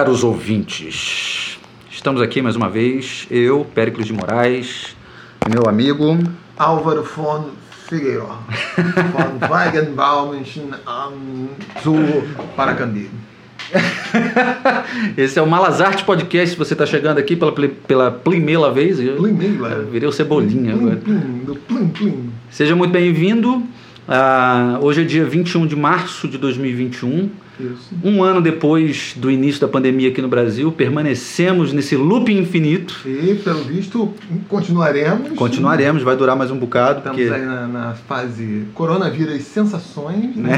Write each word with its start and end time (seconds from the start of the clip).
Caros 0.00 0.24
ouvintes. 0.24 1.58
Estamos 1.90 2.22
aqui 2.22 2.40
mais 2.40 2.56
uma 2.56 2.70
vez, 2.70 3.26
eu, 3.30 3.66
Péricles 3.74 4.06
de 4.06 4.14
Moraes, 4.14 4.96
meu 5.46 5.68
amigo. 5.68 6.16
Álvaro 6.56 7.02
von 7.02 7.50
Figueiredo, 7.86 8.24
von 9.12 9.46
Weigenbaum 9.46 10.32
um, 10.32 11.48
zu 11.82 11.92
Paracambi. 12.56 13.10
Esse 15.18 15.38
é 15.38 15.42
o 15.42 15.46
Malazarte 15.46 16.02
Podcast. 16.02 16.52
Se 16.52 16.56
você 16.56 16.72
está 16.72 16.86
chegando 16.86 17.18
aqui 17.18 17.36
pela, 17.36 17.52
pela 17.86 18.10
primeira 18.10 18.70
vez, 18.70 18.98
eu 18.98 19.16
Primeira. 19.16 19.82
virei 19.82 20.08
o 20.08 20.12
Cebolinha 20.12 20.74
Plim, 20.74 20.82
agora. 20.82 20.96
plim, 20.96 21.58
plim, 21.68 21.88
plim. 21.88 22.30
Seja 22.50 22.74
muito 22.74 22.90
bem-vindo. 22.90 23.62
Ah, 24.08 24.78
hoje 24.80 25.02
é 25.02 25.04
dia 25.04 25.26
21 25.26 25.66
de 25.66 25.76
março 25.76 26.26
de 26.26 26.38
2021. 26.38 27.49
Isso. 27.60 27.88
Um 28.02 28.22
ano 28.22 28.40
depois 28.40 29.14
do 29.16 29.30
início 29.30 29.60
da 29.60 29.68
pandemia 29.68 30.08
aqui 30.08 30.22
no 30.22 30.28
Brasil, 30.28 30.70
permanecemos 30.72 31.72
nesse 31.72 31.96
loop 31.96 32.32
infinito. 32.32 33.00
E, 33.04 33.34
pelo 33.44 33.62
visto, 33.64 34.12
continuaremos. 34.48 35.32
Continuaremos, 35.32 36.02
vai 36.02 36.16
durar 36.16 36.36
mais 36.36 36.50
um 36.50 36.58
bocado, 36.58 36.98
Estamos 36.98 37.18
porque 37.20 37.32
aí 37.34 37.44
na, 37.44 37.66
na 37.66 37.94
fase 37.94 38.64
coronavírus 38.74 39.42
sensações, 39.42 40.34
né? 40.36 40.56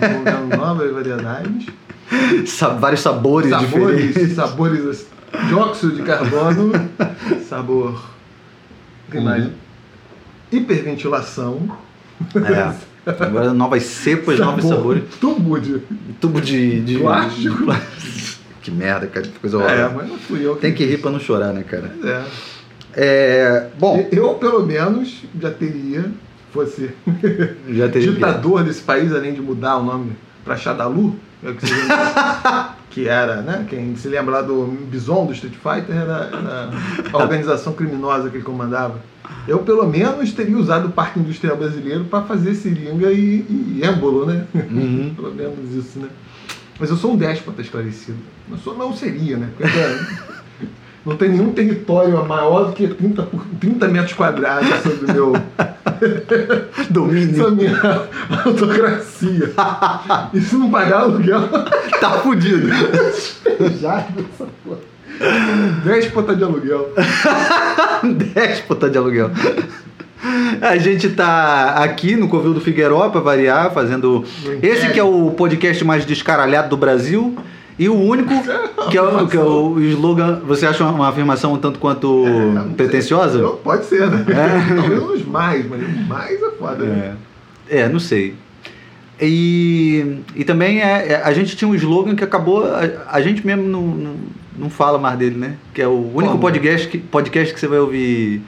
Desenvolvendo 0.00 0.56
novas 0.56 0.92
variedades. 0.92 1.66
sa- 2.46 2.68
vários 2.70 3.00
sabores, 3.00 3.50
Sabores, 3.50 4.06
diferentes. 4.06 4.36
sabores 4.36 5.06
dióxido 5.48 5.92
de 5.96 6.02
carbono, 6.02 6.72
sabor. 7.48 8.02
Uhum. 9.14 9.50
Hiperventilação. 10.50 11.58
É. 12.36 12.91
Agora 13.06 13.52
novas 13.52 13.82
cepas, 13.84 14.38
novos 14.38 14.64
sabores. 14.64 15.02
Tubo 15.20 15.58
de. 15.60 15.80
Tubo 16.20 16.40
de, 16.40 16.80
de 16.80 16.98
Plástico. 16.98 17.64
que 18.62 18.70
merda, 18.70 19.06
cara, 19.08 19.26
que 19.26 19.38
coisa 19.40 19.56
É, 19.56 19.60
horrorosa. 19.60 19.94
mas 19.96 20.08
não 20.08 20.18
fui 20.18 20.46
eu 20.46 20.54
que 20.54 20.60
Tem 20.60 20.72
que 20.72 20.84
rir 20.84 20.98
pra 20.98 21.10
não 21.10 21.18
chorar, 21.18 21.52
né, 21.52 21.62
cara? 21.64 21.92
É. 22.04 22.22
É, 22.94 23.66
bom, 23.78 24.06
Eu, 24.12 24.34
pelo 24.34 24.64
menos, 24.66 25.22
já 25.40 25.50
teria, 25.50 26.04
fosse 26.52 26.90
já 27.70 27.88
teve 27.88 28.12
ditador 28.12 28.62
desse 28.62 28.82
país, 28.82 29.12
além 29.14 29.32
de 29.32 29.40
mudar 29.40 29.78
o 29.78 29.82
nome 29.82 30.12
pra 30.44 30.56
Shadalu, 30.56 31.16
é 31.42 31.52
que, 31.52 31.66
que 32.90 33.08
era, 33.08 33.36
né? 33.40 33.64
Quem 33.68 33.96
se 33.96 34.08
lembra 34.08 34.34
lá 34.36 34.42
do 34.42 34.66
Bison 34.90 35.24
do 35.26 35.32
Street 35.32 35.54
Fighter 35.54 35.96
era, 35.96 36.28
era 36.32 36.70
a 37.12 37.16
organização 37.18 37.72
criminosa 37.72 38.28
que 38.30 38.36
ele 38.36 38.44
comandava. 38.44 39.00
Eu, 39.46 39.60
pelo 39.60 39.86
menos, 39.88 40.32
teria 40.32 40.56
usado 40.56 40.88
o 40.88 40.92
Parque 40.92 41.18
Industrial 41.20 41.56
Brasileiro 41.56 42.04
para 42.04 42.22
fazer 42.24 42.54
seringa 42.54 43.10
e, 43.12 43.44
e 43.48 43.80
êmbolo, 43.82 44.26
né? 44.26 44.46
Uhum. 44.54 45.12
pelo 45.16 45.34
menos 45.34 45.74
isso, 45.74 45.98
né? 45.98 46.08
Mas 46.78 46.90
eu 46.90 46.96
sou 46.96 47.12
um 47.12 47.16
déspota 47.16 47.60
esclarecido. 47.62 48.18
Eu 48.50 48.56
sou, 48.58 48.76
não 48.76 48.92
seria, 48.96 49.36
né? 49.36 49.48
Porque, 49.56 49.72
cara, 49.72 50.06
não 51.06 51.16
tem 51.16 51.28
nenhum 51.30 51.52
território 51.52 52.24
maior 52.26 52.66
do 52.66 52.72
que 52.72 52.86
30, 52.88 53.22
por, 53.24 53.44
30 53.60 53.88
metros 53.88 54.12
quadrados 54.14 54.68
sobre 54.82 55.10
o 55.10 55.14
meu, 55.14 55.32
domínio. 56.90 57.30
essa 57.42 57.50
minha 57.50 58.08
autocracia. 58.44 59.52
E 60.32 60.40
se 60.40 60.56
não 60.56 60.70
pagar 60.70 61.00
aluguel, 61.02 61.48
Tá 62.00 62.10
fudido. 62.20 62.68
já 63.80 63.98
essa 63.98 64.46
porra. 64.64 64.91
Déspota 65.84 66.34
de 66.34 66.44
aluguel. 66.44 66.92
Déspota 68.34 68.90
de 68.90 68.98
aluguel. 68.98 69.30
A 70.60 70.76
gente 70.76 71.10
tá 71.10 71.74
aqui 71.82 72.16
no 72.16 72.28
Covil 72.28 72.54
do 72.54 72.60
Figueiró 72.60 73.08
pra 73.10 73.20
variar, 73.20 73.72
fazendo 73.72 74.24
esse 74.62 74.90
que 74.90 75.00
é 75.00 75.02
o 75.02 75.30
podcast 75.32 75.84
mais 75.84 76.06
descaralhado 76.06 76.68
do 76.70 76.76
Brasil 76.76 77.36
e 77.78 77.88
o 77.88 77.94
único 77.94 78.30
que 78.90 78.96
é 78.96 79.02
o, 79.02 79.26
que 79.26 79.36
é 79.36 79.40
o 79.40 79.80
slogan. 79.80 80.40
Você 80.46 80.66
acha 80.66 80.84
uma 80.84 81.08
afirmação 81.08 81.54
um 81.54 81.58
tanto 81.58 81.78
quanto 81.78 82.24
não 82.24 82.72
pretensiosa? 82.72 83.40
Pode 83.64 83.86
ser, 83.86 84.08
né? 84.08 84.24
É. 84.28 84.74
Talvez 84.76 85.02
os 85.02 85.24
mais, 85.26 85.68
mas 85.68 86.06
mais 86.06 86.42
é 86.42 86.50
foda, 86.52 86.84
né? 86.84 87.16
É, 87.68 87.80
é, 87.80 87.88
não 87.88 87.98
sei. 87.98 88.34
E, 89.20 90.18
e 90.34 90.44
também 90.44 90.80
é, 90.80 91.12
é, 91.12 91.22
a 91.22 91.32
gente 91.32 91.56
tinha 91.56 91.68
um 91.68 91.74
slogan 91.74 92.14
que 92.14 92.24
acabou. 92.24 92.64
A, 92.64 93.16
a 93.16 93.20
gente 93.20 93.46
mesmo 93.46 93.64
não, 93.64 93.82
não, 94.56 94.70
fala 94.70 94.98
mais 94.98 95.18
dele, 95.18 95.36
né? 95.36 95.54
Que 95.74 95.82
é 95.82 95.86
o 95.88 95.92
único 96.14 96.32
Como? 96.32 96.38
podcast 96.40 96.88
que, 96.88 96.98
podcast 96.98 97.52
que 97.54 97.60
você 97.60 97.66
vai 97.66 97.78
ouvir 97.78 98.42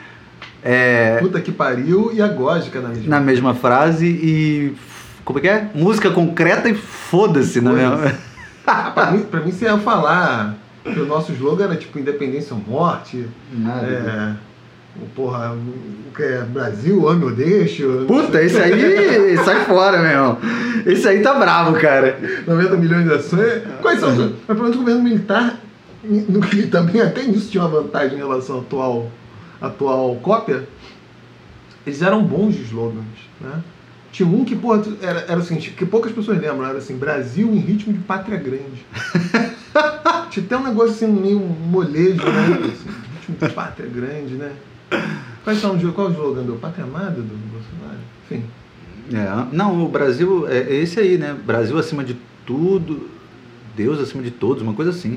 é, 0.67 1.19
Puta 1.21 1.43
que 1.43 1.53
pariu 1.53 2.11
e 2.15 2.23
a 2.23 2.29
na 2.29 2.89
mesma. 2.89 3.03
na 3.07 3.21
mesma 3.21 3.55
frase 3.55 4.07
e. 4.07 4.75
Como 5.23 5.39
é 5.39 5.43
que 5.43 5.49
é? 5.49 5.69
Música 5.75 6.11
concreta 6.11 6.71
e 6.71 6.75
foda-se, 6.75 7.61
na 7.61 7.71
Foda-se. 7.71 8.03
mesma. 8.03 8.19
Ah, 8.67 8.91
pra, 8.95 9.11
mim, 9.11 9.19
pra 9.25 9.41
mim, 9.41 9.53
você 9.53 9.67
ia 9.67 9.77
falar 9.77 10.55
que 10.83 10.99
o 10.99 11.05
nosso 11.05 11.33
slogan 11.33 11.65
era 11.65 11.77
tipo 11.77 11.99
independência 11.99 12.55
ou 12.57 12.63
morte. 12.67 13.27
Nada. 13.53 13.87
É, 13.87 15.03
o 15.03 15.05
porra, 15.15 15.53
o 15.53 16.17
que 16.17 16.23
é 16.23 16.41
Brasil, 16.45 17.07
ame 17.07 17.27
ou 17.27 17.31
deixo. 17.35 18.07
Puta, 18.09 18.43
esse 18.43 18.57
aí 18.57 19.37
sai 19.45 19.67
fora, 19.67 19.99
meu 19.99 20.11
irmão. 20.11 20.39
Esse 20.87 21.07
aí 21.07 21.21
tá 21.21 21.35
bravo, 21.35 21.79
cara. 21.79 22.19
90 22.47 22.77
milhões 22.79 23.05
de 23.05 23.13
ações. 23.13 23.63
Quais 23.83 24.01
são 24.01 24.09
os. 24.09 24.17
Mas 24.17 24.57
pelo 24.57 24.63
menos 24.63 24.77
o 24.77 24.79
governo 24.79 25.03
militar, 25.03 25.61
no 26.05 26.41
que 26.41 26.67
também 26.67 27.01
até 27.01 27.23
nisso 27.23 27.51
tinha 27.51 27.65
uma 27.65 27.83
vantagem 27.83 28.15
em 28.17 28.21
relação 28.21 28.59
à 28.59 28.61
atual, 28.61 29.11
atual 29.61 30.17
cópia, 30.17 30.69
eles 31.87 32.03
eram 32.03 32.23
bons 32.23 32.55
de 32.55 32.63
slogans, 32.63 33.05
né? 33.41 33.63
Tinha 34.13 34.29
um 34.29 34.45
que, 34.45 34.55
porra, 34.55 34.83
era, 35.01 35.21
era 35.29 35.41
o 35.41 35.43
seguinte, 35.43 35.71
que 35.71 35.85
poucas 35.85 36.13
pessoas 36.13 36.39
lembram, 36.39 36.65
era 36.65 36.79
assim, 36.79 36.97
Brasil 36.97 37.53
em 37.53 37.59
ritmo 37.59 37.93
de 37.93 37.99
pátria 37.99 38.39
grande. 38.39 38.87
Tinha 40.31 40.47
até 40.47 40.57
um 40.57 40.63
negócio 40.63 40.93
assim, 40.93 41.09
meio 41.09 41.41
molejo, 41.41 42.23
né? 42.23 42.59
Assim, 42.61 42.91
ritmo 43.15 43.49
de 43.49 43.55
pátria 43.55 43.89
grande, 43.89 44.35
né? 44.35 44.53
Quais 45.43 45.61
são 45.61 45.79
qual 45.93 46.07
é 46.07 46.11
o 46.11 46.13
slogan 46.13 46.43
do 46.43 46.55
Pátria 46.55 46.85
Amada 46.85 47.21
do 47.21 47.37
Bolsonaro? 47.51 47.99
Enfim. 48.25 48.45
É, 49.13 49.55
não, 49.55 49.85
o 49.85 49.89
Brasil 49.89 50.49
é 50.49 50.59
é 50.59 50.75
esse 50.77 50.99
aí, 50.99 51.19
né? 51.19 51.37
Brasil 51.45 51.77
acima 51.77 52.03
de 52.03 52.17
tudo, 52.47 53.11
Deus 53.77 54.01
acima 54.01 54.23
de 54.23 54.31
todos, 54.31 54.63
uma 54.63 54.73
coisa 54.73 54.91
assim. 54.91 55.17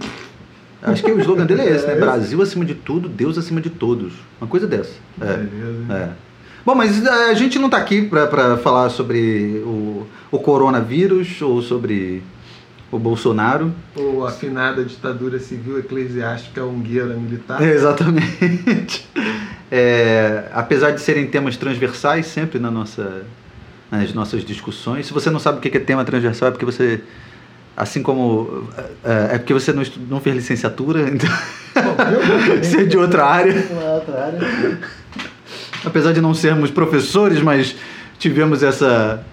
Acho 0.82 1.04
que 1.04 1.12
o 1.12 1.20
slogan 1.20 1.46
dele 1.46 1.62
é 1.62 1.76
esse, 1.76 1.88
né? 1.88 1.94
É? 1.94 2.00
Brasil 2.00 2.42
acima 2.42 2.64
de 2.64 2.76
tudo, 2.76 3.10
Deus 3.10 3.38
acima 3.38 3.60
de 3.60 3.70
todos. 3.70 4.14
Uma 4.40 4.48
coisa 4.48 4.68
dessa. 4.68 4.94
É. 5.20 5.38
Beleza. 5.38 5.94
é. 5.94 6.10
Bom, 6.66 6.76
mas 6.76 7.06
a 7.08 7.34
gente 7.34 7.58
não 7.58 7.70
tá 7.70 7.78
aqui 7.78 8.02
pra 8.02 8.58
falar 8.58 8.90
sobre 8.90 9.64
o, 9.66 10.06
o 10.30 10.38
coronavírus 10.38 11.42
ou 11.42 11.62
sobre 11.62 12.22
o 12.92 13.00
Bolsonaro. 13.00 13.74
Ou 13.96 14.26
a 14.26 14.30
afinada 14.30 14.84
ditadura 14.84 15.40
civil 15.40 15.80
eclesiástica 15.80 16.64
ungueira 16.64 17.14
militar. 17.16 17.62
Exatamente. 17.62 19.08
É, 19.72 20.46
apesar 20.54 20.92
de 20.92 21.02
serem 21.02 21.28
temas 21.28 21.58
transversais 21.58 22.26
sempre 22.28 22.60
na 22.60 22.72
nossa, 22.72 23.24
nas 23.92 24.14
nossas 24.14 24.44
discussões. 24.44 25.08
Se 25.08 25.14
você 25.14 25.30
não 25.30 25.40
sabe 25.40 25.58
o 25.58 25.62
que 25.62 25.78
é 25.78 25.82
tema 25.82 26.06
transversal, 26.06 26.50
é 26.50 26.52
porque 26.52 26.66
você, 26.66 27.02
assim 27.78 28.02
como. 28.04 28.68
É, 29.06 29.36
é 29.36 29.38
porque 29.38 29.54
você 29.54 29.72
não, 29.72 29.82
estu- 29.84 30.00
não 30.10 30.20
fez 30.20 30.36
licenciatura, 30.36 31.02
então 31.14 31.30
Bom, 31.76 31.96
você 32.62 32.82
é 32.82 32.84
de 32.86 32.98
outra 32.98 33.24
área. 33.26 33.54
outra 33.96 34.26
área. 34.26 34.80
Apesar 35.86 36.12
de 36.12 36.20
não 36.20 36.34
sermos 36.34 36.72
professores, 36.72 37.40
mas 37.42 37.76
tivemos 38.18 38.64
essa, 38.64 39.24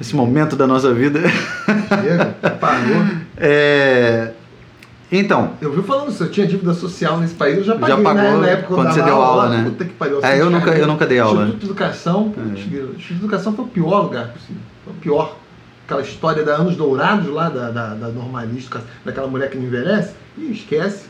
esse 0.00 0.16
momento 0.16 0.56
da 0.56 0.66
nossa 0.66 0.92
vida. 0.94 1.20
Chega, 1.28 2.24
parou. 2.58 3.22
É, 3.44 4.30
então, 5.10 5.54
Eu 5.60 5.72
vi 5.72 5.82
falando 5.82 6.10
isso, 6.10 6.22
eu 6.22 6.30
tinha 6.30 6.46
dívida 6.46 6.72
social 6.72 7.18
nesse 7.18 7.34
país, 7.34 7.58
eu 7.58 7.64
já 7.64 7.74
paguei, 7.74 7.96
Já 7.96 8.02
pagou 8.02 8.22
né? 8.22 8.36
Na 8.38 8.46
época 8.50 8.74
quando 8.76 8.92
você 8.94 9.02
deu 9.02 9.20
aula, 9.20 9.48
né? 9.48 9.64
Puta 9.64 9.84
que 9.84 9.92
pariu. 9.94 10.20
É, 10.24 10.40
eu 10.40 10.48
nunca- 10.48 10.70
eu 10.70 10.86
nunca 10.86 11.04
dei 11.06 11.18
aula. 11.18 11.42
Instituto 11.42 11.58
de 11.60 11.66
Educação, 11.66 12.32
É. 12.38 12.58
Instituto 12.60 12.96
de 12.96 13.14
Educação 13.14 13.52
foi 13.54 13.64
o 13.64 13.68
pior 13.68 14.02
lugar 14.04 14.28
possível. 14.28 14.62
Foi 14.84 14.92
o 14.92 14.96
pior. 14.96 15.36
Aquela 15.84 16.02
história 16.02 16.44
da 16.44 16.54
Anos 16.56 16.76
Dourados 16.76 17.28
lá, 17.28 17.48
da, 17.48 17.70
da, 17.70 17.94
da 17.94 18.08
normalística, 18.08 18.80
daquela 19.04 19.26
mulher 19.26 19.50
que 19.50 19.56
não 19.58 19.64
envelhece, 19.64 20.14
Ih, 20.38 20.52
esquece. 20.52 21.06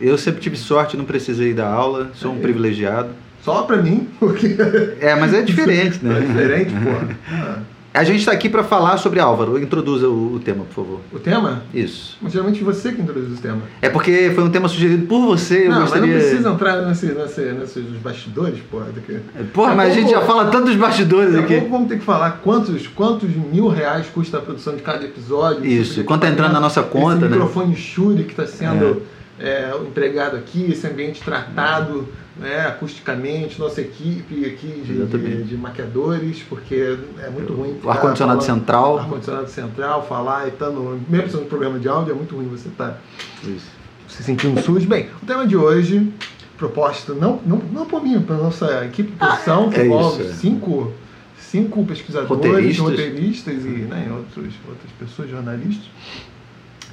eu 0.00 0.18
sempre 0.18 0.40
tive 0.40 0.56
sorte, 0.56 0.96
não 0.96 1.04
precisei 1.04 1.54
dar 1.54 1.68
aula, 1.68 2.10
sou 2.14 2.32
um 2.32 2.38
É. 2.38 2.40
privilegiado. 2.40 3.08
Só 3.42 3.62
pra 3.62 3.76
mim, 3.78 4.08
porque 4.18 4.56
É, 5.00 5.14
mas 5.14 5.32
é 5.32 5.42
diferente, 5.42 6.00
né? 6.04 6.18
é 6.18 6.20
diferente, 6.20 6.72
porra. 6.72 7.08
Ah, 7.30 7.58
A 7.92 8.04
gente 8.04 8.20
está 8.20 8.32
aqui 8.32 8.48
para 8.48 8.62
falar 8.62 8.98
sobre 8.98 9.18
Álvaro. 9.18 9.60
Introduza 9.60 10.08
o, 10.08 10.34
o 10.34 10.38
tema, 10.38 10.64
por 10.64 10.74
favor. 10.74 11.00
O 11.12 11.18
tema? 11.18 11.62
Isso. 11.72 12.16
Mas 12.20 12.32
geralmente 12.32 12.62
você 12.62 12.92
que 12.92 13.00
introduz 13.00 13.38
o 13.38 13.42
tema. 13.42 13.62
É 13.80 13.88
porque 13.88 14.30
foi 14.34 14.44
um 14.44 14.50
tema 14.50 14.68
sugerido 14.68 15.06
por 15.06 15.20
você. 15.22 15.66
Eu 15.66 15.70
não, 15.70 15.80
gostaria... 15.80 16.06
mas 16.06 16.16
não 16.16 16.28
precisa 16.28 16.50
entrar 16.50 16.82
nesse, 16.82 17.06
nesse, 17.06 17.40
nesses 17.40 17.84
bastidores, 18.00 18.60
porra. 18.70 18.86
Daqui. 18.94 19.18
Porra, 19.52 19.74
mas 19.74 19.92
a 19.92 19.94
gente 19.94 20.10
já 20.10 20.20
fala 20.20 20.50
tanto 20.50 20.66
dos 20.66 20.76
bastidores 20.76 21.34
a 21.34 21.40
aqui. 21.40 21.54
pouco 21.54 21.70
vamos 21.70 21.88
ter 21.88 21.98
que 21.98 22.04
falar 22.04 22.40
quantos, 22.42 22.86
quantos 22.86 23.30
mil 23.30 23.68
reais 23.68 24.06
custa 24.06 24.38
a 24.38 24.40
produção 24.40 24.76
de 24.76 24.82
cada 24.82 25.04
episódio. 25.04 25.64
Isso, 25.64 26.04
quanto 26.04 26.22
tá 26.22 26.28
entrando 26.28 26.52
na 26.52 26.60
nossa 26.60 26.82
conta, 26.82 27.16
esse 27.16 27.24
né? 27.24 27.30
microfone 27.30 27.74
Shure 27.74 28.24
que 28.24 28.30
está 28.30 28.46
sendo 28.46 29.02
é, 29.40 29.72
empregado 29.82 30.36
aqui, 30.36 30.70
esse 30.70 30.86
ambiente 30.86 31.22
tratado 31.22 32.06
né, 32.38 32.66
acusticamente, 32.66 33.58
nossa 33.58 33.80
equipe 33.80 34.44
aqui 34.46 34.82
de, 34.84 35.04
de, 35.06 35.42
de 35.44 35.56
maquiadores, 35.56 36.42
porque 36.48 36.96
é 37.18 37.28
muito 37.30 37.52
ruim. 37.52 37.78
O 37.82 37.90
ar-condicionado 37.90 38.40
falando- 38.40 38.58
central. 38.60 38.98
Ar-condicionado 38.98 39.48
central, 39.48 40.06
falar 40.06 40.46
e 40.46 40.50
estando. 40.50 41.00
Mesmo 41.08 41.30
sendo 41.30 41.42
um 41.42 41.46
programa 41.46 41.78
de 41.78 41.88
áudio, 41.88 42.12
é 42.12 42.14
muito 42.14 42.36
ruim 42.36 42.46
você 42.46 42.68
estar 42.68 43.00
Isso. 43.42 43.66
se 44.08 44.22
sentindo 44.22 44.60
sujo. 44.62 44.86
Bem, 44.88 45.08
o 45.22 45.26
tema 45.26 45.46
de 45.46 45.56
hoje, 45.56 46.12
proposta 46.56 47.12
não, 47.12 47.40
não, 47.44 47.58
não 47.72 47.86
por 47.86 48.02
mim, 48.02 48.20
pela 48.22 48.38
nossa 48.44 48.84
equipe 48.84 49.10
de 49.10 49.16
produção, 49.16 49.68
que 49.70 49.80
é 49.80 49.86
envolve 49.86 50.22
isso, 50.22 50.30
é. 50.30 50.34
cinco, 50.34 50.92
cinco 51.38 51.84
pesquisadores, 51.84 52.28
Roteiristas. 52.30 52.78
roteiristas, 52.78 53.64
e 53.64 53.68
né, 53.68 54.08
outros, 54.12 54.54
outras 54.68 54.92
pessoas, 54.98 55.28
jornalistas, 55.28 55.86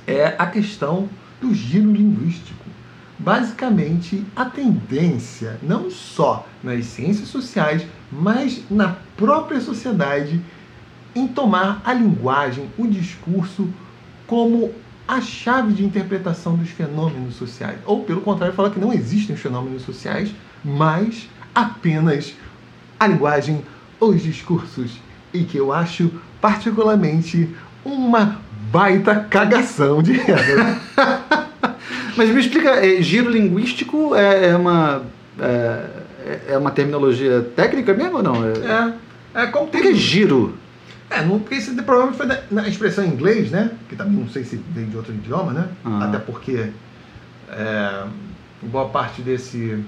é 0.07 0.35
a 0.37 0.47
questão 0.47 1.07
do 1.41 1.53
giro 1.53 1.91
linguístico. 1.91 2.65
Basicamente, 3.17 4.25
a 4.35 4.45
tendência, 4.45 5.57
não 5.63 5.89
só 5.89 6.45
nas 6.61 6.85
ciências 6.85 7.29
sociais, 7.29 7.85
mas 8.11 8.61
na 8.69 8.97
própria 9.15 9.61
sociedade, 9.61 10.41
em 11.15 11.27
tomar 11.27 11.81
a 11.85 11.93
linguagem, 11.93 12.69
o 12.77 12.85
discurso, 12.85 13.69
como 14.27 14.73
a 15.07 15.21
chave 15.21 15.73
de 15.73 15.85
interpretação 15.85 16.57
dos 16.57 16.69
fenômenos 16.69 17.35
sociais. 17.35 17.77
Ou, 17.85 18.03
pelo 18.03 18.21
contrário, 18.21 18.55
falar 18.55 18.71
que 18.71 18.79
não 18.79 18.91
existem 18.91 19.35
os 19.35 19.41
fenômenos 19.41 19.83
sociais, 19.83 20.33
mas 20.63 21.29
apenas 21.53 22.33
a 22.99 23.07
linguagem, 23.07 23.63
os 23.99 24.21
discursos. 24.21 24.99
E 25.33 25.43
que 25.43 25.57
eu 25.57 25.71
acho 25.71 26.11
particularmente 26.41 27.49
uma 27.83 28.41
baita 28.71 29.15
cagação 29.15 30.01
de 30.01 30.13
regra. 30.13 30.81
Mas 32.17 32.29
me 32.29 32.39
explica, 32.39 32.69
é, 32.69 33.01
giro 33.01 33.29
linguístico 33.29 34.15
é, 34.15 34.49
é 34.49 34.55
uma. 34.55 35.03
É, 35.39 35.85
é 36.47 36.57
uma 36.57 36.71
terminologia 36.71 37.41
técnica 37.55 37.93
mesmo 37.93 38.17
ou 38.17 38.23
não? 38.23 38.43
É, 38.43 38.53
É, 39.33 39.43
é 39.43 39.47
como 39.47 39.67
Por 39.67 39.81
que 39.81 39.93
giro? 39.93 40.57
É, 41.09 41.23
não, 41.23 41.39
porque 41.39 41.55
isso 41.55 41.73
provavelmente 41.83 42.17
foi 42.17 42.25
na, 42.25 42.39
na 42.49 42.67
expressão 42.67 43.03
em 43.03 43.09
inglês, 43.09 43.51
né? 43.51 43.71
Que 43.87 43.95
também 43.95 44.13
não 44.13 44.27
sei 44.27 44.43
se 44.43 44.55
veio 44.69 44.87
de 44.87 44.97
outro 44.97 45.13
idioma, 45.13 45.53
né? 45.53 45.69
Ah. 45.83 46.05
Até 46.05 46.17
porque 46.17 46.71
é, 47.51 48.03
boa 48.61 48.89
parte 48.89 49.21
desse. 49.21 49.83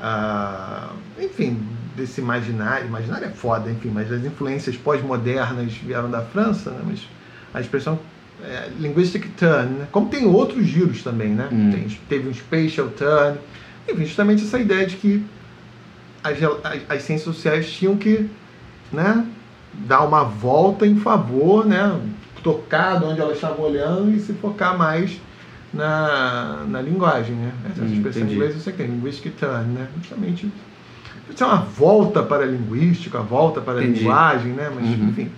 ah, 0.00 0.90
enfim, 1.18 1.58
desse 1.96 2.20
imaginário. 2.20 2.86
Imaginário 2.86 3.26
é 3.26 3.30
foda, 3.30 3.70
enfim, 3.70 3.90
mas 3.92 4.12
as 4.12 4.22
influências 4.24 4.76
pós-modernas 4.76 5.72
vieram 5.72 6.10
da 6.10 6.20
França, 6.20 6.70
né? 6.70 6.80
Mas 6.84 7.08
a 7.54 7.60
expressão 7.60 7.98
é, 8.44 8.68
linguistic 8.78 9.26
turn, 9.36 9.68
né? 9.78 9.86
como 9.92 10.08
tem 10.08 10.26
outros 10.26 10.64
giros 10.66 11.02
também, 11.02 11.28
né? 11.30 11.48
Hum. 11.52 11.70
Tem- 11.70 11.86
teve 12.08 12.28
um 12.28 12.34
spatial 12.34 12.88
turn. 12.88 13.38
Enfim, 13.88 14.04
justamente 14.04 14.42
essa 14.44 14.58
ideia 14.58 14.86
de 14.86 14.96
que 14.96 15.24
as, 16.22 16.36
as, 16.42 16.80
as 16.88 17.02
ciências 17.02 17.22
sociais 17.34 17.70
tinham 17.70 17.96
que 17.96 18.28
né, 18.92 19.24
dar 19.74 20.02
uma 20.02 20.22
volta 20.24 20.86
em 20.86 20.96
favor, 20.96 21.64
né, 21.66 21.98
tocar 22.42 22.98
de 22.98 23.04
onde 23.04 23.20
elas 23.20 23.36
estavam 23.36 23.64
olhando 23.64 24.10
e 24.14 24.20
se 24.20 24.32
focar 24.34 24.76
mais 24.76 25.20
na, 25.72 26.64
na 26.68 26.80
linguagem. 26.80 27.34
Né? 27.36 27.52
Essa 27.70 27.82
Hum, 27.82 27.92
expressão 27.94 28.22
em 28.28 28.32
inglês 28.32 28.54
você 28.54 28.72
tem, 28.72 28.86
linguistic 28.86 29.34
turn, 29.36 29.64
né? 29.72 29.86
justamente 30.00 30.50
isso 31.30 31.42
é 31.42 31.46
uma 31.46 31.62
volta 31.62 32.22
para 32.22 32.42
a 32.42 32.46
linguística, 32.46 33.18
a 33.18 33.22
volta 33.22 33.60
para 33.60 33.74
a 33.78 33.82
Entendi. 33.82 34.00
linguagem, 34.00 34.52
né? 34.52 34.70
mas 34.74 34.84
Uhum. 34.84 35.08
enfim, 35.08 35.30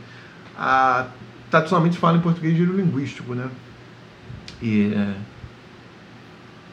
a, 0.58 1.06
tradicionalmente 1.54 1.98
fala 1.98 2.18
em 2.18 2.20
português 2.20 2.56
giro 2.56 2.76
linguístico, 2.76 3.32
né? 3.32 3.48
E, 4.60 4.92
é, 4.92 5.14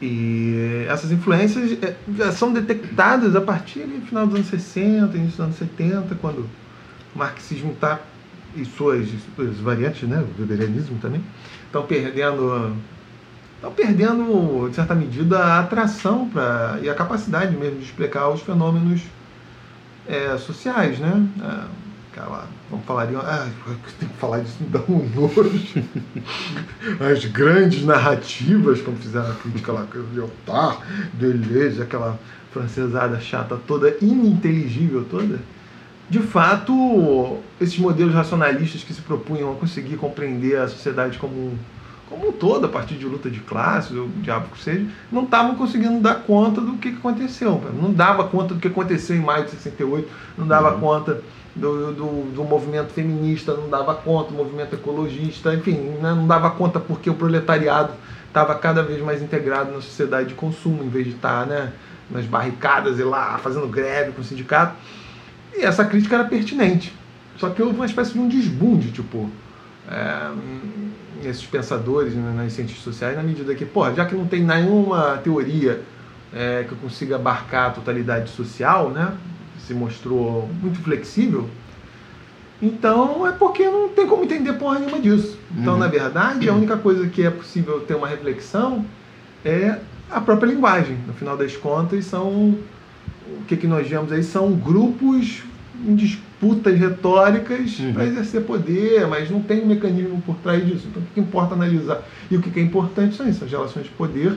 e 0.02 0.86
essas 0.90 1.12
influências 1.12 1.78
é, 1.84 2.32
são 2.32 2.52
detectadas 2.52 3.36
a 3.36 3.42
partir 3.42 3.82
do 3.82 4.04
final 4.08 4.26
dos 4.26 4.36
anos 4.36 4.48
60, 4.48 5.16
início 5.16 5.38
dos 5.38 5.40
anos 5.40 5.56
70, 5.58 6.16
quando 6.16 6.50
o 7.14 7.20
marxismo 7.20 7.74
está 7.74 8.00
e 8.56 8.66
suas, 8.66 9.08
suas 9.36 9.58
variantes, 9.58 10.10
né, 10.10 10.18
o 10.18 10.42
weberianismo 10.42 10.98
também, 11.00 11.24
estão 11.68 11.84
perdendo 11.84 12.76
estão 13.56 13.72
perdendo, 13.72 14.68
de 14.68 14.76
certa 14.76 14.96
medida, 14.96 15.38
a 15.38 15.60
atração 15.60 16.28
pra, 16.28 16.80
e 16.82 16.90
a 16.90 16.96
capacidade 16.96 17.56
mesmo 17.56 17.78
de 17.78 17.86
explicar 17.86 18.28
os 18.30 18.42
fenômenos 18.42 19.04
é, 20.08 20.36
sociais, 20.40 20.98
né? 20.98 21.28
Ah, 21.40 21.68
Aquela, 22.12 22.46
vamos 22.70 22.86
falar, 22.86 23.08
ah, 23.24 23.48
tem 23.98 24.10
que 24.10 24.16
falar 24.18 24.40
disso, 24.40 24.58
me 24.60 24.68
dá 24.68 24.82
um 24.90 25.10
nojo. 25.16 25.50
As 27.00 27.24
grandes 27.26 27.86
narrativas, 27.86 28.82
como 28.82 28.98
fizeram 28.98 29.32
a 29.32 29.36
crítica 29.36 29.72
lá, 29.72 29.86
que 29.90 29.98
o 29.98 30.06
Lyotard, 30.14 30.80
Deleuze, 31.14 31.82
aquela 31.82 32.20
francesada 32.52 33.20
chata 33.22 33.58
toda, 33.66 33.96
ininteligível 34.02 35.06
toda. 35.10 35.40
De 36.10 36.20
fato, 36.20 37.38
esses 37.62 37.80
modelos 37.80 38.14
racionalistas 38.14 38.84
que 38.84 38.94
se 38.94 39.02
propunham 39.02 39.54
a 39.54 39.56
conseguir 39.56 39.96
compreender 39.96 40.58
a 40.58 40.68
sociedade 40.68 41.18
como 41.18 41.34
um, 41.34 41.58
como 42.10 42.28
um 42.28 42.32
todo, 42.34 42.66
a 42.66 42.70
partir 42.70 42.96
de 42.96 43.06
luta 43.06 43.30
de 43.30 43.40
classes, 43.40 43.96
ou 43.96 44.08
o 44.08 44.10
diabo 44.22 44.50
que 44.50 44.62
seja, 44.62 44.86
não 45.10 45.24
estavam 45.24 45.56
conseguindo 45.56 46.02
dar 46.02 46.16
conta 46.16 46.60
do 46.60 46.74
que 46.74 46.92
que 46.92 46.98
aconteceu. 46.98 47.64
Não 47.82 47.94
dava 47.94 48.28
conta 48.28 48.54
do 48.54 48.60
que 48.60 48.68
aconteceu 48.68 49.16
em 49.16 49.22
maio 49.22 49.46
de 49.46 49.52
68, 49.52 50.10
não 50.38 50.46
dava 50.46 50.74
Uhum. 50.74 50.82
conta 50.82 51.22
do, 51.56 51.94
do, 51.94 52.34
do 52.34 52.44
movimento 52.44 52.94
feminista, 52.94 53.54
não 53.54 53.70
dava 53.70 53.94
conta 53.96 54.32
do 54.32 54.38
movimento 54.38 54.76
ecologista, 54.76 55.54
enfim, 55.54 55.74
né, 55.74 56.14
não 56.14 56.26
dava 56.26 56.50
conta 56.52 56.80
porque 56.80 57.10
o 57.10 57.14
proletariado 57.14 57.94
estava 58.28 58.56
cada 58.56 58.82
vez 58.82 59.02
mais 59.02 59.22
integrado 59.22 59.72
na 59.72 59.82
sociedade 59.82 60.30
de 60.30 60.34
consumo, 60.36 60.84
em 60.84 60.90
vez 60.90 61.06
de 61.06 61.12
estar 61.12 61.46
né, 61.46 61.74
nas 62.10 62.26
barricadas 62.26 63.00
e 63.00 63.04
lá 63.04 63.38
fazendo 63.38 63.68
greve 63.68 64.14
com 64.14 64.22
o 64.22 64.24
sindicato. 64.24 64.76
E 65.54 65.64
essa 65.64 65.84
crítica 65.84 66.16
era 66.16 66.24
pertinente. 66.24 66.94
Só 67.38 67.50
que 67.50 67.62
houve 67.62 67.76
uma 67.76 67.86
espécie 67.86 68.14
de 68.14 68.20
um 68.20 68.30
desbunde, 68.30 68.92
tipo, 68.92 69.30
é, 69.90 70.32
esses 71.28 71.46
pensadores 71.46 72.14
né, 72.14 72.34
nas 72.36 72.54
ciências 72.54 72.80
sociais, 72.80 73.18
na 73.18 73.24
medida 73.24 73.54
que, 73.54 73.66
pô, 73.66 73.92
já 73.94 74.06
que 74.06 74.16
não 74.16 74.26
tem 74.26 74.42
nenhuma 74.44 75.18
teoria 75.18 75.82
é, 76.34 76.64
que 76.68 76.76
consiga 76.76 77.16
abarcar 77.16 77.68
a 77.68 77.70
totalidade 77.72 78.30
social, 78.30 78.90
né, 78.90 79.14
se 79.68 79.74
mostrou 79.74 80.50
muito 80.62 80.80
flexível, 80.80 81.50
então 82.62 83.26
é 83.28 83.32
porque 83.32 83.64
não 83.68 83.90
tem 83.90 84.06
como 84.08 84.24
entender 84.24 84.54
porra 84.54 84.80
nenhuma 84.80 85.00
disso. 85.00 85.38
Então, 85.58 85.74
Uhum. 85.74 85.80
na 85.80 85.88
verdade, 85.88 86.48
a 86.48 86.54
única 86.54 86.78
coisa 86.78 87.08
que 87.08 87.24
é 87.24 87.30
possível 87.30 87.80
ter 87.82 87.96
uma 87.96 88.08
reflexão 88.08 88.86
é 89.44 89.80
a 90.10 90.22
própria 90.22 90.48
linguagem. 90.52 90.98
No 91.08 91.14
final 91.14 91.36
das 91.36 91.56
contas, 91.58 92.06
são 92.06 92.28
o 92.30 93.44
que, 93.48 93.56
que 93.58 93.66
nós 93.68 93.88
vemos 93.88 94.12
aí 94.12 94.24
são 94.24 94.52
grupos 94.54 95.42
em 95.88 95.96
disputas 95.96 96.78
retóricas 96.78 97.80
Uhum. 97.80 97.94
para 97.94 98.06
exercer 98.06 98.42
poder, 98.44 99.08
mas 99.08 99.30
não 99.32 99.42
tem 99.42 99.64
um 99.64 99.68
mecanismo 99.68 100.22
por 100.22 100.36
trás 100.38 100.64
disso. 100.66 100.86
Então, 100.90 101.02
o 101.02 101.06
que, 101.08 101.14
que 101.16 101.20
importa 101.20 101.56
analisar? 101.56 102.04
E 102.30 102.36
o 102.38 102.42
que, 102.42 102.52
que 102.52 102.60
é 102.60 102.64
importante 102.64 103.16
são 103.16 103.28
isso, 103.28 103.44
as 103.44 103.50
relações 103.50 103.86
de 103.86 103.92
poder 103.92 104.36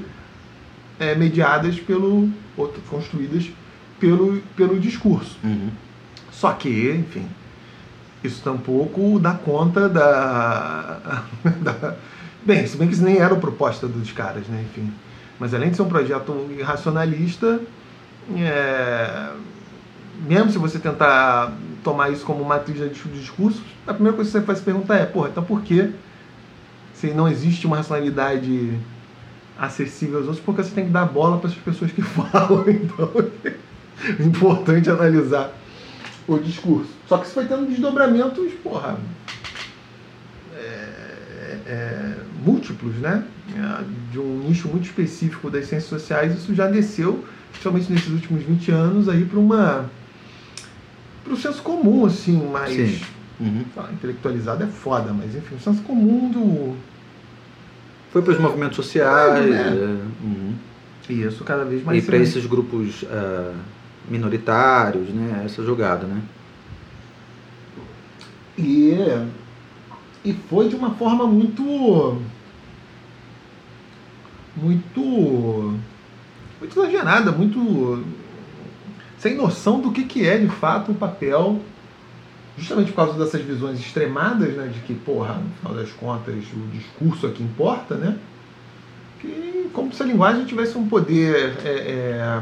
é, 0.99 1.15
mediadas 1.15 1.79
pelo, 1.79 2.31
ou 2.57 2.73
construídas 2.89 3.51
pelo, 4.05 4.43
pelo 4.55 4.79
discurso. 4.79 5.39
Uhum. 5.43 5.71
Só 6.31 6.53
que, 6.53 6.91
enfim, 6.91 7.27
isso 8.23 8.43
tampouco 8.43 9.19
dá 9.19 9.33
conta 9.33 9.89
da, 9.89 11.23
da- 11.63 11.95
Bem, 12.45 12.67
se 12.67 12.77
bem 12.77 12.87
que 12.87 12.93
isso 12.95 13.03
nem 13.03 13.17
era 13.17 13.33
a 13.33 13.39
proposta 13.39 13.89
dos 13.89 14.13
caras, 14.13 14.47
né? 14.49 14.63
Enfim. 14.71 14.93
Mas 15.41 15.55
além 15.55 15.71
de 15.71 15.77
ser 15.77 15.83
um 15.83 15.89
projeto 15.89 16.35
racionalista, 16.63 17.59
é, 18.37 19.31
mesmo 20.29 20.51
se 20.53 20.59
você 20.59 20.79
tentar 20.79 21.53
tomar 21.83 22.11
isso 22.11 22.25
como 22.27 22.45
matriz 22.45 22.79
de 22.79 23.09
discurso, 23.19 23.63
a 23.87 23.95
primeira 23.95 24.15
coisa 24.15 24.31
que 24.31 24.39
você 24.39 24.45
faz 24.45 24.59
se 24.59 24.65
perguntar 24.65 24.97
é, 24.97 25.07
porra, 25.07 25.31
então 25.31 25.43
por 25.43 25.63
que 25.63 25.91
se 26.93 27.09
não 27.09 27.27
existe 27.27 27.67
uma 27.67 27.79
racionalidade 27.79 28.79
acessível 29.59 30.19
aos 30.19 30.27
outros, 30.27 30.45
porque 30.45 30.63
você 30.63 30.75
tem 30.75 30.85
que 30.85 30.91
dar 30.91 31.07
bola 31.07 31.39
para 31.39 31.49
essas 31.49 31.63
pessoas 31.63 31.93
que 31.93 32.03
falam, 32.05 32.65
então 32.69 33.11
importante 34.21 34.91
analisar 34.91 35.53
o 36.27 36.39
discurso. 36.39 36.91
Só 37.09 37.19
que 37.19 37.27
isso 37.27 37.35
foi 37.35 37.47
tendo 37.47 37.67
desdobramentos, 37.67 38.53
porra, 38.63 38.97
é, 40.57 41.59
é, 41.67 42.15
múltiplos, 42.45 42.95
né? 42.97 43.25
É, 43.55 43.85
De 44.13 44.19
um 44.19 44.39
nicho 44.47 44.69
muito 44.69 44.85
específico 44.85 45.51
das 45.51 45.67
ciências 45.67 45.89
sociais, 45.89 46.35
isso 46.35 46.55
já 46.55 46.67
desceu, 46.67 47.25
principalmente 47.51 47.93
nesses 47.93 48.11
últimos 48.11 48.43
20 48.43 48.71
anos, 48.71 49.09
aí 49.09 49.25
para 49.25 49.39
uma 49.39 49.91
para 51.23 51.33
o 51.33 51.37
senso 51.37 51.63
comum, 51.63 52.05
assim, 52.05 52.37
mais 52.51 52.75
Sim. 52.75 53.01
Uhum. 53.41 53.65
lá, 53.75 53.91
intelectualizado 53.93 54.63
é 54.63 54.67
foda, 54.67 55.13
mas 55.13 55.35
enfim, 55.35 55.57
o 55.57 55.61
senso 55.61 55.83
comum 55.83 56.31
do 56.31 56.77
Foi 58.13 58.21
para 58.23 58.33
os 58.33 58.39
movimentos 58.39 58.77
sociais. 58.77 59.51
É, 59.51 59.59
é, 59.59 59.99
uhum. 60.23 60.55
e 61.09 61.23
isso 61.23 61.43
cada 61.43 61.65
vez 61.65 61.83
mais 61.83 62.03
E 62.03 62.07
para 62.07 62.19
esses 62.19 62.45
grupos 62.45 63.05
ah, 63.11 63.55
minoritários, 64.09 65.09
né? 65.09 65.43
Essa 65.45 65.63
jogada, 65.63 66.07
né? 66.07 66.23
E, 68.57 68.95
e 70.25 70.33
foi 70.49 70.69
de 70.69 70.77
uma 70.77 70.95
forma 70.95 71.27
muito. 71.27 72.21
Muito. 74.57 75.01
muito 76.61 76.81
exagerada, 76.81 77.33
muito 77.33 78.05
sem 79.25 79.37
noção 79.37 79.81
do 79.81 79.91
que, 79.91 80.05
que 80.05 80.29
é 80.29 80.37
de 80.37 80.49
fato 80.49 80.93
o 80.93 80.95
papel, 80.95 81.59
justamente 82.59 82.93
por 82.93 82.97
causa 82.97 83.19
dessas 83.19 83.41
visões 83.41 83.81
extremadas, 83.81 84.53
né, 84.53 84.67
de 84.67 84.81
que, 84.81 84.93
porra, 84.93 85.37
no 85.37 85.49
final 85.57 85.75
das 85.75 85.91
contas, 85.93 86.35
o 86.53 86.69
discurso 86.71 87.27
é 87.27 87.31
que 87.31 87.43
importa, 87.43 87.95
né? 87.95 88.19
Que 89.21 89.71
como 89.73 89.91
se 89.95 90.03
a 90.03 90.07
linguagem 90.07 90.45
tivesse 90.45 90.77
um 90.77 90.87
poder 90.87 91.57
é, 91.65 91.71
é, 91.71 92.41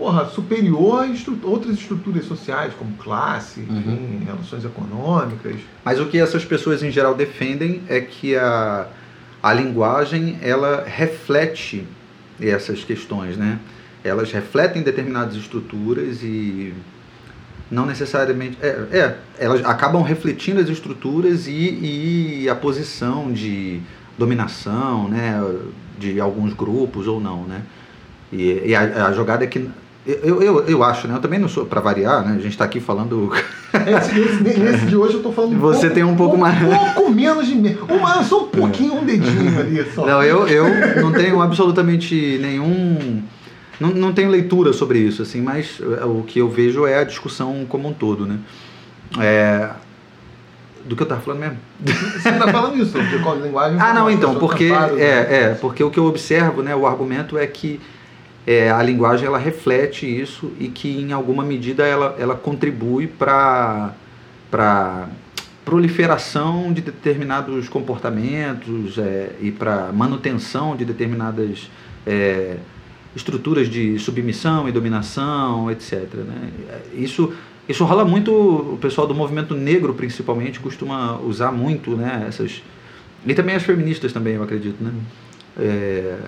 porra, 0.00 0.24
superior 0.30 1.02
a 1.02 1.06
estru 1.08 1.38
outras 1.42 1.74
estruturas 1.74 2.24
sociais, 2.24 2.72
como 2.78 2.96
classe, 2.96 3.60
Uhum. 3.60 3.76
enfim, 3.78 4.24
relações 4.24 4.64
econômicas. 4.64 5.56
Mas 5.84 6.00
o 6.00 6.06
que 6.06 6.18
essas 6.18 6.42
pessoas 6.42 6.82
em 6.82 6.90
geral 6.90 7.14
defendem 7.14 7.82
é 7.86 8.00
que 8.00 8.34
a, 8.34 8.86
a 9.42 9.52
linguagem 9.52 10.38
ela 10.40 10.84
reflete 10.86 11.86
essas 12.40 12.82
questões, 12.82 13.36
né? 13.36 13.58
Elas 14.02 14.32
refletem 14.32 14.82
determinadas 14.82 15.36
estruturas 15.36 16.22
e 16.22 16.72
não 17.70 17.84
necessariamente 17.84 18.56
é, 18.62 18.68
é 18.90 19.16
elas 19.38 19.62
acabam 19.66 20.02
refletindo 20.02 20.60
as 20.60 20.70
estruturas 20.70 21.46
e, 21.46 22.42
e 22.42 22.48
a 22.48 22.54
posição 22.54 23.30
de 23.30 23.82
dominação, 24.16 25.08
né? 25.08 25.38
De 25.98 26.18
alguns 26.18 26.54
grupos 26.54 27.06
ou 27.06 27.20
não, 27.20 27.44
né? 27.44 27.60
E, 28.32 28.62
e 28.68 28.74
a, 28.74 29.08
a 29.08 29.12
jogada 29.12 29.44
é 29.44 29.46
que 29.46 29.68
eu, 30.06 30.42
eu, 30.42 30.64
eu 30.66 30.82
acho, 30.82 31.06
né? 31.06 31.14
Eu 31.14 31.20
também 31.20 31.38
não 31.38 31.48
sou 31.48 31.66
para 31.66 31.80
variar, 31.80 32.24
né? 32.24 32.32
A 32.32 32.40
gente 32.40 32.52
está 32.52 32.64
aqui 32.64 32.80
falando 32.80 33.30
Esse, 33.72 34.18
esse- 34.18 34.58
nesse 34.58 34.86
de 34.86 34.96
hoje 34.96 35.14
eu 35.14 35.22
tô 35.22 35.30
falando 35.30 35.58
Você 35.60 35.88
tem 35.90 36.02
um 36.02 36.16
pouco 36.16 36.36
mais- 36.36 36.60
Um 36.62 36.92
pouco 36.94 37.10
menos 37.10 37.46
de 37.46 37.54
mim. 37.54 37.76
Uma, 37.88 38.22
só 38.24 38.44
um 38.44 38.48
pouquinho, 38.48 38.94
um 38.94 39.04
dedinho 39.04 39.58
ali. 39.60 39.84
Só. 39.94 40.04
Não, 40.06 40.22
eu, 40.22 40.48
eu 40.48 41.02
não 41.02 41.12
tenho 41.12 41.40
absolutamente 41.40 42.38
nenhum. 42.40 43.22
Não, 43.78 43.90
não 43.90 44.12
tenho 44.12 44.28
leitura 44.30 44.72
sobre 44.72 44.98
isso, 44.98 45.22
assim, 45.22 45.40
mas 45.40 45.80
é, 46.00 46.04
o 46.04 46.22
que 46.26 46.38
eu 46.38 46.48
vejo 46.50 46.86
é 46.86 46.98
a 46.98 47.04
discussão 47.04 47.64
como 47.68 47.88
um 47.88 47.92
todo, 47.92 48.26
né? 48.26 48.38
É, 49.18 49.70
Do 50.84 50.96
que 50.96 51.02
eu 51.02 51.06
tava 51.06 51.20
falando 51.20 51.40
mesmo? 51.40 51.56
Você 51.84 52.32
tá 52.32 52.48
falando 52.48 52.76
isso, 52.82 53.00
de 53.02 53.18
qual 53.20 53.38
linguagem? 53.38 53.78
Ah, 53.80 53.92
não, 53.94 54.10
então, 54.10 54.34
porque 54.36 54.68
né? 54.70 54.90
é, 54.98 55.34
é, 55.42 55.58
porque 55.60 55.82
o 55.84 55.90
que 55.90 55.98
eu 55.98 56.04
observo, 56.06 56.62
né, 56.62 56.74
o 56.74 56.86
argumento 56.86 57.38
é 57.38 57.46
que 57.46 57.80
é, 58.50 58.68
a 58.68 58.82
linguagem 58.82 59.28
ela 59.28 59.38
reflete 59.38 60.04
isso 60.04 60.50
e 60.58 60.66
que 60.66 60.88
em 60.88 61.12
alguma 61.12 61.44
medida 61.44 61.86
ela, 61.86 62.16
ela 62.18 62.34
contribui 62.34 63.06
para 63.06 63.94
para 64.50 65.08
proliferação 65.64 66.72
de 66.72 66.80
determinados 66.80 67.68
comportamentos 67.68 68.98
é, 68.98 69.36
e 69.40 69.52
para 69.52 69.92
manutenção 69.92 70.74
de 70.74 70.84
determinadas 70.84 71.70
é, 72.04 72.56
estruturas 73.14 73.68
de 73.68 73.96
submissão 74.00 74.68
e 74.68 74.72
dominação, 74.72 75.70
etc. 75.70 76.12
Né? 76.14 76.50
Isso 76.92 77.32
isso 77.68 77.84
rola 77.84 78.04
muito 78.04 78.32
o 78.32 78.78
pessoal 78.80 79.06
do 79.06 79.14
movimento 79.14 79.54
negro 79.54 79.94
principalmente 79.94 80.58
costuma 80.58 81.20
usar 81.20 81.52
muito, 81.52 81.96
né, 81.96 82.24
essas 82.26 82.64
e 83.24 83.32
também 83.32 83.54
as 83.54 83.62
feministas 83.62 84.12
também, 84.12 84.34
eu 84.34 84.42
acredito, 84.42 84.82
né? 84.82 84.92
É, 85.56 86.18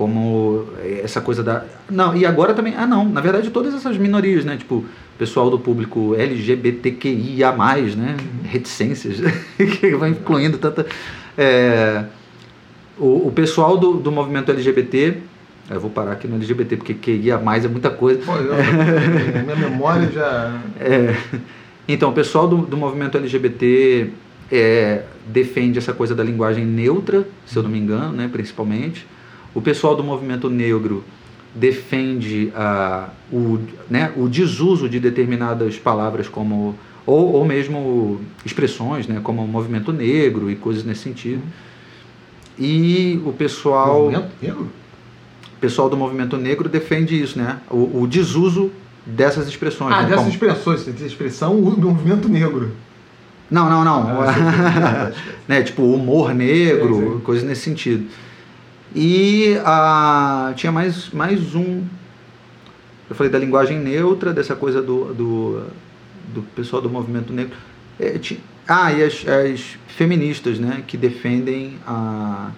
como 0.00 0.64
essa 1.04 1.20
coisa 1.20 1.42
da. 1.42 1.62
Não, 1.90 2.16
e 2.16 2.24
agora 2.24 2.54
também. 2.54 2.74
Ah, 2.74 2.86
não. 2.86 3.06
Na 3.06 3.20
verdade, 3.20 3.50
todas 3.50 3.74
essas 3.74 3.98
minorias, 3.98 4.46
né? 4.46 4.56
Tipo, 4.56 4.82
pessoal 5.18 5.50
do 5.50 5.58
público 5.58 6.14
LGBTQIA, 6.16 7.52
né? 7.52 8.16
Reticências, 8.44 9.18
que 9.78 9.94
vai 9.96 10.08
incluindo 10.08 10.56
tanta. 10.56 10.86
É, 11.36 12.04
o, 12.96 13.28
o 13.28 13.32
pessoal 13.34 13.76
do, 13.76 13.98
do 13.98 14.10
movimento 14.10 14.50
LGBT. 14.50 15.18
Eu 15.68 15.78
vou 15.78 15.90
parar 15.90 16.12
aqui 16.12 16.26
no 16.26 16.36
LGBT, 16.36 16.78
porque 16.78 16.94
QIA 16.94 17.34
é 17.34 17.68
muita 17.68 17.90
coisa. 17.90 18.22
Pô, 18.24 18.36
eu, 18.36 18.54
minha 19.44 19.68
memória 19.68 20.10
já. 20.10 20.58
É, 20.80 21.14
então, 21.86 22.08
o 22.08 22.12
pessoal 22.14 22.48
do, 22.48 22.56
do 22.56 22.76
movimento 22.76 23.18
LGBT 23.18 24.08
é, 24.50 25.02
defende 25.26 25.78
essa 25.78 25.92
coisa 25.92 26.14
da 26.14 26.24
linguagem 26.24 26.64
neutra, 26.64 27.26
se 27.44 27.54
eu 27.54 27.62
não 27.62 27.70
me 27.70 27.78
engano, 27.78 28.12
né, 28.12 28.30
principalmente. 28.32 29.06
O 29.54 29.60
pessoal 29.60 29.96
do 29.96 30.02
movimento 30.04 30.48
negro 30.48 31.04
defende 31.54 32.52
a, 32.54 33.08
o, 33.32 33.58
né, 33.88 34.12
o 34.16 34.28
desuso 34.28 34.88
de 34.88 35.00
determinadas 35.00 35.76
palavras 35.78 36.28
como 36.28 36.76
ou, 37.06 37.32
ou 37.32 37.44
mesmo 37.44 38.20
expressões, 38.44 39.06
né, 39.08 39.20
como 39.22 39.44
movimento 39.46 39.92
negro 39.92 40.50
e 40.50 40.54
coisas 40.54 40.84
nesse 40.84 41.02
sentido. 41.02 41.42
E 42.58 43.20
o 43.24 43.32
pessoal 43.32 44.04
Movimento 44.04 44.30
negro? 44.40 44.68
o 45.56 45.60
pessoal 45.60 45.88
do 45.88 45.96
movimento 45.96 46.36
negro 46.36 46.68
defende 46.68 47.20
isso, 47.20 47.38
né? 47.38 47.58
O, 47.70 48.02
o 48.02 48.06
desuso 48.06 48.70
dessas 49.04 49.48
expressões. 49.48 49.92
Ah, 49.94 50.02
né? 50.02 50.08
dessas 50.10 50.18
Como- 50.18 50.30
expressões, 50.30 50.86
expressão, 51.00 51.54
o 51.58 51.80
movimento 51.80 52.28
negro. 52.28 52.70
Não, 53.50 53.68
não, 53.68 53.84
não. 53.84 54.20
Ah, 54.22 55.10
né? 55.48 55.62
Tipo, 55.62 55.82
humor 55.82 56.34
negro, 56.34 57.14
sim. 57.14 57.20
coisas 57.24 57.44
nesse 57.44 57.62
sentido. 57.62 58.06
E 58.94 59.56
ah, 59.64 60.52
tinha 60.56 60.72
mais, 60.72 61.10
mais 61.10 61.54
um. 61.54 61.84
Eu 63.08 63.16
falei 63.16 63.30
da 63.30 63.38
linguagem 63.38 63.78
neutra, 63.78 64.32
dessa 64.32 64.56
coisa 64.56 64.82
do, 64.82 65.14
do, 65.14 65.62
do 66.34 66.42
pessoal 66.54 66.82
do 66.82 66.90
movimento 66.90 67.32
negro. 67.32 67.56
É, 67.98 68.18
ah, 68.66 68.92
e 68.92 69.02
as, 69.02 69.24
as 69.26 69.78
feministas, 69.88 70.58
né? 70.58 70.82
Que 70.86 70.96
defendem 70.96 71.78
a, 71.86 72.50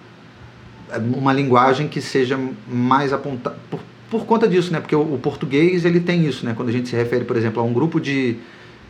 uma 0.99 1.33
linguagem 1.33 1.87
que 1.87 2.01
seja 2.01 2.39
mais 2.67 3.13
apontada. 3.13 3.55
Por, 3.69 3.79
por 4.09 4.25
conta 4.25 4.47
disso, 4.47 4.71
né? 4.71 4.79
Porque 4.79 4.95
o, 4.95 5.13
o 5.13 5.19
português 5.19 5.85
ele 5.85 5.99
tem 5.99 6.25
isso, 6.25 6.45
né? 6.45 6.53
Quando 6.55 6.69
a 6.69 6.71
gente 6.71 6.89
se 6.89 6.95
refere, 6.95 7.25
por 7.25 7.35
exemplo, 7.37 7.61
a 7.61 7.65
um 7.65 7.73
grupo 7.73 7.99
de, 7.99 8.37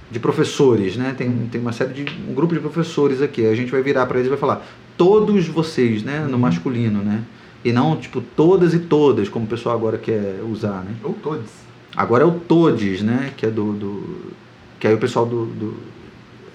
de 0.09 0.19
professores, 0.19 0.95
né? 0.95 1.13
Tem, 1.17 1.29
tem 1.51 1.59
uma 1.59 1.73
série 1.73 1.93
de 1.93 2.05
um 2.29 2.33
grupo 2.33 2.53
de 2.53 2.61
professores 2.61 3.21
aqui. 3.21 3.45
A 3.45 3.55
gente 3.55 3.71
vai 3.71 3.81
virar 3.81 4.05
para 4.05 4.17
eles 4.17 4.27
e 4.27 4.29
vai 4.29 4.39
falar 4.39 4.65
todos 4.97 5.47
vocês, 5.47 6.03
né? 6.03 6.19
No 6.27 6.33
Uhum. 6.33 6.39
masculino, 6.39 7.01
né? 7.01 7.21
E 7.63 7.71
não 7.71 7.95
tipo 7.95 8.21
todas 8.21 8.73
e 8.73 8.79
todas, 8.79 9.29
como 9.29 9.45
o 9.45 9.47
pessoal 9.47 9.75
agora 9.75 9.97
quer 9.97 10.41
usar, 10.49 10.83
né? 10.83 10.93
Ou 11.03 11.13
todos. 11.13 11.49
Agora 11.95 12.23
é 12.23 12.27
o 12.27 12.31
todes, 12.31 13.01
né? 13.01 13.31
Que 13.37 13.45
é 13.45 13.49
do, 13.49 13.73
do 13.73 14.33
que 14.79 14.87
aí 14.87 14.93
o 14.93 14.97
pessoal 14.97 15.25
do, 15.25 15.45
do 15.45 15.73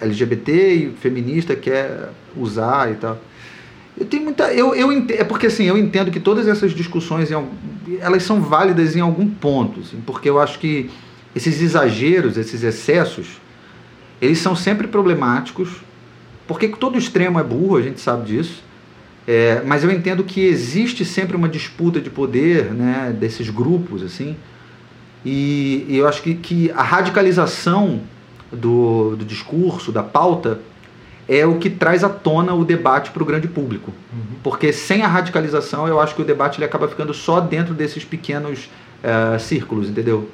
LGBT 0.00 0.74
e 0.74 0.90
feminista 1.00 1.56
quer 1.56 2.10
usar 2.36 2.90
e 2.92 2.96
tal. 2.96 3.18
Eu 3.96 4.06
tenho 4.06 4.22
muita, 4.24 4.52
eu, 4.52 4.74
eu 4.74 4.92
é 5.08 5.24
porque 5.24 5.46
assim 5.46 5.64
eu 5.64 5.76
entendo 5.76 6.10
que 6.10 6.20
todas 6.20 6.46
essas 6.46 6.72
discussões 6.72 7.30
elas 8.00 8.22
são 8.22 8.40
válidas 8.40 8.94
em 8.94 9.00
algum 9.00 9.28
ponto, 9.28 9.80
assim, 9.80 10.00
porque 10.06 10.28
eu 10.30 10.38
acho 10.38 10.58
que 10.60 10.88
esses 11.34 11.60
exageros, 11.60 12.36
esses 12.36 12.62
excessos, 12.62 13.40
eles 14.20 14.38
são 14.38 14.54
sempre 14.54 14.86
problemáticos, 14.86 15.68
porque 16.48 16.66
todo 16.68 16.98
extremo 16.98 17.38
é 17.38 17.44
burro, 17.44 17.76
a 17.76 17.82
gente 17.82 18.00
sabe 18.00 18.26
disso. 18.26 18.64
É, 19.26 19.62
mas 19.66 19.84
eu 19.84 19.90
entendo 19.90 20.24
que 20.24 20.40
existe 20.40 21.04
sempre 21.04 21.36
uma 21.36 21.48
disputa 21.48 22.00
de 22.00 22.08
poder, 22.08 22.72
né, 22.72 23.14
desses 23.16 23.50
grupos, 23.50 24.02
assim, 24.02 24.34
e, 25.22 25.84
e 25.86 25.98
eu 25.98 26.08
acho 26.08 26.22
que, 26.22 26.34
que 26.34 26.70
a 26.70 26.82
radicalização 26.82 28.00
do, 28.50 29.14
do 29.16 29.26
discurso, 29.26 29.92
da 29.92 30.02
pauta, 30.02 30.60
é 31.28 31.44
o 31.44 31.58
que 31.58 31.68
traz 31.68 32.02
à 32.02 32.08
tona 32.08 32.54
o 32.54 32.64
debate 32.64 33.10
para 33.10 33.22
o 33.22 33.26
grande 33.26 33.46
público. 33.46 33.92
Porque 34.42 34.72
sem 34.72 35.02
a 35.02 35.06
radicalização, 35.06 35.86
eu 35.86 36.00
acho 36.00 36.14
que 36.14 36.22
o 36.22 36.24
debate 36.24 36.56
ele 36.56 36.64
acaba 36.64 36.88
ficando 36.88 37.12
só 37.12 37.38
dentro 37.38 37.74
desses 37.74 38.02
pequenos 38.02 38.70
eh, 39.02 39.38
círculos, 39.38 39.90
entendeu? 39.90 40.30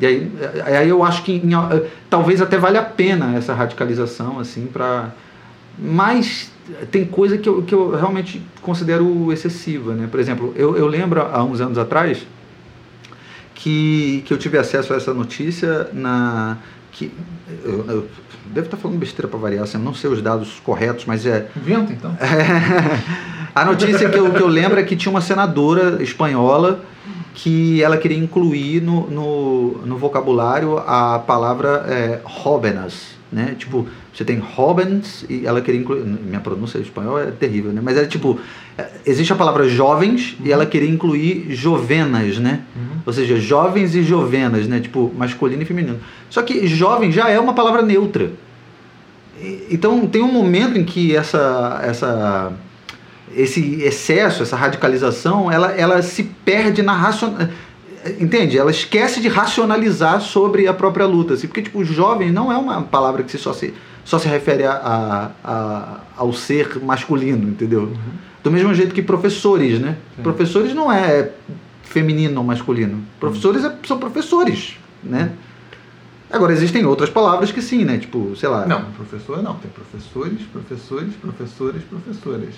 E 0.00 0.06
aí, 0.06 0.32
eh, 0.40 0.76
aí 0.78 0.88
eu 0.88 1.02
acho 1.02 1.22
que 1.22 1.32
em- 1.32 1.54
eh, 1.54 1.86
talvez 2.10 2.40
até 2.40 2.58
valha 2.58 2.80
a 2.80 2.84
pena 2.84 3.36
essa 3.36 3.54
radicalização, 3.54 4.38
assim, 4.38 4.66
para. 4.66 5.10
Mas 5.78 6.50
tem 6.90 7.04
coisa 7.04 7.38
que 7.38 7.48
eu, 7.48 7.62
que 7.62 7.74
eu 7.74 7.90
realmente 7.90 8.42
considero 8.60 9.32
excessiva, 9.32 9.94
né? 9.94 10.08
Por 10.10 10.20
exemplo, 10.20 10.52
eu, 10.56 10.76
eu 10.76 10.86
lembro 10.86 11.20
há 11.22 11.42
uns 11.42 11.60
anos 11.60 11.78
atrás 11.78 12.26
que, 13.54 14.22
que 14.26 14.32
eu 14.32 14.38
tive 14.38 14.58
acesso 14.58 14.92
a 14.92 14.96
essa 14.96 15.14
notícia 15.14 15.88
na. 15.92 16.58
Que, 16.90 17.10
eu, 17.64 17.84
eu 17.88 18.08
devo 18.46 18.66
estar 18.66 18.76
falando 18.76 18.98
besteira 18.98 19.28
para 19.28 19.38
variar, 19.38 19.64
assim, 19.64 19.78
eu 19.78 19.84
não 19.84 19.94
sei 19.94 20.10
os 20.10 20.20
dados 20.20 20.60
corretos, 20.64 21.04
mas 21.06 21.24
é. 21.24 21.48
Inventa, 21.56 21.92
então. 21.92 22.16
a 23.54 23.64
notícia 23.64 24.08
que 24.08 24.18
eu, 24.18 24.30
que 24.32 24.40
eu 24.42 24.48
lembro 24.48 24.78
é 24.78 24.82
que 24.82 24.94
tinha 24.96 25.10
uma 25.10 25.20
senadora 25.20 26.02
espanhola 26.02 26.84
que 27.34 27.82
ela 27.82 27.96
queria 27.96 28.18
incluir 28.18 28.80
no, 28.82 29.08
no, 29.10 29.86
no 29.86 29.96
vocabulário 29.96 30.78
a 30.78 31.18
palavra 31.18 31.84
é, 31.88 32.20
jóvenes, 32.42 33.16
né? 33.32 33.54
Tipo, 33.58 33.86
você 34.12 34.24
tem 34.24 34.42
jóvenes 34.54 35.24
e 35.28 35.46
ela 35.46 35.60
queria 35.62 35.80
incluir... 35.80 36.02
Minha 36.04 36.40
pronúncia 36.40 36.78
em 36.78 36.82
espanhol 36.82 37.18
é 37.18 37.30
terrível, 37.30 37.72
né? 37.72 37.80
Mas 37.82 37.96
é 37.96 38.04
tipo, 38.04 38.38
é, 38.76 38.86
existe 39.06 39.32
a 39.32 39.36
palavra 39.36 39.66
jovens 39.68 40.36
e 40.44 40.52
ela 40.52 40.66
queria 40.66 40.88
incluir 40.90 41.46
jovenas, 41.50 42.36
né? 42.38 42.60
Ou 43.06 43.12
seja, 43.12 43.36
jovens 43.40 43.94
e 43.94 44.02
jovenas, 44.02 44.68
né? 44.68 44.80
Tipo, 44.80 45.10
masculino 45.16 45.62
e 45.62 45.64
feminino. 45.64 45.98
Só 46.28 46.42
que 46.42 46.66
jovem 46.66 47.10
já 47.10 47.28
é 47.30 47.40
uma 47.40 47.54
palavra 47.54 47.80
neutra. 47.82 48.30
E- 49.40 49.68
Então 49.70 50.06
tem 50.06 50.22
um 50.22 50.30
momento 50.32 50.78
em 50.78 50.84
que 50.84 51.16
essa, 51.16 51.80
essa 51.82 52.52
esse 53.36 53.82
excesso, 53.82 54.42
essa 54.42 54.56
radicalização, 54.56 55.50
ela, 55.50 55.72
ela 55.72 56.02
se 56.02 56.22
perde 56.22 56.82
na 56.82 56.92
racion... 56.92 57.34
Entende? 58.18 58.58
Ela 58.58 58.72
esquece 58.72 59.20
de 59.20 59.28
racionalizar 59.28 60.20
sobre 60.20 60.66
a 60.66 60.74
própria 60.74 61.06
luta. 61.06 61.34
Assim, 61.34 61.46
porque, 61.46 61.62
tipo, 61.62 61.84
jovem 61.84 62.32
não 62.32 62.50
é 62.50 62.56
uma 62.56 62.82
palavra 62.82 63.22
que 63.22 63.38
só 63.38 63.52
se, 63.52 63.72
só 64.04 64.18
se 64.18 64.26
refere 64.26 64.64
a, 64.64 64.72
a, 64.72 65.30
a 65.44 66.00
ao 66.16 66.32
ser 66.32 66.82
masculino, 66.82 67.48
entendeu? 67.48 67.82
Uhum. 67.82 68.12
Do 68.42 68.50
mesmo 68.50 68.74
jeito 68.74 68.92
que 68.92 69.02
professores, 69.02 69.78
né? 69.78 69.96
Sim. 70.16 70.22
Professores 70.22 70.74
não 70.74 70.90
é 70.90 71.30
feminino 71.84 72.40
ou 72.40 72.44
masculino. 72.44 73.04
Professores 73.20 73.64
é, 73.64 73.72
são 73.86 73.98
professores, 73.98 74.76
né? 75.02 75.32
Agora, 76.30 76.52
existem 76.52 76.84
outras 76.84 77.10
palavras 77.10 77.52
que 77.52 77.60
sim, 77.62 77.84
né? 77.84 77.98
Tipo, 77.98 78.34
sei 78.34 78.48
lá. 78.48 78.66
Não, 78.66 78.84
professor 78.92 79.42
não. 79.42 79.54
Tem 79.56 79.70
professores, 79.70 80.40
professores, 80.50 81.14
professores, 81.14 81.82
professores. 81.84 82.54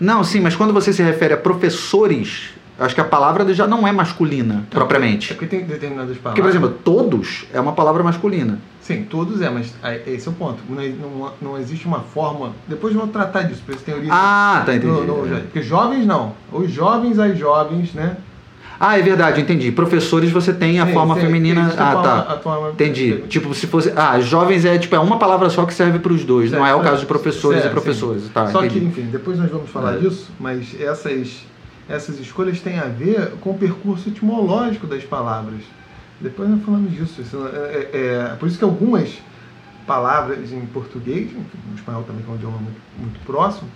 Não, 0.00 0.22
sim, 0.22 0.40
mas 0.40 0.54
quando 0.54 0.72
você 0.72 0.92
se 0.92 1.02
refere 1.02 1.34
a 1.34 1.36
professores, 1.36 2.50
acho 2.78 2.94
que 2.94 3.00
a 3.00 3.04
palavra 3.04 3.52
já 3.52 3.66
não 3.66 3.86
é 3.86 3.92
masculina, 3.92 4.64
é 4.70 4.74
propriamente. 4.74 5.32
É 5.32 5.34
porque 5.34 5.46
tem 5.46 5.64
determinadas 5.64 6.16
palavras. 6.16 6.22
Porque, 6.22 6.42
por 6.42 6.48
exemplo, 6.48 6.78
todos 6.84 7.46
é 7.52 7.60
uma 7.60 7.72
palavra 7.72 8.02
masculina. 8.02 8.58
Sim, 8.80 9.04
todos 9.04 9.42
é, 9.42 9.50
mas 9.50 9.74
esse 10.06 10.28
é 10.28 10.30
o 10.30 10.34
ponto. 10.34 10.62
Não, 10.68 11.32
não, 11.42 11.58
existe 11.58 11.86
uma 11.86 12.00
forma. 12.00 12.52
Depois 12.66 12.94
vamos 12.94 13.10
tratar 13.10 13.42
disso, 13.42 13.62
porque 13.66 13.82
tem 13.82 13.94
origem. 13.94 14.12
Ah, 14.12 14.62
tá, 14.64 14.74
entendi. 14.74 14.86
No, 14.86 15.04
no, 15.04 15.40
porque 15.42 15.60
jovens 15.60 16.06
não. 16.06 16.32
Os 16.50 16.70
jovens, 16.70 17.18
as 17.18 17.36
jovens, 17.36 17.92
né? 17.92 18.16
Ah, 18.80 18.96
é 18.96 19.02
verdade, 19.02 19.40
entendi. 19.40 19.72
Professores 19.72 20.30
você 20.30 20.52
tem 20.52 20.78
a 20.78 20.86
forma 20.86 21.16
feminina. 21.16 21.72
ah, 21.76 21.92
forma, 21.92 22.02
tá. 22.02 22.38
Forma... 22.38 22.70
Entendi. 22.70 23.24
Tipo, 23.28 23.52
se 23.52 23.66
fosse. 23.66 23.92
Ah, 23.96 24.20
jovens 24.20 24.64
é 24.64 24.78
tipo 24.78 24.94
é 24.94 25.00
uma 25.00 25.18
palavra 25.18 25.50
só 25.50 25.66
que 25.66 25.74
serve 25.74 25.98
para 25.98 26.12
os 26.12 26.24
dois. 26.24 26.50
Certo, 26.50 26.60
não 26.60 26.66
é 26.66 26.74
o 26.74 26.80
caso 26.80 27.00
de 27.00 27.06
professores 27.06 27.62
certo, 27.62 27.72
e 27.72 27.74
professores. 27.74 28.28
Tá, 28.28 28.46
só 28.48 28.64
entendi. 28.64 28.80
que, 28.80 28.86
enfim, 28.86 29.10
depois 29.10 29.36
nós 29.38 29.50
vamos 29.50 29.68
falar 29.70 29.96
é. 29.96 29.98
disso, 29.98 30.30
mas 30.38 30.80
essas, 30.80 31.44
essas 31.88 32.20
escolhas 32.20 32.60
têm 32.60 32.78
a 32.78 32.84
ver 32.84 33.32
com 33.40 33.50
o 33.50 33.58
percurso 33.58 34.08
etimológico 34.08 34.86
das 34.86 35.02
palavras. 35.02 35.60
Depois 36.20 36.48
nós 36.48 36.62
falamos 36.64 36.92
disso. 36.92 37.20
Isso 37.20 37.36
é, 37.52 37.76
é, 37.76 37.90
é, 37.92 38.36
por 38.38 38.48
isso 38.48 38.58
que 38.58 38.64
algumas 38.64 39.18
palavras 39.88 40.52
em 40.52 40.64
português, 40.66 41.32
no 41.32 41.74
espanhol 41.74 42.04
também, 42.04 42.22
que 42.22 42.30
é 42.30 42.32
um 42.32 42.36
idioma 42.36 42.58
muito, 42.58 42.80
muito 42.96 43.20
próximo, 43.26 43.68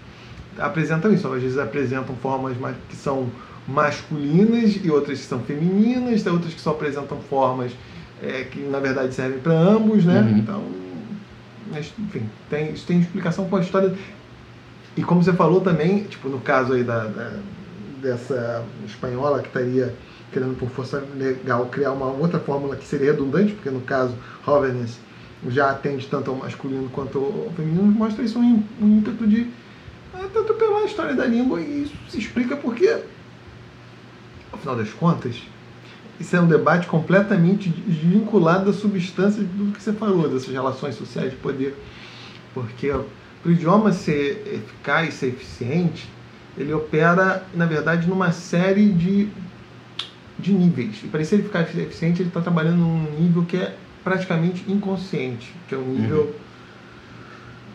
apresentam 0.59 1.13
isso. 1.13 1.27
Às 1.27 1.43
vezes 1.43 1.59
apresentam 1.59 2.15
formas 2.17 2.57
mais, 2.57 2.77
que 2.89 2.95
são 2.95 3.29
masculinas 3.67 4.79
e 4.83 4.91
outras 4.91 5.21
que 5.21 5.27
são 5.27 5.41
femininas, 5.41 6.23
tem 6.23 6.33
outras 6.33 6.53
que 6.53 6.61
só 6.61 6.71
apresentam 6.71 7.19
formas 7.21 7.73
é, 8.23 8.45
que 8.45 8.61
na 8.61 8.79
verdade 8.79 9.15
servem 9.15 9.41
para 9.41 9.53
ambos, 9.53 10.05
né? 10.05 10.21
Uhum. 10.21 10.39
Então, 10.39 10.65
enfim, 11.79 12.29
tem, 12.49 12.73
isso 12.73 12.87
tem 12.87 13.01
explicação 13.01 13.49
com 13.49 13.57
a 13.57 13.61
história. 13.61 13.95
E 14.97 15.03
como 15.03 15.23
você 15.23 15.33
falou 15.33 15.61
também, 15.61 16.05
tipo, 16.05 16.29
no 16.29 16.41
caso 16.41 16.75
aí 16.75 16.85
da, 16.85 17.05
da 17.05 17.39
dessa 18.03 18.65
espanhola 18.85 19.41
que 19.41 19.47
estaria 19.47 19.95
querendo 20.33 20.59
por 20.59 20.69
força 20.71 21.03
legal 21.17 21.67
criar 21.67 21.93
uma 21.93 22.07
outra 22.07 22.41
fórmula 22.41 22.75
que 22.75 22.85
seria 22.85 23.13
redundante, 23.13 23.53
porque 23.53 23.71
no 23.71 23.81
caso 23.83 24.15
Hoverness 24.47 24.99
já 25.49 25.71
atende 25.71 26.07
tanto 26.09 26.31
ao 26.31 26.37
masculino 26.37 26.89
quanto 26.91 27.19
ao 27.19 27.53
feminino, 27.55 27.85
mostra 27.85 28.25
isso 28.25 28.39
um, 28.39 28.65
ímpeto 28.81 29.27
de 29.27 29.47
é, 30.15 30.27
tanto 30.33 30.55
pela 30.55 30.85
história 30.85 31.15
da 31.15 31.27
língua 31.27 31.61
e 31.61 31.85
isso 31.85 31.95
se 32.09 32.19
explica 32.19 32.57
porque 32.57 32.99
ao 34.53 34.59
final 34.59 34.77
das 34.77 34.91
contas, 34.91 35.43
isso 36.21 36.37
é 36.37 36.41
um 36.41 36.47
debate 36.47 36.87
completamente 36.87 37.69
desvinculado 37.69 38.67
da 38.67 38.73
substância 38.73 39.43
do 39.43 39.73
que 39.73 39.83
você 39.83 39.93
falou, 39.93 40.29
dessas 40.29 40.53
relações 40.53 40.95
sociais 40.95 41.31
de 41.31 41.37
poder. 41.37 41.75
Porque 42.55 42.89
para 42.89 43.49
o 43.49 43.51
idioma 43.51 43.93
ser 43.93 44.43
eficaz, 44.47 45.15
ser 45.15 45.29
eficiente, 45.29 46.09
ele 46.57 46.73
opera, 46.73 47.45
na 47.55 47.67
verdade, 47.67 48.07
numa 48.07 48.31
série 48.31 48.91
de, 48.91 49.29
de 50.39 50.53
níveis. 50.53 51.01
E 51.03 51.09
para 51.09 51.25
ser 51.25 51.41
eficaz 51.41 51.75
e 51.75 51.81
eficiente, 51.81 52.23
ele 52.23 52.29
está 52.29 52.41
trabalhando 52.41 52.77
num 52.77 53.11
nível 53.19 53.45
que 53.45 53.57
é 53.57 53.77
praticamente 54.05 54.71
inconsciente, 54.71 55.53
que 55.67 55.75
é 55.75 55.79
o 55.79 55.83
nível. 55.83 56.23
Uhum. 56.23 56.33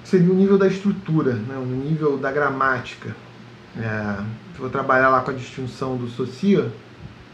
seria 0.04 0.32
o 0.32 0.36
nível 0.36 0.58
da 0.58 0.68
estrutura, 0.68 1.34
né? 1.34 1.58
o 1.58 1.66
nível 1.66 2.18
da 2.18 2.32
gramática. 2.32 3.16
É, 3.76 4.24
for 4.58 4.70
trabalhar 4.70 5.10
lá 5.10 5.22
com 5.22 5.32
a 5.32 5.34
distinção 5.34 5.98
do 5.98 6.10
Saussure, 6.10 6.72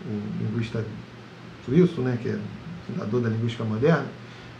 o 0.05 0.43
linguista 0.43 0.83
suíço, 1.65 2.01
né, 2.01 2.17
que 2.21 2.29
é 2.29 2.37
fundador 2.87 3.21
da 3.21 3.29
linguística 3.29 3.63
moderna, 3.63 4.05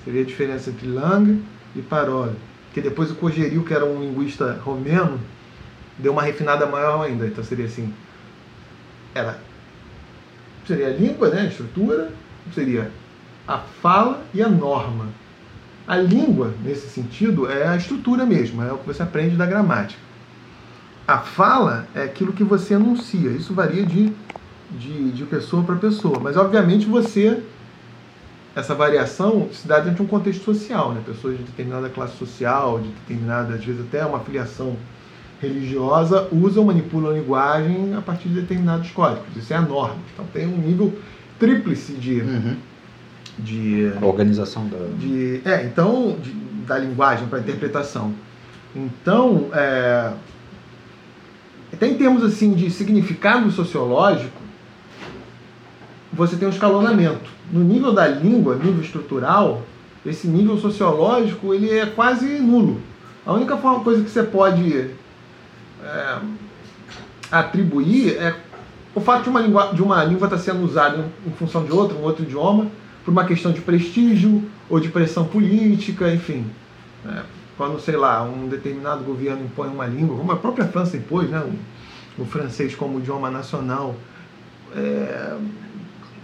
seria 0.03 0.21
a 0.21 0.25
diferença 0.25 0.69
entre 0.69 0.87
Lang 0.87 1.43
e 1.75 1.81
Parole. 1.81 2.35
Que 2.73 2.81
depois 2.81 3.11
o 3.11 3.15
Cogeril, 3.15 3.63
que 3.63 3.73
era 3.73 3.85
um 3.85 3.99
linguista 3.99 4.59
romeno, 4.63 5.19
deu 5.97 6.13
uma 6.13 6.23
refinada 6.23 6.65
maior 6.65 7.05
ainda. 7.05 7.27
Então 7.27 7.43
seria 7.43 7.65
assim, 7.65 7.93
ela 9.13 9.39
seria 10.65 10.87
a 10.87 10.91
língua, 10.91 11.29
né, 11.29 11.41
a 11.41 11.45
estrutura, 11.45 12.11
seria 12.53 12.89
a 13.47 13.57
fala 13.57 14.23
e 14.33 14.41
a 14.41 14.49
norma. 14.49 15.09
A 15.85 15.97
língua, 15.97 16.53
nesse 16.63 16.87
sentido, 16.89 17.51
é 17.51 17.67
a 17.67 17.75
estrutura 17.75 18.25
mesmo, 18.25 18.63
é 18.63 18.71
o 18.71 18.77
que 18.77 18.87
você 18.87 19.03
aprende 19.03 19.35
da 19.35 19.45
gramática. 19.45 19.99
A 21.07 21.17
fala 21.19 21.87
é 21.93 22.03
aquilo 22.03 22.31
que 22.33 22.43
você 22.43 22.75
anuncia. 22.75 23.29
Isso 23.31 23.53
varia 23.53 23.85
de, 23.85 24.13
de, 24.71 25.11
de 25.11 25.25
pessoa 25.25 25.63
para 25.63 25.75
pessoa. 25.75 26.19
Mas, 26.19 26.37
obviamente, 26.37 26.85
você. 26.85 27.41
Essa 28.55 28.75
variação 28.75 29.49
se 29.51 29.67
dá 29.67 29.79
dentro 29.79 29.95
de 29.95 30.01
um 30.03 30.07
contexto 30.07 30.43
social, 30.43 30.93
né? 30.93 31.01
Pessoas 31.03 31.35
de 31.37 31.43
determinada 31.43 31.89
classe 31.89 32.15
social, 32.17 32.79
de 32.79 32.87
determinada, 32.89 33.55
às 33.55 33.65
vezes 33.65 33.81
até 33.81 34.05
uma 34.05 34.19
filiação 34.19 34.77
religiosa, 35.41 36.27
usam, 36.31 36.63
manipulam 36.63 37.11
a 37.11 37.13
linguagem 37.15 37.93
a 37.95 38.01
partir 38.01 38.29
de 38.29 38.35
determinados 38.35 38.89
códigos. 38.91 39.35
Isso 39.35 39.51
é 39.51 39.57
a 39.57 39.61
norma. 39.61 39.97
Então 40.13 40.25
tem 40.31 40.47
um 40.47 40.57
nível 40.57 40.93
tríplice 41.37 41.93
de. 41.93 42.21
Uhum. 42.21 42.55
de 43.39 43.91
a 44.01 44.05
organização 44.05 44.67
da. 44.67 44.77
De, 44.97 45.41
é, 45.43 45.65
então, 45.65 46.15
de, 46.21 46.31
da 46.65 46.77
linguagem 46.77 47.27
para 47.27 47.39
interpretação. 47.39 48.13
Então, 48.75 49.49
é, 49.53 50.13
até 51.73 51.87
em 51.87 51.95
termos 51.95 52.23
assim 52.23 52.53
de 52.53 52.69
significado 52.69 53.49
sociológico, 53.51 54.41
você 56.11 56.35
tem 56.35 56.47
um 56.47 56.51
escalonamento. 56.51 57.29
No 57.51 57.61
nível 57.61 57.91
da 57.91 58.07
língua, 58.07 58.55
nível 58.55 58.81
estrutural, 58.81 59.63
esse 60.05 60.27
nível 60.27 60.57
sociológico 60.57 61.53
ele 61.53 61.71
é 61.71 61.85
quase 61.85 62.39
nulo. 62.39 62.79
A 63.25 63.33
única 63.33 63.57
forma, 63.57 63.83
coisa 63.83 64.03
que 64.03 64.09
você 64.09 64.21
pode 64.21 64.91
é, 65.83 66.17
atribuir 67.31 68.17
é 68.17 68.35
o 68.93 69.01
fato 69.01 69.23
de 69.23 69.29
uma 69.29 69.41
língua, 69.41 69.73
de 69.73 69.81
uma 69.81 70.03
língua 70.03 70.27
estar 70.27 70.37
sendo 70.37 70.63
usada 70.63 71.03
em, 71.25 71.31
função 71.31 71.65
de 71.65 71.71
outra, 71.71 71.97
um 71.97 72.03
outro 72.03 72.23
idioma, 72.23 72.67
por 73.03 73.11
uma 73.11 73.25
questão 73.25 73.51
de 73.51 73.61
prestígio 73.61 74.43
ou 74.69 74.79
de 74.79 74.89
pressão 74.89 75.25
política, 75.25 76.13
enfim. 76.13 76.45
É, 77.05 77.21
quando, 77.57 77.79
sei 77.79 77.95
lá, 77.95 78.23
um 78.23 78.47
determinado 78.47 79.03
governo 79.03 79.45
impõe 79.45 79.69
uma 79.69 79.85
língua, 79.85 80.17
como 80.17 80.31
a 80.31 80.35
própria 80.35 80.65
França 80.65 80.97
impôs, 80.97 81.29
né, 81.29 81.39
o, 82.17 82.21
o 82.21 82.25
francês 82.25 82.75
como 82.75 82.99
idioma 82.99 83.29
nacional, 83.29 83.95
é, 84.75 85.37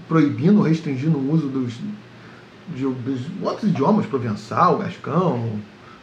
proibindo, 0.08 0.62
restringindo 0.62 1.18
o 1.18 1.32
uso 1.32 1.48
dos, 1.48 1.74
de, 2.70 2.86
dos 2.86 3.22
outros 3.42 3.70
idiomas, 3.70 4.06
provençal, 4.06 4.80
gascão, 4.80 5.60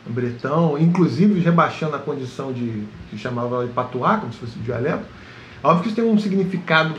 bretão, 0.07 0.79
inclusive 0.79 1.41
rebaixando 1.41 1.97
a 1.97 1.99
condição 1.99 2.53
de, 2.53 2.85
que 3.11 3.19
chamava 3.19 3.67
de 3.67 3.73
patuá, 3.73 4.19
como 4.19 4.33
se 4.33 4.39
fosse 4.39 4.59
dialeto. 4.61 5.05
Óbvio 5.63 5.83
que 5.83 5.89
isso 5.89 5.97
tem 5.97 6.05
um 6.05 6.19
significado 6.19 6.95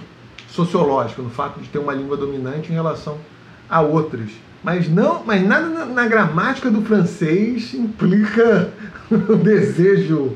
sociológico, 0.49 1.21
no 1.21 1.29
fato 1.29 1.59
de 1.61 1.69
ter 1.69 1.79
uma 1.79 1.93
língua 1.93 2.17
dominante 2.17 2.71
em 2.71 2.75
relação 2.75 3.17
a 3.69 3.81
outras. 3.81 4.29
Mas 4.63 4.89
não, 4.89 5.23
mas 5.25 5.45
nada 5.45 5.67
na, 5.67 5.85
na 5.85 6.07
gramática 6.07 6.69
do 6.69 6.81
francês 6.81 7.73
implica 7.73 8.69
um 9.11 9.37
desejo 9.37 10.35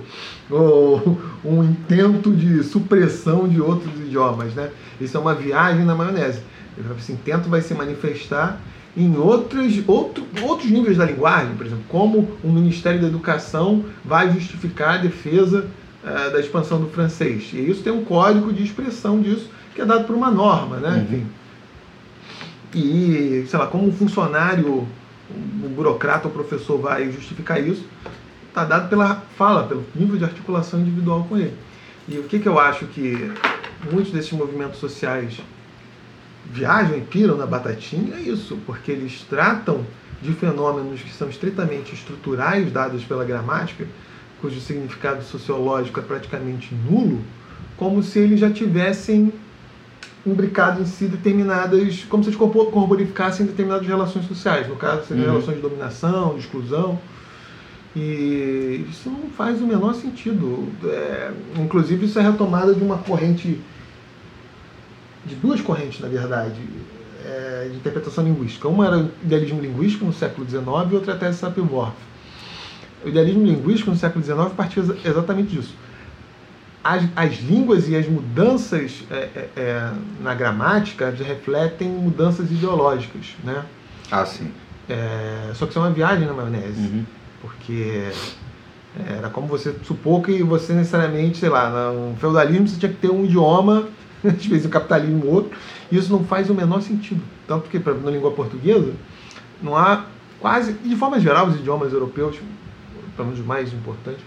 ou 0.50 1.20
um 1.44 1.64
intento 1.64 2.32
de 2.32 2.64
supressão 2.64 3.48
de 3.48 3.62
outros 3.62 3.94
idiomas, 4.00 4.54
né? 4.54 4.70
Isso 5.00 5.18
é 5.18 5.20
uma 5.20 5.34
viagem 5.34 5.86
na 5.86 5.96
maionese. 5.96 6.42
Esse 6.98 7.14
intento 7.14 7.50
vai 7.50 7.62
se 7.62 7.74
manifestar 7.74 8.60
em 8.96 9.16
outros, 9.18 9.82
outro, 9.88 10.26
outros 10.42 10.70
níveis 10.70 10.98
da 10.98 11.06
linguagem, 11.06 11.56
por 11.56 11.66
exemplo, 11.66 11.84
como 11.88 12.30
o 12.44 12.50
Ministério 12.50 13.02
da 13.02 13.08
Educação 13.08 13.86
vai 14.04 14.32
justificar 14.32 14.96
a 14.96 14.98
defesa 14.98 15.68
uh, 16.04 16.32
da 16.32 16.40
expansão 16.40 16.80
do 16.80 16.88
francês. 16.88 17.52
E 17.54 17.70
isso 17.70 17.82
tem 17.82 17.94
um 17.94 18.04
código 18.04 18.52
de 18.52 18.64
expressão 18.64 19.22
disso, 19.22 19.50
que 19.74 19.82
é 19.82 19.86
dado 19.86 20.06
por 20.06 20.16
uma 20.16 20.30
norma, 20.30 20.78
né? 20.78 20.90
Uhum. 20.90 21.04
Enfim, 21.04 21.28
e, 22.74 23.46
sei 23.48 23.60
lá, 23.60 23.68
como 23.68 23.88
um 23.88 23.92
funcionário, 23.92 24.88
um 25.64 25.70
burocrata 25.70 26.28
ou 26.28 26.34
professor 26.34 26.78
vai 26.78 27.12
justificar 27.12 27.62
isso, 27.62 27.86
está 28.48 28.66
dado 28.66 28.90
pela 28.90 29.24
fala, 29.38 29.64
pelo 29.64 29.86
nível 29.96 30.18
de 30.18 30.24
articulação 30.24 30.80
individual 30.80 31.26
com 31.28 31.38
ele. 31.38 31.54
E 32.08 32.18
o 32.18 32.24
que, 32.24 32.40
que 32.40 32.48
eu 32.48 32.60
acho 32.60 32.86
que 32.88 33.32
muitos 33.92 34.12
desses 34.12 34.32
movimentos 34.32 34.80
sociais 34.80 35.40
viajam 36.52 36.98
e 36.98 37.02
piram 37.02 37.38
na 37.38 37.46
batatinha 37.46 38.16
é 38.16 38.22
isso, 38.22 38.58
porque 38.66 38.92
eles 38.92 39.26
tratam 39.30 39.86
de 40.22 40.34
fenômenos 40.34 41.02
que 41.02 41.12
são 41.12 41.30
estritamente 41.30 41.94
estruturais 41.94 42.72
dados 42.72 43.04
pela 43.04 43.24
gramática 43.24 43.88
cujo 44.42 44.60
significado 44.60 45.24
sociológico 45.24 46.00
é 46.00 46.04
praticamente 46.04 46.74
nulo, 46.74 47.22
como 47.78 48.02
se 48.02 48.20
eles 48.20 48.40
já 48.40 48.50
tivessem 48.50 49.32
imbricado 50.26 50.82
em 50.82 50.86
si 50.86 51.06
determinadas, 51.06 52.04
como 52.10 52.24
se 52.24 52.30
eles 52.30 52.38
corporificassem 52.38 53.46
determinadas 53.46 53.88
relações 53.88 54.26
sociais, 54.28 54.68
no 54.68 54.76
caso, 54.76 55.08
seriam 55.08 55.26
Uhum. 55.26 55.32
relações 55.34 55.56
de 55.56 55.62
dominação, 55.62 56.34
de 56.36 56.40
exclusão. 56.42 57.00
E 57.96 58.86
isso 58.90 59.10
não 59.10 59.30
faz 59.36 59.62
o 59.62 59.66
menor 59.66 59.94
sentido. 59.96 60.68
É, 60.86 61.32
inclusive, 61.60 62.06
isso 62.06 62.20
é 62.20 62.22
retomada 62.22 62.74
de 62.74 62.84
uma 62.84 62.98
corrente, 63.00 63.60
de 65.26 65.36
duas 65.36 65.60
correntes, 65.62 66.00
na 66.00 66.08
verdade, 66.08 66.56
é, 67.26 67.68
de 67.70 67.76
interpretação 67.78 68.24
linguística. 68.24 68.68
Uma 68.68 68.86
era 68.88 68.98
o 69.00 69.10
idealismo 69.24 69.60
linguístico 69.60 70.06
no 70.06 70.14
século 70.14 70.48
XIX 70.48 70.66
e 70.92 70.96
outra 70.96 71.14
é 71.14 71.16
a 71.16 71.20
tese 71.20 71.40
Sapir-Whorf. 71.40 71.94
O 73.04 73.10
idealismo 73.10 73.46
linguístico 73.46 73.90
no 73.92 73.98
século 73.98 74.24
XIX 74.24 74.54
partia 74.56 74.84
exa- 74.84 74.98
exatamente 75.04 75.56
disso. 75.56 75.74
As, 76.84 77.04
as 77.16 77.40
línguas 77.42 77.88
e 77.88 77.96
as 77.96 78.08
mudanças 78.08 79.04
é, 79.12 79.16
é, 79.16 79.50
é, 79.56 79.92
na 80.20 80.34
gramática 80.34 81.12
refletem 81.12 81.90
mudanças 81.90 82.50
ideológicas, 82.52 83.36
né? 83.44 83.64
Ah, 84.10 84.26
sim. 84.26 84.52
É, 84.90 85.52
só 85.54 85.66
que 85.66 85.72
isso 85.72 85.80
é 85.80 85.82
uma 85.84 85.92
viagem 85.92 86.26
na 86.28 86.34
maionese 86.34 86.82
Uhum. 86.82 87.06
porque 87.40 88.10
era 89.08 89.30
como 89.30 89.48
você 89.48 89.74
supor 89.84 90.22
que 90.22 90.44
você 90.44 90.74
necessariamente, 90.74 91.38
sei 91.38 91.50
lá, 91.50 91.92
no 91.94 92.16
feudalismo 92.18 92.68
você 92.68 92.78
tinha 92.78 92.92
que 92.92 92.98
ter 92.98 93.10
um 93.12 93.24
idioma, 93.26 93.88
às 94.26 94.46
vezes 94.46 94.66
no 94.66 94.70
capitalismo 94.70 95.28
outro, 95.28 95.58
e 95.92 95.98
isso 95.98 96.12
não 96.12 96.24
faz 96.26 96.50
o 96.50 96.54
menor 96.54 96.82
sentido. 96.82 97.22
Tanto 97.48 97.70
que, 97.70 97.78
exemplo, 97.78 98.02
na 98.04 98.12
língua 98.12 98.32
portuguesa, 98.32 98.92
não 99.62 99.78
há 99.78 100.06
quase, 100.40 100.76
e 100.84 100.90
de 100.90 100.96
forma 100.96 101.20
geral, 101.20 101.48
os 101.48 101.56
idiomas 101.56 101.94
europeus, 101.94 102.38
pelo 103.16 103.28
menos 103.28 103.40
os 103.40 103.46
mais 103.46 103.72
importantes, 103.72 104.22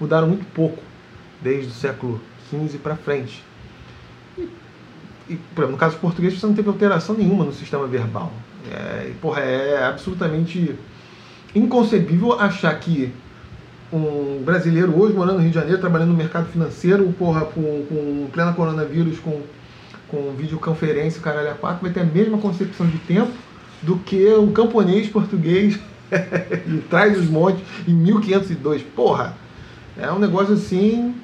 mudaram 0.00 0.26
muito 0.26 0.44
pouco 0.52 0.82
desde 1.40 1.70
o 1.70 1.74
século 1.74 2.20
XV 2.50 2.78
para 2.78 2.96
frente. 2.96 3.42
E, 4.36 4.48
e, 5.28 5.38
no 5.56 5.76
caso 5.76 5.96
português, 5.98 6.38
você 6.38 6.46
não 6.46 6.54
teve 6.54 6.68
alteração 6.68 7.14
nenhuma 7.14 7.44
no 7.44 7.52
sistema 7.52 7.86
verbal. 7.86 8.32
É, 8.70 9.12
porra, 9.20 9.40
é 9.40 9.84
absolutamente 9.84 10.74
inconcebível 11.54 12.38
achar 12.38 12.78
que 12.78 13.12
um 13.92 14.42
brasileiro 14.44 14.98
hoje 14.98 15.14
morando 15.14 15.36
no 15.36 15.40
Rio 15.40 15.50
de 15.50 15.54
Janeiro, 15.54 15.80
trabalhando 15.80 16.10
no 16.10 16.16
mercado 16.16 16.46
financeiro, 16.50 17.10
porra, 17.18 17.42
com, 17.46 17.86
com 17.88 18.28
plena 18.32 18.52
coronavírus, 18.52 19.18
com, 19.18 19.40
com 20.08 20.34
videoconferência, 20.36 21.22
caralho 21.22 21.50
a 21.50 21.54
quatro, 21.54 21.82
vai 21.82 21.90
ter 21.90 22.00
a 22.00 22.04
mesma 22.04 22.38
concepção 22.38 22.86
de 22.86 22.98
tempo 22.98 23.32
do 23.82 23.96
que 23.96 24.26
o 24.34 24.50
camponês 24.52 25.08
português 25.08 25.78
em 26.66 26.78
Trás 26.82 27.16
dos 27.16 27.28
Montes 27.28 27.62
em 27.86 27.94
1502. 27.94 28.82
Porra, 28.82 29.34
é 29.96 30.10
um 30.12 30.18
negócio 30.18 30.54
assim, 30.54 31.14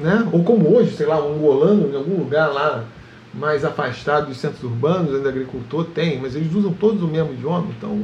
né? 0.00 0.28
Ou 0.32 0.44
como 0.44 0.74
hoje, 0.76 0.96
sei 0.96 1.06
lá, 1.06 1.24
um 1.24 1.34
angolano 1.34 1.90
em 1.92 1.96
algum 1.96 2.16
lugar 2.16 2.48
lá 2.52 2.84
mais 3.32 3.64
afastado 3.64 4.28
dos 4.28 4.38
centros 4.38 4.62
urbanos, 4.62 5.14
ainda 5.14 5.28
agricultor, 5.28 5.84
tem, 5.86 6.20
mas 6.20 6.34
eles 6.34 6.52
usam 6.54 6.72
todos 6.72 7.02
o 7.02 7.06
mesmo 7.06 7.32
idioma, 7.32 7.66
então, 7.76 8.02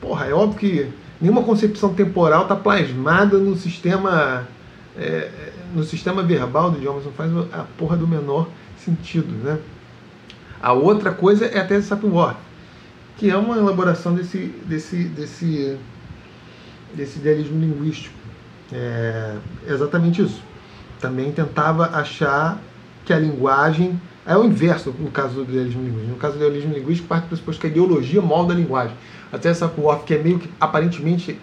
porra, 0.00 0.26
é 0.26 0.34
óbvio 0.34 0.58
que 0.58 0.88
nenhuma 1.20 1.42
concepção 1.42 1.94
temporal 1.94 2.42
está 2.42 2.56
plasmada 2.56 3.38
no 3.38 3.56
sistema 3.56 4.46
é, 4.96 5.30
no 5.74 5.82
sistema 5.82 6.22
verbal 6.22 6.70
do 6.70 6.78
idioma, 6.78 7.00
não 7.00 7.12
faz 7.12 7.30
a 7.52 7.64
porra 7.76 7.96
do 7.96 8.06
menor 8.06 8.48
sentido, 8.78 9.32
né? 9.42 9.58
A 10.62 10.72
outra 10.72 11.12
coisa 11.12 11.46
é 11.46 11.58
a 11.58 11.64
tese 11.64 11.88
Sapir-Whorf, 11.88 12.36
que 13.16 13.30
é 13.30 13.36
uma 13.36 13.56
elaboração 13.56 14.14
desse, 14.14 14.54
desse, 14.66 15.04
desse, 15.04 15.76
desse 16.94 17.18
idealismo 17.18 17.60
linguístico. 17.60 18.14
É 18.72 19.36
exatamente 19.68 20.22
isso. 20.22 20.42
Também 21.04 21.30
tentava 21.32 21.84
achar 21.98 22.58
que 23.04 23.12
a 23.12 23.18
linguagem 23.18 24.00
é 24.24 24.34
o 24.34 24.42
inverso 24.42 24.90
no 24.98 25.10
caso 25.10 25.44
do 25.44 25.52
idealismo 25.52 25.82
linguístico. 25.82 26.12
No 26.12 26.16
caso 26.16 26.38
do 26.38 26.42
idealismo 26.42 26.72
linguístico, 26.72 27.06
parte 27.06 27.24
do 27.24 27.28
pressuposto 27.28 27.60
que 27.60 27.66
a 27.66 27.70
ideologia 27.70 28.22
molda 28.22 28.54
a 28.54 28.56
linguagem. 28.56 28.96
Até 29.30 29.50
essa 29.50 29.66
Sapir-Whorf, 29.66 30.04
que 30.06 30.14
é 30.14 30.18
meio 30.18 30.38
que, 30.38 30.48
aparentemente, 30.58 31.38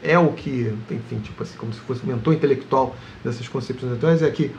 é 0.00 0.16
o 0.16 0.28
que, 0.34 0.72
enfim, 0.88 1.18
tipo 1.18 1.42
assim, 1.42 1.58
como 1.58 1.72
se 1.72 1.80
fosse 1.80 2.04
o 2.04 2.06
mentor 2.06 2.32
intelectual 2.32 2.94
dessas 3.24 3.48
concepções 3.48 3.94
atuais, 3.94 4.22
é 4.22 4.30
que 4.30 4.52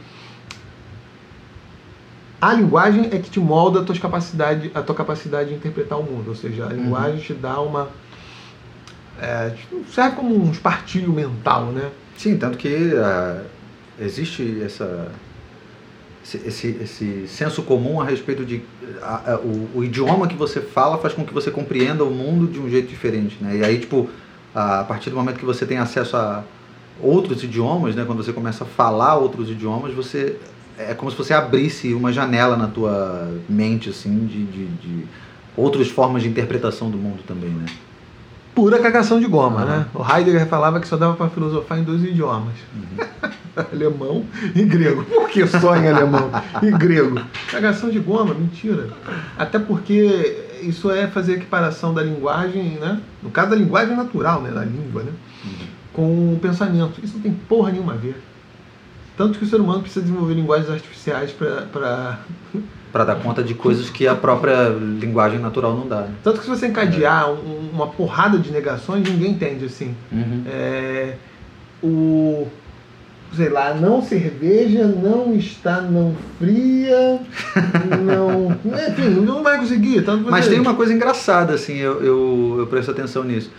a 2.42 2.54
linguagem 2.54 3.06
é 3.14 3.18
que 3.18 3.30
te 3.30 3.40
molda 3.40 3.80
a 3.80 3.84
tua 3.86 3.96
capacidade, 3.98 4.72
a 4.76 4.82
tua 4.82 4.94
capacidade 4.94 5.52
de 5.52 5.56
interpretar 5.56 5.98
o 5.98 6.04
mundo. 6.04 6.28
Ou 6.28 6.36
seja, 6.36 6.66
a 6.66 6.74
linguagem 6.74 7.22
te 7.22 7.34
dá 7.34 7.62
uma. 7.62 7.88
É, 9.22 9.56
serve 9.88 10.18
como 10.18 10.36
um 10.36 10.52
espartilho 10.52 11.14
mental, 11.14 11.68
né? 11.68 11.90
Sim, 12.18 12.38
tanto 12.38 12.58
que 12.58 12.94
ah, 12.98 13.46
existe 14.02 14.62
essa, 14.64 15.12
esse, 16.46 16.68
esse, 16.82 17.28
senso 17.28 17.64
comum 17.64 18.02
a 18.02 18.06
respeito 18.06 18.46
de 18.46 18.62
a- 19.02 19.34
a- 19.34 19.40
o, 19.40 19.70
o 19.80 19.84
idioma 19.84 20.28
que 20.28 20.36
você 20.36 20.62
fala 20.62 20.98
faz 20.98 21.14
com 21.14 21.24
que 21.26 21.34
você 21.34 21.52
compreenda 21.52 22.04
o 22.04 22.12
mundo 22.12 22.52
de 22.52 22.60
um 22.60 22.70
jeito 22.70 22.88
diferente, 22.90 23.38
né? 23.42 23.58
E 23.58 23.64
aí, 23.64 23.80
tipo, 23.80 24.10
a 24.54 24.84
partir 24.84 25.10
do 25.10 25.16
momento 25.16 25.40
que 25.40 25.46
você 25.46 25.66
tem 25.66 25.78
acesso 25.78 26.18
a 26.18 26.44
outros 27.02 27.44
idiomas, 27.44 27.96
né? 27.96 28.04
Quando 28.06 28.24
você 28.24 28.34
começa 28.34 28.64
a 28.64 28.68
falar 28.68 29.16
outros 29.16 29.50
idiomas, 29.50 29.94
você 29.94 30.38
é 30.78 30.94
como 30.94 31.12
se 31.12 31.18
você 31.18 31.34
abrisse 31.34 31.94
uma 31.94 32.12
janela 32.12 32.56
na 32.58 32.68
tua 32.68 33.32
mente, 33.48 33.90
assim, 33.90 34.26
de, 34.26 34.46
de, 34.46 34.66
de 34.66 35.06
outras 35.56 35.90
formas 35.90 36.24
de 36.24 36.30
interpretação 36.30 36.90
do 36.90 36.98
mundo 36.98 37.24
também, 37.28 37.50
né? 37.50 37.66
Pura 38.54 38.80
cagação 38.80 39.20
de 39.20 39.28
goma, 39.28 39.62
Aham. 39.62 39.66
né? 39.66 39.86
O 39.94 40.04
Heidegger 40.04 40.48
falava 40.48 40.80
que 40.80 40.88
só 40.88 40.98
dava 40.98 41.16
para 41.16 41.30
filosofar 41.30 41.80
em 41.80 41.84
dois 41.84 42.04
idiomas. 42.04 42.54
alemão 43.72 44.26
e 44.56 44.64
grego. 44.64 45.04
Por 45.04 45.30
que 45.30 45.46
só 45.48 45.76
em 45.76 45.88
alemão 45.88 46.30
e 46.62 46.72
grego? 46.72 47.20
Cagação 47.50 47.90
de 47.90 48.00
goma, 48.00 48.34
mentira. 48.34 48.90
Até 49.38 49.60
porque 49.60 50.60
isso 50.62 50.92
é 50.92 51.08
fazer 51.08 51.34
a 51.34 51.36
equiparação 51.36 51.94
da 51.94 52.02
linguagem, 52.02 52.78
né? 52.80 53.02
No 53.22 53.30
caso 53.30 53.50
da 53.52 53.56
linguagem 53.56 53.96
natural, 53.96 54.42
né? 54.42 54.52
Da 54.52 54.64
língua, 54.64 55.04
né? 55.04 55.12
Com 55.94 56.34
o 56.34 56.40
pensamento. 56.42 57.04
Isso 57.04 57.16
não 57.16 57.22
tem 57.22 57.34
porra 57.34 57.72
nenhuma 57.72 57.94
a 57.94 57.98
ver. 57.98 58.22
Tanto 59.18 59.38
que 59.38 59.46
o 59.46 59.48
ser 59.48 59.60
humano 59.60 59.82
precisa 59.82 60.02
desenvolver 60.02 60.34
linguagens 60.34 60.70
artificiais 60.70 61.32
para 61.32 62.20
Para 62.92 63.06
dar 63.06 63.16
conta 63.16 63.42
de 63.42 63.54
coisas 63.54 63.90
que 63.90 64.06
a 64.08 64.14
própria 64.16 64.68
linguagem 64.70 65.40
natural 65.40 65.74
não 65.76 65.88
dá. 65.88 66.02
Né? 66.02 66.10
Tanto 66.24 66.40
que 66.40 66.44
se 66.46 66.50
você 66.50 66.68
encadear 66.68 67.32
um- 67.32 67.70
uma 67.74 67.88
porrada 67.88 68.38
de 68.38 68.52
negações, 68.52 69.08
ninguém 69.10 69.32
entende 69.32 69.66
assim. 69.66 69.96
Uhum. 70.12 70.44
É, 70.48 71.14
o. 71.82 72.48
Sei 73.34 73.48
lá, 73.48 73.74
não 73.74 74.02
cerveja, 74.02 74.86
não 74.86 75.34
está 75.34 75.80
não 75.80 76.14
fria, 76.38 77.18
não. 78.04 78.52
Enfim, 78.90 79.10
não 79.26 79.42
vai 79.42 79.58
conseguir. 79.58 80.04
Mas 80.30 80.50
tem 80.50 80.60
uma 80.60 80.74
coisa 80.74 80.94
engraçada, 80.94 81.54
assim, 81.54 81.78
eu, 81.78 82.04
eu, 82.04 82.56
eu 82.60 82.68
presto 82.68 82.92
atenção 82.92 83.24
nisso. 83.24 83.50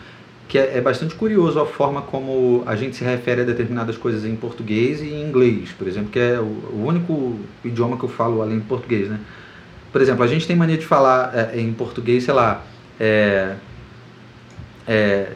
Que 0.53 0.59
é, 0.59 0.77
é 0.77 0.81
bastante 0.83 1.15
curioso 1.15 1.59
a 1.59 1.65
forma 1.65 2.03
como 2.03 2.63
a 2.67 2.77
gente 2.77 2.95
se 2.95 3.03
refere 3.03 3.41
a 3.41 3.45
determinadas 3.45 3.97
coisas 3.97 4.23
em 4.23 4.37
português 4.37 5.01
e 5.01 5.07
em 5.07 5.23
inglês, 5.27 5.71
por 5.79 5.89
exemplo, 5.89 6.11
que 6.11 6.19
é 6.19 6.39
o, 6.39 6.43
o 6.45 6.85
único 6.87 7.39
idioma 7.65 7.97
que 7.97 8.05
eu 8.05 8.09
falo 8.11 8.43
além 8.43 8.59
de 8.59 8.67
português, 8.67 9.09
né? 9.09 9.19
Por 9.91 10.03
exemplo, 10.03 10.23
a 10.23 10.27
gente 10.27 10.47
tem 10.47 10.55
mania 10.55 10.77
de 10.77 10.85
falar 10.85 11.33
é, 11.35 11.59
em 11.59 11.73
português, 11.73 12.25
sei 12.25 12.35
lá, 12.35 12.63
é, 13.01 13.55
é, 14.87 15.33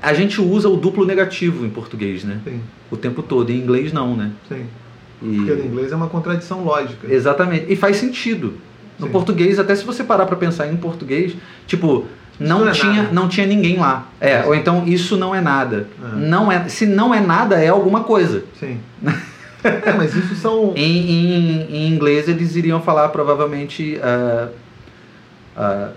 a 0.00 0.14
gente 0.14 0.40
usa 0.40 0.68
o 0.68 0.76
duplo 0.76 1.04
negativo 1.04 1.66
em 1.66 1.70
português, 1.70 2.22
né? 2.22 2.40
Sim, 2.44 2.60
O 2.92 2.96
tempo 2.96 3.24
todo. 3.24 3.50
Em 3.50 3.56
inglês 3.56 3.92
não, 3.92 4.16
né? 4.16 4.30
sim. 4.48 4.66
E- 5.20 5.34
Porque 5.36 5.52
no 5.52 5.64
inglês 5.66 5.90
é 5.90 5.96
uma 5.96 6.08
contradição 6.08 6.62
lógica. 6.62 7.12
Exatamente. 7.12 7.72
E 7.72 7.74
faz 7.74 7.96
sentido. 7.96 8.54
No 9.00 9.06
Sim. 9.06 9.12
português, 9.12 9.58
até 9.58 9.74
se 9.74 9.84
você 9.84 10.04
parar 10.04 10.26
pra 10.26 10.36
pensar 10.36 10.68
em 10.72 10.76
português, 10.76 11.34
tipo, 11.66 12.06
não, 12.38 12.60
não 12.60 12.68
é 12.68 12.72
tinha, 12.72 13.02
nada. 13.02 13.08
não 13.12 13.28
tinha 13.28 13.46
ninguém 13.46 13.78
lá. 13.78 14.08
É, 14.20 14.44
ou 14.44 14.54
então 14.54 14.86
isso 14.86 15.16
não 15.16 15.34
é 15.34 15.40
nada. 15.40 15.86
É. 16.02 16.16
Não 16.16 16.50
é, 16.50 16.68
se 16.68 16.86
não 16.86 17.14
é 17.14 17.20
nada, 17.20 17.62
é 17.62 17.68
alguma 17.68 18.04
coisa. 18.04 18.44
Sim. 18.58 18.80
é, 19.62 19.92
mas 19.92 20.14
isso 20.14 20.34
são. 20.34 20.72
Em, 20.74 21.10
em, 21.10 21.76
em 21.76 21.94
inglês 21.94 22.28
eles 22.28 22.56
iriam 22.56 22.80
falar 22.80 23.08
provavelmente 23.10 23.98
uh, 23.98 24.50
uh, 25.56 25.92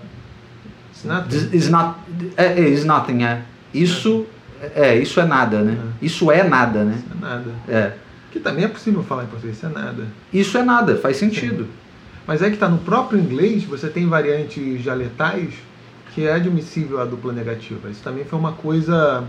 Nada. 1.04 1.28
this 1.28 1.52
is 1.52 1.68
not 1.68 1.98
é, 2.36 2.46
é, 2.46 2.68
is 2.68 2.84
nothing, 2.84 3.22
é. 3.22 3.42
Isso 3.72 4.26
é, 4.74 4.96
isso 4.96 5.20
é 5.20 5.24
nada, 5.24 5.62
né? 5.62 5.78
Isso 6.02 6.30
é 6.30 6.42
nada, 6.42 6.84
né? 6.84 6.94
Isso 6.98 7.16
é 7.16 7.20
nada. 7.20 7.50
É. 7.68 7.92
Que 8.32 8.40
também 8.40 8.64
é 8.64 8.68
possível 8.68 9.02
falar 9.02 9.24
em 9.24 9.26
português, 9.26 9.56
isso 9.56 9.66
é 9.66 9.68
nada. 9.68 10.06
Isso 10.32 10.58
é 10.58 10.62
nada, 10.62 10.96
faz 10.96 11.16
sentido. 11.16 11.68
Mas 12.26 12.42
é 12.42 12.48
que 12.48 12.54
está 12.54 12.68
no 12.68 12.78
próprio 12.78 13.18
inglês, 13.18 13.64
você 13.64 13.88
tem 13.88 14.06
variantes 14.06 14.82
dialetais 14.82 15.54
que 16.18 16.26
é 16.26 16.32
admissível 16.32 17.00
a 17.00 17.04
dupla 17.04 17.32
negativa. 17.32 17.88
Isso 17.88 18.02
também 18.02 18.24
foi 18.24 18.36
uma 18.36 18.50
coisa 18.50 19.22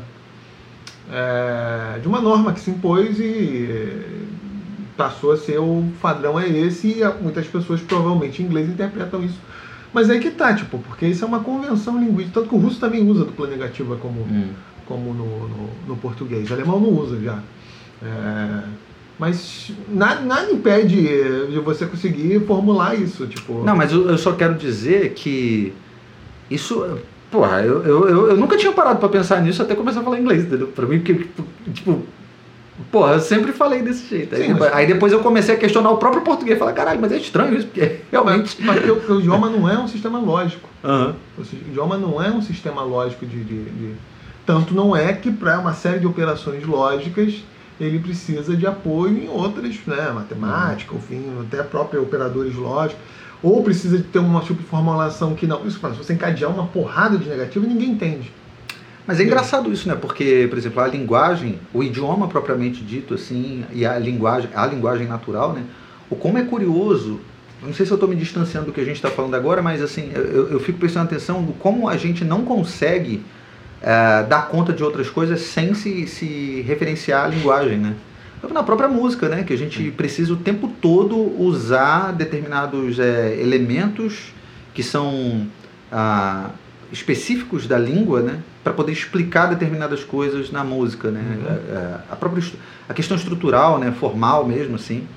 é, 1.11 1.99
de 1.99 2.07
uma 2.07 2.19
norma 2.19 2.51
que 2.51 2.59
se 2.59 2.71
impôs 2.71 3.19
e 3.19 4.25
passou 4.97 5.33
a 5.33 5.37
ser 5.37 5.59
o 5.59 5.85
padrão 6.01 6.39
é 6.39 6.49
esse 6.49 6.87
e 6.87 7.21
muitas 7.21 7.45
pessoas 7.45 7.79
provavelmente 7.79 8.41
em 8.41 8.45
inglês 8.47 8.67
interpretam 8.67 9.23
isso. 9.23 9.37
Mas 9.93 10.09
é 10.09 10.17
que 10.17 10.31
tá, 10.31 10.51
tipo, 10.55 10.79
porque 10.79 11.05
isso 11.05 11.23
é 11.23 11.27
uma 11.27 11.41
convenção 11.41 11.99
linguística, 11.99 12.39
tanto 12.39 12.49
que 12.49 12.55
o 12.55 12.57
russo 12.59 12.79
também 12.79 13.07
usa 13.07 13.23
dupla 13.23 13.47
negativa 13.47 13.95
como, 13.97 14.21
Hum. 14.21 14.49
como 14.87 15.13
no, 15.13 15.47
no, 15.47 15.69
no 15.89 15.95
português. 15.95 16.49
O 16.49 16.53
alemão 16.55 16.79
não 16.79 16.89
usa 16.89 17.21
já. 17.21 17.39
É, 18.01 18.63
mas 19.19 19.71
nada, 19.87 20.21
nada 20.21 20.51
impede 20.51 20.95
de 21.51 21.59
você 21.59 21.85
conseguir 21.85 22.39
formular 22.47 22.95
isso. 22.95 23.27
Tipo... 23.27 23.63
Não, 23.63 23.75
mas 23.75 23.91
eu, 23.91 24.09
eu 24.09 24.17
só 24.17 24.31
quero 24.31 24.55
dizer 24.55 25.13
que 25.13 25.71
isso. 26.49 26.99
Porra, 27.31 27.61
eu, 27.61 27.83
eu, 27.83 28.29
eu, 28.29 28.37
nunca 28.37 28.57
tinha 28.57 28.71
parado 28.71 28.99
para 28.99 29.09
pensar 29.09 29.39
nisso 29.41 29.61
até 29.61 29.75
começar 29.75 29.99
a 29.99 30.03
falar 30.03 30.19
inglês, 30.19 30.45
entendeu? 30.45 30.67
Pra 30.67 30.87
mim, 30.87 30.97
porque, 30.97 31.27
tipo, 31.71 32.03
Porra, 32.91 33.13
eu 33.13 33.19
sempre 33.19 33.51
falei 33.51 33.81
desse 33.81 34.07
jeito. 34.07 34.35
Sim, 34.35 34.43
aí, 34.43 34.53
mas... 34.53 34.73
aí, 34.73 34.87
depois 34.87 35.11
eu 35.11 35.19
comecei 35.19 35.53
a 35.53 35.57
questionar 35.57 35.91
o 35.91 35.97
próprio 35.97 36.21
português. 36.21 36.57
Falar, 36.57 36.73
caralho, 36.73 36.99
mas 36.99 37.11
é 37.11 37.17
estranho 37.17 37.55
isso, 37.55 37.67
porque 37.67 37.99
realmente. 38.11 38.55
Mas, 38.59 38.77
mas 38.77 38.85
porque 38.85 39.11
o, 39.11 39.19
idioma 39.19 39.49
não 39.49 39.69
é 39.69 39.77
um 39.77 39.87
sistema 39.87 40.17
lógico. 40.17 40.67
Uhum. 40.83 41.13
O 41.37 41.41
idioma 41.69 41.97
não 41.97 42.23
é 42.23 42.31
um 42.31 42.41
sistema 42.41 42.81
lógico 42.81 43.25
de. 43.25 43.43
de, 43.43 43.63
de... 43.65 43.95
Tanto 44.45 44.73
não 44.73 44.95
é 44.95 45.13
que 45.13 45.29
para 45.29 45.59
uma 45.59 45.73
série 45.73 45.99
de 45.99 46.07
operações 46.07 46.65
lógicas 46.65 47.43
ele 47.79 47.99
precisa 47.99 48.57
de 48.57 48.65
apoio 48.65 49.17
em 49.17 49.29
outras, 49.29 49.75
né? 49.85 50.11
Matemática, 50.13 50.93
uhum. 50.93 50.97
enfim, 50.97 51.25
até 51.47 51.61
próprios 51.61 52.01
operadores 52.01 52.55
lógicos. 52.55 53.01
Ou 53.41 53.63
precisa 53.63 53.97
de 53.97 54.03
ter 54.03 54.19
uma 54.19 54.41
tipo 54.41 54.61
de 54.61 54.67
formulação 54.67 55.33
que 55.33 55.47
não. 55.47 55.65
Isso, 55.65 55.79
se 55.79 55.97
você 55.97 56.13
encadear 56.13 56.51
uma 56.51 56.67
porrada 56.67 57.17
de 57.17 57.27
negativo, 57.29 57.65
ninguém 57.65 57.91
entende. 57.91 58.31
Mas 59.07 59.19
é 59.19 59.23
engraçado 59.23 59.71
isso, 59.71 59.87
né? 59.87 59.95
Porque, 59.95 60.45
por 60.49 60.57
exemplo, 60.57 60.81
a 60.81 60.87
linguagem, 60.87 61.59
o 61.73 61.81
idioma 61.81 62.27
propriamente 62.27 62.83
dito, 62.83 63.15
assim, 63.15 63.65
e 63.73 63.85
a 63.85 63.97
linguagem, 63.97 64.49
a 64.53 64.67
linguagem 64.67 65.07
natural, 65.07 65.53
né? 65.53 65.63
O 66.09 66.15
como 66.15 66.37
é 66.37 66.43
curioso, 66.43 67.19
não 67.61 67.73
sei 67.73 67.85
se 67.85 67.91
eu 67.91 67.95
estou 67.95 68.07
me 68.09 68.15
distanciando 68.15 68.67
do 68.67 68.71
que 68.71 68.81
a 68.81 68.85
gente 68.85 68.97
está 68.97 69.09
falando 69.09 69.35
agora, 69.35 69.61
mas 69.61 69.81
assim, 69.81 70.11
eu, 70.13 70.51
eu, 70.51 70.59
fico 70.59 70.79
prestando 70.79 71.05
atenção 71.05 71.41
no 71.41 71.53
como 71.53 71.89
a 71.89 71.97
gente 71.97 72.23
não 72.23 72.45
consegue 72.45 73.23
uh, 73.81 74.27
dar 74.27 74.47
conta 74.47 74.71
de 74.71 74.83
outras 74.83 75.09
coisas 75.09 75.41
sem 75.41 75.73
se, 75.73 76.07
se 76.07 76.61
referenciar 76.67 77.25
à 77.25 77.27
linguagem, 77.27 77.77
né? 77.77 77.95
Na 78.51 78.63
própria 78.63 78.87
música, 78.87 79.27
né? 79.27 79.43
Que 79.43 79.53
a 79.53 79.57
gente 79.57 79.91
precisa 79.91 80.33
o 80.33 80.37
tempo 80.37 80.69
todo 80.81 81.15
usar 81.41 82.13
determinados 82.13 82.99
é, 82.99 83.39
elementos 83.39 84.33
que 84.73 84.81
são 84.81 85.47
ah, 85.91 86.49
específicos 86.91 87.67
da 87.67 87.77
língua, 87.77 88.21
né? 88.21 88.39
para 88.63 88.73
poder 88.73 88.91
explicar 88.91 89.47
determinadas 89.47 90.03
coisas 90.03 90.51
na 90.51 90.63
música, 90.63 91.09
né? 91.09 91.21
Uhum. 91.21 91.47
A, 91.47 91.51
é, 91.51 91.53
é, 91.53 91.99
a, 92.11 92.15
própria 92.15 92.43
a 92.87 92.93
questão 92.93 93.15
estrutural, 93.15 93.79
né? 93.79 93.91
Formal 93.91 94.45
mesmo, 94.45 94.75
assim. 94.75 95.07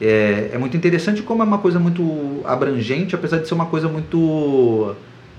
É, 0.00 0.50
é 0.52 0.58
muito 0.58 0.76
interessante 0.76 1.22
como 1.22 1.42
é 1.42 1.46
uma 1.46 1.58
coisa 1.58 1.78
muito 1.78 2.40
abrangente, 2.44 3.14
apesar 3.14 3.38
de 3.38 3.48
ser 3.48 3.54
uma 3.54 3.66
coisa 3.66 3.88
muito 3.88 4.94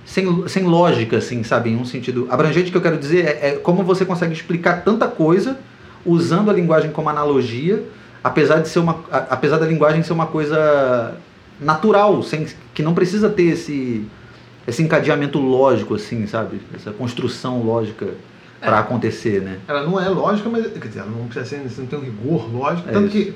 sem, 0.06 0.48
sem 0.48 0.64
lógica, 0.64 1.18
assim, 1.18 1.44
sabe? 1.44 1.72
Em 1.72 1.76
um 1.76 1.86
sentido 1.86 2.28
abrangente 2.30 2.72
que 2.72 2.78
eu 2.78 2.82
quero 2.82 2.98
dizer 2.98 3.26
é, 3.26 3.50
é 3.50 3.52
como 3.54 3.84
você 3.84 4.06
consegue 4.06 4.34
explicar 4.34 4.84
tanta 4.84 5.08
coisa 5.08 5.58
usando 6.06 6.50
a 6.50 6.54
linguagem 6.54 6.92
como 6.92 7.10
analogia, 7.10 7.84
apesar 8.24 8.60
de 8.60 8.70
ser 8.70 8.80
uma, 8.80 9.04
apesar 9.12 9.58
da 9.58 9.66
linguagem 9.66 10.04
ser 10.04 10.14
uma 10.14 10.28
coisa 10.28 11.16
natural, 11.60 12.22
sem 12.24 12.48
que 12.74 12.82
não 12.82 12.94
precisa 12.94 13.30
ter 13.30 13.44
esse 13.44 14.08
esse 14.68 14.84
encadeamento 14.84 15.40
lógico, 15.40 15.96
assim, 15.96 16.28
sabe? 16.28 16.62
Essa 16.76 16.92
construção 16.92 17.64
lógica 17.64 18.06
é. 18.62 18.66
para 18.66 18.80
acontecer, 18.80 19.42
né? 19.42 19.60
Ela 19.68 19.84
não 19.84 20.00
é 20.00 20.08
lógica, 20.08 20.48
mas 20.48 20.68
quer 20.68 20.88
dizer, 20.88 21.00
ela 21.00 21.10
não 21.10 21.28
precisa 21.28 21.46
ser, 21.46 21.82
não 21.82 21.88
tem 21.88 21.98
um 21.98 22.04
rigor 22.04 22.52
lógico, 22.54 22.88
é 22.88 22.92
tanto 22.92 23.08
isso. 23.08 23.32
que 23.32 23.36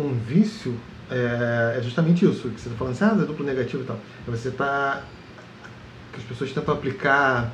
um 0.00 0.14
vício 0.26 0.74
é, 1.10 1.76
é, 1.78 1.82
justamente 1.82 2.24
isso, 2.24 2.48
que 2.48 2.60
você 2.60 2.68
está 2.68 2.76
falando 2.76 2.94
assim, 2.94 3.04
ah, 3.04 3.22
é 3.22 3.26
duplo 3.26 3.46
negativo 3.46 3.82
e 3.82 3.86
tal. 3.86 3.96
É 4.26 4.30
você 4.30 4.48
está 4.48 5.02
que 6.12 6.18
as 6.18 6.24
pessoas 6.24 6.52
tentam 6.52 6.74
aplicar 6.74 7.52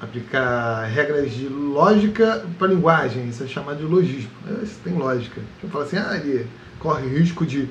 aplicar 0.00 0.84
regras 0.84 1.30
de 1.32 1.48
lógica 1.48 2.44
para 2.58 2.68
linguagem, 2.68 3.28
isso 3.28 3.44
é 3.44 3.46
chamado 3.46 3.78
de 3.78 3.84
logismo. 3.84 4.30
Isso 4.62 4.78
tem 4.82 4.94
lógica. 4.94 5.40
Você 5.60 5.68
fala 5.68 5.84
assim, 5.84 5.96
ah, 5.96 6.16
ele 6.16 6.46
corre 6.78 7.08
risco 7.08 7.46
de 7.46 7.68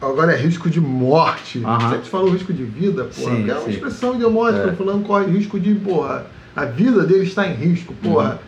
agora 0.00 0.32
é 0.32 0.36
risco 0.36 0.68
de 0.68 0.80
morte. 0.80 1.58
Uhum. 1.58 1.78
Você 1.78 2.10
falou 2.10 2.30
risco 2.30 2.52
de 2.52 2.64
vida, 2.64 3.04
porra, 3.04 3.36
sim, 3.36 3.50
é 3.50 3.54
uma 3.54 3.62
sim. 3.62 3.70
expressão 3.70 4.14
ideológica, 4.14 4.68
é. 4.68 4.72
falando 4.72 5.06
corre 5.06 5.26
risco 5.26 5.58
de, 5.58 5.74
porra, 5.76 6.26
a 6.54 6.64
vida 6.64 7.04
dele 7.04 7.24
está 7.24 7.46
em 7.46 7.54
risco, 7.54 7.94
porra. 8.02 8.40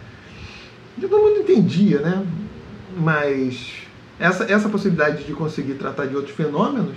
Uhum. 0.99 1.09
Todo 1.09 1.19
mundo 1.19 1.41
entendia, 1.41 2.01
né? 2.01 2.27
Mas 2.97 3.87
essa, 4.19 4.45
essa 4.51 4.69
possibilidade 4.69 5.25
de 5.25 5.33
conseguir 5.33 5.75
tratar 5.75 6.07
de 6.07 6.17
outros 6.17 6.35
fenômenos 6.35 6.97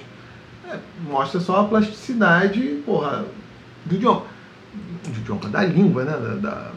é, 0.69 0.77
mostra 1.07 1.39
só 1.39 1.61
a 1.61 1.63
plasticidade, 1.65 2.81
porra, 2.85 3.25
do 3.85 3.95
idioma. 3.95 4.23
Do 5.03 5.17
idioma, 5.17 5.49
da 5.49 5.63
língua, 5.63 6.03
né? 6.03 6.11
Da, 6.11 6.35
da, 6.35 6.71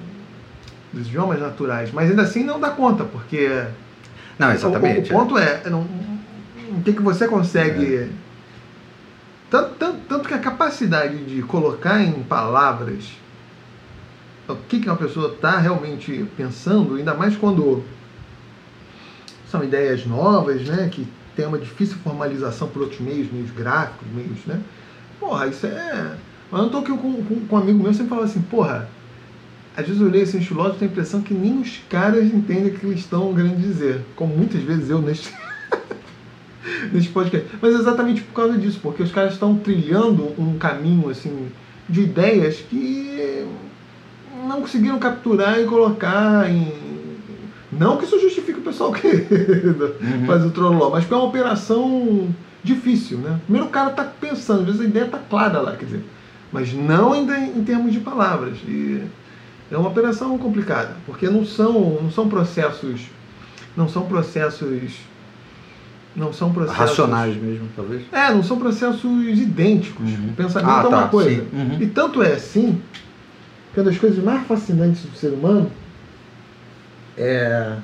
dos 0.92 1.06
idiomas 1.06 1.40
naturais. 1.40 1.90
Mas 1.92 2.10
ainda 2.10 2.22
assim 2.22 2.44
não 2.44 2.60
dá 2.60 2.70
conta, 2.70 3.04
porque. 3.04 3.64
Não, 4.38 4.52
exatamente. 4.52 5.12
O, 5.12 5.16
o, 5.16 5.18
o 5.18 5.20
ponto 5.20 5.38
é, 5.38 5.62
é 5.64 5.70
não, 5.70 5.80
o 5.80 6.82
que, 6.84 6.92
que 6.92 7.02
você 7.02 7.26
consegue. 7.26 7.96
É. 7.96 8.08
Tanto, 9.50 9.74
tanto, 9.74 9.98
tanto 10.08 10.28
que 10.28 10.34
a 10.34 10.38
capacidade 10.38 11.24
de 11.24 11.42
colocar 11.42 12.02
em 12.02 12.22
palavras 12.22 13.12
o 14.48 14.56
que, 14.68 14.80
que 14.80 14.88
uma 14.88 14.96
pessoa 14.96 15.32
está 15.32 15.58
realmente 15.58 16.26
pensando, 16.36 16.96
ainda 16.96 17.14
mais 17.14 17.36
quando 17.36 17.82
são 19.48 19.62
ideias 19.62 20.06
novas, 20.06 20.62
né, 20.62 20.88
que 20.90 21.06
tem 21.36 21.46
uma 21.46 21.58
difícil 21.58 21.96
formalização 22.02 22.68
por 22.68 22.82
outros 22.82 23.00
meios, 23.00 23.30
meios 23.30 23.50
gráficos, 23.50 24.06
meios, 24.14 24.38
né? 24.46 24.60
Porra, 25.18 25.46
isso 25.46 25.66
é. 25.66 26.16
Mas 26.52 26.62
eu 26.62 26.68
tô 26.68 26.78
aqui 26.78 26.90
com, 26.90 27.24
com, 27.24 27.46
com 27.46 27.56
um 27.56 27.58
amigo 27.58 27.82
meu 27.82 27.94
sempre 27.94 28.10
fala 28.10 28.24
assim, 28.24 28.42
porra, 28.42 28.86
às 29.74 29.86
vezes 29.86 30.02
eu 30.02 30.10
leio 30.10 30.22
esses 30.22 30.46
filósofos 30.46 30.76
e 30.76 30.78
tenho 30.80 30.90
a 30.90 30.92
impressão 30.92 31.22
que 31.22 31.32
nem 31.32 31.58
os 31.58 31.80
caras 31.88 32.26
entendem 32.26 32.66
o 32.66 32.78
que 32.78 32.84
eles 32.84 33.00
estão 33.00 33.34
querendo 33.34 33.56
dizer. 33.56 34.02
Como 34.14 34.36
muitas 34.36 34.62
vezes 34.62 34.90
eu 34.90 35.00
neste 35.00 35.32
nesse 36.92 37.08
podcast. 37.08 37.48
Mas 37.60 37.74
exatamente 37.74 38.20
por 38.20 38.34
causa 38.34 38.58
disso, 38.58 38.78
porque 38.82 39.02
os 39.02 39.10
caras 39.10 39.32
estão 39.32 39.56
trilhando 39.56 40.34
um 40.38 40.58
caminho 40.58 41.08
assim 41.08 41.48
de 41.88 42.02
ideias 42.02 42.56
que 42.56 43.46
não 44.46 44.60
conseguiram 44.60 44.98
capturar 44.98 45.58
e 45.58 45.64
colocar 45.64 46.50
em. 46.50 46.70
Não 47.72 47.96
que 47.96 48.04
isso 48.04 48.20
justifique 48.20 48.58
o 48.58 48.62
pessoal 48.62 48.92
que 48.92 49.06
uhum. 49.06 50.26
faz 50.26 50.44
o 50.44 50.50
trolló, 50.50 50.90
mas 50.90 51.06
que 51.06 51.14
é 51.14 51.16
uma 51.16 51.24
operação 51.24 52.28
difícil, 52.62 53.16
né? 53.18 53.40
Primeiro 53.44 53.68
o 53.68 53.70
cara 53.70 53.90
está 53.90 54.04
pensando, 54.04 54.60
às 54.60 54.66
vezes 54.66 54.80
a 54.82 54.84
ideia 54.84 55.04
está 55.06 55.18
clara 55.18 55.58
lá, 55.58 55.74
quer 55.74 55.86
dizer, 55.86 56.04
mas 56.52 56.72
não 56.72 57.12
ainda 57.12 57.38
em 57.38 57.64
termos 57.64 57.92
de 57.92 58.00
palavras. 58.00 58.58
E 58.66 59.02
é 59.70 59.76
uma 59.76 59.88
operação 59.88 60.36
complicada, 60.38 60.96
porque 61.06 61.28
não 61.28 61.44
são, 61.44 61.98
não 62.02 62.10
são 62.10 62.28
processos, 62.28 63.06
não 63.76 63.88
são 63.88 64.06
processos 64.06 64.92
não 66.14 66.32
são 66.32 66.52
processos. 66.52 66.78
Racionais 66.78 67.36
mesmo, 67.36 67.68
talvez? 67.74 68.02
É, 68.12 68.30
não 68.32 68.42
são 68.42 68.58
processos 68.58 69.38
idênticos. 69.38 70.10
Uhum. 70.10 70.28
O 70.28 70.32
pensamento 70.34 70.70
ah, 70.70 70.82
é 70.84 70.88
uma 70.88 71.02
tá, 71.02 71.08
coisa. 71.08 71.44
Uhum. 71.52 71.78
E 71.80 71.86
tanto 71.86 72.22
é 72.22 72.34
assim 72.34 72.80
que 73.72 73.80
uma 73.80 73.86
das 73.86 73.98
coisas 73.98 74.22
mais 74.22 74.46
fascinantes 74.46 75.02
do 75.02 75.16
ser 75.16 75.28
humano 75.28 75.70
é. 77.16 77.76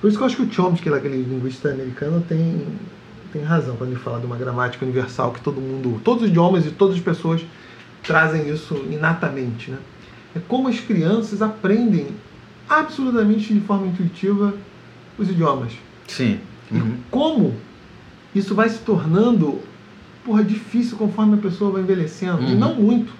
Por 0.00 0.08
isso 0.08 0.18
que 0.18 0.22
eu 0.22 0.26
acho 0.26 0.36
que 0.36 0.42
o 0.42 0.52
Chomsky, 0.52 0.92
aquele 0.92 1.22
linguista 1.22 1.70
americano, 1.70 2.22
tem, 2.28 2.66
tem 3.36 3.44
razão 3.44 3.76
quando 3.76 3.90
ele 3.90 4.00
fala 4.00 4.18
de 4.18 4.26
uma 4.26 4.36
gramática 4.36 4.84
universal 4.84 5.32
que 5.32 5.40
todo 5.40 5.60
mundo, 5.60 6.00
todos 6.02 6.22
os 6.22 6.28
idiomas 6.28 6.66
e 6.66 6.70
todas 6.70 6.96
as 6.96 7.02
pessoas 7.02 7.44
trazem 8.02 8.48
isso 8.48 8.74
inatamente. 8.90 9.70
Né? 9.70 9.78
É 10.34 10.40
como 10.48 10.68
as 10.68 10.80
crianças 10.80 11.42
aprendem 11.42 12.08
absolutamente 12.68 13.52
de 13.52 13.60
forma 13.60 13.86
intuitiva 13.86 14.54
os 15.18 15.28
idiomas. 15.28 15.72
Sim. 16.08 16.40
Uhum. 16.70 16.96
Como 17.10 17.54
isso 18.34 18.54
vai 18.54 18.68
se 18.68 18.78
tornando 18.78 19.60
porra, 20.24 20.42
difícil 20.42 20.96
conforme 20.96 21.34
a 21.34 21.40
pessoa 21.40 21.70
vai 21.70 21.82
envelhecendo, 21.82 22.38
uhum. 22.38 22.50
e 22.50 22.54
não 22.54 22.74
muito. 22.74 23.12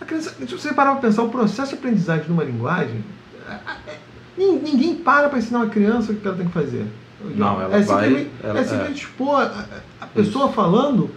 A 0.00 0.04
criança, 0.04 0.34
se 0.40 0.46
você 0.46 0.74
parar 0.74 0.92
para 0.92 1.02
pensar, 1.02 1.22
o 1.22 1.28
processo 1.28 1.72
de 1.72 1.78
aprendizagem 1.78 2.24
de 2.24 2.32
uma 2.32 2.42
linguagem, 2.42 3.04
é, 3.48 3.90
é, 3.90 3.98
ninguém 4.36 4.96
para 4.96 5.28
para 5.28 5.38
ensinar 5.38 5.60
uma 5.60 5.68
criança 5.68 6.12
o 6.12 6.16
que 6.16 6.26
ela 6.26 6.36
tem 6.36 6.46
que 6.46 6.52
fazer. 6.52 6.86
Não, 7.34 7.60
ela 7.60 7.76
é 7.76 7.82
vai, 7.82 8.04
simplesmente, 8.04 8.30
ela, 8.42 8.58
é 8.58 8.64
simplesmente 8.64 9.02
expor 9.02 9.40
a, 9.40 9.66
a 10.00 10.06
pessoa 10.06 10.52
falando, 10.52 11.10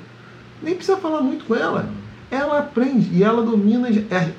nem 0.61 0.75
precisa 0.75 0.97
falar 0.97 1.21
muito 1.21 1.45
com 1.45 1.55
ela. 1.55 1.81
Uhum. 1.81 1.99
Ela 2.31 2.59
aprende 2.59 3.09
e 3.11 3.23
ela 3.23 3.41
domina. 3.41 3.89
É, 3.89 4.31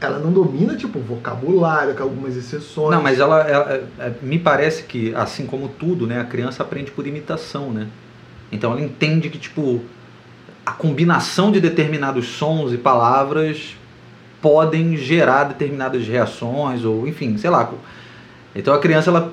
ela 0.00 0.18
não 0.18 0.32
domina, 0.32 0.76
tipo, 0.76 0.98
vocabulário, 0.98 1.94
com 1.94 2.02
algumas 2.02 2.36
exceções. 2.36 2.90
Não, 2.90 3.02
mas 3.02 3.20
ela, 3.20 3.40
ela, 3.42 3.70
ela, 3.70 3.88
é, 3.98 4.12
me 4.20 4.38
parece 4.38 4.82
que, 4.84 5.14
assim 5.14 5.46
como 5.46 5.68
tudo, 5.68 6.06
né, 6.06 6.20
a 6.20 6.24
criança 6.24 6.62
aprende 6.62 6.90
por 6.90 7.06
imitação, 7.06 7.70
né? 7.70 7.86
Então 8.50 8.72
ela 8.72 8.80
entende 8.80 9.30
que, 9.30 9.38
tipo, 9.38 9.80
a 10.64 10.72
combinação 10.72 11.50
de 11.50 11.60
determinados 11.60 12.26
sons 12.26 12.72
e 12.72 12.76
palavras 12.76 13.76
podem 14.40 14.96
gerar 14.96 15.44
determinadas 15.44 16.06
reações, 16.06 16.84
ou 16.84 17.06
enfim, 17.06 17.36
sei 17.38 17.48
lá. 17.48 17.72
Então 18.54 18.74
a 18.74 18.78
criança, 18.78 19.10
ela 19.10 19.32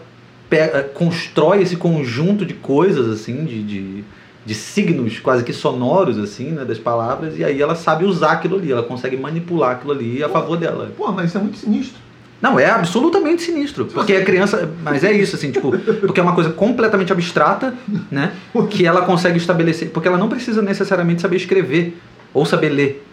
pega, 0.50 0.84
constrói 0.84 1.62
esse 1.62 1.76
conjunto 1.76 2.46
de 2.46 2.54
coisas, 2.54 3.08
assim, 3.08 3.46
de, 3.46 3.64
de, 3.64 4.04
de 4.46 4.56
signos 4.56 5.20
quase 5.20 5.44
que 5.44 5.54
sonoros, 5.54 6.18
assim, 6.18 6.52
né, 6.52 6.66
das 6.66 6.80
palavras, 6.80 7.38
e 7.38 7.44
aí 7.44 7.62
ela 7.62 7.76
sabe 7.76 8.06
usar 8.06 8.32
aquilo 8.34 8.58
ali, 8.58 8.72
ela 8.72 8.84
consegue 8.84 9.16
manipular 9.16 9.72
aquilo 9.72 9.94
ali 9.94 10.24
a 10.24 10.30
favor 10.30 10.58
dela. 10.58 10.92
Pô, 10.98 11.12
mas 11.12 11.30
isso 11.30 11.38
é 11.38 11.42
muito 11.42 11.58
sinistro. 11.58 12.00
Não, 12.42 12.58
é 12.58 12.70
absolutamente 12.70 13.42
sinistro. 13.42 13.86
Porque 13.86 14.14
a 14.14 14.24
criança. 14.24 14.70
Mas 14.82 15.04
é 15.04 15.12
isso, 15.12 15.36
assim, 15.36 15.52
tipo, 15.52 15.78
porque 15.78 16.22
é 16.22 16.24
uma 16.24 16.34
coisa 16.34 16.50
completamente 16.50 17.12
abstrata, 17.12 17.74
né? 18.10 18.32
Que 18.70 18.86
ela 18.86 19.02
consegue 19.02 19.38
estabelecer. 19.38 19.90
Porque 19.90 20.08
ela 20.08 20.18
não 20.18 20.30
precisa 20.30 20.62
necessariamente 20.62 21.22
saber 21.22 21.36
escrever 21.36 21.98
ou 22.34 22.46
saber 22.46 22.70
ler. 22.70 23.06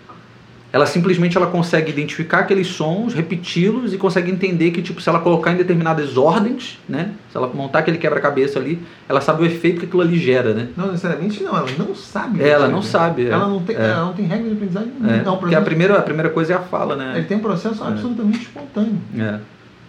Ela 0.72 0.84
simplesmente 0.84 1.36
ela 1.36 1.46
consegue 1.46 1.90
identificar 1.90 2.40
aqueles 2.40 2.66
sons, 2.66 3.14
repeti-los 3.14 3.94
e 3.94 3.96
consegue 3.96 4.30
entender 4.30 4.72
que, 4.72 4.82
tipo, 4.82 5.00
se 5.00 5.08
ela 5.08 5.20
colocar 5.20 5.52
em 5.52 5.56
determinadas 5.56 6.16
ordens, 6.16 6.78
né? 6.88 7.12
Se 7.30 7.36
ela 7.36 7.46
montar 7.48 7.78
aquele 7.78 7.96
quebra-cabeça 7.98 8.58
ali, 8.58 8.82
ela 9.08 9.20
sabe 9.20 9.42
o 9.42 9.46
efeito 9.46 9.80
que 9.80 9.86
aquilo 9.86 10.02
ali 10.02 10.18
gera, 10.18 10.52
né? 10.52 10.68
Não 10.76 10.88
necessariamente 10.88 11.42
não, 11.42 11.56
ela 11.56 11.68
não 11.78 11.94
sabe. 11.94 12.42
É, 12.42 12.48
ela 12.48 12.68
não 12.68 12.82
sabe. 12.82 13.26
é. 13.26 13.30
Ela 13.30 13.48
não 13.48 13.62
tem, 13.62 13.76
É. 13.76 13.80
ela 13.80 14.04
não 14.06 14.12
tem 14.12 14.26
regra 14.26 14.48
de 14.48 14.54
aprendizagem 14.54 14.92
É, 15.08 15.22
não. 15.22 15.34
por 15.34 15.40
porque 15.42 15.54
a 15.54 15.62
primeira, 15.62 15.98
a 15.98 16.02
primeira 16.02 16.30
coisa 16.30 16.52
é 16.52 16.56
a 16.56 16.60
fala, 16.60 16.94
Ele 16.94 17.04
né? 17.20 17.24
tem 17.26 17.36
um 17.36 17.40
processo 17.40 17.82
absolutamente 17.82 18.40
espontâneo. 18.42 18.98
É. 19.16 19.38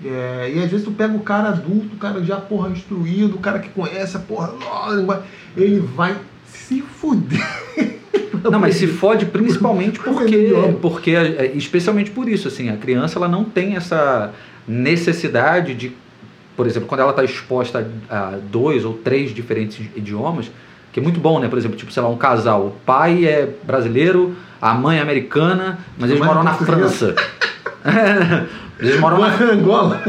É, 0.05 0.51
e 0.55 0.63
às 0.63 0.69
vezes 0.69 0.85
tu 0.85 0.91
pega 0.91 1.15
o 1.15 1.21
cara 1.21 1.49
adulto, 1.49 1.95
o 1.95 1.97
cara 1.97 2.23
já 2.23 2.37
porra 2.37 2.69
instruído, 2.69 3.35
o 3.35 3.39
cara 3.39 3.57
que 3.57 3.69
conhece 3.69 4.15
a 4.15 4.19
porra, 4.19 4.53
ele 5.57 5.79
vai 5.79 6.15
se 6.45 6.81
fuder. 6.81 7.41
Não, 8.51 8.59
mas 8.59 8.75
se 8.75 8.87
fode 8.87 9.25
principalmente 9.25 9.99
porque, 10.01 10.53
porque 10.81 11.11
é, 11.11 11.51
especialmente 11.55 12.11
por 12.11 12.27
isso, 12.27 12.47
assim, 12.47 12.69
a 12.69 12.77
criança 12.77 13.19
ela 13.19 13.27
não 13.27 13.43
tem 13.43 13.75
essa 13.75 14.31
necessidade 14.67 15.73
de, 15.73 15.91
por 16.55 16.67
exemplo, 16.67 16.87
quando 16.87 17.01
ela 17.01 17.11
está 17.11 17.23
exposta 17.23 17.89
a, 18.09 18.17
a 18.17 18.31
dois 18.31 18.83
ou 18.85 18.93
três 18.93 19.33
diferentes 19.33 19.79
idiomas, 19.95 20.51
que 20.91 20.99
é 20.99 21.03
muito 21.03 21.19
bom, 21.19 21.39
né? 21.39 21.47
Por 21.47 21.57
exemplo, 21.57 21.77
tipo, 21.77 21.91
sei 21.91 22.01
lá, 22.01 22.09
um 22.09 22.17
casal, 22.17 22.67
o 22.67 22.71
pai 22.85 23.25
é 23.25 23.47
brasileiro, 23.63 24.35
a 24.61 24.73
mãe 24.73 24.97
é 24.97 25.01
americana, 25.01 25.79
mas 25.97 26.09
eles 26.09 26.19
mãe 26.19 26.29
é 26.29 26.33
moram 26.33 26.43
na. 26.43 26.53
França. 26.53 27.15
eles 28.79 28.99
moram 28.99 29.19
na 29.19 29.27
Angola. 29.27 30.01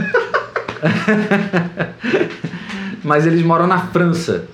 mas 3.04 3.26
eles 3.26 3.42
moram 3.42 3.66
na 3.66 3.78
França. 3.78 4.44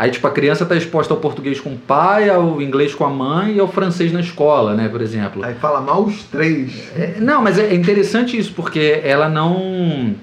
Aí, 0.00 0.10
tipo, 0.10 0.26
a 0.26 0.30
criança 0.30 0.62
está 0.62 0.74
exposta 0.74 1.12
ao 1.12 1.20
português 1.20 1.60
com 1.60 1.74
o 1.74 1.76
pai, 1.76 2.30
ao 2.30 2.62
inglês 2.62 2.94
com 2.94 3.04
a 3.04 3.10
mãe 3.10 3.56
e 3.56 3.60
ao 3.60 3.68
francês 3.68 4.10
na 4.10 4.20
escola, 4.20 4.74
né, 4.74 4.88
por 4.88 5.02
exemplo. 5.02 5.44
Aí 5.44 5.54
fala 5.56 5.78
mal 5.82 6.02
os 6.04 6.22
três. 6.22 6.90
É, 6.96 7.16
não, 7.20 7.42
mas 7.42 7.58
é 7.58 7.74
interessante 7.74 8.34
isso, 8.34 8.54
porque 8.54 9.02
ela 9.04 9.28
não, 9.28 10.16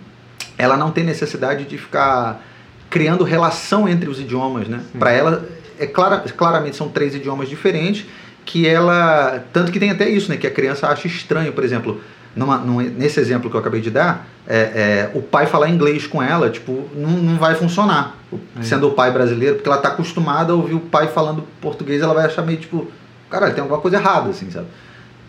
ela 0.57 0.75
não 0.75 0.89
tem 0.89 1.03
necessidade 1.03 1.65
de 1.65 1.77
ficar 1.77 2.43
criando 2.89 3.23
relação 3.23 3.87
entre 3.87 4.09
os 4.09 4.19
idiomas, 4.19 4.67
né? 4.67 4.81
Para 4.97 5.11
ela, 5.11 5.47
é 5.77 5.85
clara, 5.85 6.23
claramente 6.35 6.75
são 6.75 6.89
três 6.89 7.13
idiomas 7.13 7.47
diferentes, 7.47 8.03
que 8.47 8.67
ela, 8.67 9.43
tanto 9.53 9.71
que 9.71 9.79
tem 9.79 9.91
até 9.91 10.09
isso, 10.09 10.31
né? 10.31 10.37
Que 10.37 10.47
a 10.47 10.51
criança 10.51 10.87
acha 10.87 11.05
estranho, 11.05 11.53
por 11.53 11.63
exemplo, 11.63 12.01
numa, 12.37 12.57
num- 12.57 12.81
nesse 12.81 13.19
exemplo 13.19 13.49
que 13.49 13.55
eu 13.55 13.59
acabei 13.59 13.81
de 13.81 13.89
dar, 13.91 14.27
é, 14.47 14.57
é, 14.57 15.11
o 15.13 15.21
pai 15.21 15.45
falar 15.45 15.69
inglês 15.69 16.05
com 16.07 16.21
ela, 16.23 16.49
tipo, 16.49 16.85
não, 16.95 17.09
não 17.09 17.37
vai 17.37 17.55
funcionar, 17.55 18.15
É. 18.59 18.63
sendo 18.63 18.87
o 18.87 18.91
pai 18.91 19.11
brasileiro, 19.11 19.55
porque 19.55 19.67
ela 19.69 19.77
tá 19.79 19.89
acostumada 19.89 20.53
a 20.53 20.55
ouvir 20.55 20.75
o 20.75 20.79
pai 20.79 21.07
falando 21.07 21.43
português, 21.61 22.01
ela 22.01 22.13
vai 22.13 22.25
achar 22.25 22.43
meio 22.43 22.57
tipo, 22.59 22.87
caralho, 23.29 23.53
tem 23.53 23.61
alguma 23.61 23.81
coisa 23.81 23.97
errada, 23.97 24.29
assim, 24.29 24.49
sabe? 24.51 24.67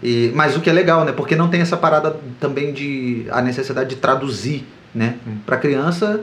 E, 0.02 0.30
mas 0.34 0.56
o 0.56 0.60
que 0.60 0.70
é 0.70 0.72
legal, 0.72 1.04
né? 1.04 1.10
Porque 1.12 1.34
não 1.34 1.48
tem 1.48 1.60
essa 1.60 1.76
parada 1.76 2.14
também 2.38 2.72
de 2.72 3.26
a 3.30 3.40
necessidade 3.42 3.88
de 3.90 3.96
traduzir, 3.96 4.64
né? 4.94 5.16
Hum. 5.26 5.38
Para 5.44 5.56
criança, 5.56 6.20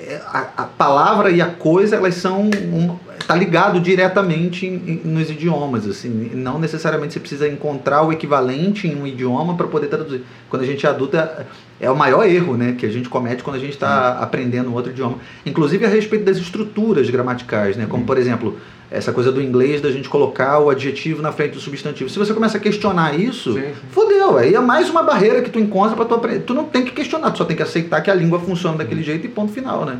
é, 0.00 0.20
a, 0.26 0.48
a 0.58 0.64
palavra 0.64 1.30
e 1.30 1.40
a 1.40 1.46
coisa 1.46 1.96
elas 1.96 2.16
são 2.16 2.42
um, 2.42 2.96
tá 3.26 3.34
ligado 3.34 3.80
diretamente 3.80 4.66
em- 4.66 5.00
em- 5.04 5.08
nos 5.08 5.30
idiomas, 5.30 5.86
assim. 5.86 6.30
Não 6.34 6.58
necessariamente 6.58 7.12
você 7.14 7.20
precisa 7.20 7.48
encontrar 7.48 8.02
o 8.02 8.12
equivalente 8.12 8.86
em 8.88 8.94
um 9.00 9.06
idioma 9.06 9.54
para 9.56 9.66
poder 9.66 9.86
traduzir. 9.88 10.22
Quando 10.50 10.62
a 10.62 10.66
gente 10.66 10.84
é 10.86 10.88
adulto 10.88 11.16
é, 11.16 11.46
é 11.80 11.90
o 11.90 11.96
maior 11.96 12.26
erro, 12.26 12.56
né? 12.56 12.74
Que 12.78 12.86
a 12.86 12.90
gente 12.90 13.08
comete 13.08 13.42
quando 13.42 13.56
a 13.56 13.58
gente 13.58 13.72
está 13.72 14.18
aprendendo 14.18 14.72
outro 14.74 14.90
idioma. 14.92 15.18
Inclusive 15.44 15.84
a 15.84 15.88
respeito 15.88 16.24
das 16.24 16.36
estruturas 16.36 17.08
gramaticais, 17.10 17.76
né? 17.76 17.86
Como 17.88 18.04
por 18.04 18.16
exemplo 18.18 18.58
essa 18.90 19.10
coisa 19.10 19.32
do 19.32 19.40
inglês 19.40 19.80
da 19.80 19.90
gente 19.90 20.06
colocar 20.08 20.58
o 20.58 20.68
adjetivo 20.68 21.22
na 21.22 21.32
frente 21.32 21.52
do 21.54 21.60
substantivo. 21.60 22.10
Se 22.10 22.18
você 22.18 22.34
começa 22.34 22.58
a 22.58 22.60
questionar 22.60 23.18
isso, 23.18 23.54
Sim, 23.54 23.60
sim. 23.60 23.72
fodeu. 23.90 24.36
Aí 24.36 24.54
é 24.54 24.60
mais 24.60 24.90
uma 24.90 25.02
barreira 25.02 25.40
que 25.40 25.48
tu 25.48 25.58
encontra 25.58 25.96
para 25.96 26.04
tu 26.04 26.14
aprender. 26.14 26.40
Tu 26.40 26.52
não 26.52 26.64
tem 26.64 26.84
que 26.84 26.90
questionar, 26.90 27.30
tu 27.30 27.38
só 27.38 27.44
tem 27.46 27.56
que 27.56 27.62
aceitar 27.62 28.02
que 28.02 28.10
a 28.10 28.14
língua 28.14 28.38
funciona 28.38 28.76
daquele 28.76 29.02
jeito 29.02 29.24
e 29.24 29.30
ponto 29.30 29.50
final, 29.50 29.86
né? 29.86 29.96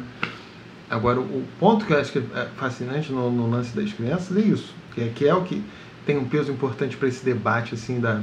Agora, 0.92 1.20
o 1.20 1.42
ponto 1.58 1.86
que 1.86 1.92
eu 1.94 1.98
acho 1.98 2.12
que 2.12 2.18
é 2.18 2.46
fascinante 2.58 3.10
no, 3.10 3.30
no 3.30 3.48
lance 3.48 3.74
das 3.74 3.90
crianças 3.94 4.36
é 4.36 4.40
isso, 4.40 4.74
que 4.94 5.00
é, 5.00 5.08
que 5.08 5.26
é 5.26 5.34
o 5.34 5.42
que 5.42 5.64
tem 6.04 6.18
um 6.18 6.26
peso 6.26 6.52
importante 6.52 6.98
para 6.98 7.08
esse 7.08 7.24
debate 7.24 7.74
assim 7.74 7.98
da, 7.98 8.20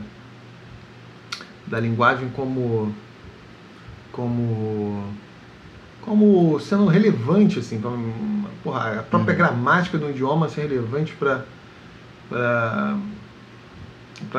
da 1.65 1.79
linguagem 1.79 2.29
como 2.29 2.93
como 4.11 5.03
como 6.05 6.59
sendo 6.59 6.85
relevante 6.85 7.57
assim, 7.57 7.81
porra, 8.63 8.99
a 8.99 9.03
própria 9.03 9.33
Uhum. 9.33 9.37
gramática 9.39 9.97
do 9.97 10.11
idioma 10.11 10.47
ser 10.47 10.67
relevante 10.67 11.13
para 11.13 11.43
para 12.29 12.99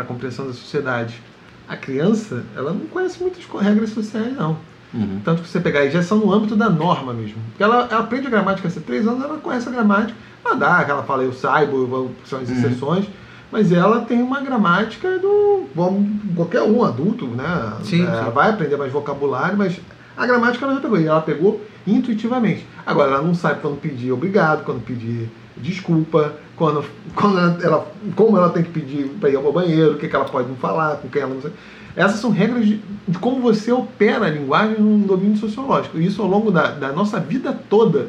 a 0.02 0.04
compreensão 0.04 0.46
da 0.46 0.52
sociedade. 0.52 1.20
A 1.68 1.76
criança, 1.76 2.44
ela 2.54 2.72
não 2.72 2.86
conhece 2.86 3.20
muitas 3.20 3.44
regras 3.44 3.90
sociais 3.90 4.36
não. 4.36 4.56
Uhum. 4.92 5.20
Tanto 5.24 5.42
que 5.42 5.48
você 5.48 5.60
pegar 5.60 5.80
aí, 5.80 5.90
já 5.90 6.02
são 6.02 6.18
no 6.18 6.32
âmbito 6.32 6.56
da 6.56 6.68
norma 6.68 7.12
mesmo. 7.12 7.36
Porque 7.50 7.62
ela, 7.62 7.86
ela 7.90 8.00
aprende 8.00 8.26
a 8.26 8.30
gramática 8.30 8.68
há 8.68 8.80
três 8.80 9.06
anos, 9.06 9.22
ela 9.22 9.38
conhece 9.38 9.68
a 9.68 9.72
gramática. 9.72 10.18
Ela 10.44 10.54
dá, 10.56 10.84
que 10.84 10.90
ela 10.90 11.02
fala, 11.04 11.22
eu 11.22 11.32
saiba, 11.32 11.72
eu- 11.72 12.10
são 12.24 12.40
as 12.40 12.48
Uhum. 12.48 12.54
exceções. 12.56 13.06
Mas 13.52 13.72
ela 13.72 14.00
tem 14.02 14.22
uma 14.22 14.40
gramática 14.40 15.18
do. 15.18 15.64
Vamos, 15.74 16.08
qualquer 16.36 16.62
um 16.62 16.84
adulto, 16.84 17.26
né? 17.26 17.72
Sim, 17.82 18.04
Ela 18.06 18.24
sim. 18.26 18.30
vai 18.30 18.50
aprender 18.50 18.76
mais 18.76 18.92
vocabulário, 18.92 19.56
mas 19.58 19.80
a 20.16 20.24
gramática 20.26 20.64
ela 20.64 20.74
já 20.74 20.80
pegou. 20.80 20.98
E 21.00 21.06
ela 21.06 21.20
pegou 21.20 21.60
intuitivamente. 21.86 22.66
Agora, 22.86 23.12
ela 23.12 23.22
não 23.22 23.34
sabe 23.34 23.60
quando 23.60 23.80
pedir 23.80 24.12
obrigado, 24.12 24.64
quando 24.64 24.80
pedir 24.84 25.28
desculpa, 25.56 26.32
quando, 26.56 26.84
quando 27.14 27.38
ela, 27.38 27.58
ela- 27.62 27.86
como 28.16 28.36
ela 28.36 28.48
tem 28.50 28.62
que 28.62 28.70
pedir 28.70 29.08
para 29.20 29.28
ir 29.30 29.36
ao 29.36 29.52
banheiro, 29.52 29.92
o 29.94 29.98
que, 29.98 30.08
que 30.08 30.14
ela 30.16 30.24
pode 30.24 30.48
não 30.48 30.56
falar, 30.56 30.96
com 30.96 31.08
quem 31.08 31.20
ela 31.22 31.34
não 31.34 31.42
sabe. 31.42 31.54
Essas 31.96 32.20
são 32.20 32.30
regras 32.30 32.66
de, 32.66 32.80
de 33.08 33.18
como 33.18 33.40
você 33.40 33.72
opera 33.72 34.26
a 34.26 34.30
linguagem 34.30 34.78
no 34.80 34.98
domínio 35.06 35.36
sociológico. 35.36 35.98
E 35.98 36.06
isso 36.06 36.22
ao 36.22 36.28
longo 36.28 36.50
da, 36.50 36.70
da 36.72 36.92
nossa 36.92 37.18
vida 37.20 37.52
toda 37.68 38.08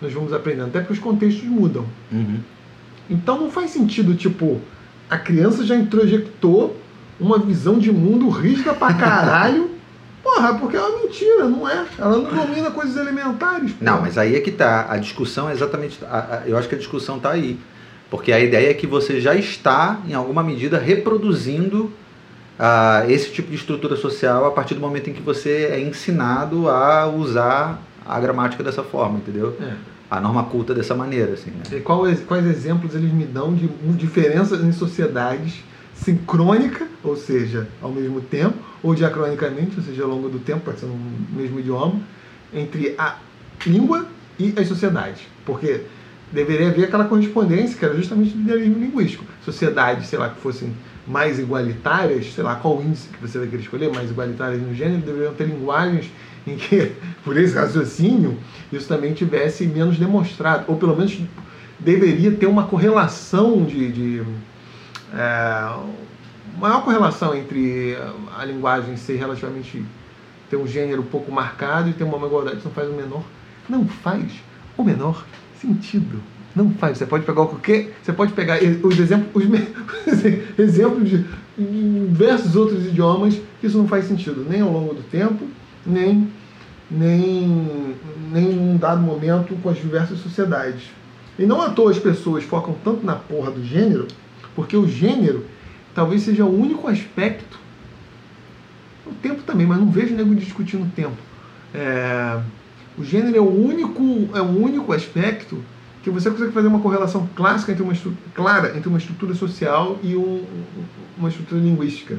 nós 0.00 0.12
vamos 0.12 0.32
aprendendo, 0.32 0.66
até 0.66 0.80
porque 0.80 0.94
os 0.94 0.98
contextos 0.98 1.44
mudam. 1.44 1.84
Uhum. 2.10 2.38
Então 3.08 3.38
não 3.40 3.50
faz 3.50 3.70
sentido, 3.70 4.14
tipo, 4.16 4.60
a 5.08 5.16
criança 5.16 5.64
já 5.64 5.76
introjectou 5.76 6.76
uma 7.20 7.38
visão 7.38 7.78
de 7.78 7.92
mundo 7.92 8.28
rígida 8.28 8.74
pra 8.74 8.92
caralho. 8.94 9.70
Porra, 10.24 10.54
porque 10.54 10.76
é 10.76 10.80
uma 10.80 10.98
mentira, 11.02 11.48
não 11.48 11.68
é? 11.68 11.84
Ela 11.98 12.16
não 12.18 12.24
domina 12.24 12.70
coisas 12.70 12.96
elementares. 12.96 13.72
porra. 13.72 13.90
Não, 13.92 14.00
mas 14.00 14.16
aí 14.16 14.34
é 14.36 14.40
que 14.40 14.50
tá. 14.52 14.86
A 14.88 14.96
discussão 14.96 15.48
é 15.48 15.52
exatamente. 15.52 15.98
a- 16.04 16.42
a- 16.44 16.48
eu 16.48 16.56
acho 16.56 16.68
que 16.68 16.74
a 16.76 16.78
discussão 16.78 17.18
tá 17.18 17.30
aí. 17.30 17.58
Porque 18.10 18.32
a 18.32 18.38
ideia 18.38 18.70
é 18.70 18.74
que 18.74 18.86
você 18.86 19.20
já 19.20 19.34
está, 19.34 20.00
em 20.08 20.14
alguma 20.14 20.42
medida, 20.42 20.78
reproduzindo 20.78 21.92
ah, 22.64 23.04
esse 23.08 23.32
tipo 23.32 23.50
de 23.50 23.56
estrutura 23.56 23.96
social 23.96 24.46
a 24.46 24.52
partir 24.52 24.74
do 24.74 24.80
momento 24.80 25.10
em 25.10 25.12
que 25.12 25.20
você 25.20 25.68
é 25.72 25.80
ensinado 25.80 26.68
a 26.70 27.08
usar 27.08 27.82
a 28.06 28.20
gramática 28.20 28.62
dessa 28.62 28.84
forma, 28.84 29.18
entendeu? 29.18 29.56
É. 29.60 29.72
A 30.08 30.20
norma 30.20 30.44
culta 30.44 30.72
dessa 30.72 30.94
maneira, 30.94 31.32
assim. 31.32 31.50
Né? 31.50 31.62
E 31.78 31.80
qual 31.80 32.06
ex- 32.06 32.20
quais 32.24 32.46
exemplos 32.46 32.94
eles 32.94 33.12
me 33.12 33.24
dão 33.24 33.52
de 33.52 33.66
diferenças 33.96 34.62
em 34.62 34.70
sociedades 34.70 35.64
sincrônica, 35.94 36.86
ou 37.02 37.16
seja, 37.16 37.66
ao 37.80 37.90
mesmo 37.90 38.20
tempo, 38.20 38.56
ou 38.80 38.94
diacronicamente, 38.94 39.72
ou 39.78 39.82
seja, 39.82 40.04
ao 40.04 40.08
longo 40.08 40.28
do 40.28 40.38
tempo, 40.38 40.60
pode 40.60 40.78
ser 40.80 40.86
no 40.86 40.96
mesmo 41.34 41.58
idioma, 41.58 42.00
entre 42.54 42.94
a 42.96 43.16
língua 43.66 44.06
e 44.38 44.52
as 44.56 44.68
sociedades. 44.68 45.22
Porque 45.44 45.80
deveria 46.30 46.68
haver 46.68 46.84
aquela 46.84 47.04
correspondência 47.06 47.76
que 47.76 47.84
era 47.84 47.94
justamente 47.96 48.30
do 48.34 48.40
idealismo 48.42 48.78
linguístico. 48.78 49.24
Sociedades, 49.44 50.06
sei 50.08 50.18
lá, 50.18 50.28
que 50.30 50.40
fossem 50.40 50.72
mais 51.06 51.38
igualitárias, 51.38 52.32
sei 52.32 52.44
lá, 52.44 52.56
qual 52.56 52.80
índice 52.82 53.08
que 53.08 53.20
você 53.20 53.38
vai 53.38 53.48
querer 53.48 53.62
escolher, 53.62 53.92
mais 53.92 54.10
igualitárias 54.10 54.62
no 54.62 54.74
gênero, 54.74 55.02
deveriam 55.02 55.34
ter 55.34 55.44
linguagens 55.44 56.10
em 56.46 56.56
que, 56.56 56.92
por 57.24 57.36
esse 57.36 57.54
raciocínio, 57.54 58.38
isso 58.72 58.88
também 58.88 59.12
tivesse 59.12 59.66
menos 59.66 59.98
demonstrado, 59.98 60.64
ou 60.68 60.76
pelo 60.76 60.96
menos 60.96 61.18
deveria 61.78 62.32
ter 62.32 62.46
uma 62.46 62.64
correlação 62.64 63.64
de, 63.64 63.90
de 63.92 64.22
é, 65.14 65.76
maior 66.58 66.84
correlação 66.84 67.34
entre 67.34 67.96
a 68.38 68.44
linguagem 68.44 68.96
ser 68.96 69.16
relativamente 69.16 69.84
ter 70.48 70.56
um 70.56 70.66
gênero 70.66 71.02
pouco 71.02 71.32
marcado 71.32 71.88
e 71.88 71.92
ter 71.92 72.04
uma 72.04 72.26
igualdade. 72.26 72.58
Isso 72.58 72.68
não 72.68 72.74
faz 72.74 72.88
o 72.88 72.92
menor, 72.92 73.24
não 73.68 73.86
faz 73.86 74.30
o 74.76 74.84
menor 74.84 75.24
sentido. 75.60 76.22
Não 76.54 76.70
faz. 76.70 76.98
Você 76.98 77.06
pode 77.06 77.24
pegar 77.24 77.46
qualquer, 77.46 77.92
você 78.02 78.12
pode 78.12 78.32
pegar 78.32 78.58
os 78.82 78.98
exemplos, 78.98 79.44
os 80.06 80.58
exemplos 80.58 81.08
de 81.08 81.24
diversos 81.58 82.56
outros 82.56 82.86
idiomas 82.86 83.40
que 83.60 83.66
isso 83.66 83.78
não 83.78 83.88
faz 83.88 84.06
sentido 84.06 84.46
nem 84.48 84.60
ao 84.60 84.70
longo 84.70 84.94
do 84.94 85.02
tempo, 85.02 85.46
nem 85.86 86.28
nem 86.90 87.94
nem 88.30 88.52
em 88.52 88.58
um 88.58 88.76
dado 88.76 89.00
momento 89.00 89.56
com 89.62 89.68
as 89.68 89.78
diversas 89.78 90.18
sociedades. 90.18 90.82
E 91.38 91.46
não 91.46 91.60
à 91.62 91.70
toa 91.70 91.90
as 91.90 91.98
pessoas 91.98 92.44
focam 92.44 92.74
tanto 92.84 93.04
na 93.04 93.16
porra 93.16 93.50
do 93.50 93.64
gênero, 93.64 94.06
porque 94.54 94.76
o 94.76 94.86
gênero 94.86 95.46
talvez 95.94 96.22
seja 96.22 96.44
o 96.44 96.60
único 96.60 96.88
aspecto. 96.88 97.58
O 99.06 99.12
tempo 99.14 99.42
também, 99.42 99.66
mas 99.66 99.78
não 99.78 99.90
vejo 99.90 100.14
nego 100.14 100.34
discutindo 100.34 100.84
o 100.84 100.90
tempo. 100.90 101.16
É, 101.74 102.40
o 102.98 103.04
gênero 103.04 103.36
é 103.36 103.40
o 103.40 103.48
único, 103.48 104.28
é 104.34 104.40
o 104.42 104.62
único 104.62 104.92
aspecto 104.92 105.62
que 106.02 106.10
você 106.10 106.30
consegue 106.30 106.52
fazer 106.52 106.68
uma 106.68 106.80
correlação 106.80 107.28
clássica 107.34 107.72
entre 107.72 107.82
uma 107.82 107.94
clara 108.34 108.76
entre 108.76 108.88
uma 108.88 108.98
estrutura 108.98 109.34
social 109.34 109.98
e 110.02 110.16
um, 110.16 110.44
uma 111.16 111.28
estrutura 111.28 111.60
linguística. 111.60 112.18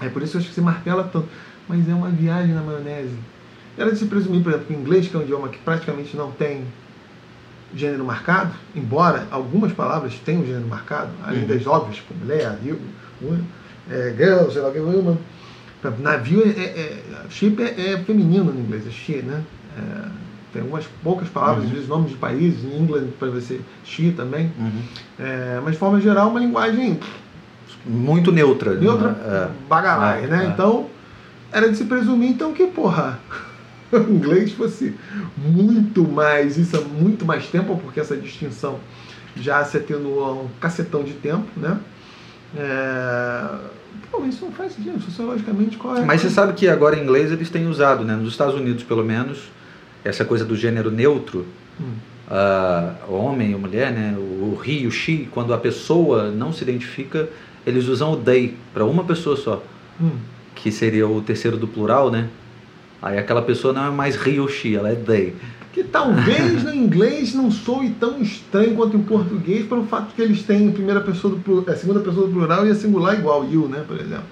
É 0.00 0.08
por 0.08 0.22
isso 0.22 0.32
que 0.32 0.36
eu 0.38 0.40
acho 0.40 0.48
que 0.48 0.54
você 0.54 0.60
martela 0.60 1.04
tanto. 1.04 1.28
Mas 1.68 1.88
é 1.88 1.94
uma 1.94 2.08
viagem 2.08 2.54
na 2.54 2.60
maionese. 2.60 3.16
Era 3.78 3.92
de 3.92 3.98
se 3.98 4.06
presumir, 4.06 4.42
por 4.42 4.50
exemplo, 4.50 4.66
que 4.66 4.74
o 4.74 4.80
inglês, 4.80 5.08
que 5.08 5.16
é 5.16 5.18
um 5.18 5.22
idioma 5.22 5.48
que 5.48 5.58
praticamente 5.58 6.16
não 6.16 6.30
tem 6.32 6.64
gênero 7.74 8.04
marcado, 8.04 8.52
embora 8.74 9.26
algumas 9.30 9.72
palavras 9.72 10.14
tenham 10.24 10.44
gênero 10.44 10.66
marcado, 10.66 11.10
além 11.24 11.42
uhum. 11.42 11.48
das 11.48 11.66
óbvias, 11.66 11.96
tipo 11.96 12.14
mulher, 12.14 12.58
you, 12.62 12.78
é, 13.90 14.14
girl, 14.16 14.50
sei 14.50 14.60
lá 14.60 14.68
o 14.68 14.72
que, 14.72 14.78
woman. 14.78 15.16
Navio 15.98 16.42
é, 16.44 16.50
é, 16.50 17.02
é 17.24 17.30
ship 17.30 17.60
é, 17.62 17.92
é, 17.92 17.98
feminino 17.98 18.52
no 18.52 18.60
inglês, 18.60 18.86
é 18.86 18.90
she, 18.90 19.22
né? 19.22 19.42
É, 19.78 20.21
tem 20.52 20.62
algumas 20.62 20.84
poucas 21.02 21.28
palavras, 21.28 21.64
uhum. 21.64 21.70
às 21.70 21.74
vezes 21.74 21.88
nomes 21.88 22.10
de 22.10 22.16
países, 22.16 22.64
em 22.64 22.82
inglês 22.82 23.08
para 23.18 23.30
você 23.30 23.60
she 23.84 24.12
também. 24.12 24.52
Uhum. 24.58 24.82
É, 25.18 25.60
mas 25.64 25.72
de 25.72 25.78
forma 25.78 26.00
geral, 26.00 26.28
uma 26.28 26.40
linguagem 26.40 27.00
muito 27.84 28.30
neutra. 28.30 28.74
Neutra, 28.74 29.10
né? 29.10 29.50
bagarai, 29.68 30.26
né? 30.26 30.52
Então, 30.52 30.86
era 31.50 31.70
de 31.70 31.76
se 31.76 31.84
presumir 31.84 32.30
então 32.30 32.52
que, 32.52 32.66
porra, 32.66 33.18
o 33.92 33.96
inglês 33.96 34.52
fosse 34.52 34.94
muito 35.36 36.02
mais, 36.06 36.56
isso 36.56 36.76
há 36.76 36.80
muito 36.80 37.24
mais 37.24 37.46
tempo, 37.46 37.78
porque 37.82 38.00
essa 38.00 38.16
distinção 38.16 38.78
já 39.36 39.64
se 39.64 39.78
atenuou 39.78 40.24
há 40.24 40.32
um 40.32 40.48
cacetão 40.60 41.02
de 41.02 41.14
tempo, 41.14 41.46
né? 41.56 41.78
É... 42.56 43.44
Pô, 44.10 44.24
isso 44.26 44.44
não 44.44 44.52
faz 44.52 44.72
sentido, 44.72 45.00
sociologicamente 45.00 45.78
qual 45.78 45.96
é? 45.96 46.04
Mas 46.04 46.20
você 46.20 46.30
sabe 46.30 46.52
que 46.52 46.68
agora 46.68 46.96
em 46.96 47.02
inglês 47.02 47.32
eles 47.32 47.48
têm 47.48 47.66
usado, 47.66 48.04
né? 48.04 48.14
Nos 48.14 48.32
Estados 48.32 48.54
Unidos, 48.54 48.82
pelo 48.84 49.04
menos, 49.04 49.50
essa 50.04 50.24
coisa 50.24 50.44
do 50.44 50.56
gênero 50.56 50.90
neutro, 50.90 51.46
hum. 51.80 51.92
uh, 52.28 53.12
homem 53.12 53.54
ou 53.54 53.60
mulher, 53.60 53.92
né? 53.92 54.16
O 54.18 54.60
he, 54.64 54.86
o 54.86 54.90
she, 54.90 55.28
quando 55.30 55.54
a 55.54 55.58
pessoa 55.58 56.30
não 56.30 56.52
se 56.52 56.62
identifica, 56.62 57.28
eles 57.66 57.86
usam 57.86 58.12
o 58.12 58.16
they 58.16 58.54
para 58.74 58.84
uma 58.84 59.04
pessoa 59.04 59.36
só, 59.36 59.62
hum. 60.00 60.10
que 60.54 60.72
seria 60.72 61.06
o 61.06 61.20
terceiro 61.20 61.56
do 61.56 61.68
plural, 61.68 62.10
né? 62.10 62.28
Aí 63.00 63.18
aquela 63.18 63.42
pessoa 63.42 63.72
não 63.72 63.86
é 63.86 63.90
mais 63.90 64.14
he 64.26 64.38
ou 64.38 64.48
she, 64.48 64.76
ela 64.76 64.90
é 64.90 64.94
they. 64.94 65.34
Que 65.72 65.82
talvez 65.82 66.64
no 66.64 66.74
inglês 66.74 67.34
não 67.34 67.50
soe 67.50 67.90
tão 67.98 68.20
estranho 68.20 68.76
quanto 68.76 68.96
em 68.96 69.02
português, 69.02 69.66
pelo 69.66 69.84
fato 69.86 70.08
de 70.08 70.14
que 70.14 70.22
eles 70.22 70.42
têm 70.42 70.68
a 70.68 70.72
primeira 70.72 71.00
pessoa 71.00 71.34
do 71.34 71.70
a 71.70 71.74
segunda 71.74 72.00
pessoa 72.00 72.26
do 72.26 72.32
plural 72.32 72.66
e 72.66 72.70
a 72.70 72.74
singular 72.74 73.18
igual, 73.18 73.44
you, 73.50 73.68
né, 73.68 73.82
por 73.86 73.98
exemplo. 73.98 74.24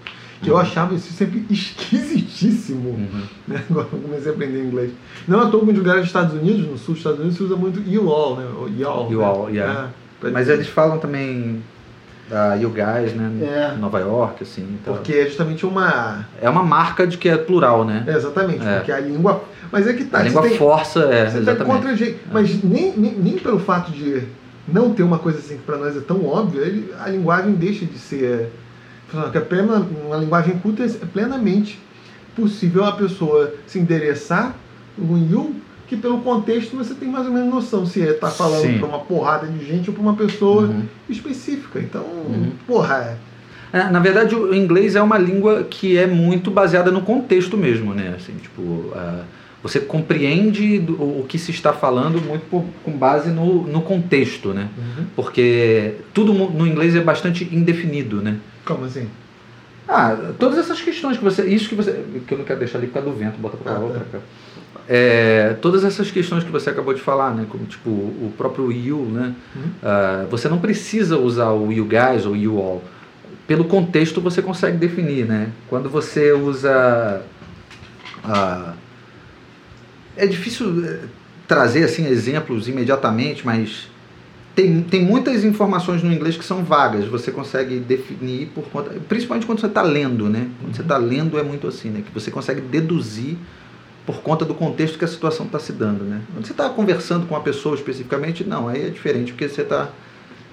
Que 0.42 0.48
eu 0.48 0.56
achava 0.56 0.94
isso 0.94 1.12
sempre 1.12 1.44
esquisitíssimo, 1.50 2.90
uhum. 2.90 3.22
né, 3.46 3.62
quando 3.68 3.88
eu 3.92 4.00
comecei 4.00 4.32
a 4.32 4.34
aprender 4.34 4.64
inglês. 4.64 4.90
Não 5.28 5.50
toa 5.50 5.64
que 5.64 5.70
em 5.70 5.74
lugares 5.74 6.00
dos 6.00 6.08
Estados 6.08 6.34
Unidos, 6.34 6.66
no 6.66 6.78
sul 6.78 6.94
dos 6.94 6.98
Estados 6.98 7.18
Unidos, 7.18 7.36
se 7.36 7.42
usa 7.42 7.56
muito 7.56 7.80
you 7.86 8.10
all, 8.10 8.36
né, 8.36 8.46
ou 8.58 8.68
y'all. 8.68 9.10
You 9.10 9.18
né? 9.18 9.24
all, 9.24 9.50
yeah. 9.50 9.90
É, 10.22 10.30
Mas 10.30 10.48
eles 10.48 10.66
falam 10.66 10.98
também 10.98 11.62
da 12.30 12.54
You 12.54 12.70
Guys, 12.70 13.12
né? 13.14 13.30
É. 13.42 13.76
Nova 13.76 13.98
York, 13.98 14.44
assim. 14.44 14.62
Então... 14.80 14.94
Porque 14.94 15.12
é 15.12 15.26
justamente 15.26 15.66
uma. 15.66 16.26
É 16.40 16.48
uma 16.48 16.62
marca 16.62 17.06
de 17.06 17.18
que 17.18 17.28
é 17.28 17.36
plural, 17.36 17.84
né? 17.84 18.04
É, 18.06 18.14
exatamente, 18.14 18.64
é. 18.64 18.76
porque 18.76 18.92
a 18.92 19.00
língua. 19.00 19.42
Mas 19.70 19.86
é 19.86 19.92
que 19.92 20.04
tá. 20.04 20.20
A 20.20 20.22
língua 20.22 20.42
tem... 20.42 20.56
força, 20.56 21.00
é. 21.00 21.28
Você 21.28 21.38
exatamente. 21.38 21.58
Tá 21.58 21.64
contra 21.64 22.06
é. 22.06 22.14
Mas 22.32 22.62
nem, 22.62 22.96
nem, 22.96 23.12
nem, 23.14 23.38
pelo 23.38 23.58
fato 23.58 23.90
de 23.90 24.22
não 24.68 24.94
ter 24.94 25.02
uma 25.02 25.18
coisa 25.18 25.38
assim 25.38 25.56
que 25.56 25.62
para 25.62 25.76
nós 25.76 25.96
é 25.96 26.00
tão 26.00 26.24
óbvia, 26.24 26.62
a 27.00 27.08
linguagem 27.08 27.52
deixa 27.54 27.84
de 27.84 27.98
ser. 27.98 28.52
Que 29.32 29.38
é 29.38 29.40
plena, 29.40 29.86
uma 30.06 30.16
linguagem 30.16 30.58
culta 30.58 30.84
é 30.84 30.88
plenamente 31.12 31.78
possível 32.34 32.84
a 32.84 32.92
pessoa 32.92 33.52
se 33.66 33.78
endereçar 33.78 34.54
no 34.96 35.18
you 35.18 35.54
que 35.90 35.96
pelo 35.96 36.20
contexto 36.20 36.76
você 36.76 36.94
tem 36.94 37.08
mais 37.08 37.26
ou 37.26 37.32
menos 37.32 37.52
noção 37.52 37.84
se 37.84 37.98
está 37.98 38.30
falando 38.30 38.78
para 38.78 38.86
uma 38.86 39.00
porrada 39.00 39.48
de 39.48 39.66
gente 39.66 39.90
ou 39.90 39.94
para 39.94 40.02
uma 40.02 40.14
pessoa 40.14 40.62
uhum. 40.62 40.84
específica. 41.08 41.80
Então, 41.80 42.02
uhum. 42.02 42.52
porra. 42.64 43.18
É. 43.72 43.78
é. 43.78 43.90
na 43.90 43.98
verdade, 43.98 44.36
o 44.36 44.54
inglês 44.54 44.94
é 44.94 45.02
uma 45.02 45.18
língua 45.18 45.64
que 45.64 45.98
é 45.98 46.06
muito 46.06 46.48
baseada 46.48 46.92
no 46.92 47.02
contexto 47.02 47.56
mesmo, 47.56 47.92
né? 47.92 48.14
Assim, 48.16 48.34
tipo, 48.34 48.62
uh, 48.62 49.24
você 49.62 49.80
compreende 49.80 50.82
o 50.98 51.24
que 51.28 51.38
se 51.38 51.50
está 51.50 51.72
falando 51.72 52.20
muito 52.20 52.46
por, 52.46 52.64
com 52.82 52.92
base 52.92 53.30
no, 53.30 53.66
no 53.66 53.82
contexto, 53.82 54.54
né? 54.54 54.68
Uhum. 54.76 55.04
Porque 55.14 55.96
tudo 56.14 56.32
no 56.32 56.66
inglês 56.66 56.96
é 56.96 57.00
bastante 57.00 57.44
indefinido, 57.52 58.22
né? 58.22 58.38
Como 58.64 58.86
assim? 58.86 59.08
Ah, 59.86 60.16
todas 60.38 60.58
essas 60.58 60.80
questões 60.80 61.18
que 61.18 61.24
você. 61.24 61.44
Isso 61.46 61.68
que 61.68 61.74
você. 61.74 62.04
que 62.26 62.32
eu 62.32 62.38
não 62.38 62.44
quero 62.44 62.58
deixar 62.58 62.78
ali 62.78 62.86
por 62.86 62.94
causa 62.94 63.10
do 63.10 63.16
vento, 63.16 63.38
bota 63.38 63.56
para 63.56 63.72
ah, 63.72 63.78
outra. 63.80 64.06
Tá. 64.10 64.18
É, 64.88 65.56
todas 65.60 65.84
essas 65.84 66.10
questões 66.10 66.42
que 66.42 66.50
você 66.50 66.70
acabou 66.70 66.94
de 66.94 67.00
falar, 67.00 67.34
né, 67.34 67.46
como 67.48 67.64
tipo 67.64 67.90
o 67.90 68.32
próprio 68.36 68.72
you, 68.72 68.98
né, 68.98 69.34
uhum. 69.54 69.62
uh, 69.62 70.26
você 70.28 70.48
não 70.48 70.58
precisa 70.58 71.16
usar 71.16 71.50
o 71.50 71.70
you 71.70 71.84
guys 71.84 72.24
ou 72.24 72.34
you 72.34 72.58
all. 72.58 72.82
Pelo 73.46 73.64
contexto 73.64 74.20
você 74.20 74.40
consegue 74.40 74.76
definir, 74.76 75.26
né? 75.26 75.50
Quando 75.68 75.90
você 75.90 76.32
usa 76.32 77.22
uh, 78.24 78.72
é 80.20 80.26
difícil 80.26 80.84
eh, 80.84 80.98
trazer 81.48 81.84
assim 81.84 82.06
exemplos 82.06 82.68
imediatamente, 82.68 83.44
mas 83.44 83.88
tem, 84.54 84.82
tem 84.82 85.02
muitas 85.02 85.44
informações 85.44 86.02
no 86.02 86.12
inglês 86.12 86.36
que 86.36 86.44
são 86.44 86.62
vagas. 86.62 87.06
Você 87.06 87.32
consegue 87.32 87.78
definir 87.78 88.48
por 88.48 88.64
conta, 88.64 88.90
principalmente 89.08 89.46
quando 89.46 89.60
você 89.60 89.66
está 89.66 89.80
lendo, 89.80 90.28
né? 90.28 90.48
Quando 90.60 90.76
você 90.76 90.82
está 90.82 90.98
lendo 90.98 91.38
é 91.38 91.42
muito 91.42 91.66
assim, 91.66 91.88
né? 91.88 92.02
Que 92.06 92.12
você 92.12 92.30
consegue 92.30 92.60
deduzir 92.60 93.38
por 94.04 94.20
conta 94.22 94.44
do 94.44 94.54
contexto 94.54 94.98
que 94.98 95.04
a 95.04 95.08
situação 95.08 95.46
está 95.46 95.58
se 95.58 95.72
dando, 95.72 96.04
né? 96.04 96.20
Quando 96.34 96.46
você 96.46 96.52
está 96.52 96.68
conversando 96.68 97.26
com 97.26 97.34
uma 97.34 97.42
pessoa 97.42 97.74
especificamente, 97.74 98.44
não, 98.44 98.68
aí 98.68 98.86
é 98.86 98.90
diferente, 98.90 99.32
porque 99.32 99.48
você 99.48 99.62
está... 99.62 99.88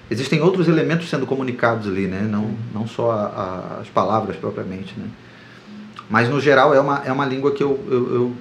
Existem 0.09 0.41
outros 0.41 0.69
elementos 0.69 1.09
sendo 1.09 1.25
comunicados 1.25 1.87
ali, 1.87 2.07
né? 2.07 2.21
Não, 2.21 2.51
não 2.73 2.87
só 2.87 3.11
a, 3.11 3.25
a, 3.25 3.81
as 3.81 3.89
palavras 3.89 4.37
propriamente, 4.37 4.93
né? 4.97 5.07
Mas, 6.09 6.29
no 6.29 6.39
geral, 6.39 6.73
é 6.73 6.79
uma, 6.79 7.01
é 7.05 7.11
uma 7.11 7.25
língua 7.25 7.51
que 7.51 7.61
eu, 7.61 7.77
eu, 7.89 8.13
eu, 8.13 8.33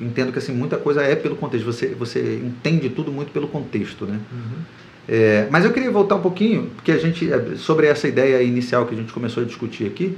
entendo 0.00 0.32
que, 0.32 0.38
assim, 0.38 0.52
muita 0.52 0.76
coisa 0.76 1.02
é 1.02 1.14
pelo 1.14 1.36
contexto. 1.36 1.64
Você, 1.64 1.88
você 1.88 2.40
entende 2.44 2.88
tudo 2.88 3.12
muito 3.12 3.32
pelo 3.32 3.48
contexto, 3.48 4.06
né? 4.06 4.18
Uhum. 4.32 4.62
É, 5.08 5.46
mas 5.50 5.64
eu 5.64 5.72
queria 5.72 5.90
voltar 5.90 6.14
um 6.14 6.22
pouquinho, 6.22 6.70
porque 6.76 6.90
a 6.90 6.98
gente, 6.98 7.28
sobre 7.58 7.86
essa 7.86 8.08
ideia 8.08 8.42
inicial 8.42 8.86
que 8.86 8.94
a 8.94 8.96
gente 8.98 9.12
começou 9.12 9.42
a 9.42 9.46
discutir 9.46 9.86
aqui, 9.86 10.16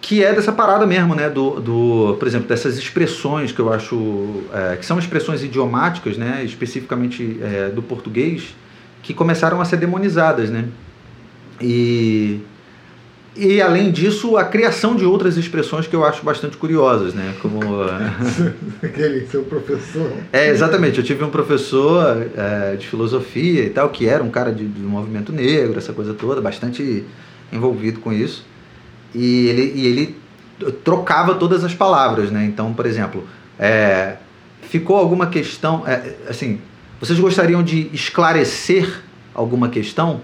que 0.00 0.24
é 0.24 0.32
dessa 0.32 0.52
parada 0.52 0.86
mesmo, 0.86 1.14
né? 1.14 1.28
Do, 1.28 1.60
do 1.60 2.16
por 2.18 2.26
exemplo, 2.26 2.48
dessas 2.48 2.78
expressões 2.78 3.52
que 3.52 3.60
eu 3.60 3.72
acho 3.72 4.42
é, 4.52 4.76
que 4.76 4.86
são 4.86 4.98
expressões 4.98 5.42
idiomáticas, 5.42 6.16
né? 6.16 6.42
Especificamente 6.44 7.38
é, 7.42 7.68
do 7.68 7.82
português, 7.82 8.54
que 9.02 9.12
começaram 9.12 9.60
a 9.60 9.64
ser 9.64 9.76
demonizadas, 9.76 10.50
né? 10.50 10.66
E 11.60 12.40
e 13.38 13.62
além 13.62 13.90
disso, 13.90 14.36
a 14.36 14.44
criação 14.44 14.96
de 14.96 15.04
outras 15.04 15.36
expressões 15.36 15.86
que 15.86 15.94
eu 15.94 16.04
acho 16.04 16.24
bastante 16.24 16.56
curiosas, 16.56 17.14
né? 17.14 17.34
Como 17.40 17.60
aquele 18.82 19.26
seu 19.26 19.44
professor. 19.44 20.10
É 20.32 20.48
exatamente. 20.48 20.98
Eu 20.98 21.04
tive 21.04 21.22
um 21.24 21.30
professor 21.30 22.26
é, 22.36 22.76
de 22.76 22.86
filosofia 22.86 23.64
e 23.64 23.70
tal 23.70 23.88
que 23.90 24.06
era 24.06 24.22
um 24.22 24.30
cara 24.30 24.52
de, 24.52 24.66
de 24.66 24.80
movimento 24.80 25.32
negro, 25.32 25.78
essa 25.78 25.92
coisa 25.92 26.14
toda, 26.14 26.40
bastante 26.40 27.04
envolvido 27.52 28.00
com 28.00 28.12
isso 28.12 28.44
e 29.14 29.46
ele, 29.46 29.72
e 29.74 29.86
ele 29.86 30.16
trocava 30.84 31.34
todas 31.34 31.64
as 31.64 31.74
palavras, 31.74 32.30
né? 32.30 32.44
Então, 32.44 32.72
por 32.72 32.86
exemplo, 32.86 33.24
é, 33.58 34.16
ficou 34.62 34.96
alguma 34.96 35.26
questão, 35.28 35.86
é, 35.86 36.14
assim, 36.28 36.60
vocês 37.00 37.18
gostariam 37.18 37.62
de 37.62 37.90
esclarecer 37.92 39.02
alguma 39.34 39.68
questão? 39.68 40.20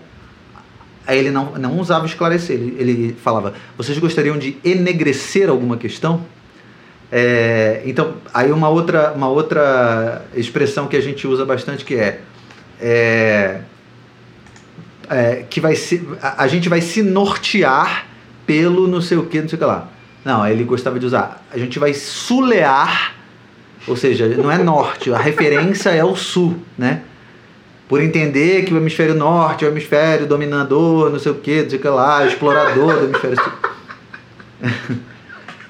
Aí 1.07 1.19
ele 1.19 1.31
não, 1.31 1.53
não 1.53 1.79
usava 1.79 2.07
esclarecer, 2.07 2.57
ele, 2.57 2.77
ele 2.79 3.17
falava, 3.23 3.53
vocês 3.77 3.99
gostariam 3.99 4.39
de 4.39 4.57
enegrecer 4.65 5.51
alguma 5.51 5.77
questão? 5.77 6.25
É, 7.13 7.83
então, 7.85 8.15
aí 8.33 8.51
uma 8.51 8.69
outra, 8.69 9.13
uma 9.13 9.29
outra 9.29 10.25
expressão 10.35 10.87
que 10.87 10.97
a 10.97 11.01
gente 11.01 11.27
usa 11.27 11.45
bastante 11.45 11.85
que 11.85 11.95
é, 11.95 12.21
é, 12.81 13.61
é 15.11 15.45
que 15.49 15.61
vai 15.61 15.77
se, 15.77 16.09
a, 16.23 16.45
a 16.45 16.49
gente 16.49 16.69
vai 16.69 16.81
se 16.81 17.03
nortear 17.03 18.07
pelo 18.47 18.89
não 18.89 19.01
sei 19.01 19.19
o 19.19 19.27
que, 19.27 19.41
não 19.41 19.49
sei 19.49 19.57
o 19.57 19.61
que 19.61 19.65
lá. 19.65 19.89
Não, 20.25 20.47
ele 20.47 20.65
gostava 20.65 20.99
de 20.99 21.05
usar. 21.05 21.45
A 21.53 21.59
gente 21.59 21.79
vai 21.79 21.93
sulear, 21.93 23.15
ou 23.87 23.95
seja, 23.95 24.27
não 24.27 24.51
é 24.51 24.57
norte, 24.57 25.13
a 25.13 25.19
referência 25.19 25.91
é 25.91 26.03
o 26.03 26.17
sul, 26.17 26.59
né? 26.79 27.03
Por 27.89 28.01
entender 28.03 28.65
que 28.65 28.73
o 28.73 28.77
hemisfério 28.77 29.15
norte 29.15 29.65
é 29.65 29.69
o 29.69 29.71
hemisfério 29.71 30.27
dominador, 30.27 31.11
não 31.11 31.19
sei 31.19 31.33
o 31.33 31.35
que, 31.35 31.63
não 31.63 31.71
sei 31.71 31.79
o 31.79 31.83
que 31.83 31.89
lá, 31.89 32.27
explorador 32.27 32.99
do 32.99 33.05
hemisfério 33.05 33.37
sul. 33.43 33.53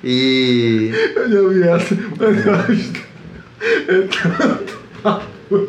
e. 0.05 0.93
Eu 1.17 1.31
já 1.31 1.41
ouvi 1.41 1.63
essa, 1.63 1.97
mas 2.19 2.47
eu 2.47 2.55
acho. 2.55 2.93
É 3.89 4.03
tanto. 4.39 4.85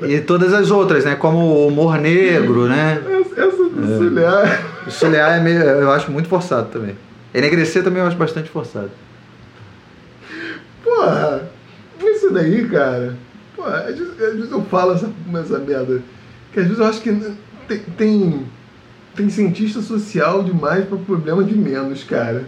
E 0.08 0.20
todas 0.22 0.54
as 0.54 0.72
outras, 0.72 1.06
né? 1.06 1.16
Como 1.16 1.38
o 1.38 1.68
humor 1.68 1.98
negro, 1.98 2.68
né? 2.68 3.02
Essa, 3.22 3.42
essa 3.42 3.64
do 3.70 3.98
Sulear. 3.98 4.64
O 4.88 4.92
Sulear 4.92 5.38
é 5.38 5.42
meio, 5.42 5.60
eu 5.62 5.92
acho 5.92 6.12
muito 6.12 6.30
forçado 6.30 6.70
também. 6.70 6.96
Enegrecer 7.34 7.84
também 7.84 8.02
eu 8.02 8.08
acho 8.08 8.18
bastante 8.18 8.50
forçado. 8.50 8.92
Porra, 10.84 11.50
isso 12.02 12.32
daí, 12.32 12.68
cara. 12.70 13.16
Porra, 13.56 13.80
às 13.80 13.98
vezes, 13.98 14.22
às 14.22 14.36
vezes 14.36 14.52
eu 14.52 14.62
falo 14.64 14.94
essa, 14.94 15.12
essa 15.40 15.60
merda. 15.60 16.02
Que 16.56 16.62
às 16.62 16.68
vezes 16.68 16.80
eu 16.80 16.86
acho 16.86 17.02
que 17.02 17.12
tem, 17.98 18.46
tem, 19.14 19.30
cientista 19.30 19.82
social 19.82 20.42
demais 20.42 20.86
para 20.86 20.98
problema 20.98 21.44
de 21.44 21.54
menos, 21.54 22.02
cara. 22.06 22.46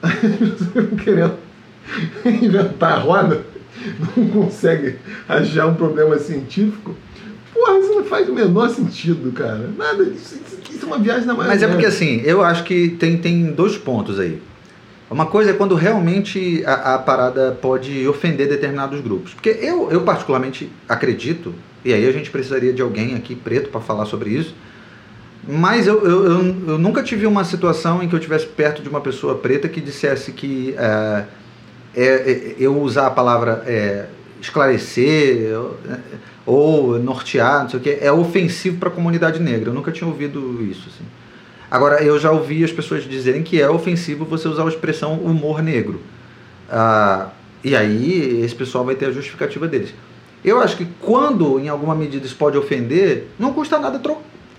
Querendo 1.02 1.34
inventar 2.24 2.92
a 2.92 2.98
roda, 2.98 3.44
não 4.16 4.28
consegue 4.28 4.98
achar 5.28 5.66
um 5.66 5.74
problema 5.74 6.16
científico. 6.20 6.94
Porra, 7.52 7.80
isso 7.80 7.94
não 7.96 8.04
faz 8.04 8.28
o 8.28 8.32
menor 8.32 8.70
sentido, 8.70 9.32
cara. 9.32 9.68
Nada, 9.76 10.04
isso, 10.04 10.38
isso, 10.70 10.84
é 10.84 10.86
uma 10.86 11.00
viagem 11.00 11.26
na 11.26 11.34
maionese. 11.34 11.60
Mas 11.60 11.62
é 11.64 11.66
porque 11.66 11.86
assim, 11.86 12.22
eu 12.24 12.44
acho 12.44 12.62
que 12.62 12.90
tem, 12.90 13.18
tem 13.18 13.50
dois 13.50 13.76
pontos 13.76 14.20
aí. 14.20 14.40
Uma 15.10 15.26
coisa 15.26 15.50
é 15.50 15.52
quando 15.52 15.74
realmente 15.74 16.62
a, 16.64 16.94
a 16.94 16.98
parada 17.00 17.58
pode 17.60 18.06
ofender 18.06 18.48
determinados 18.48 19.00
grupos. 19.00 19.34
Porque 19.34 19.48
eu, 19.48 19.90
eu 19.90 20.02
particularmente 20.02 20.70
acredito, 20.88 21.52
e 21.88 21.94
aí 21.94 22.06
a 22.06 22.12
gente 22.12 22.30
precisaria 22.30 22.70
de 22.70 22.82
alguém 22.82 23.14
aqui 23.14 23.34
preto 23.34 23.70
para 23.70 23.80
falar 23.80 24.04
sobre 24.04 24.28
isso, 24.28 24.54
mas 25.48 25.86
eu, 25.86 26.04
eu, 26.04 26.24
eu, 26.26 26.56
eu 26.68 26.78
nunca 26.78 27.02
tive 27.02 27.26
uma 27.26 27.44
situação 27.44 28.02
em 28.02 28.08
que 28.08 28.14
eu 28.14 28.18
estivesse 28.18 28.46
perto 28.46 28.82
de 28.82 28.88
uma 28.90 29.00
pessoa 29.00 29.36
preta 29.36 29.70
que 29.70 29.80
dissesse 29.80 30.32
que 30.32 30.74
é, 30.76 31.24
é, 31.96 32.04
é, 32.04 32.54
eu 32.58 32.78
usar 32.78 33.06
a 33.06 33.10
palavra 33.10 33.62
é, 33.66 34.04
esclarecer 34.38 35.50
ou 36.44 36.98
nortear, 36.98 37.62
não 37.62 37.70
sei 37.70 37.80
o 37.80 37.82
que, 37.82 37.98
é 37.98 38.12
ofensivo 38.12 38.76
para 38.76 38.90
a 38.90 38.92
comunidade 38.92 39.40
negra. 39.40 39.70
Eu 39.70 39.74
nunca 39.74 39.90
tinha 39.90 40.06
ouvido 40.06 40.62
isso. 40.70 40.90
Assim. 40.94 41.04
Agora, 41.70 42.02
eu 42.02 42.18
já 42.18 42.30
ouvi 42.30 42.62
as 42.62 42.70
pessoas 42.70 43.04
dizerem 43.04 43.42
que 43.42 43.58
é 43.58 43.70
ofensivo 43.70 44.26
você 44.26 44.46
usar 44.46 44.64
a 44.64 44.68
expressão 44.68 45.14
humor 45.14 45.62
negro. 45.62 46.02
Ah, 46.70 47.28
e 47.64 47.74
aí, 47.74 48.42
esse 48.44 48.54
pessoal 48.54 48.84
vai 48.84 48.94
ter 48.94 49.06
a 49.06 49.10
justificativa 49.10 49.66
deles. 49.66 49.94
Eu 50.44 50.60
acho 50.60 50.76
que 50.76 50.86
quando, 51.00 51.58
em 51.58 51.68
alguma 51.68 51.94
medida, 51.94 52.24
isso 52.24 52.36
pode 52.36 52.56
ofender, 52.56 53.28
não 53.38 53.52
custa 53.52 53.78
nada 53.78 53.98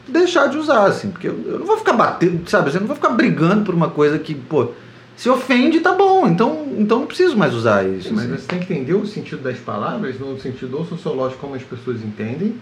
deixar 0.09 0.47
de 0.47 0.57
usar, 0.57 0.85
assim. 0.85 1.09
Porque 1.09 1.27
eu, 1.27 1.33
não 1.59 1.65
vou 1.65 1.77
ficar 1.77 1.93
batendo, 1.93 2.49
sabe? 2.49 2.73
Eu 2.73 2.81
não 2.81 2.87
vou 2.87 2.95
ficar 2.95 3.09
brigando 3.09 3.63
por 3.63 3.73
uma 3.73 3.89
coisa 3.89 4.19
que, 4.19 4.33
pô, 4.33 4.71
se 5.15 5.29
ofende, 5.29 5.79
tá 5.79 5.93
bom. 5.93 6.27
Então, 6.27 6.67
então 6.77 6.99
não 6.99 7.07
preciso 7.07 7.37
mais 7.37 7.53
usar 7.53 7.87
isso. 7.87 8.13
Mas 8.13 8.25
assim. 8.25 8.37
você 8.37 8.47
tem 8.47 8.59
que 8.59 8.73
entender 8.73 8.93
o 8.93 9.05
sentido 9.05 9.41
das 9.41 9.57
palavras 9.57 10.19
no 10.19 10.39
sentido 10.39 10.83
sociológico 10.85 11.41
como 11.41 11.55
as 11.55 11.63
pessoas 11.63 12.01
entendem, 12.03 12.55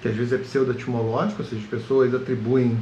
que 0.00 0.08
às 0.08 0.14
vezes 0.14 0.32
é 0.32 0.38
pseudo-etimológico, 0.38 1.42
ou 1.42 1.48
seja, 1.48 1.62
as 1.62 1.68
pessoas 1.68 2.14
atribuem 2.14 2.76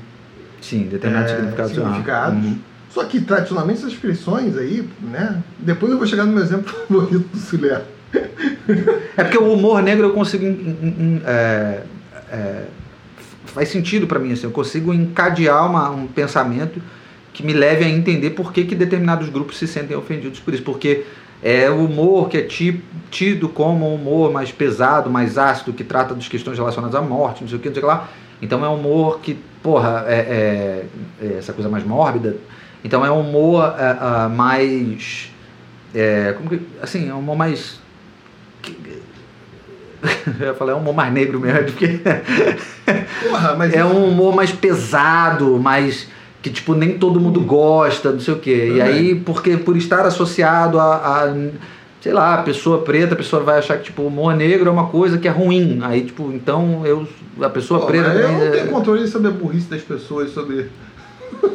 Sim, 0.60 0.84
determinados 0.84 1.32
é, 1.32 1.36
significados. 1.36 1.72
significados. 1.72 2.44
Uhum. 2.44 2.58
Só 2.90 3.04
que, 3.04 3.20
tradicionalmente, 3.20 3.78
essas 3.78 3.92
expressões 3.92 4.56
aí, 4.56 4.88
né? 5.00 5.42
Depois 5.58 5.92
eu 5.92 5.98
vou 5.98 6.06
chegar 6.06 6.24
no 6.24 6.32
meu 6.32 6.42
exemplo 6.42 6.72
favorito 6.88 7.28
do 7.28 7.38
Sulé. 7.38 7.82
É 9.16 9.24
porque 9.24 9.38
o 9.38 9.52
humor 9.52 9.82
negro 9.82 10.06
eu 10.08 10.12
consigo. 10.12 10.44
é, 11.26 11.80
é, 12.32 12.64
faz 13.46 13.68
sentido 13.68 14.06
para 14.06 14.18
mim, 14.18 14.32
assim, 14.32 14.44
eu 14.44 14.50
consigo 14.50 14.92
encadear 14.94 15.68
uma, 15.68 15.90
um 15.90 16.06
pensamento 16.06 16.80
que 17.32 17.44
me 17.44 17.52
leve 17.52 17.84
a 17.84 17.88
entender 17.88 18.30
por 18.30 18.52
que, 18.52 18.64
que 18.64 18.74
determinados 18.74 19.28
grupos 19.28 19.58
se 19.58 19.66
sentem 19.66 19.96
ofendidos 19.96 20.40
por 20.40 20.52
isso. 20.54 20.62
Porque 20.62 21.04
é 21.42 21.70
o 21.70 21.84
humor 21.84 22.28
que 22.28 22.36
é 22.38 22.42
ti- 22.42 22.82
tido 23.10 23.48
como 23.48 23.88
um 23.90 23.94
humor 23.94 24.32
mais 24.32 24.52
pesado, 24.52 25.08
mais 25.10 25.38
ácido, 25.38 25.72
que 25.72 25.82
trata 25.84 26.14
das 26.14 26.28
questões 26.28 26.58
relacionadas 26.58 26.94
à 26.94 27.02
morte, 27.02 27.42
não 27.42 27.48
sei 27.48 27.58
o 27.58 27.60
que, 27.60 27.68
não 27.68 27.74
sei 27.74 27.82
o 27.82 27.86
que 27.86 27.92
lá. 27.92 28.08
Então 28.42 28.64
é 28.64 28.68
um 28.68 28.74
humor 28.74 29.20
que, 29.20 29.36
porra, 29.62 30.04
é, 30.06 30.14
é- 31.22 31.26
é 31.26 31.38
essa 31.38 31.52
coisa 31.52 31.68
mais 31.68 31.84
mórbida. 31.84 32.36
Então 32.84 33.04
é 33.04 33.10
um 33.10 33.20
humor 33.20 33.74
é, 33.78 33.96
ah, 34.00 34.28
mais. 34.34 35.30
é, 35.94 36.32
como 36.36 36.48
que, 36.50 36.60
assim, 36.82 37.08
é 37.08 37.14
um 37.14 37.18
humor 37.18 37.36
mais. 37.36 37.79
Eu 40.40 40.46
ia 40.46 40.54
falar, 40.54 40.72
é 40.72 40.74
um 40.74 40.78
humor 40.78 40.94
mais 40.94 41.12
negro 41.12 41.38
mesmo, 41.38 41.64
porque 41.64 42.00
Porra, 43.28 43.54
mas 43.56 43.74
é 43.74 43.84
um 43.84 44.06
humor 44.08 44.34
mais 44.34 44.50
pesado, 44.50 45.58
mais 45.58 46.08
que 46.42 46.48
tipo 46.50 46.74
nem 46.74 46.98
todo 46.98 47.20
mundo 47.20 47.40
gosta, 47.40 48.10
não 48.12 48.20
sei 48.20 48.34
o 48.34 48.38
quê. 48.38 48.66
E 48.74 48.78
Também. 48.78 48.82
aí, 48.82 49.14
porque 49.14 49.56
por 49.58 49.76
estar 49.76 50.06
associado 50.06 50.78
a, 50.80 50.94
a, 50.96 51.36
sei 52.00 52.12
lá, 52.14 52.38
pessoa 52.42 52.78
preta, 52.80 53.12
a 53.12 53.16
pessoa 53.16 53.42
vai 53.42 53.58
achar 53.58 53.76
que 53.76 53.84
tipo 53.84 54.02
humor 54.02 54.34
negro 54.34 54.68
é 54.68 54.72
uma 54.72 54.86
coisa 54.86 55.18
que 55.18 55.28
é 55.28 55.30
ruim. 55.30 55.80
Aí 55.82 56.02
tipo, 56.04 56.32
então 56.32 56.86
eu 56.86 57.06
a 57.42 57.50
pessoa 57.50 57.80
Pô, 57.80 57.86
preta 57.86 58.08
eu 58.08 58.32
não 58.32 58.42
é- 58.42 58.50
tenho 58.50 58.68
controle 58.68 59.06
sobre 59.06 59.28
a 59.28 59.30
burrice 59.32 59.68
das 59.68 59.82
pessoas, 59.82 60.30
sobre, 60.30 60.70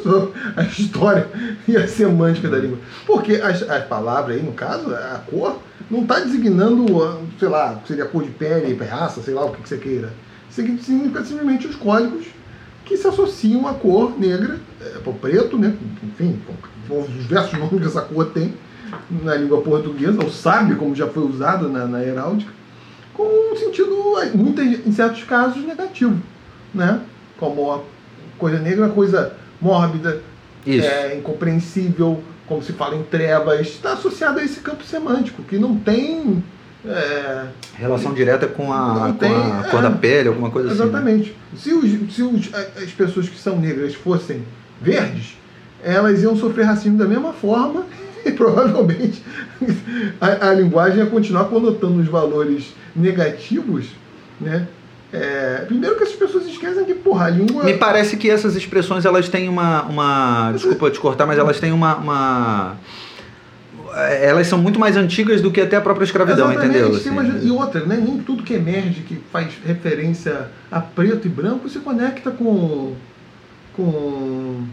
sobre 0.03 0.29
a 0.55 0.63
história 0.63 1.27
e 1.67 1.75
a 1.75 1.87
semântica 1.87 2.47
da 2.47 2.57
língua. 2.57 2.77
Porque 3.07 3.33
as, 3.35 3.63
as 3.67 3.85
palavras 3.85 4.37
aí, 4.37 4.43
no 4.43 4.51
caso, 4.51 4.93
a 4.93 5.19
cor, 5.27 5.57
não 5.89 6.01
está 6.01 6.19
designando, 6.19 7.03
ah, 7.03 7.19
sei 7.39 7.47
lá, 7.47 7.81
seria 7.87 8.05
cor 8.05 8.23
de 8.23 8.31
pele, 8.31 8.73
raça, 8.83 9.21
sei 9.21 9.33
lá 9.33 9.45
o 9.45 9.51
que, 9.51 9.61
que 9.61 9.69
você 9.69 9.77
queira. 9.77 10.13
Significa 10.49 11.23
simplesmente 11.23 11.67
os 11.67 11.75
códigos 11.75 12.25
que 12.85 12.97
se 12.97 13.07
associam 13.07 13.67
à 13.67 13.73
cor 13.73 14.17
negra, 14.19 14.59
é, 14.81 14.93
ao 15.05 15.13
preto, 15.13 15.57
né? 15.57 15.75
Enfim, 16.03 16.39
com- 16.87 16.99
os 17.01 17.07
diversos 17.07 17.53
nomes 17.59 17.81
que 17.81 17.87
essa 17.87 18.01
cor 18.01 18.27
tem 18.27 18.53
na 19.23 19.35
língua 19.35 19.61
portuguesa, 19.61 20.23
ou 20.23 20.29
sabe 20.29 20.75
como 20.75 20.95
já 20.95 21.07
foi 21.07 21.23
usado 21.23 21.67
na, 21.69 21.85
na 21.85 22.03
heráldica 22.03 22.51
com 23.13 23.23
um 23.23 23.55
sentido, 23.55 23.95
muito, 24.33 24.61
em 24.61 24.91
certos 24.91 25.23
casos, 25.23 25.63
negativo, 25.65 26.21
né? 26.73 26.99
Como 27.37 27.71
a 27.71 27.79
coisa 28.37 28.59
negra, 28.59 28.89
coisa 28.89 29.33
mórbida, 29.61 30.21
Isso. 30.65 30.85
é, 30.85 31.15
incompreensível, 31.17 32.21
como 32.47 32.61
se 32.63 32.73
fala 32.73 32.95
em 32.95 33.03
trevas, 33.03 33.61
está 33.67 33.93
associado 33.93 34.39
a 34.39 34.43
esse 34.43 34.59
campo 34.59 34.83
semântico, 34.83 35.41
que 35.43 35.57
não 35.57 35.75
tem... 35.77 36.43
é, 36.85 37.45
relação 37.77 38.13
direta 38.13 38.45
com 38.47 38.71
a, 38.71 38.93
Não 38.93 39.13
com 39.13 39.17
tem, 39.17 39.33
a 39.33 39.63
é. 39.65 39.69
cor 39.71 39.81
da 39.81 39.89
pele, 39.91 40.29
alguma 40.29 40.51
coisa 40.51 40.69
assim. 40.69 40.77
né? 40.79 40.85
exatamente. 40.85 41.35
Se, 41.57 41.73
os, 41.73 42.13
se 42.13 42.21
os- 42.21 42.51
as 42.53 42.91
pessoas 42.91 43.27
que 43.27 43.37
são 43.39 43.57
negras 43.59 43.95
fossem 43.95 44.43
verdes, 44.81 45.35
elas 45.83 46.21
iam 46.21 46.35
sofrer 46.35 46.65
racismo 46.65 46.97
da 46.97 47.05
mesma 47.07 47.33
forma 47.33 47.85
e 48.25 48.31
provavelmente 48.31 49.23
a, 50.21 50.49
a 50.49 50.53
linguagem 50.53 50.99
ia 50.99 51.05
continuar 51.07 51.45
conotando 51.45 51.99
os 52.01 52.07
valores 52.07 52.73
negativos, 52.95 53.87
né? 54.39 54.67
É, 55.15 55.63
primeiro 55.65 55.95
que 55.95 56.03
essas 56.03 56.15
pessoas 56.15 56.45
esquecem 56.45 56.85
que, 56.85 56.93
porra, 56.93 57.25
a 57.25 57.29
língua... 57.29 57.63
Me 57.63 57.73
parece 57.75 58.17
que 58.17 58.29
essas 58.29 58.55
expressões 58.55 59.05
elas 59.05 59.29
têm 59.29 59.47
uma. 59.49 59.83
uma 59.83 60.51
desculpa 60.51 60.89
te 60.91 60.99
cortar, 60.99 61.25
mas 61.25 61.37
elas 61.37 61.59
têm 61.59 61.71
uma, 61.71 61.95
uma- 61.95 62.77
Elas 64.21 64.47
são 64.47 64.57
muito 64.59 64.79
mais 64.79 64.97
antigas 64.97 65.41
do 65.41 65.51
que 65.51 65.61
até 65.61 65.75
a 65.77 65.81
própria 65.81 66.03
escravidão, 66.05 66.51
Exatamente, 66.51 66.77
entendeu? 66.79 66.97
Assim, 66.97 67.09
uma- 67.09 67.23
e 67.23 67.49
outra, 67.51 67.85
né? 67.85 67.97
Nem 68.03 68.17
tudo 68.19 68.43
que 68.43 68.53
emerge, 68.53 69.01
que 69.01 69.15
faz 69.31 69.53
referência 69.65 70.47
a 70.71 70.81
preto 70.81 71.27
e 71.27 71.29
branco, 71.29 71.69
se 71.69 71.79
conecta 71.79 72.29
com. 72.31 72.93
com. 73.75 74.63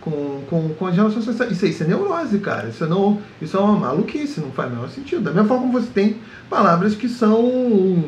com, 0.00 0.42
com, 0.48 0.68
com 0.74 0.86
as 0.86 0.94
relações 0.96 1.24
sociais. 1.24 1.52
Isso, 1.52 1.66
isso 1.66 1.82
é 1.82 1.86
neurose, 1.86 2.38
cara. 2.38 2.68
Isso, 2.68 2.86
não, 2.86 3.20
isso 3.40 3.56
é 3.56 3.60
uma 3.60 3.78
maluquice, 3.78 4.40
não 4.40 4.50
faz 4.52 4.70
o 4.70 4.74
menor 4.76 4.88
sentido. 4.90 5.22
Da 5.22 5.30
mesma 5.32 5.48
forma 5.48 5.62
como 5.64 5.80
você 5.80 5.90
tem 5.92 6.16
palavras 6.48 6.94
que 6.94 7.08
são. 7.08 8.04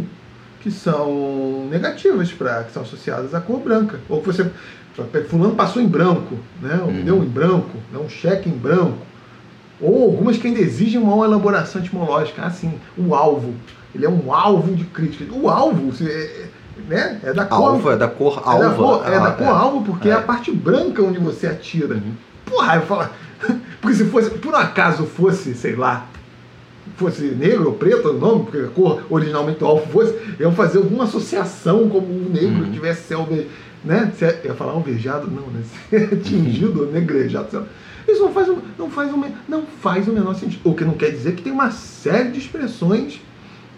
Que 0.65 0.71
são 0.71 1.69
negativas, 1.71 2.33
pra, 2.33 2.65
que 2.65 2.73
são 2.73 2.83
associadas 2.83 3.35
à 3.35 3.41
cor 3.41 3.61
branca. 3.61 4.01
Ou 4.09 4.21
que 4.23 4.27
você. 4.27 4.51
Fulano 5.29 5.55
passou 5.55 5.83
em 5.83 5.87
branco, 5.87 6.37
né? 6.63 6.79
Ou 6.83 6.89
Uhum. 6.89 7.05
deu 7.05 7.23
em 7.23 7.29
branco, 7.29 7.77
né? 7.93 7.99
um 7.99 8.09
cheque 8.09 8.49
em 8.49 8.57
branco. 8.57 8.97
Ou 9.79 10.05
algumas 10.05 10.39
que 10.39 10.47
ainda 10.47 10.61
exigem 10.61 10.99
uma 10.99 11.23
elaboração 11.27 11.83
etimológica. 11.83 12.43
Ah, 12.47 12.51
sim, 12.51 12.73
o 12.97 13.15
alvo. 13.15 13.53
Ele 13.95 14.07
é 14.07 14.09
um 14.09 14.33
alvo 14.33 14.75
de 14.75 14.85
crítica. 14.85 15.35
O 15.35 15.51
alvo 15.51 15.93
se- 15.93 16.09
é, 16.11 16.47
né, 16.89 17.21
é 17.23 17.33
da 17.35 17.45
cor. 17.45 17.69
Alvo, 17.73 17.91
é 17.91 17.97
da 17.99 18.09
cor 18.09 18.39
é 18.43 18.49
alva. 18.49 18.69
da 18.69 18.75
cor, 18.75 19.03
é 19.07 19.11
da 19.21 19.27
Ah, 19.29 19.33
cor 19.33 19.49
alvo 19.49 19.83
porque 19.85 20.09
é. 20.09 20.13
É. 20.13 20.15
a 20.15 20.23
parte 20.23 20.51
branca 20.51 21.03
onde 21.03 21.19
você 21.19 21.47
atira. 21.47 22.01
Porra, 22.47 22.77
eu 22.77 22.83
falo. 22.83 23.09
Porque 23.83 23.97
se 23.99 24.05
fosse, 24.07 24.31
por 24.31 24.55
um 24.55 24.57
acaso 24.57 25.05
fosse, 25.05 25.55
sei 25.55 25.77
lá, 25.77 26.07
fosse 26.97 27.23
negro 27.23 27.67
ou 27.69 27.73
preto 27.75 28.09
o 28.09 28.13
nome, 28.19 28.45
porque 28.45 28.59
a 28.59 28.69
cor 28.69 29.03
originalmente 29.11 29.59
do 29.59 29.67
alvo 29.67 29.87
fosse, 29.91 30.15
iam 30.39 30.53
fazer 30.53 30.79
alguma 30.79 31.05
associação 31.05 31.89
como 31.89 32.07
o 32.07 32.31
negro 32.33 32.65
Uhum. 32.65 32.71
tivesse 32.73 33.09
ser 33.09 33.15
alve, 33.15 33.49
né? 33.85 34.13
Se 34.17 34.25
é- 34.25 34.43
ia 34.45 34.55
falar 34.55 34.73
alvejado, 34.73 35.29
não, 35.31 35.47
né? 35.49 35.63
Ser 35.91 36.15
atingido 36.15 36.83
ou 36.83 36.93
negrejado. 36.93 37.51
sei 37.51 37.59
lá. 37.61 37.67
Isso 38.07 38.21
não 38.23 38.33
faz, 38.33 38.49
o- 38.49 38.59
não, 38.79 38.91
faz 38.91 39.13
o, 39.13 39.25
não 39.49 39.63
faz 39.81 40.07
o 40.09 40.13
menor 40.13 40.35
sentido. 40.35 40.61
O 40.65 40.75
que 40.75 40.85
não 40.85 40.93
quer 40.95 41.11
dizer 41.11 41.35
que 41.35 41.43
tem 41.43 41.53
uma 41.53 41.71
série 41.71 42.31
de 42.31 42.39
expressões 42.39 43.21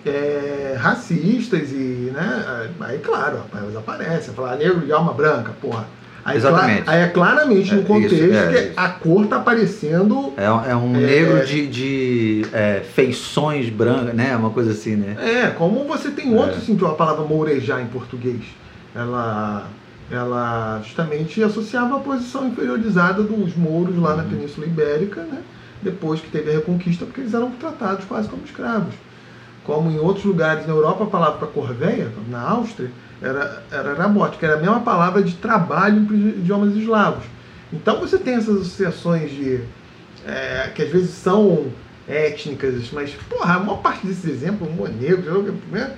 é, 0.04 0.76
racistas 0.78 1.72
e, 1.72 2.10
né? 2.14 2.70
Aí, 2.80 2.98
claro, 2.98 3.40
elas 3.54 3.76
aparecem. 3.76 4.32
Falar 4.34 4.56
negro 4.56 4.80
de 4.80 4.92
alma 4.92 5.12
branca, 5.12 5.52
porra. 5.60 5.86
Aí, 6.26 6.36
Exatamente. 6.38 6.82
aí 6.90 7.02
é 7.02 7.06
claramente 7.06 7.72
É, 7.72 7.76
no 7.76 7.82
contexto 7.84 8.14
isso, 8.16 8.34
é, 8.34 8.52
que 8.52 8.58
isso. 8.58 8.72
a 8.76 8.88
cor 8.88 9.26
tá 9.28 9.36
aparecendo. 9.36 10.32
É, 10.36 10.50
um- 10.50 10.96
é 10.96 10.98
É. 10.98 11.06
negro 11.06 11.46
de, 11.46 11.66
de 11.68 12.46
é, 12.52 12.80
feições 12.94 13.68
brancas, 13.70 14.12
né? 14.12 14.34
Uma 14.36 14.50
coisa 14.50 14.72
assim, 14.72 14.96
né? 14.96 15.16
É, 15.24 15.46
como 15.50 15.84
você 15.84 16.10
tem 16.10 16.34
É. 16.34 16.36
outros, 16.36 16.58
assim, 16.64 16.76
a 16.84 16.88
palavra 16.88 17.24
mourejar 17.24 17.80
em 17.80 17.86
português. 17.86 18.40
Ela, 18.92 19.68
ela 20.10 20.80
justamente 20.82 21.40
associava 21.44 21.96
a 21.96 22.00
posição 22.00 22.48
inferiorizada 22.48 23.22
dos 23.22 23.54
mouros 23.56 23.96
lá 23.96 24.16
na 24.16 24.24
Uhum. 24.24 24.30
Península 24.30 24.66
Ibérica, 24.66 25.20
né? 25.20 25.38
Depois 25.80 26.20
que 26.20 26.28
teve 26.28 26.50
a 26.50 26.54
Reconquista, 26.54 27.04
porque 27.04 27.20
eles 27.20 27.34
eram 27.34 27.52
tratados 27.52 28.04
quase 28.04 28.28
como 28.28 28.42
escravos. 28.44 28.94
Como 29.62 29.88
em 29.92 29.98
outros 30.00 30.24
lugares 30.24 30.66
na 30.66 30.72
Europa, 30.72 31.04
a 31.04 31.06
palavra 31.06 31.38
para 31.38 31.46
corveia, 31.48 32.08
na 32.28 32.40
Áustria, 32.40 32.90
era, 33.22 33.62
era 33.70 33.94
que 34.38 34.44
era 34.44 34.54
a 34.54 34.60
mesma 34.60 34.80
palavra 34.80 35.22
de 35.22 35.34
trabalho 35.34 36.04
para 36.04 36.14
os 36.14 36.20
idiomas 36.20 36.74
eslavos. 36.76 37.24
Então 37.72 38.00
você 38.00 38.18
tem 38.18 38.34
essas 38.34 38.60
associações 38.60 39.30
de 39.30 39.60
é, 40.26 40.70
que 40.74 40.82
às 40.82 40.90
vezes 40.90 41.10
são 41.10 41.66
étnicas, 42.08 42.90
mas, 42.92 43.10
porra, 43.28 43.54
a 43.54 43.58
maior 43.58 43.78
parte 43.78 44.06
desses 44.06 44.24
exemplos, 44.24 44.68
humor 44.68 44.88
negro, 44.88 45.54
né? 45.72 45.92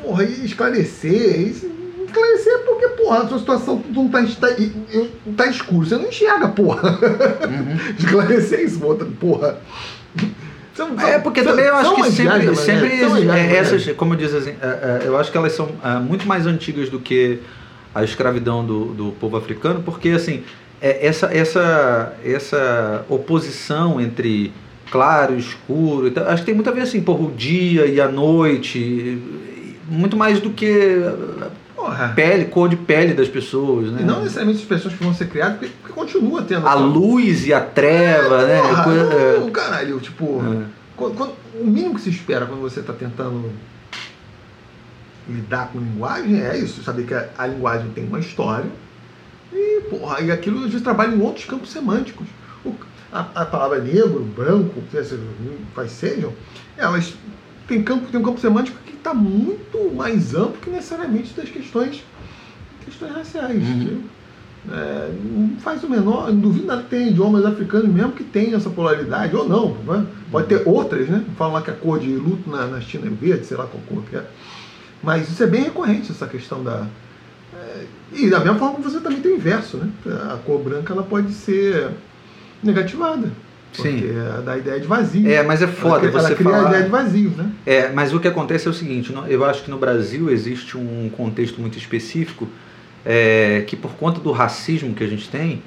porra, 0.00 0.24
e 0.24 0.44
esclarecer, 0.44 1.40
isso- 1.40 1.70
esclarecer 2.06 2.58
porque, 2.64 2.88
porra, 2.88 3.18
a 3.20 3.28
sua 3.28 3.38
situação 3.38 3.82
não 3.90 4.08
tá, 4.08 4.22
está, 4.22 4.48
tá 5.36 5.46
escuro, 5.46 5.86
você 5.86 5.96
não 5.96 6.08
enxerga, 6.08 6.48
porra. 6.48 6.90
Uhum. 6.92 7.76
esclarecer 7.98 8.60
isso, 8.64 8.84
outra, 8.84 9.06
porra. 9.18 9.58
São- 10.80 11.00
É 11.06 11.18
porque 11.18 11.42
são- 11.42 11.52
também 11.52 11.66
eu 11.66 11.74
acho 11.76 11.94
que 11.94 12.02
sempre, 12.10 12.56
sempre 12.56 12.88
né? 12.88 13.20
É, 13.20 13.24
né? 13.24 13.56
essas, 13.56 13.86
como 13.96 14.16
diz 14.16 14.34
assim, 14.34 14.54
é, 14.62 14.66
é, 14.66 15.02
eu 15.04 15.18
acho 15.18 15.30
que 15.30 15.36
elas 15.36 15.52
são 15.52 15.68
é, 15.84 15.98
muito 15.98 16.26
mais 16.26 16.46
antigas 16.46 16.88
do 16.88 16.98
que 16.98 17.38
a 17.94 18.02
escravidão 18.02 18.64
do, 18.64 18.86
do 18.86 19.12
povo 19.20 19.36
africano, 19.36 19.82
porque 19.84 20.08
assim 20.10 20.42
é, 20.80 21.06
essa 21.06 21.26
essa 21.34 22.14
essa 22.24 23.04
oposição 23.08 24.00
entre 24.00 24.52
claro 24.90 25.34
e 25.34 25.38
escuro, 25.38 26.06
e 26.08 26.10
tal, 26.10 26.24
acho 26.28 26.38
que 26.42 26.46
tem 26.46 26.54
muito 26.54 26.70
a 26.70 26.72
ver 26.72 26.80
assim, 26.82 27.00
porra, 27.00 27.24
o 27.24 27.30
dia 27.30 27.86
e 27.86 28.00
a 28.00 28.08
noite, 28.08 29.18
muito 29.88 30.16
mais 30.16 30.40
do 30.40 30.50
que 30.50 30.98
Porra. 31.80 32.04
a 32.06 32.08
pele, 32.10 32.44
cor 32.46 32.68
de 32.68 32.76
pele 32.76 33.14
das 33.14 33.28
pessoas, 33.28 33.90
né? 33.90 34.02
E 34.02 34.04
não 34.04 34.20
necessariamente 34.20 34.60
as 34.62 34.68
pessoas 34.68 34.94
que 34.94 35.02
vão 35.02 35.14
ser 35.14 35.28
criadas, 35.28 35.58
porque, 35.58 35.72
porque 35.80 35.92
continua 35.94 36.42
tendo. 36.42 36.66
a 36.68 36.74
luz 36.74 37.46
e 37.46 37.52
a 37.54 37.60
treva, 37.60 38.44
né? 38.46 38.60
Porra, 38.60 38.84
Coisa- 38.84 39.12
é. 39.14 39.38
não, 39.40 39.50
caralho, 39.50 39.98
tipo. 40.00 40.40
É. 40.42 40.64
Quando- 40.96 41.14
quando- 41.16 41.34
o 41.60 41.66
mínimo 41.66 41.94
que 41.94 42.00
se 42.02 42.10
espera 42.10 42.44
quando 42.46 42.60
você 42.60 42.80
está 42.80 42.92
tentando 42.92 43.50
lidar 45.28 45.68
com 45.72 45.78
linguagem 45.78 46.40
é 46.42 46.56
isso, 46.58 46.82
saber 46.82 47.06
que 47.06 47.14
a, 47.14 47.28
a 47.38 47.46
linguagem 47.46 47.90
tem 47.90 48.04
uma 48.06 48.18
história 48.20 48.70
e, 49.52 49.80
porra, 49.90 50.20
e 50.20 50.30
aquilo 50.30 50.58
às 50.58 50.66
vezes 50.66 50.82
trabalha 50.82 51.14
em 51.14 51.20
outros 51.20 51.44
campos 51.44 51.70
semânticos. 51.70 52.26
O- 52.64 52.74
a, 53.12 53.20
a 53.34 53.44
palavra 53.46 53.78
negro, 53.80 54.20
branco, 54.36 54.74
que 54.90 54.96
quais 55.74 55.90
sejam, 55.92 56.32
elas 56.76 57.14
têm 57.66 57.82
campo, 57.82 58.06
tem 58.10 58.20
um 58.20 58.22
campo 58.22 58.40
semântico 58.40 58.76
que 58.84 58.89
está 59.00 59.12
muito 59.12 59.94
mais 59.94 60.34
amplo 60.34 60.58
que 60.60 60.70
necessariamente 60.70 61.34
das 61.34 61.48
questões, 61.48 62.04
questões 62.84 63.12
raciais. 63.12 63.62
Uhum. 63.62 64.02
É, 64.70 65.10
não 65.24 65.56
faz 65.58 65.82
o 65.82 65.88
menor, 65.88 66.30
não 66.30 66.38
duvido 66.38 66.66
nada 66.66 66.82
que 66.82 66.90
tem 66.90 67.08
idiomas 67.08 67.46
africanos 67.46 67.88
mesmo 67.88 68.12
que 68.12 68.22
tem 68.22 68.54
essa 68.54 68.68
polaridade, 68.68 69.34
ou 69.34 69.48
não, 69.48 69.74
né? 69.84 70.06
pode 70.30 70.48
ter 70.48 70.68
outras, 70.68 71.08
né? 71.08 71.24
Falam 71.38 71.54
lá 71.54 71.62
que 71.62 71.70
a 71.70 71.74
cor 71.74 71.98
de 71.98 72.14
luto 72.14 72.48
na, 72.50 72.66
na 72.66 72.80
China 72.80 73.06
é 73.06 73.10
verde, 73.10 73.46
sei 73.46 73.56
lá 73.56 73.66
qual 73.66 73.82
cor 73.88 74.02
que 74.04 74.16
é. 74.16 74.24
Mas 75.02 75.30
isso 75.30 75.42
é 75.42 75.46
bem 75.46 75.62
recorrente, 75.62 76.12
essa 76.12 76.26
questão 76.26 76.62
da. 76.62 76.86
é, 77.54 77.86
e 78.12 78.28
da 78.28 78.38
mesma 78.40 78.58
forma 78.58 78.76
que 78.76 78.82
você 78.82 79.00
também 79.00 79.20
tem 79.22 79.32
o 79.32 79.36
inverso, 79.36 79.78
né? 79.78 79.90
A 80.30 80.36
cor 80.44 80.62
branca 80.62 80.92
ela 80.92 81.02
pode 81.02 81.32
ser 81.32 81.90
negativada. 82.62 83.32
Porque 83.74 83.88
Sim. 83.88 84.04
é 84.10 84.42
da 84.42 84.58
ideia 84.58 84.80
de 84.80 84.86
vazio. 84.86 85.30
É, 85.30 85.42
mas 85.42 85.62
é 85.62 85.66
foda 85.66 86.06
ela, 86.06 86.10
você 86.12 86.26
ela 86.26 86.34
cria 86.36 86.50
falar. 86.50 86.64
a 86.64 86.68
ideia 86.70 86.82
de 86.84 86.90
vazio, 86.90 87.30
né? 87.36 87.50
É, 87.64 87.88
mas 87.92 88.12
o 88.12 88.18
que 88.18 88.26
acontece 88.26 88.66
é 88.66 88.70
o 88.70 88.74
seguinte, 88.74 89.14
eu 89.28 89.44
acho 89.44 89.62
que 89.62 89.70
no 89.70 89.78
Brasil 89.78 90.28
existe 90.30 90.76
um 90.76 91.08
contexto 91.16 91.60
muito 91.60 91.78
específico 91.78 92.48
é, 93.04 93.62
que 93.66 93.76
por 93.76 93.92
conta 93.92 94.20
do 94.20 94.32
racismo 94.32 94.92
que 94.94 95.04
a 95.04 95.06
gente 95.06 95.28
tem, 95.28 95.62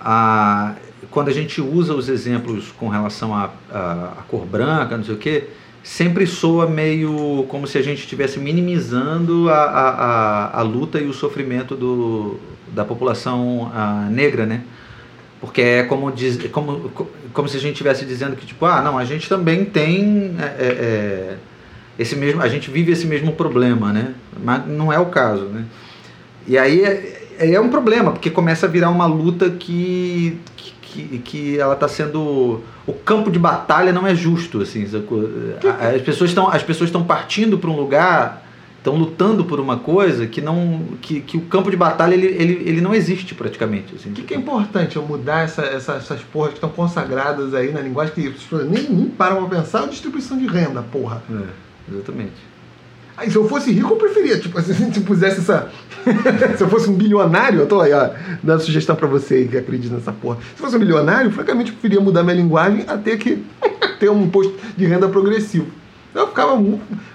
a- 0.00 0.74
quando 1.10 1.28
a 1.28 1.32
gente 1.32 1.60
usa 1.60 1.94
os 1.94 2.08
exemplos 2.08 2.72
com 2.78 2.88
relação 2.88 3.34
à 3.34 3.50
à- 3.72 4.12
à 4.18 4.22
cor 4.28 4.44
branca, 4.46 4.96
não 4.96 5.04
sei 5.04 5.14
o 5.14 5.18
quê, 5.18 5.44
sempre 5.82 6.26
soa 6.26 6.66
meio 6.68 7.44
como 7.48 7.66
se 7.66 7.78
a 7.78 7.82
gente 7.82 8.00
estivesse 8.00 8.38
minimizando 8.38 9.48
a, 9.48 9.54
a, 9.54 9.88
a, 9.90 10.58
a 10.60 10.62
luta 10.62 10.98
e 10.98 11.06
o 11.06 11.12
sofrimento 11.12 11.74
do, 11.74 12.38
da 12.72 12.84
população 12.84 13.70
ah, 13.74 14.08
negra, 14.10 14.44
né? 14.46 14.62
Porque 15.40 15.62
é 15.62 15.82
como, 15.84 16.12
diz, 16.12 16.38
como, 16.50 16.90
como 17.32 17.48
se 17.48 17.56
a 17.56 17.60
gente 17.60 17.72
estivesse 17.72 18.04
dizendo 18.04 18.36
que, 18.36 18.44
tipo, 18.44 18.66
ah, 18.66 18.82
não, 18.82 18.98
a 18.98 19.04
gente 19.04 19.28
também 19.28 19.64
tem 19.64 20.36
é, 20.38 20.44
é, 20.44 20.66
é, 20.66 21.36
esse 21.98 22.14
mesmo, 22.14 22.42
a 22.42 22.48
gente 22.48 22.70
vive 22.70 22.92
esse 22.92 23.06
mesmo 23.06 23.32
problema, 23.32 23.90
né? 23.90 24.14
Mas 24.44 24.66
não 24.66 24.92
é 24.92 24.98
o 24.98 25.06
caso, 25.06 25.44
né? 25.44 25.64
E 26.46 26.58
aí 26.58 26.84
é, 26.84 27.52
é 27.52 27.60
um 27.60 27.70
problema, 27.70 28.12
porque 28.12 28.28
começa 28.28 28.66
a 28.66 28.68
virar 28.68 28.90
uma 28.90 29.06
luta 29.06 29.48
que, 29.48 30.38
que, 30.82 31.18
que 31.18 31.58
ela 31.58 31.72
está 31.72 31.88
sendo... 31.88 32.60
O 32.86 32.92
campo 32.92 33.30
de 33.30 33.38
batalha 33.38 33.92
não 33.92 34.06
é 34.06 34.14
justo, 34.14 34.60
assim, 34.60 34.84
As 34.84 36.02
pessoas 36.02 36.30
estão 36.30 36.48
as 36.48 36.62
pessoas 36.62 36.88
estão 36.88 37.04
partindo 37.04 37.56
para 37.56 37.70
um 37.70 37.76
lugar, 37.76 38.44
estão 38.80 38.96
lutando 38.96 39.44
por 39.44 39.60
uma 39.60 39.76
coisa 39.76 40.26
que 40.26 40.40
não 40.40 40.80
que, 41.02 41.20
que 41.20 41.36
o 41.36 41.42
campo 41.42 41.70
de 41.70 41.76
batalha 41.76 42.14
ele, 42.14 42.26
ele, 42.26 42.62
ele 42.66 42.80
não 42.80 42.94
existe 42.94 43.34
praticamente. 43.34 43.94
Assim, 43.94 44.08
O 44.10 44.12
que, 44.12 44.22
que 44.22 44.32
é 44.34 44.36
importante 44.38 44.96
eu 44.96 45.02
mudar 45.02 45.44
essa- 45.44 45.62
essa- 45.66 45.94
essas 45.96 46.20
porras 46.22 46.50
que 46.52 46.56
estão 46.56 46.70
consagradas 46.70 47.52
aí 47.54 47.70
na 47.72 47.80
linguagem 47.80 48.14
que 48.14 48.26
as 48.28 48.34
pessoas 48.42 48.68
nem, 48.68 48.82
nem 48.90 49.06
param 49.06 49.46
pra 49.46 49.58
pensar? 49.60 49.80
É 49.80 49.84
a 49.84 49.86
distribuição 49.88 50.38
de 50.38 50.46
renda, 50.46 50.82
porra. 50.82 51.22
É, 51.30 51.92
exatamente. 51.92 52.32
Aí 53.18 53.30
se 53.30 53.36
eu 53.36 53.46
fosse 53.46 53.70
rico, 53.70 53.92
eu 53.92 53.96
preferia, 53.98 54.38
tipo, 54.40 54.58
assim, 54.58 54.72
se 54.90 54.98
eu 54.98 55.04
pusesse 55.04 55.40
essa. 55.40 55.70
se 56.56 56.62
eu 56.64 56.68
fosse 56.70 56.88
um 56.88 56.94
bilionário, 56.94 57.60
eu 57.60 57.66
tô 57.66 57.82
aí, 57.82 57.92
ó, 57.92 58.08
dando 58.42 58.62
sugestão 58.62 58.96
pra 58.96 59.06
você 59.06 59.34
aí 59.34 59.48
que 59.48 59.58
acredita 59.58 59.94
nessa 59.94 60.10
porra. 60.12 60.38
Se 60.56 60.62
fosse 60.62 60.74
um 60.74 60.78
bilionário, 60.78 61.30
francamente, 61.30 61.68
eu 61.70 61.74
preferia 61.76 62.00
mudar 62.00 62.22
minha 62.22 62.36
linguagem 62.36 62.84
até 62.88 63.18
que 63.18 63.44
ter 64.00 64.10
um 64.10 64.22
imposto 64.22 64.54
de 64.74 64.86
renda 64.86 65.06
progressivo. 65.06 65.66
Eu 66.14 66.26
ficava. 66.28 66.60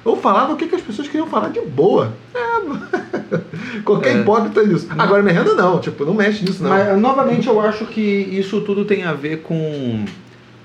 Eu 0.05 0.15
falava 0.17 0.53
o 0.53 0.55
que, 0.55 0.67
que 0.67 0.75
as 0.75 0.81
pessoas 0.81 1.07
queriam 1.07 1.27
falar 1.27 1.49
de 1.49 1.59
boa. 1.61 2.13
É, 2.33 3.79
qualquer 3.83 4.15
É. 4.15 4.19
hipócrita 4.21 4.65
disso. 4.65 4.87
Agora 4.97 5.21
minha 5.21 5.33
renda 5.33 5.53
não, 5.53 5.79
tipo, 5.79 6.05
não 6.05 6.13
mexe 6.13 6.43
nisso, 6.43 6.63
não. 6.63 6.69
Mas, 6.69 6.97
novamente, 6.99 7.47
eu 7.47 7.59
acho 7.59 7.85
que 7.85 8.01
isso 8.01 8.61
tudo 8.61 8.85
tem 8.85 9.03
a 9.03 9.13
ver 9.13 9.41
com 9.41 10.05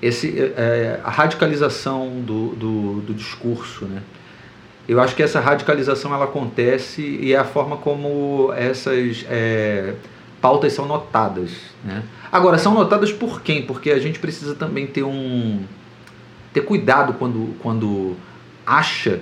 esse, 0.01 0.53
é, 0.55 0.99
a 1.03 1.09
radicalização 1.09 2.21
do, 2.21 2.49
do, 2.55 3.01
do 3.01 3.13
discurso, 3.13 3.85
né? 3.85 4.01
Eu 4.87 4.99
acho 4.99 5.15
que 5.15 5.21
essa 5.23 5.39
radicalização 5.39 6.13
ela 6.13 6.25
acontece 6.25 7.01
e 7.01 7.33
é 7.33 7.37
a 7.37 7.43
forma 7.45 7.77
como 7.77 8.51
essas 8.55 9.25
é, 9.29 9.93
pautas 10.41 10.73
são 10.73 10.85
notadas. 10.85 11.51
Né? 11.83 12.01
Agora, 12.31 12.57
são 12.57 12.73
notadas 12.73 13.11
por 13.11 13.41
quem? 13.41 13.61
Porque 13.61 13.91
a 13.91 13.99
gente 13.99 14.19
precisa 14.19 14.55
também 14.55 14.87
ter 14.87 15.03
um 15.03 15.61
ter 16.53 16.61
cuidado 16.61 17.13
quando, 17.13 17.55
quando 17.59 18.15
acha 18.65 19.19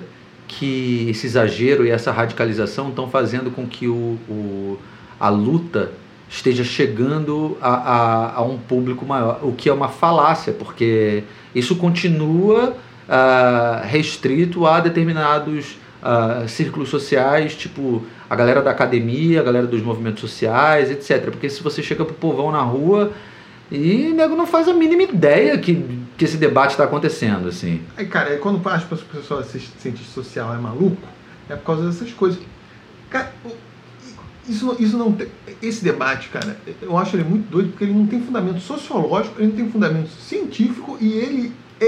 que 0.48 1.06
esse 1.10 1.26
exagero 1.26 1.86
e 1.86 1.90
essa 1.90 2.10
radicalização 2.10 2.88
estão 2.88 3.08
fazendo 3.08 3.50
com 3.50 3.66
que 3.66 3.86
o, 3.86 4.18
o- 4.28 4.78
a 5.18 5.28
luta 5.28 5.92
esteja 6.28 6.64
chegando 6.64 7.56
a, 7.60 7.74
a, 7.74 8.34
a 8.36 8.42
um 8.42 8.56
público 8.58 9.04
maior, 9.04 9.40
o 9.42 9.52
que 9.52 9.68
é 9.68 9.72
uma 9.72 9.88
falácia, 9.88 10.52
porque 10.52 11.24
isso 11.54 11.76
continua 11.76 12.76
ah, 13.08 13.82
restrito 13.84 14.66
a 14.66 14.80
determinados 14.80 15.76
ah, 16.02 16.44
círculos 16.48 16.88
sociais, 16.88 17.54
tipo 17.54 18.02
a 18.28 18.36
galera 18.36 18.62
da 18.62 18.70
academia, 18.70 19.40
a 19.40 19.42
galera 19.42 19.66
dos 19.66 19.82
movimentos 19.82 20.20
sociais, 20.20 20.90
etc. 20.90 21.30
Porque 21.30 21.48
se 21.50 21.62
você 21.62 21.82
chega 21.82 22.04
pro 22.04 22.14
povão 22.14 22.50
na 22.52 22.62
rua 22.62 23.12
e 23.70 24.08
o 24.10 24.14
nego 24.14 24.34
não 24.36 24.46
faz 24.46 24.66
a 24.68 24.74
mínima 24.74 25.02
ideia 25.02 25.56
que, 25.58 25.84
que 26.16 26.24
esse 26.24 26.36
debate 26.36 26.72
está 26.72 26.84
acontecendo, 26.84 27.48
assim. 27.48 27.82
Aí, 27.96 28.06
cara, 28.06 28.30
aí 28.30 28.38
quando 28.38 28.60
as 28.68 28.82
pessoas 28.84 29.46
se 29.46 29.60
cientista 29.78 30.12
social 30.12 30.54
é 30.54 30.58
maluco, 30.58 31.00
é 31.48 31.54
por 31.56 31.64
causa 31.64 31.86
dessas 31.86 32.12
coisas. 32.12 32.40
Cara, 33.08 33.32
o- 33.44 33.50
isso, 34.48 34.74
isso 34.80 34.96
não 34.98 35.12
tem. 35.12 35.28
Esse 35.62 35.84
debate, 35.84 36.28
cara, 36.30 36.56
eu 36.82 36.96
acho 36.98 37.14
ele 37.16 37.24
muito 37.24 37.48
doido 37.48 37.68
porque 37.70 37.84
ele 37.84 37.92
não 37.92 38.06
tem 38.06 38.20
fundamento 38.20 38.58
sociológico, 38.60 39.36
ele 39.40 39.48
não 39.48 39.56
tem 39.56 39.70
fundamento 39.70 40.08
científico 40.08 40.96
e 41.00 41.12
ele 41.12 41.52
é. 41.80 41.86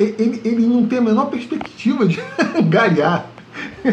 é- 0.00 0.14
Ele, 0.18 0.40
ele 0.44 0.66
não 0.66 0.86
tem 0.86 0.98
a 0.98 1.02
menor 1.02 1.26
perspectiva 1.26 2.06
de 2.06 2.20
angariar 2.56 3.28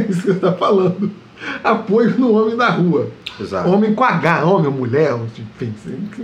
isso 0.09 0.21
que 0.21 0.27
você 0.27 0.31
está 0.31 0.53
falando. 0.53 1.11
Apoio 1.63 2.17
no 2.17 2.33
homem 2.33 2.55
da 2.55 2.69
rua. 2.69 3.09
Exato. 3.39 3.69
Homem 3.69 3.93
com 3.93 4.03
H, 4.03 4.45
homem 4.45 4.67
ou 4.67 4.73
mulher, 4.73 5.13
enfim, 5.15 5.45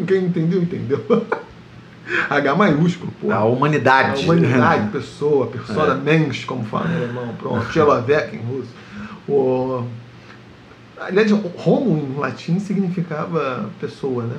quem 0.08 0.26
entendeu, 0.26 0.62
entendeu. 0.62 1.04
H 2.30 2.56
maiúsculo, 2.56 3.12
pô. 3.22 3.32
A 3.32 3.44
humanidade. 3.46 4.22
A 4.22 4.24
humanidade, 4.24 4.90
pessoa, 4.90 5.48
persona 5.48 5.94
É. 5.94 5.98
mensch, 5.98 6.46
como 6.46 6.64
fala 6.66 6.90
em 6.90 6.96
alemão, 6.96 7.34
pronto, 7.38 7.66
em 8.34 8.38
russo. 8.38 8.70
O... 9.28 9.86
Aliás, 11.00 11.32
homo 11.66 11.98
em 11.98 12.20
latim 12.20 12.60
significava 12.60 13.70
pessoa, 13.80 14.24
né? 14.24 14.38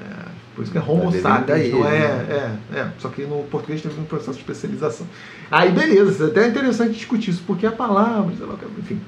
É, 0.00 0.24
por 0.54 0.62
isso 0.62 0.72
que 0.72 0.78
é 0.78 0.80
homo 0.80 1.10
Deve 1.10 1.16
vir 1.16 1.22
sapiens, 1.22 1.72
não 1.72 1.86
é, 1.86 1.98
né? 1.98 2.58
é, 2.72 2.78
é. 2.78 2.88
Só 2.98 3.08
que 3.08 3.22
no 3.22 3.44
português 3.44 3.80
teve 3.80 4.00
um 4.00 4.04
processo 4.04 4.32
de 4.32 4.38
especialização. 4.40 5.06
Aí 5.50 5.70
beleza, 5.70 6.26
até 6.26 6.44
é 6.44 6.48
interessante 6.48 6.94
discutir 6.94 7.30
isso, 7.30 7.44
porque 7.46 7.66
a 7.66 7.72
palavra, 7.72 8.34
sei 8.36 8.46
lá, 8.46 8.54
enfim. 8.78 9.00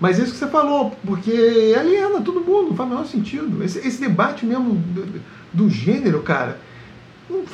Mas 0.00 0.18
isso 0.18 0.32
que 0.32 0.38
você 0.38 0.46
falou, 0.46 0.96
porque 1.04 1.74
aliena 1.78 2.22
todo 2.22 2.40
mundo, 2.40 2.70
não 2.70 2.76
faz 2.76 2.88
o 2.88 2.92
menor 2.92 3.06
sentido. 3.06 3.62
Esse, 3.62 3.86
esse 3.86 4.00
debate 4.00 4.46
mesmo 4.46 4.74
do, 4.74 5.20
do 5.52 5.70
gênero, 5.70 6.22
cara, 6.22 6.58
eu, 7.28 7.44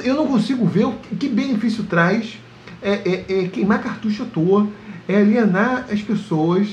eu 0.00 0.14
não 0.14 0.26
consigo 0.26 0.66
ver 0.66 0.86
o 0.86 0.92
que 0.92 1.28
benefício 1.28 1.84
traz 1.84 2.38
é, 2.82 2.94
é- 2.94 3.24
é 3.44 3.48
queimar 3.48 3.82
cartucho 3.82 4.24
à 4.24 4.26
toa, 4.26 4.66
é 5.08 5.16
alienar 5.16 5.86
as 5.90 6.00
pessoas 6.02 6.68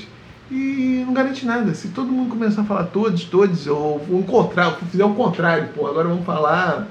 e 0.50 1.02
não 1.06 1.14
garante 1.14 1.46
nada. 1.46 1.74
Se 1.74 1.88
todo 1.88 2.10
mundo 2.10 2.30
começar 2.30 2.62
a 2.62 2.64
falar 2.64 2.84
todos, 2.84 3.24
todos, 3.24 3.66
ou 3.66 3.96
o 3.96 4.24
contrário, 4.26 4.76
fizer 4.90 5.04
o 5.04 5.14
contrário, 5.14 5.68
pô, 5.74 5.86
agora 5.86 6.08
vamos 6.08 6.24
falar, 6.24 6.88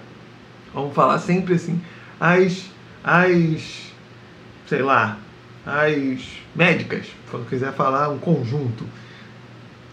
vamos 0.74 0.94
falar 0.94 1.20
sempre 1.20 1.56
assim, 1.56 1.80
as, 2.20 2.66
as, 3.04 3.92
sei 4.68 4.82
lá, 4.82 5.18
as 5.66 6.43
médicas, 6.56 7.08
quando 7.30 7.48
quiser 7.48 7.74
falar 7.74 8.10
um 8.10 8.18
conjunto. 8.18 8.86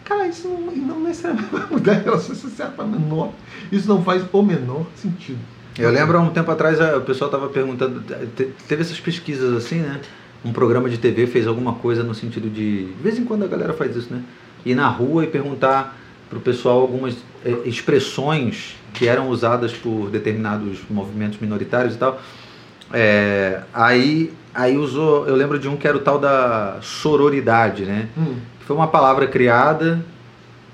Cara, 0.04 0.26
isso 0.26 0.48
não, 0.48 0.72
não 0.72 1.00
necessariamente 1.00 1.48
vai 1.52 1.66
mudar 1.70 1.92
a 1.92 1.98
relação 1.98 2.34
social 2.34 2.70
para 2.72 2.84
menor. 2.84 3.32
Isso 3.70 3.88
não 3.88 4.02
faz 4.02 4.24
o 4.32 4.42
menor 4.42 4.86
sentido. 4.96 5.38
Eu 5.78 5.90
lembro 5.90 6.18
há 6.18 6.20
um 6.20 6.30
tempo 6.30 6.50
atrás 6.50 6.78
o 6.80 7.00
pessoal 7.02 7.28
estava 7.30 7.48
perguntando, 7.48 8.02
te- 8.36 8.50
teve 8.68 8.82
essas 8.82 8.98
pesquisas 9.00 9.56
assim, 9.56 9.76
né? 9.78 10.00
Um 10.44 10.52
programa 10.52 10.88
de 10.90 10.98
TV 10.98 11.26
fez 11.26 11.46
alguma 11.46 11.74
coisa 11.74 12.02
no 12.02 12.14
sentido 12.14 12.50
de. 12.50 12.86
De 12.86 13.02
vez 13.02 13.18
em 13.18 13.24
quando 13.24 13.44
a 13.44 13.46
galera 13.46 13.72
faz 13.72 13.94
isso, 13.94 14.12
né? 14.12 14.22
Ir 14.66 14.74
na 14.74 14.88
rua 14.88 15.24
e 15.24 15.26
perguntar 15.26 15.96
pro 16.28 16.40
pessoal 16.40 16.80
algumas 16.80 17.14
eh, 17.44 17.54
expressões 17.64 18.74
que 18.92 19.06
eram 19.06 19.28
usadas 19.28 19.72
por 19.72 20.10
determinados 20.10 20.78
movimentos 20.90 21.38
minoritários 21.38 21.94
e 21.94 21.98
tal. 21.98 22.20
É, 22.92 23.60
aí, 23.72 24.32
aí 24.54 24.76
usou. 24.76 25.26
Eu 25.26 25.34
lembro 25.34 25.58
de 25.58 25.68
um 25.68 25.76
que 25.76 25.86
era 25.86 25.96
o 25.96 26.00
tal 26.00 26.18
da 26.18 26.78
sororidade, 26.82 27.84
né? 27.84 28.08
Hum. 28.16 28.36
que 28.58 28.64
foi 28.66 28.76
uma 28.76 28.88
palavra 28.88 29.26
criada 29.26 30.04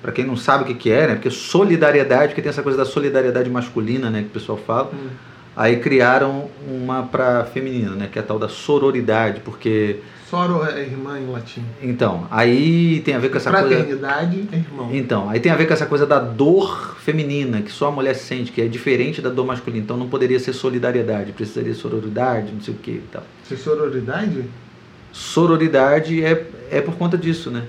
para 0.03 0.12
quem 0.12 0.24
não 0.24 0.37
sabe 0.37 0.64
o 0.64 0.66
que, 0.66 0.74
que 0.74 0.93
é, 0.93 1.09
né? 1.09 1.14
Porque 1.14 1.31
solidariedade, 1.31 2.29
porque 2.29 2.43
tem 2.43 2.51
essa 2.51 2.62
coisa 2.62 2.79
da 2.79 2.85
solidariedade 2.85 3.51
masculina, 3.51 4.11
né? 4.11 4.20
Que 4.20 4.29
o 4.29 4.31
pessoal 4.31 4.59
fala. 4.59 4.91
Hum. 4.93 5.09
Aí 5.57 5.81
criaram 5.81 6.51
uma 6.68 7.03
para 7.05 7.45
feminina, 7.45 7.93
né? 7.93 8.09
Que 8.11 8.18
é 8.18 8.22
a 8.22 8.24
tal 8.24 8.39
da 8.39 8.49
sororidade, 8.49 9.41
porque 9.41 10.01
Soro 10.29 10.64
é 10.64 10.83
irmã 10.83 11.20
em 11.20 11.27
latim. 11.31 11.62
então 11.81 12.27
aí 12.33 13.01
tem 13.05 13.14
a 13.14 13.18
ver 13.20 13.29
com 13.31 13.37
essa 13.37 13.51
coisa. 13.51 13.68
Fraternidade 13.68 14.49
é 14.53 14.57
irmão. 14.57 14.89
Então, 14.93 15.31
aí 15.31 15.39
tem 15.39 15.53
a 15.53 15.57
ver 15.57 15.66
com 15.66 15.72
essa 15.72 15.87
coisa 15.87 16.05
da 16.05 16.18
dor 16.18 16.97
feminina, 16.99 17.62
que 17.62 17.70
só 17.70 17.87
a 17.89 17.91
mulher 17.93 18.14
sente, 18.14 18.51
que 18.51 18.61
é 18.61 18.66
diferente 18.66 19.22
da 19.22 19.31
dor 19.31 19.47
masculina. 19.47 19.85
Então 19.85 19.97
não 19.97 20.09
poderia 20.09 20.41
ser 20.41 20.53
solidariedade, 20.53 21.31
precisaria 21.33 21.74
sororidade, 21.74 22.53
não 22.53 22.61
sei 22.61 22.74
o 22.74 22.77
que 22.77 22.91
e 22.91 23.05
tal. 23.12 23.22
Se 23.45 23.57
sororidade? 23.57 24.45
Sororidade 25.12 26.24
é, 26.24 26.47
é 26.70 26.81
por 26.81 26.95
conta 26.97 27.16
disso, 27.16 27.51
né? 27.51 27.64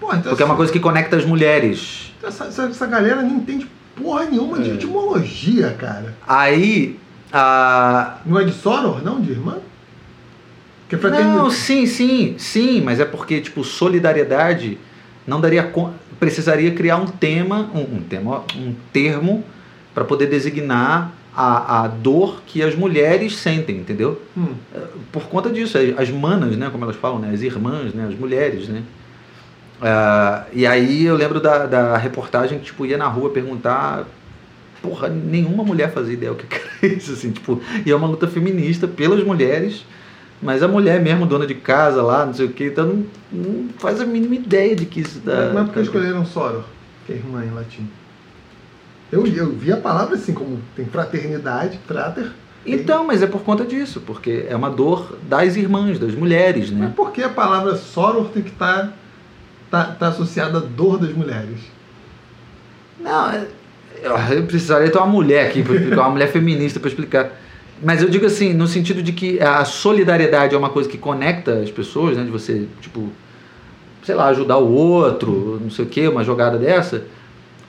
Pô, 0.00 0.08
então 0.14 0.22
Porque 0.30 0.42
é 0.42 0.46
uma 0.46 0.56
coisa 0.56 0.72
que 0.72 0.80
conecta 0.80 1.16
as 1.16 1.24
mulheres. 1.24 2.12
essa, 2.24 2.44
essa, 2.46 2.62
essa 2.64 2.86
galera 2.86 3.22
não 3.22 3.36
entende 3.36 3.66
porra 3.94 4.24
nenhuma 4.24 4.58
de 4.60 4.70
É. 4.70 4.74
etimologia, 4.74 5.76
cara. 5.78 6.14
Aí, 6.26 6.98
a, 7.32 8.18
Não 8.26 8.40
é 8.40 8.44
de 8.44 8.52
soror, 8.52 9.04
não? 9.04 9.20
De 9.20 9.30
irmã? 9.32 9.58
É. 10.96 11.24
Não, 11.24 11.50
sim, 11.50 11.86
sim, 11.86 12.34
sim, 12.38 12.80
mas 12.80 13.00
é 13.00 13.04
porque, 13.04 13.40
tipo, 13.40 13.64
solidariedade 13.64 14.78
não 15.26 15.40
daria 15.40 15.62
con- 15.62 15.92
precisaria 16.18 16.70
criar 16.72 16.96
um 16.96 17.06
tema, 17.06 17.70
um, 17.74 17.96
um 17.96 18.02
tema, 18.02 18.44
um 18.56 18.74
termo 18.92 19.44
para 19.94 20.04
poder 20.04 20.26
designar 20.26 21.12
a, 21.34 21.84
a 21.84 21.88
dor 21.88 22.42
que 22.46 22.62
as 22.62 22.74
mulheres 22.74 23.36
sentem, 23.36 23.76
entendeu? 23.78 24.20
Hum. 24.36 24.54
Por 25.10 25.24
conta 25.24 25.48
disso, 25.50 25.78
as- 25.78 25.98
as 25.98 26.10
manas, 26.10 26.56
né, 26.56 26.68
como 26.70 26.84
elas 26.84 26.96
falam, 26.96 27.18
né, 27.18 27.30
as 27.32 27.42
irmãs, 27.42 27.92
né, 27.94 28.06
as 28.08 28.18
mulheres, 28.18 28.68
né? 28.68 28.82
Ah, 29.80 30.44
e 30.52 30.66
aí 30.66 31.04
eu 31.04 31.16
lembro 31.16 31.40
da, 31.40 31.66
da 31.66 31.96
reportagem 31.96 32.58
que, 32.58 32.66
tipo, 32.66 32.86
ia 32.86 32.96
na 32.96 33.08
rua 33.08 33.30
perguntar 33.30 34.06
porra, 34.80 35.08
nenhuma 35.08 35.62
mulher 35.62 35.92
fazia 35.92 36.14
ideia 36.14 36.32
o 36.32 36.34
que 36.34 36.44
que 36.46 36.56
era 36.86 36.94
isso, 36.94 37.12
assim, 37.12 37.30
tipo, 37.30 37.60
e 37.86 37.90
é 37.90 37.94
uma 37.94 38.06
luta 38.08 38.26
feminista 38.26 38.88
pelas 38.88 39.22
mulheres, 39.24 39.84
mas 40.42 40.62
a 40.62 40.68
mulher 40.68 41.00
mesmo, 41.00 41.24
dona 41.24 41.46
de 41.46 41.54
casa 41.54 42.02
lá, 42.02 42.26
não 42.26 42.34
sei 42.34 42.46
o 42.46 42.52
que, 42.52 42.64
então 42.64 42.86
não, 42.86 43.06
não 43.30 43.68
faz 43.78 44.00
a 44.00 44.04
mínima 44.04 44.34
ideia 44.34 44.74
de 44.74 44.84
que 44.84 45.00
isso 45.00 45.20
dá. 45.20 45.52
Mas 45.54 45.66
por 45.66 45.74
que 45.74 45.80
escolheram 45.80 46.26
soror? 46.26 46.64
Que 47.06 47.12
é 47.12 47.16
irmã 47.16 47.44
em 47.44 47.50
latim. 47.50 47.88
Eu, 49.10 49.26
eu 49.26 49.52
vi 49.52 49.72
a 49.72 49.76
palavra 49.76 50.16
assim, 50.16 50.34
como 50.34 50.58
tem 50.74 50.84
fraternidade, 50.86 51.78
frater. 51.86 52.32
Então, 52.64 53.06
mas 53.06 53.22
é 53.22 53.26
por 53.26 53.42
conta 53.42 53.64
disso, 53.64 54.00
porque 54.00 54.46
é 54.48 54.56
uma 54.56 54.70
dor 54.70 55.16
das 55.28 55.56
irmãs, 55.56 55.98
das 55.98 56.14
mulheres, 56.14 56.70
né? 56.70 56.86
Mas 56.86 56.94
por 56.94 57.12
que 57.12 57.22
a 57.22 57.28
palavra 57.28 57.76
soror 57.76 58.28
tem 58.28 58.42
que 58.42 58.50
estar 58.50 58.92
tá, 59.70 59.84
tá 59.84 60.08
associada 60.08 60.58
à 60.58 60.60
dor 60.60 60.98
das 60.98 61.12
mulheres? 61.12 61.60
Não, 63.00 63.46
eu 64.30 64.44
precisaria 64.44 64.90
ter 64.90 64.98
uma 64.98 65.06
mulher 65.06 65.48
aqui 65.48 65.64
uma 65.92 66.10
mulher 66.10 66.30
feminista 66.30 66.80
para 66.80 66.88
explicar. 66.88 67.30
Mas 67.82 68.00
eu 68.00 68.08
digo 68.08 68.24
assim, 68.26 68.52
no 68.52 68.68
sentido 68.68 69.02
de 69.02 69.12
que 69.12 69.40
a 69.40 69.64
solidariedade 69.64 70.54
é 70.54 70.58
uma 70.58 70.70
coisa 70.70 70.88
que 70.88 70.96
conecta 70.96 71.54
as 71.54 71.70
pessoas, 71.70 72.16
né? 72.16 72.24
De 72.24 72.30
você, 72.30 72.66
tipo, 72.80 73.10
sei 74.04 74.14
lá, 74.14 74.28
ajudar 74.28 74.58
o 74.58 74.72
outro, 74.72 75.58
não 75.60 75.70
sei 75.70 75.84
o 75.84 75.88
quê, 75.88 76.06
uma 76.06 76.22
jogada 76.22 76.58
dessa. 76.58 77.04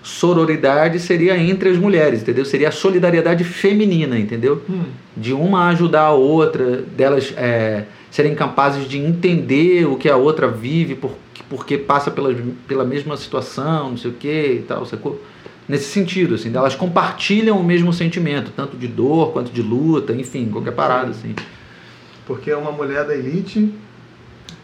Sororidade 0.04 1.00
seria 1.00 1.38
entre 1.38 1.70
as 1.70 1.78
mulheres, 1.78 2.22
entendeu? 2.22 2.46
Seria 2.46 2.70
a 2.70 2.72
solidariedade 2.72 3.44
feminina, 3.44 4.20
entendeu? 4.20 4.62
Hum. 4.70 4.84
de 5.16 5.34
uma 5.34 5.70
ajudar 5.70 6.08
a 6.08 6.12
outra, 6.12 6.84
delas 6.96 7.34
é, 7.38 7.86
serem 8.12 8.36
capazes 8.36 8.88
de 8.88 9.00
entender 9.00 9.86
o 9.86 9.96
que 9.96 10.10
a 10.10 10.18
outra 10.18 10.48
vive, 10.48 10.96
por, 10.96 11.12
porque 11.50 11.78
passa 11.78 12.12
pela, 12.12 12.36
pela 12.68 12.84
mesma 12.84 13.16
situação, 13.18 13.92
não 13.92 13.98
sei 13.98 14.12
o 14.12 14.14
que 14.14 14.60
e 14.60 14.66
tal, 14.68 14.86
sacou? 14.86 15.20
Nesse 15.68 15.86
sentido, 15.86 16.36
assim, 16.36 16.54
elas 16.54 16.76
compartilham 16.76 17.58
o 17.58 17.64
mesmo 17.64 17.94
sentimento, 17.94 18.52
tanto 18.56 18.76
de 18.76 18.88
dor 18.88 19.32
quanto 19.32 19.52
de 19.52 19.62
luta, 19.62 20.12
enfim, 20.12 20.50
qualquer 20.50 20.74
parada, 20.74 21.12
assim. 21.12 21.34
Porque 22.26 22.52
é 22.52 22.58
uma 22.58 22.72
mulher 22.72 23.06
da 23.06 23.16
elite. 23.16 23.74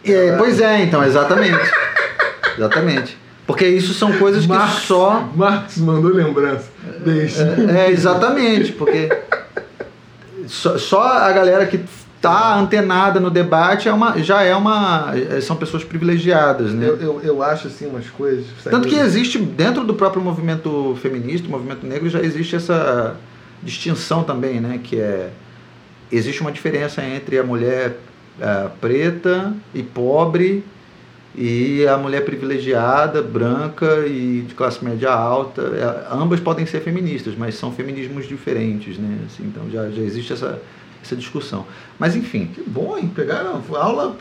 É, 0.04 0.36
pois 0.36 0.60
é, 0.60 0.82
então, 0.82 1.02
exatamente. 1.02 1.70
exatamente. 2.56 3.18
Porque 3.46 3.66
isso 3.66 3.94
são 3.94 4.12
coisas 4.12 4.42
que 4.42 4.48
Marx, 4.48 4.82
só. 4.82 5.28
Marx 5.34 5.78
mandou 5.78 6.12
lembrança. 6.12 6.68
Deixa. 7.04 7.42
É, 7.42 7.86
é, 7.86 7.90
exatamente, 7.90 8.72
porque 8.72 9.08
só, 10.46 10.78
só 10.78 11.02
a 11.02 11.32
galera 11.32 11.66
que 11.66 11.80
tá 12.20 12.58
antenada 12.58 13.18
no 13.18 13.30
debate 13.30 13.88
é 13.88 13.92
uma, 13.92 14.22
já 14.22 14.42
é 14.42 14.54
uma. 14.54 15.12
são 15.40 15.56
pessoas 15.56 15.82
privilegiadas, 15.82 16.72
né? 16.72 16.86
Eu, 16.86 17.00
eu, 17.00 17.20
eu 17.22 17.42
acho 17.42 17.68
assim 17.68 17.86
umas 17.86 18.08
coisas. 18.10 18.46
Tanto 18.62 18.88
que 18.88 18.94
existe, 18.94 19.38
dentro 19.38 19.84
do 19.84 19.94
próprio 19.94 20.22
movimento 20.22 20.96
feminista, 21.00 21.48
o 21.48 21.50
movimento 21.50 21.86
negro, 21.86 22.08
já 22.08 22.20
existe 22.20 22.56
essa 22.56 23.16
distinção 23.62 24.22
também, 24.22 24.60
né? 24.60 24.80
Que 24.82 25.00
é. 25.00 25.30
Existe 26.12 26.40
uma 26.40 26.50
diferença 26.50 27.04
entre 27.04 27.38
a 27.38 27.44
mulher 27.44 27.96
ah, 28.40 28.70
preta 28.80 29.54
e 29.72 29.82
pobre 29.82 30.64
e 31.34 31.86
a 31.86 31.96
mulher 31.96 32.24
privilegiada, 32.24 33.22
branca 33.22 34.06
e 34.06 34.44
de 34.46 34.54
classe 34.54 34.84
média 34.84 35.10
alta. 35.12 35.62
É, 35.62 36.12
ambas 36.12 36.40
podem 36.40 36.66
ser 36.66 36.80
feministas, 36.80 37.34
mas 37.36 37.54
são 37.54 37.70
feminismos 37.70 38.26
diferentes, 38.26 38.98
né? 38.98 39.18
Assim, 39.26 39.44
então 39.44 39.70
já, 39.70 39.88
já 39.90 40.02
existe 40.02 40.32
essa, 40.32 40.60
essa 41.02 41.16
discussão. 41.16 41.66
Mas 41.98 42.16
enfim, 42.16 42.46
Que 42.46 42.62
bom, 42.62 42.96
hein? 42.96 43.10
Pegaram 43.14 43.62
aula. 43.74 44.16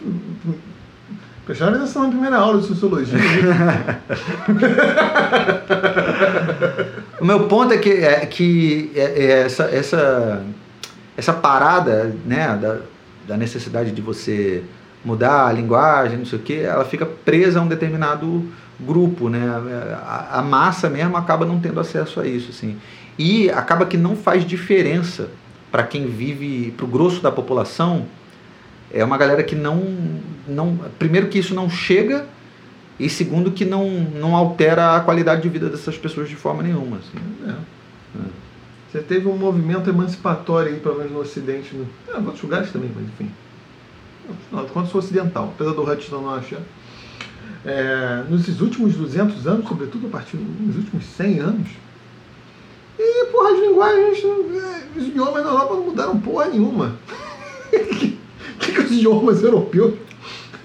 Prestaram 1.46 1.78
atenção 1.78 2.04
na 2.04 2.10
primeira 2.10 2.38
aula 2.38 2.62
de 2.62 2.68
sociologia. 2.68 3.18
O 7.20 7.26
meu 7.26 7.48
ponto 7.48 7.74
é 7.74 7.78
que, 7.78 7.90
é, 7.90 8.26
que 8.26 8.92
é, 8.96 9.02
é 9.02 9.32
essa, 9.42 9.64
essa, 9.64 10.44
essa 11.18 11.34
parada 11.34 12.16
né, 12.26 12.58
da, 12.62 12.78
da 13.28 13.38
necessidade 13.38 13.92
de 13.92 14.02
você 14.02 14.64
mudar 15.04 15.48
a 15.48 15.52
linguagem, 15.52 16.18
não 16.18 16.26
sei 16.26 16.40
o 16.40 16.42
que, 16.42 16.62
ela 16.62 16.86
fica 16.86 17.06
presa 17.06 17.60
a 17.60 17.62
um 17.62 17.68
determinado 17.68 18.46
grupo, 18.80 19.30
né? 19.30 19.42
A, 20.02 20.40
a 20.40 20.42
massa 20.42 20.90
mesmo 20.90 21.18
acaba 21.18 21.46
não 21.46 21.60
tendo 21.60 21.80
acesso 21.80 22.22
a 22.22 22.28
isso, 22.28 22.52
assim. 22.52 22.78
E 23.18 23.50
acaba 23.50 23.86
que 23.86 23.98
não 23.98 24.16
faz 24.16 24.46
diferença 24.46 25.30
para 25.72 25.84
quem 25.84 26.08
vive, 26.08 26.72
para 26.72 26.86
o 26.86 26.88
grosso 26.88 27.22
da 27.22 27.32
população, 27.32 28.06
é 28.92 29.04
uma 29.04 29.18
galera 29.18 29.44
que 29.44 29.56
não, 29.56 29.82
não, 30.48 30.78
primeiro 30.98 31.28
que 31.28 31.38
isso 31.38 31.54
não 31.54 31.70
chega 31.70 32.26
e 33.00 33.10
segundo 33.10 33.52
que 33.52 33.64
não, 33.64 33.88
não 33.90 34.36
altera 34.36 34.96
a 34.96 35.00
qualidade 35.00 35.42
de 35.42 35.50
vida 35.50 35.70
dessas 35.70 35.98
pessoas 35.98 36.28
de 36.28 36.36
forma 36.36 36.64
nenhuma. 36.64 36.98
Assim. 36.98 37.18
É. 37.48 37.56
Você 38.92 39.00
teve 39.00 39.28
um 39.28 39.38
movimento 39.38 39.90
emancipatório 39.90 40.74
aí, 40.74 40.80
pelo 40.80 40.98
menos 40.98 41.12
no 41.12 41.20
Ocidente, 41.20 41.76
no, 41.76 41.88
é, 42.12 42.20
em 42.20 42.26
outros 42.26 42.42
lugares 42.42 42.72
também, 42.72 42.92
mas 42.94 43.06
enfim. 43.06 43.32
Afinal 44.30 44.66
de 44.66 44.72
contas, 44.72 44.92
sou 44.92 45.00
ocidental, 45.00 45.54
apesar 45.56 45.74
do 45.74 45.84
Hudson 45.84 46.22
não 46.22 46.34
achar. 46.34 46.60
é, 47.66 48.24
nesses 48.30 48.62
últimos 48.62 48.96
200 48.96 49.46
anos, 49.48 49.68
sobretudo 49.68 50.08
a 50.08 50.10
partir 50.10 50.38
dos 50.38 50.76
últimos 50.76 51.06
100 51.06 51.40
anos. 51.40 51.68
E, 53.00 53.26
porra, 53.28 53.54
as 53.54 53.60
linguagens, 53.60 54.24
os 54.96 55.08
idiomas 55.08 55.44
na 55.46 55.52
Europa 55.52 55.74
não 55.76 55.84
mudaram 55.84 56.20
porra 56.20 56.48
nenhuma. 56.48 56.96
O 57.72 57.80
que, 57.80 58.18
que 58.60 58.80
os 58.82 58.92
idiomas 58.92 59.42
europeus 59.42 59.94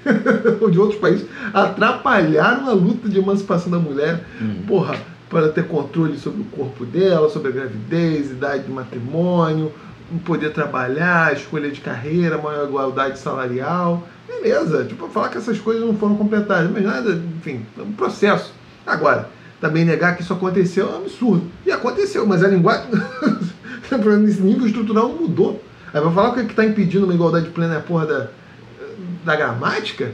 ou 0.60 0.68
de 0.68 0.78
outros 0.80 0.98
países 0.98 1.26
atrapalharam 1.52 2.68
a 2.68 2.72
luta 2.72 3.08
de 3.08 3.20
emancipação 3.20 3.70
da 3.70 3.78
mulher? 3.78 4.24
Porra, 4.66 4.98
para 5.30 5.48
ter 5.48 5.68
controle 5.68 6.18
sobre 6.18 6.42
o 6.42 6.44
corpo 6.46 6.84
dela, 6.84 7.30
sobre 7.30 7.50
a 7.50 7.52
gravidez, 7.52 8.32
idade 8.32 8.64
de 8.64 8.72
matrimônio, 8.72 9.72
poder 10.24 10.52
trabalhar, 10.52 11.32
escolha 11.32 11.70
de 11.70 11.80
carreira, 11.80 12.36
maior 12.36 12.68
igualdade 12.68 13.18
salarial. 13.18 14.06
Beleza, 14.26 14.84
tipo, 14.84 15.08
falar 15.08 15.28
que 15.28 15.38
essas 15.38 15.58
coisas 15.58 15.84
não 15.84 15.94
foram 15.94 16.16
completadas, 16.16 16.70
mas 16.70 16.82
nada, 16.82 17.12
enfim, 17.36 17.64
é 17.78 17.82
um 17.82 17.92
processo. 17.92 18.52
Agora, 18.86 19.28
também 19.64 19.82
negar 19.82 20.14
que 20.14 20.20
isso 20.20 20.34
aconteceu 20.34 20.90
é 20.90 20.92
um 20.92 20.96
absurdo. 20.98 21.50
E 21.64 21.72
aconteceu, 21.72 22.26
mas 22.26 22.44
a 22.44 22.48
linguagem, 22.48 22.90
nesse 24.20 24.42
nível 24.42 24.66
estrutural, 24.66 25.08
mudou. 25.08 25.62
Aí 25.90 26.02
vai 26.02 26.12
falar 26.12 26.30
o 26.30 26.34
que 26.34 26.40
está 26.40 26.66
impedindo 26.66 27.06
uma 27.06 27.14
igualdade 27.14 27.48
plena 27.48 27.76
é 27.76 27.78
a 27.78 27.80
porra 27.80 28.04
da, 28.04 28.28
da 29.24 29.34
gramática? 29.34 30.12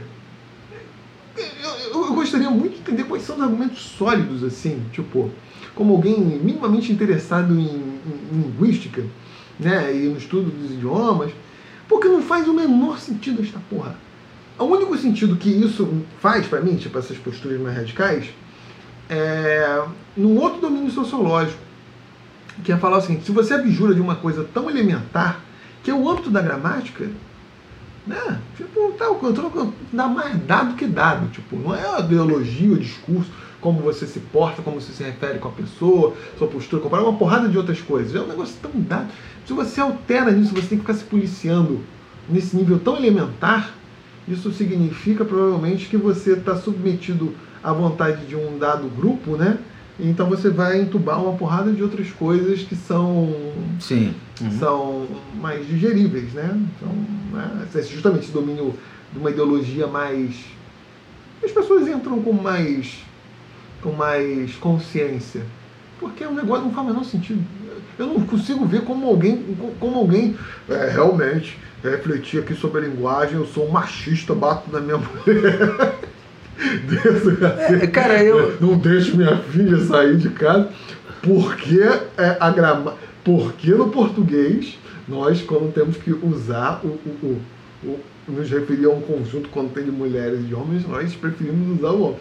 Eu, 1.35 1.69
eu, 1.93 2.05
eu, 2.05 2.13
gostaria 2.13 2.49
muito 2.49 2.75
de 2.75 2.79
entender 2.79 3.03
quais 3.03 3.23
são 3.23 3.35
os 3.35 3.41
argumentos 3.41 3.81
sólidos, 3.81 4.41
assim, 4.41 4.85
tipo, 4.93 5.29
como 5.75 5.95
alguém 5.95 6.17
minimamente 6.17 6.89
interessado 6.89 7.53
em, 7.53 7.65
em, 7.65 8.01
em 8.31 8.41
linguística, 8.43 9.03
né, 9.59 9.93
e 9.93 10.07
no 10.07 10.17
estudo 10.17 10.49
dos 10.49 10.71
idiomas, 10.71 11.31
porque 11.89 12.07
não 12.07 12.21
faz 12.21 12.47
o 12.47 12.53
menor 12.53 12.99
sentido 12.99 13.41
esta 13.41 13.59
porra. 13.69 13.97
O 14.57 14.63
único 14.63 14.97
sentido 14.97 15.35
que 15.35 15.49
isso 15.49 16.03
faz 16.21 16.47
para 16.47 16.61
mim, 16.61 16.77
tipo 16.77 16.97
essas 16.97 17.17
posturas 17.17 17.59
mais 17.59 17.75
radicais, 17.75 18.29
é 19.11 19.83
num 20.15 20.37
outro 20.39 20.61
domínio 20.61 20.89
sociológico, 20.89 21.59
que 22.63 22.71
é 22.71 22.77
falar 22.77 22.99
o 22.99 23.01
seguinte: 23.01 23.25
se 23.25 23.31
você 23.31 23.53
abjura 23.53 23.93
de 23.93 23.99
uma 23.99 24.15
coisa 24.15 24.47
tão 24.53 24.69
elementar, 24.69 25.41
que 25.83 25.91
é 25.91 25.93
o 25.93 26.09
âmbito 26.09 26.29
da 26.29 26.41
gramática, 26.41 27.09
né? 28.07 28.39
Tipo, 28.55 28.93
tá, 28.93 29.11
o 29.11 29.73
dá 29.91 30.07
mais 30.07 30.37
dado 30.45 30.75
que 30.75 30.87
dado. 30.87 31.27
Tipo, 31.29 31.57
não 31.57 31.75
é 31.75 31.99
ideologia, 31.99 32.71
o 32.71 32.79
discurso, 32.79 33.29
como 33.59 33.81
você 33.81 34.07
se 34.07 34.19
porta, 34.19 34.61
como 34.61 34.79
você 34.79 34.93
se 34.93 35.03
refere 35.03 35.39
com 35.39 35.49
a 35.49 35.51
pessoa, 35.51 36.15
sua 36.37 36.47
postura, 36.47 36.81
comparar 36.81 37.03
uma 37.03 37.17
porrada 37.17 37.49
de 37.49 37.57
outras 37.57 37.81
coisas. 37.81 38.15
É 38.15 38.21
um 38.21 38.27
negócio 38.27 38.55
tão 38.61 38.71
dado. 38.75 39.09
Se 39.45 39.51
você 39.51 39.81
altera 39.81 40.31
nisso, 40.31 40.53
você 40.53 40.67
tem 40.67 40.77
que 40.77 40.85
ficar 40.85 40.93
se 40.93 41.03
policiando 41.03 41.81
nesse 42.29 42.55
nível 42.55 42.79
tão 42.79 42.95
elementar, 42.95 43.73
isso 44.27 44.53
significa 44.53 45.25
provavelmente 45.25 45.87
que 45.87 45.97
você 45.97 46.33
está 46.33 46.55
submetido 46.55 47.35
à 47.63 47.73
vontade 47.73 48.25
de 48.25 48.35
um 48.35 48.57
dado 48.57 48.87
grupo, 48.89 49.35
né? 49.35 49.57
Então 49.99 50.27
você 50.27 50.49
vai 50.49 50.81
entubar 50.81 51.21
uma 51.21 51.33
porrada 51.37 51.71
de 51.71 51.83
outras 51.83 52.09
coisas 52.11 52.61
que 52.61 52.75
são 52.75 53.33
Sim. 53.79 54.15
Uhum. 54.41 54.51
são 54.51 55.07
mais 55.39 55.67
digeríveis, 55.67 56.33
né? 56.33 56.59
Então, 56.75 56.89
né? 57.33 57.67
justamente 57.83 58.23
esse 58.23 58.31
domínio 58.31 58.73
de 59.13 59.19
uma 59.19 59.29
ideologia 59.29 59.85
mais 59.87 60.35
as 61.43 61.51
pessoas 61.51 61.87
entram 61.87 62.21
com 62.21 62.33
mais 62.33 63.03
com 63.81 63.91
mais 63.91 64.55
consciência, 64.55 65.43
porque 65.99 66.23
o 66.23 66.31
negócio 66.31 66.65
não 66.65 66.71
faz 66.71 66.87
o 66.87 66.89
menor 66.91 67.03
sentido. 67.03 67.43
Eu 67.97 68.07
não 68.07 68.21
consigo 68.21 68.65
ver 68.65 68.81
como 68.83 69.07
alguém 69.07 69.55
como 69.79 69.97
alguém 69.97 70.35
é, 70.69 70.89
realmente 70.89 71.57
refletir 71.83 72.41
aqui 72.41 72.53
sobre 72.53 72.85
a 72.85 72.87
linguagem. 72.87 73.35
Eu 73.35 73.45
sou 73.45 73.67
um 73.67 73.71
machista, 73.71 74.33
bato 74.33 74.71
na 74.71 74.79
minha 74.79 74.97
mulher. 74.97 75.99
é, 77.81 77.87
cara, 77.87 78.23
eu 78.23 78.57
não 78.61 78.77
deixo 78.77 79.17
minha 79.17 79.37
filha 79.37 79.79
sair 79.79 80.17
de 80.17 80.29
casa 80.29 80.69
porque 81.21 81.79
é 82.17 82.37
a 82.39 82.49
grama... 82.49 82.95
porque 83.23 83.71
no 83.71 83.89
português 83.89 84.77
nós 85.07 85.41
quando 85.41 85.73
temos 85.73 85.97
que 85.97 86.11
usar 86.11 86.81
o, 86.83 86.87
o, 86.87 87.39
o, 87.83 87.89
o 87.89 87.99
nos 88.27 88.49
referir 88.49 88.85
a 88.85 88.89
um 88.89 89.01
conjunto 89.01 89.49
quando 89.49 89.73
tem 89.73 89.83
de 89.83 89.91
mulheres 89.91 90.39
e 90.49 90.53
homens, 90.53 90.87
nós 90.87 91.13
preferimos 91.15 91.79
usar 91.79 91.91
o 91.91 92.03
homem. 92.03 92.19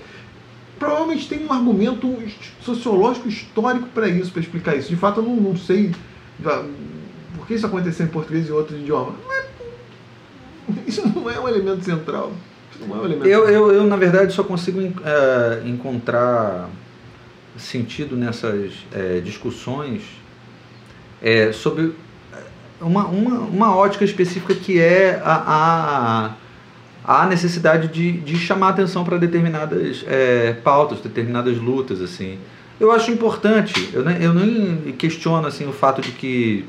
Provavelmente 0.79 1.29
tem 1.29 1.45
um 1.45 1.53
argumento 1.53 2.17
sociológico 2.63 3.29
histórico 3.29 3.87
para 3.89 4.09
isso, 4.09 4.33
para 4.33 4.41
explicar 4.41 4.77
isso. 4.77 4.89
De 4.89 4.97
fato, 4.97 5.21
eu 5.21 5.25
não, 5.25 5.37
não 5.37 5.57
sei 5.57 5.93
por 7.37 7.47
que 7.47 7.55
isso 7.55 7.67
aconteceu 7.67 8.07
em 8.07 8.09
português 8.09 8.49
e 8.49 8.53
outros 8.53 8.81
idiomas. 8.81 9.15
É, 9.31 9.45
isso 10.87 11.07
não 11.07 11.29
é 11.29 11.39
um 11.39 11.49
elemento 11.49 11.85
central. 11.85 12.33
Não 12.79 12.97
é 12.97 13.01
um 13.01 13.25
eu, 13.25 13.49
eu, 13.49 13.73
eu, 13.73 13.85
na 13.85 13.97
verdade, 13.97 14.33
só 14.33 14.43
consigo 14.43 14.81
é, 14.81 15.63
encontrar 15.67 16.69
sentido 17.59 18.17
nessas 18.17 18.73
é, 18.93 19.21
discussões 19.21 20.03
é, 21.23 21.53
sobre 21.53 21.93
uma, 22.81 23.07
uma, 23.07 23.39
uma 23.41 23.77
ótica 23.77 24.05
específica 24.05 24.55
que 24.55 24.81
é 24.81 25.21
a, 25.23 26.35
a, 27.05 27.23
a 27.23 27.27
necessidade 27.27 27.89
de, 27.89 28.13
de 28.13 28.37
chamar 28.37 28.71
atenção 28.71 29.05
para 29.05 29.19
determinadas 29.19 30.05
é, 30.07 30.55
pautas, 30.65 31.01
determinadas 31.01 31.59
lutas. 31.59 32.01
assim 32.01 32.39
Eu 32.79 32.91
acho 32.91 33.11
importante, 33.11 33.91
eu 33.93 34.05
nem, 34.05 34.23
eu 34.23 34.33
nem 34.33 34.93
questiono 34.93 35.47
assim, 35.47 35.69
o 35.69 35.73
fato 35.73 36.01
de 36.01 36.13
que 36.13 36.65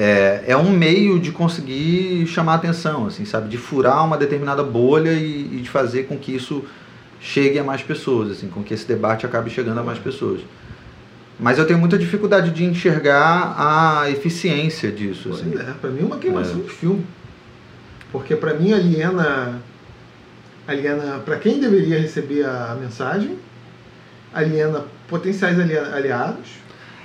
é, 0.00 0.44
é 0.46 0.56
um 0.56 0.70
meio 0.70 1.18
de 1.18 1.32
conseguir 1.32 2.24
chamar 2.28 2.54
atenção, 2.54 3.08
assim, 3.08 3.24
sabe? 3.24 3.48
De 3.48 3.58
furar 3.58 4.06
uma 4.06 4.16
determinada 4.16 4.62
bolha 4.62 5.10
e, 5.10 5.56
e, 5.56 5.60
de 5.60 5.68
fazer 5.68 6.04
com 6.04 6.16
que 6.16 6.32
isso 6.32 6.64
chegue 7.20 7.58
a 7.58 7.64
mais 7.64 7.82
pessoas, 7.82 8.30
assim, 8.30 8.46
com 8.46 8.62
que 8.62 8.72
esse 8.72 8.86
debate 8.86 9.26
acabe 9.26 9.50
chegando 9.50 9.80
a 9.80 9.82
mais 9.82 9.98
pessoas. 9.98 10.40
Mas 11.36 11.58
eu 11.58 11.66
tenho 11.66 11.80
muita 11.80 11.98
dificuldade 11.98 12.52
de 12.52 12.64
enxergar 12.64 13.56
a 13.58 14.08
eficiência 14.08 14.92
disso. 14.92 15.30
Assim. 15.32 15.52
É, 15.58 15.74
para 15.80 15.90
mim 15.90 16.02
é 16.02 16.04
uma 16.04 16.18
queimação 16.18 16.60
é. 16.60 16.62
de 16.62 16.70
filme. 16.70 17.04
Porque 18.12 18.36
para 18.36 18.54
mim 18.54 18.72
aliena, 18.72 19.60
aliena 20.68 21.18
para 21.24 21.38
quem 21.38 21.58
deveria 21.58 21.98
receber 21.98 22.46
a 22.46 22.76
mensagem, 22.80 23.36
aliena 24.32 24.84
potenciais 25.08 25.58
aliados, 25.58 26.50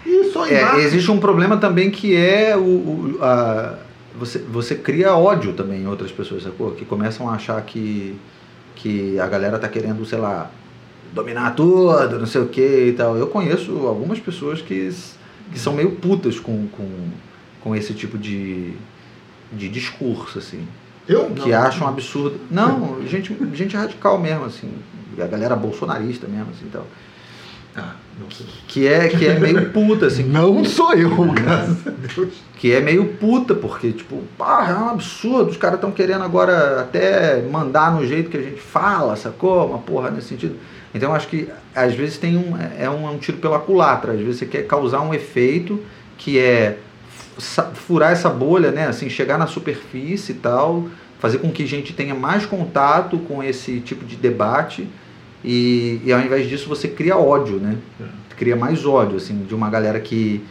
e 0.06 0.32
só 0.32 0.46
é, 0.46 0.80
existe 0.80 1.10
um 1.12 1.20
problema 1.20 1.58
também 1.58 1.90
que 1.90 2.16
é 2.16 2.56
o, 2.56 2.62
o 2.62 3.18
a, 3.22 3.78
você, 4.18 4.40
você 4.40 4.76
cria 4.76 5.16
ódio 5.16 5.54
também 5.54 5.82
em 5.82 5.88
outras 5.88 6.12
pessoas, 6.12 6.44
sacou? 6.44 6.72
Que 6.72 6.86
começam 6.86 7.30
a 7.30 7.34
achar 7.34 7.62
que, 7.62 8.16
que 8.76 9.20
a 9.20 9.28
galera 9.28 9.58
tá 9.58 9.68
querendo, 9.68 10.06
sei 10.06 10.20
lá, 10.20 10.52
dominar 11.14 11.56
tudo, 11.56 12.20
não 12.20 12.26
sei 12.26 12.42
o 12.42 12.48
que 12.48 12.88
e 12.90 12.94
tal. 12.94 13.18
Eu 13.18 13.28
conheço 13.28 13.72
algumas 13.88 14.20
pessoas 14.20 14.62
que, 14.62 14.92
que 15.52 15.60
são 15.60 15.74
meio 15.74 15.92
putas 15.92 16.40
com, 16.40 16.68
com, 16.68 16.90
com 17.62 17.76
esse 17.76 17.94
tipo 17.94 18.18
de, 18.18 18.74
de 19.52 19.68
discurso, 19.70 20.40
assim. 20.40 20.68
Eu? 21.08 21.30
Que 21.32 21.50
não. 21.50 21.60
acham 21.60 21.88
absurdo. 21.88 22.40
Não, 22.50 23.06
gente, 23.08 23.36
gente 23.54 23.76
radical 23.76 24.20
mesmo, 24.20 24.46
assim. 24.46 24.72
A 25.20 25.28
galera 25.28 25.56
bolsonarista 25.56 26.28
mesmo, 26.28 26.48
assim, 26.52 26.68
tal. 26.72 26.88
Ah, 27.76 27.96
que 28.68 28.88
é, 28.88 29.08
que 29.10 29.26
é 29.26 29.40
meio 29.40 29.72
puta, 29.72 30.06
assim. 30.06 30.24
Não 30.24 30.64
sou 30.64 30.94
eu, 30.94 31.10
graças 31.34 31.88
a 31.88 31.90
Deus. 31.90 32.30
Que 32.58 32.72
é 32.72 32.80
meio 32.80 33.06
puta, 33.16 33.56
porque, 33.56 33.92
tipo, 33.92 34.22
pá, 34.38 34.68
é 34.70 34.74
um 34.74 34.90
absurdo. 34.90 35.50
Os 35.52 35.58
caras 35.58 35.76
estão 35.76 35.92
querendo 35.92 36.24
agora 36.24 36.82
até 36.82 37.42
mandar 37.42 37.94
no 37.94 38.06
jeito 38.06 38.30
que 38.30 38.38
a 38.38 38.42
gente 38.42 38.62
fala, 38.62 39.16
sacou? 39.16 39.68
Uma 39.68 39.80
porra 39.80 40.12
nesse 40.12 40.28
sentido. 40.28 40.56
Então 40.94 41.10
eu 41.10 41.16
acho 41.16 41.28
que 41.28 41.50
às 41.76 41.94
vezes 41.96 42.18
tem 42.18 42.38
um, 42.38 42.56
é 42.80 42.88
um, 42.90 43.08
é 43.08 43.12
um 43.12 43.18
tiro 43.18 43.38
pela 43.38 43.60
culatra. 43.60 44.14
Às 44.14 44.20
vezes 44.20 44.38
você 44.38 44.46
quer 44.46 44.68
causar 44.68 45.02
um 45.02 45.14
efeito 45.14 45.84
que 46.18 46.38
é 46.38 46.78
furar 47.74 48.12
essa 48.12 48.30
bolha, 48.30 48.72
né? 48.72 48.88
Assim, 48.88 49.10
chegar 49.10 49.40
na 49.40 49.48
superfície 49.48 50.34
e 50.34 50.36
tal, 50.36 50.88
fazer 51.20 51.40
com 51.40 51.52
que 51.52 51.64
a 51.64 51.68
gente 51.68 51.94
tenha 51.94 52.14
mais 52.14 52.46
contato 52.46 53.18
com 53.18 53.44
esse 53.44 53.80
tipo 53.80 54.06
de 54.06 54.16
debate 54.16 54.88
e, 55.44 56.02
e 56.06 56.14
ao 56.14 56.22
invés 56.22 56.48
disso 56.48 56.70
você 56.70 56.88
cria 56.88 57.18
ódio, 57.18 57.58
né? 57.58 57.78
É. 58.00 58.06
Cria 58.38 58.56
mais 58.56 58.86
ódio, 58.86 59.18
assim, 59.18 59.44
de 59.44 59.54
uma 59.54 59.70
galera 59.70 60.00
que, 60.00 60.44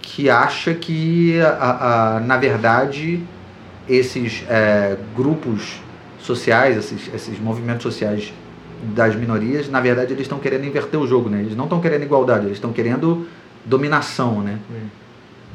que 0.00 0.30
acha 0.30 0.72
que, 0.74 1.40
a, 1.40 2.16
a 2.16 2.20
na 2.20 2.36
verdade, 2.36 3.22
esses 3.88 4.44
é, 4.48 4.96
grupos 5.16 5.80
sociais, 6.20 6.76
esses, 6.76 7.12
esses 7.12 7.38
movimentos 7.38 7.82
sociais 7.82 8.32
das 8.94 9.14
minorias, 9.14 9.68
na 9.68 9.80
verdade, 9.80 10.12
eles 10.12 10.22
estão 10.22 10.38
querendo 10.38 10.64
inverter 10.64 10.98
o 10.98 11.06
jogo, 11.06 11.28
né? 11.28 11.40
Eles 11.40 11.56
não 11.56 11.64
estão 11.64 11.80
querendo 11.80 12.02
igualdade, 12.02 12.46
eles 12.46 12.56
estão 12.56 12.72
querendo 12.72 13.26
dominação, 13.64 14.40
né? 14.40 14.58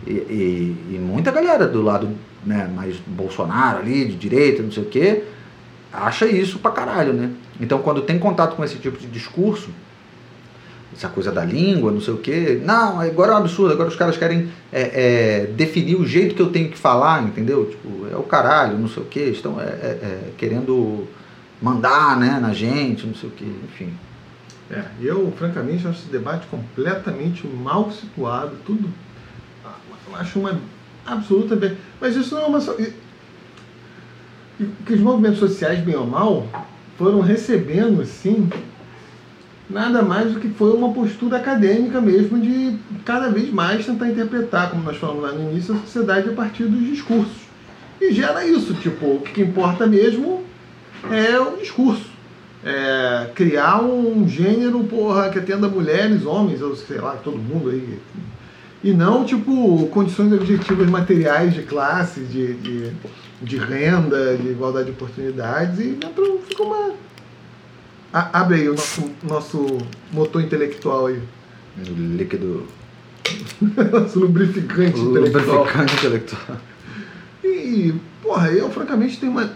E, 0.05 0.11
e, 0.11 0.95
e, 0.95 0.99
muita 0.99 1.32
galera 1.32 1.67
do 1.67 1.82
lado 1.82 2.09
né, 2.45 2.69
mais 2.76 2.97
Bolsonaro 3.07 3.80
ali, 3.80 4.05
de 4.05 4.15
direita, 4.15 4.61
não 4.61 4.71
sei 4.71 4.84
o 4.84 4.86
quê, 4.86 5.23
acha 5.91 6.28
isso 6.28 6.59
pra 6.59 6.69
caralho, 6.69 7.13
né? 7.13 7.32
Então, 7.59 7.79
quando 7.79 8.01
tem 8.01 8.19
contato 8.19 8.55
com 8.55 8.63
esse 8.63 8.77
tipo 8.77 8.97
de 8.97 9.07
discurso, 9.07 9.69
essa 10.93 11.09
coisa 11.09 11.31
da 11.31 11.43
língua, 11.43 11.91
não 11.91 11.99
sei 11.99 12.13
o 12.13 12.17
quê, 12.17 12.61
não, 12.63 13.01
agora 13.01 13.33
é 13.33 13.35
um 13.35 13.37
absurdo, 13.39 13.73
agora 13.73 13.89
os 13.89 13.95
caras 13.95 14.17
querem 14.17 14.49
é, 14.71 14.81
é, 14.81 15.45
definir 15.47 15.95
o 15.95 16.05
jeito 16.05 16.35
que 16.35 16.41
eu 16.41 16.49
tenho 16.49 16.69
que 16.69 16.77
falar, 16.77 17.21
entendeu? 17.23 17.65
Tipo, 17.65 18.07
é 18.11 18.15
o 18.15 18.23
caralho, 18.23 18.77
não 18.77 18.87
sei 18.87 19.03
o 19.03 19.05
quê, 19.05 19.25
estão 19.25 19.59
é, 19.59 19.63
é, 19.65 19.67
é 19.67 20.31
querendo 20.37 21.05
mandar, 21.61 22.17
né, 22.17 22.39
na 22.41 22.53
gente, 22.53 23.05
não 23.05 23.15
sei 23.15 23.29
o 23.29 23.31
que, 23.31 23.45
enfim. 23.45 23.93
É, 24.69 24.83
eu, 24.99 25.31
francamente, 25.37 25.87
acho 25.87 25.99
esse 25.99 26.09
debate 26.09 26.47
completamente 26.47 27.45
mal 27.45 27.91
situado, 27.91 28.57
tudo. 28.65 28.89
Eu 30.07 30.15
acho 30.15 30.39
uma 30.39 30.59
absoluta. 31.05 31.57
Mas 32.01 32.15
isso 32.15 32.33
não 32.35 32.43
é 32.43 32.45
uma. 32.47 32.59
Que 34.85 34.93
os 34.93 34.99
movimentos 34.99 35.39
sociais, 35.39 35.79
bem 35.81 35.95
ou 35.95 36.07
mal, 36.07 36.47
foram 36.97 37.19
recebendo, 37.19 38.01
assim, 38.01 38.49
nada 39.69 40.01
mais 40.01 40.33
do 40.33 40.39
que 40.39 40.49
foi 40.49 40.71
uma 40.73 40.93
postura 40.93 41.37
acadêmica 41.37 41.99
mesmo 41.99 42.39
de 42.39 42.77
cada 43.03 43.29
vez 43.29 43.51
mais 43.51 43.85
tentar 43.85 44.09
interpretar, 44.09 44.69
como 44.69 44.83
nós 44.83 44.97
falamos 44.97 45.23
lá 45.23 45.31
no 45.31 45.51
início, 45.51 45.75
a 45.75 45.79
sociedade 45.79 46.29
a 46.29 46.33
partir 46.33 46.65
dos 46.65 46.85
discursos. 46.85 47.45
E 47.99 48.13
gera 48.13 48.45
isso, 48.45 48.73
tipo, 48.75 49.05
o 49.05 49.19
que 49.21 49.41
importa 49.41 49.87
mesmo 49.87 50.43
é 51.11 51.39
o 51.39 51.57
discurso 51.57 52.15
é, 52.65 53.29
criar 53.35 53.83
um 53.83 54.27
gênero, 54.27 54.83
porra, 54.85 55.29
que 55.29 55.37
atenda 55.37 55.67
mulheres, 55.69 56.25
homens, 56.25 56.61
ou 56.63 56.75
sei 56.75 56.97
lá, 56.97 57.11
todo 57.11 57.37
mundo 57.37 57.69
aí. 57.69 57.99
E 58.83 58.91
não, 58.91 59.23
tipo, 59.23 59.87
condições 59.87 60.33
objetivas 60.33 60.89
materiais 60.89 61.53
de 61.53 61.61
classe, 61.61 62.21
de, 62.21 62.53
de, 62.55 62.91
de 63.45 63.57
renda, 63.57 64.35
de 64.37 64.49
igualdade 64.49 64.85
de 64.87 64.91
oportunidades, 64.91 65.79
e 65.79 65.89
dentro 65.91 66.41
fica 66.47 66.63
uma. 66.63 66.93
A- 68.11 68.39
abre 68.41 68.55
aí 68.61 68.69
o 68.69 68.71
nosso, 68.73 69.11
nosso 69.23 69.77
motor 70.11 70.41
intelectual 70.41 71.07
aí. 71.07 71.21
O 71.77 71.93
líquido 72.17 72.65
nosso 73.91 74.19
lubrificante 74.19 74.99
intelectual. 74.99 75.57
lubrificante 75.59 75.95
intelectual. 75.95 76.57
E, 77.43 77.93
porra, 78.21 78.49
eu 78.49 78.69
francamente 78.71 79.19
tenho 79.19 79.31
uma. 79.31 79.49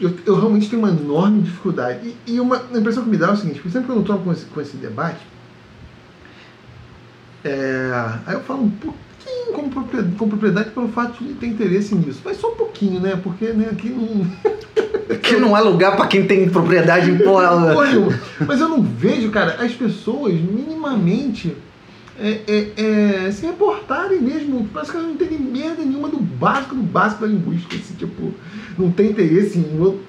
Eu, 0.00 0.12
eu 0.26 0.34
realmente 0.38 0.68
tenho 0.68 0.82
uma 0.82 0.90
enorme 0.90 1.42
dificuldade. 1.42 2.14
E, 2.26 2.34
e 2.34 2.40
uma 2.40 2.56
a 2.72 2.78
impressão 2.78 3.04
que 3.04 3.10
me 3.10 3.16
dá 3.16 3.28
é 3.28 3.32
o 3.32 3.36
seguinte: 3.36 3.56
porque 3.56 3.70
sempre 3.70 3.86
que 3.86 3.92
eu 3.92 3.96
não 3.96 4.02
tomo 4.02 4.24
com 4.24 4.32
esse, 4.32 4.44
com 4.46 4.60
esse 4.60 4.76
debate, 4.76 5.20
é, 7.44 7.90
aí 8.26 8.34
eu 8.34 8.40
falo 8.40 8.64
um 8.64 8.70
pouquinho 9.24 9.52
com 9.54 9.68
propriedade, 9.70 10.14
com 10.16 10.28
propriedade 10.28 10.70
pelo 10.70 10.88
fato 10.88 11.22
de 11.24 11.34
ter 11.34 11.46
interesse 11.46 11.94
nisso. 11.94 12.20
Mas 12.24 12.36
só 12.38 12.52
um 12.52 12.56
pouquinho, 12.56 13.00
né? 13.00 13.18
Porque 13.22 13.46
né, 13.46 13.68
aqui 13.72 13.88
não. 13.90 14.26
Que 15.22 15.36
não 15.36 15.56
é 15.56 15.60
lugar 15.60 15.96
pra 15.96 16.06
quem 16.06 16.26
tem 16.26 16.48
propriedade 16.48 17.10
em 17.10 17.18
porra. 17.18 17.74
Mas 18.46 18.60
eu 18.60 18.68
não 18.68 18.82
vejo, 18.82 19.30
cara, 19.30 19.56
as 19.64 19.72
pessoas 19.72 20.34
minimamente 20.34 21.54
é, 22.18 22.40
é, 22.46 23.26
é, 23.26 23.30
se 23.30 23.44
reportarem 23.46 24.20
mesmo. 24.20 24.68
Parece 24.72 24.90
que 24.90 24.96
elas 24.96 25.08
não 25.08 25.14
entendem 25.14 25.38
merda 25.38 25.82
nenhuma 25.82 26.08
do 26.08 26.18
básico, 26.18 26.74
do 26.74 26.82
básico 26.82 27.22
da 27.22 27.26
linguística. 27.26 27.76
Assim, 27.76 27.94
tipo, 27.94 28.32
não 28.78 28.90
tem 28.90 29.10
interesse 29.10 29.58
em. 29.58 29.78
outro- 29.80 30.00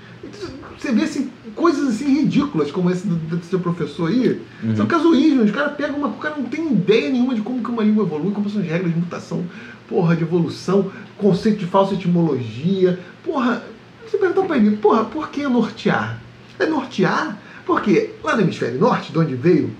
Você 0.78 0.91
vê 0.91 1.03
assim, 1.03 1.30
coisas 1.56 1.89
assim 1.89 2.22
ridículas, 2.22 2.72
como 2.72 2.89
esse 2.91 3.08
do, 3.08 3.16
do 3.16 3.43
seu 3.45 3.60
professor 3.60 4.10
aí. 4.10 4.41
Uhum. 4.64 4.76
São 4.76 4.86
casuísmos. 4.86 5.45
Os 5.45 5.51
caras 5.51 5.74
pegam 5.76 5.97
uma. 5.97 6.08
O 6.10 6.14
cara 6.18 6.36
não 6.38 6.45
tem 6.45 6.72
ideia 6.72 7.10
nenhuma 7.10 7.34
de 7.34 7.41
como 7.41 7.64
que 7.64 7.70
uma 7.70 7.84
língua 7.84 8.03
evolui, 8.06 8.32
como 8.32 8.49
são 8.49 8.62
as 8.62 8.68
regras 8.68 8.93
de 8.93 8.99
mutação, 8.99 9.43
porra, 9.88 10.16
de 10.16 10.24
evolução, 10.24 10.91
conceito 11.18 11.60
de 11.60 11.66
falsa 11.66 11.93
etimologia. 11.93 12.99
Porra, 13.24 13.64
você 14.06 14.18
pergunta 14.18 14.47
pra 14.47 14.58
ele, 14.58 14.78
porra, 14.78 15.06
por 15.06 15.30
que 15.30 15.47
nortear? 15.47 16.20
É 16.60 16.66
nortear 16.66 17.38
porque 17.66 18.12
lá 18.24 18.36
no 18.36 18.41
hemisfério 18.43 18.80
norte, 18.80 19.12
de 19.12 19.18
onde 19.18 19.36
veio 19.36 19.72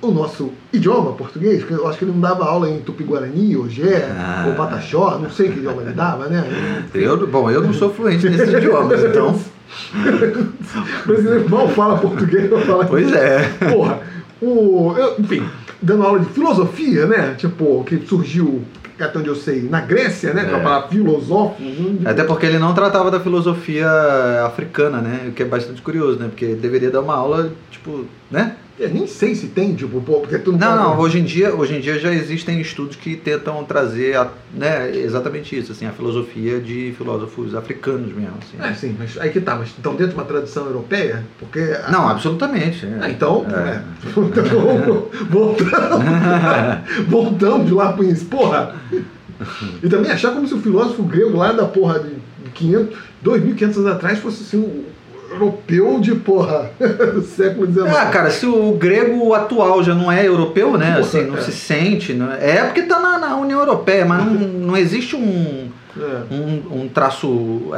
o 0.00 0.10
nosso 0.10 0.52
idioma 0.72 1.12
português, 1.12 1.60
porque 1.60 1.74
eu 1.74 1.88
acho 1.88 1.98
que 1.98 2.04
ele 2.04 2.12
não 2.12 2.20
dava 2.20 2.44
aula 2.44 2.68
em 2.68 2.80
Tupi-Guarani, 2.80 3.56
Ogé, 3.56 4.04
Ah. 4.14 4.44
ou 4.46 4.54
Pataxó, 4.54 5.18
não 5.18 5.30
sei 5.30 5.48
que 5.50 5.58
idioma 5.58 5.82
ele 5.82 5.92
dava, 5.92 6.26
né? 6.28 6.84
Eu, 6.94 7.26
bom, 7.26 7.50
eu 7.50 7.62
não 7.62 7.72
sou 7.72 7.92
fluente 7.92 8.28
nesses 8.28 8.52
idiomas, 8.52 9.02
então. 9.02 9.38
O 11.04 11.06
brasileiro 11.08 11.48
mal 11.50 11.68
fala 11.68 11.98
português, 11.98 12.50
não 12.50 12.58
fala 12.60 12.84
Pois 12.86 13.12
é. 13.12 13.42
Porra, 13.72 14.00
o, 14.40 14.94
eu, 14.96 15.14
enfim, 15.18 15.42
dando 15.80 16.02
aula 16.02 16.18
de 16.20 16.26
filosofia, 16.26 17.06
né? 17.06 17.34
Tipo, 17.36 17.82
que 17.84 17.98
surgiu, 18.06 18.62
até 18.98 19.18
onde 19.18 19.28
eu 19.28 19.34
sei, 19.34 19.62
na 19.62 19.80
Grécia, 19.80 20.32
né? 20.34 20.44
Com 20.44 20.56
a 20.56 20.58
É. 20.58 20.62
palavra 20.62 20.88
filosófico. 20.88 21.62
Até 22.04 22.24
porque 22.24 22.46
ele 22.46 22.58
não 22.58 22.74
tratava 22.74 23.10
da 23.10 23.20
filosofia 23.20 23.88
africana, 24.46 24.98
né? 24.98 25.26
O 25.28 25.32
que 25.32 25.42
é 25.42 25.46
bastante 25.46 25.80
curioso, 25.82 26.18
né? 26.18 26.26
Porque 26.28 26.44
ele 26.44 26.56
deveria 26.56 26.90
dar 26.90 27.00
uma 27.00 27.14
aula, 27.14 27.50
tipo, 27.70 28.04
né? 28.30 28.56
Eu 28.76 28.88
nem 28.90 29.06
sei 29.06 29.36
se 29.36 29.46
tem, 29.46 29.72
tipo, 29.74 30.00
pô, 30.00 30.14
porque 30.20 30.36
tu 30.36 30.50
não 30.50 30.58
Não, 30.58 30.66
fala- 30.66 30.82
não, 30.82 30.98
hoje 30.98 31.20
em 31.20 31.24
dia, 31.24 31.54
hoje 31.54 31.76
em 31.76 31.80
dia 31.80 31.96
já 31.96 32.12
existem 32.12 32.60
estudos 32.60 32.96
que 32.96 33.14
tentam 33.14 33.62
trazer 33.64 34.16
a- 34.16 34.28
né, 34.52 34.90
exatamente 34.96 35.56
isso, 35.56 35.70
assim, 35.70 35.86
a 35.86 35.92
filosofia 35.92 36.58
de 36.60 36.92
filósofos 36.98 37.54
africanos 37.54 38.12
mesmo, 38.12 38.32
assim. 38.42 38.56
É, 38.60 38.74
sim, 38.74 38.96
mas 38.98 39.16
aí 39.20 39.30
que 39.30 39.40
tá, 39.40 39.54
mas 39.54 39.70
então 39.78 39.92
dentro 39.92 40.08
de 40.08 40.14
uma 40.14 40.24
tradição 40.24 40.66
europeia, 40.66 41.22
porque. 41.38 41.60
a- 41.60 41.88
Não, 41.88 42.08
absolutamente. 42.08 42.84
é. 42.84 42.98
Ah, 43.00 43.10
então, 43.10 43.46
É. 43.48 43.70
é. 43.70 43.82
Então, 44.08 45.08
voltamos, 45.30 46.04
voltamos 47.08 47.66
de 47.66 47.74
lá 47.74 47.92
para 47.92 48.04
isso, 48.06 48.24
porra. 48.26 48.74
E 49.82 49.88
também 49.88 50.10
achar 50.10 50.32
como 50.32 50.46
se 50.48 50.54
o 50.54 50.60
filósofo 50.60 51.02
grego 51.04 51.36
lá 51.36 51.52
da 51.52 51.64
porra 51.64 52.00
de 52.00 52.10
500, 52.54 52.96
2.500 53.22 53.76
anos 53.78 53.92
atrás 53.92 54.18
fosse 54.18 54.42
assim, 54.42 54.84
europeu 55.34 56.00
de 56.00 56.14
porra 56.14 56.70
do 56.78 57.22
século 57.22 57.66
XIX. 57.66 57.86
Ah, 57.96 58.06
cara, 58.06 58.30
se 58.30 58.46
o 58.46 58.72
grego 58.72 59.34
atual 59.34 59.82
já 59.82 59.94
não 59.94 60.10
é 60.10 60.26
europeu, 60.26 60.76
né? 60.78 60.92
Porra, 60.94 61.00
Assim, 61.00 61.22
não 61.24 61.36
é. 61.36 61.40
se 61.40 61.52
sente. 61.52 62.12
Não 62.14 62.32
é 62.32 62.56
é 62.56 62.64
porque 62.64 62.82
tá 62.82 63.00
na, 63.00 63.18
na 63.18 63.36
União 63.36 63.58
Europeia, 63.60 64.04
mas 64.04 64.24
não, 64.24 64.32
não 64.68 64.76
existe 64.76 65.14
um, 65.16 65.68
É. 65.96 66.34
um, 66.34 66.82
um 66.82 66.88
traço 66.88 67.70
ah, 67.72 67.76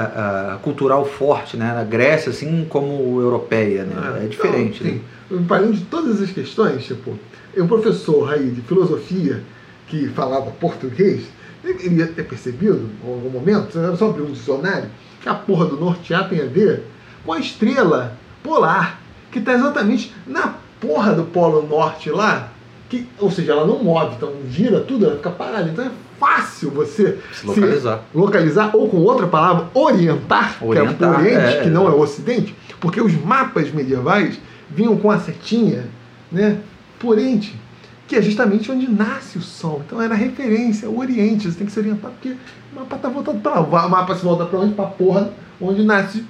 ah, 0.55 0.59
cultural 0.63 1.05
forte, 1.05 1.57
né? 1.57 1.73
Na 1.75 1.85
Grécia, 1.85 2.31
assim 2.31 2.67
como 2.69 3.21
europeia, 3.21 3.85
né? 3.85 4.23
É, 4.25 4.27
diferente. 4.27 4.83
Então, 5.29 5.39
né? 5.39 5.45
Parando 5.49 5.73
de 5.73 5.85
todas 5.85 6.23
as 6.23 6.31
questões, 6.31 6.85
tipo, 6.85 7.19
um 7.57 7.67
professor 7.67 8.33
aí 8.33 8.49
de 8.51 8.61
filosofia 8.63 9.43
que 9.89 10.09
falava 10.09 10.51
português, 10.53 11.23
ele 11.65 11.85
iria 11.87 12.07
ter 12.07 12.25
percebido, 12.25 12.89
em 13.05 13.09
algum 13.13 13.31
momento, 13.31 13.79
era 13.79 13.97
só 13.97 14.11
abrir 14.11 14.23
um 14.23 14.31
dicionário, 14.33 14.89
que 15.21 15.29
a 15.29 15.35
porra 15.35 15.67
do 15.67 15.77
nortear 15.77 16.29
tem 16.29 16.41
a 16.41 16.45
ver 16.47 16.83
com 17.27 17.33
a 17.33 17.41
estrela 17.41 18.17
polar, 18.43 19.01
que 19.33 19.41
está 19.41 19.53
exatamente 19.53 20.15
na 20.27 20.55
porra 20.81 21.13
do 21.13 21.25
polo 21.25 21.67
norte 21.67 22.09
lá, 22.09 22.53
que, 22.89 23.09
ou 23.19 23.31
seja, 23.31 23.53
ela 23.53 23.67
não 23.67 23.83
move, 23.83 24.15
então 24.17 24.33
gira 24.49 24.81
tudo, 24.81 25.07
ela 25.07 25.17
fica 25.17 25.31
parada. 25.31 25.69
Então 25.69 25.85
é 25.85 25.91
fácil 26.21 26.71
você 26.71 27.19
Se 27.33 27.47
localizar. 27.47 28.03
localizar, 28.15 28.71
ou 28.75 28.89
com 28.89 28.99
outra 28.99 29.27
palavra, 29.27 29.67
orientar, 29.75 30.57
Orientar, 30.63 30.97
que 30.97 31.05
é 31.05 31.09
o 31.09 31.11
Oriente, 31.11 31.57
é, 31.57 31.63
que 31.63 31.69
é. 31.69 31.71
não 31.71 31.89
é 31.89 31.91
o 31.91 32.01
Ocidente, 32.01 32.55
porque 32.81 33.01
os 33.01 33.13
mapas 33.13 33.73
medievais 33.73 34.39
vinham 34.71 34.97
com 34.97 35.11
a 35.11 35.19
setinha, 35.19 35.89
né, 36.31 36.61
por 36.99 37.17
Oriente, 37.17 37.59
que 38.07 38.15
é 38.15 38.23
justamente 38.23 38.71
onde 38.71 38.89
nasce 38.89 39.37
o 39.37 39.43
Sol. 39.43 39.83
Então 39.85 40.01
era 40.01 40.15
referência, 40.15 40.89
o 40.89 41.01
Oriente, 41.01 41.51
você 41.51 41.59
tem 41.59 41.67
que 41.67 41.73
se 41.73 41.81
orientar, 41.81 42.13
porque 42.13 42.37
o 42.73 42.77
mapa 42.77 42.97
está 42.97 43.09
voltado 43.09 43.41
para 43.41 43.61
lá. 43.61 43.87
O 43.87 43.91
mapa 43.91 44.15
se 44.15 44.25
volta 44.25 44.45
para 44.45 44.61
onde? 44.61 44.75
Para 44.75 44.85
a 44.85 44.91
porra 44.91 45.33
onde 45.61 45.83
nasce 45.83 46.25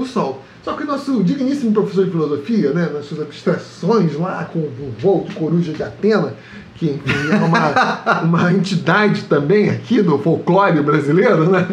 o 0.00 0.06
Sol. 0.06 0.42
Só 0.64 0.74
que 0.74 0.82
o 0.82 0.86
nosso 0.86 1.22
digníssimo 1.22 1.72
professor 1.72 2.04
de 2.04 2.10
filosofia, 2.10 2.72
né, 2.72 2.90
nas 2.92 3.06
suas 3.06 3.22
abstrações 3.22 4.14
lá, 4.18 4.44
com 4.52 4.58
o 4.58 4.94
voo 4.98 5.24
de 5.26 5.34
coruja 5.34 5.72
de 5.72 5.82
Atena, 5.82 6.34
que 6.74 6.90
enfim, 6.90 7.32
é 7.32 7.36
uma, 7.36 8.20
uma 8.22 8.52
entidade 8.52 9.22
também 9.22 9.70
aqui 9.70 10.02
do 10.02 10.18
folclore 10.18 10.80
brasileiro, 10.82 11.48
né? 11.50 11.66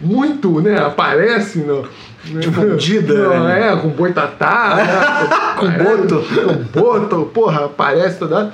Muito, 0.00 0.60
né? 0.60 0.78
Aparece 0.78 1.60
no. 1.60 1.88
Difundida, 2.22 3.14
Não, 3.14 3.44
né? 3.44 3.72
É, 3.72 3.76
com 3.76 3.88
boitatá, 3.88 4.74
né? 4.76 4.86
Com 5.56 5.70
boto. 5.70 6.24
Com 6.44 6.80
boto, 6.80 7.30
porra, 7.32 7.64
aparece 7.64 8.18
toda. 8.18 8.52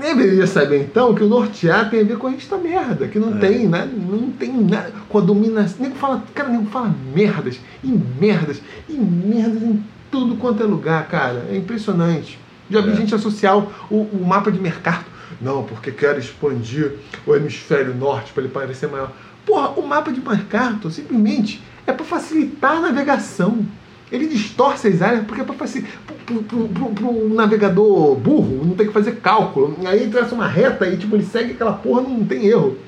Deveria 0.00 0.46
saber 0.46 0.80
então 0.82 1.14
que 1.14 1.22
o 1.22 1.28
nortear 1.28 1.88
tem 1.90 2.00
a 2.00 2.04
ver 2.04 2.16
com 2.18 2.26
a 2.26 2.30
gente 2.30 2.46
tá 2.48 2.56
merda, 2.56 3.08
que 3.08 3.18
não 3.18 3.36
É. 3.36 3.38
tem, 3.40 3.68
né? 3.68 3.88
Não 3.94 4.30
tem 4.30 4.52
nada. 4.52 4.92
Com 5.08 5.18
a 5.18 5.20
dominação. 5.20 5.76
Nego 5.80 5.96
fala, 5.96 6.22
cara, 6.34 6.48
nego 6.48 6.66
fala 6.66 6.94
merdas, 7.14 7.58
e 7.82 7.88
merdas, 8.20 8.60
e 8.88 8.92
merdas 8.94 9.62
em 9.62 9.82
tudo 10.10 10.36
quanto 10.36 10.62
é 10.62 10.66
lugar, 10.66 11.06
cara. 11.08 11.46
É 11.50 11.56
impressionante. 11.56 12.38
Já 12.70 12.80
vi 12.80 12.90
É. 12.90 12.96
gente 12.96 13.14
associar 13.14 13.56
o, 13.58 13.68
o 13.90 14.24
mapa 14.26 14.50
de 14.50 14.60
mercado. 14.60 15.04
Não, 15.40 15.64
porque 15.64 15.90
quero 15.90 16.18
expandir 16.18 16.92
o 17.26 17.34
hemisfério 17.34 17.94
norte 17.94 18.32
para 18.32 18.42
ele 18.44 18.52
parecer 18.52 18.88
maior. 18.88 19.10
Porra, 19.44 19.68
o 19.70 19.86
mapa 19.86 20.12
de 20.12 20.20
mercado 20.20 20.90
simplesmente 20.90 21.60
é 21.86 21.92
para 21.92 22.04
facilitar 22.04 22.76
a 22.76 22.80
navegação. 22.80 23.66
Ele 24.14 24.28
distorce 24.28 24.86
as 24.86 25.02
áreas 25.02 25.24
porque 25.26 25.40
é 25.40 25.44
para. 25.44 25.54
Para 25.56 27.06
um 27.06 27.34
navegador 27.34 28.14
burro, 28.14 28.64
não 28.64 28.74
tem 28.74 28.86
que 28.86 28.92
fazer 28.92 29.16
cálculo. 29.16 29.76
Aí 29.84 30.08
traça 30.08 30.34
uma 30.34 30.46
reta 30.46 30.86
e 30.86 30.96
tipo, 30.96 31.16
ele 31.16 31.24
segue 31.24 31.52
aquela 31.52 31.72
porra, 31.72 32.02
não 32.02 32.24
tem 32.24 32.46
erro. 32.46 32.78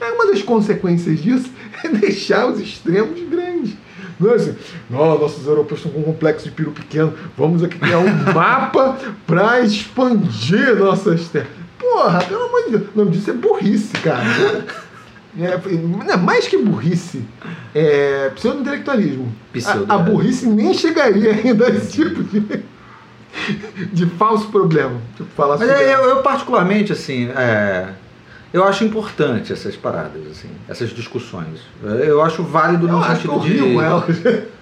Aí 0.00 0.12
uma 0.12 0.26
das 0.28 0.40
consequências 0.42 1.20
disso 1.20 1.50
é 1.84 1.88
deixar 1.88 2.46
os 2.46 2.60
extremos 2.60 3.20
grandes. 3.28 3.74
Não 4.20 4.30
é 4.30 4.34
assim, 4.34 4.54
não, 4.88 5.18
nossos 5.18 5.46
europeus 5.46 5.80
estão 5.80 5.92
com 5.92 6.00
um 6.00 6.12
complexo 6.12 6.44
de 6.44 6.50
peru 6.52 6.70
pequeno, 6.72 7.12
vamos 7.36 7.62
aqui 7.62 7.78
criar 7.78 7.98
um 7.98 8.10
mapa 8.32 8.96
para 9.26 9.60
expandir 9.60 10.76
nossas 10.76 11.28
terras. 11.28 11.48
Porra, 11.78 12.24
pelo 12.24 12.44
amor 12.44 12.64
de 12.64 12.70
Deus, 12.70 12.82
o 12.94 12.98
nome 12.98 13.10
disso 13.12 13.30
é 13.30 13.34
burrice, 13.34 13.92
cara. 13.94 14.24
É, 15.36 16.16
mais 16.16 16.46
que 16.48 16.56
burrice, 16.56 17.24
é 17.74 18.30
pseudo-intelectualismo. 18.34 19.32
Pseudo, 19.52 19.90
a, 19.90 19.96
a 19.96 20.00
é. 20.00 20.02
burrice 20.02 20.46
nem 20.46 20.72
chegaria 20.72 21.32
ainda 21.32 21.66
a 21.66 21.70
esse 21.70 21.92
tipo 21.92 22.22
de, 22.24 22.62
de 23.92 24.06
falso 24.16 24.48
problema. 24.48 25.00
Tipo, 25.16 25.28
falar 25.36 25.58
Mas 25.58 25.68
sobre 25.68 25.84
eu, 25.84 26.04
eu 26.08 26.22
particularmente, 26.22 26.92
assim, 26.92 27.28
é, 27.36 27.88
eu 28.52 28.64
acho 28.64 28.84
importante 28.84 29.52
essas 29.52 29.76
paradas, 29.76 30.22
assim, 30.30 30.48
essas 30.68 30.90
discussões. 30.90 31.60
Eu 31.82 32.22
acho 32.22 32.42
válido 32.42 32.86
eu 32.86 32.92
no 32.92 32.98
acho 32.98 33.22
sentido 33.22 33.68
de. 33.68 33.76
elas. 33.76 34.16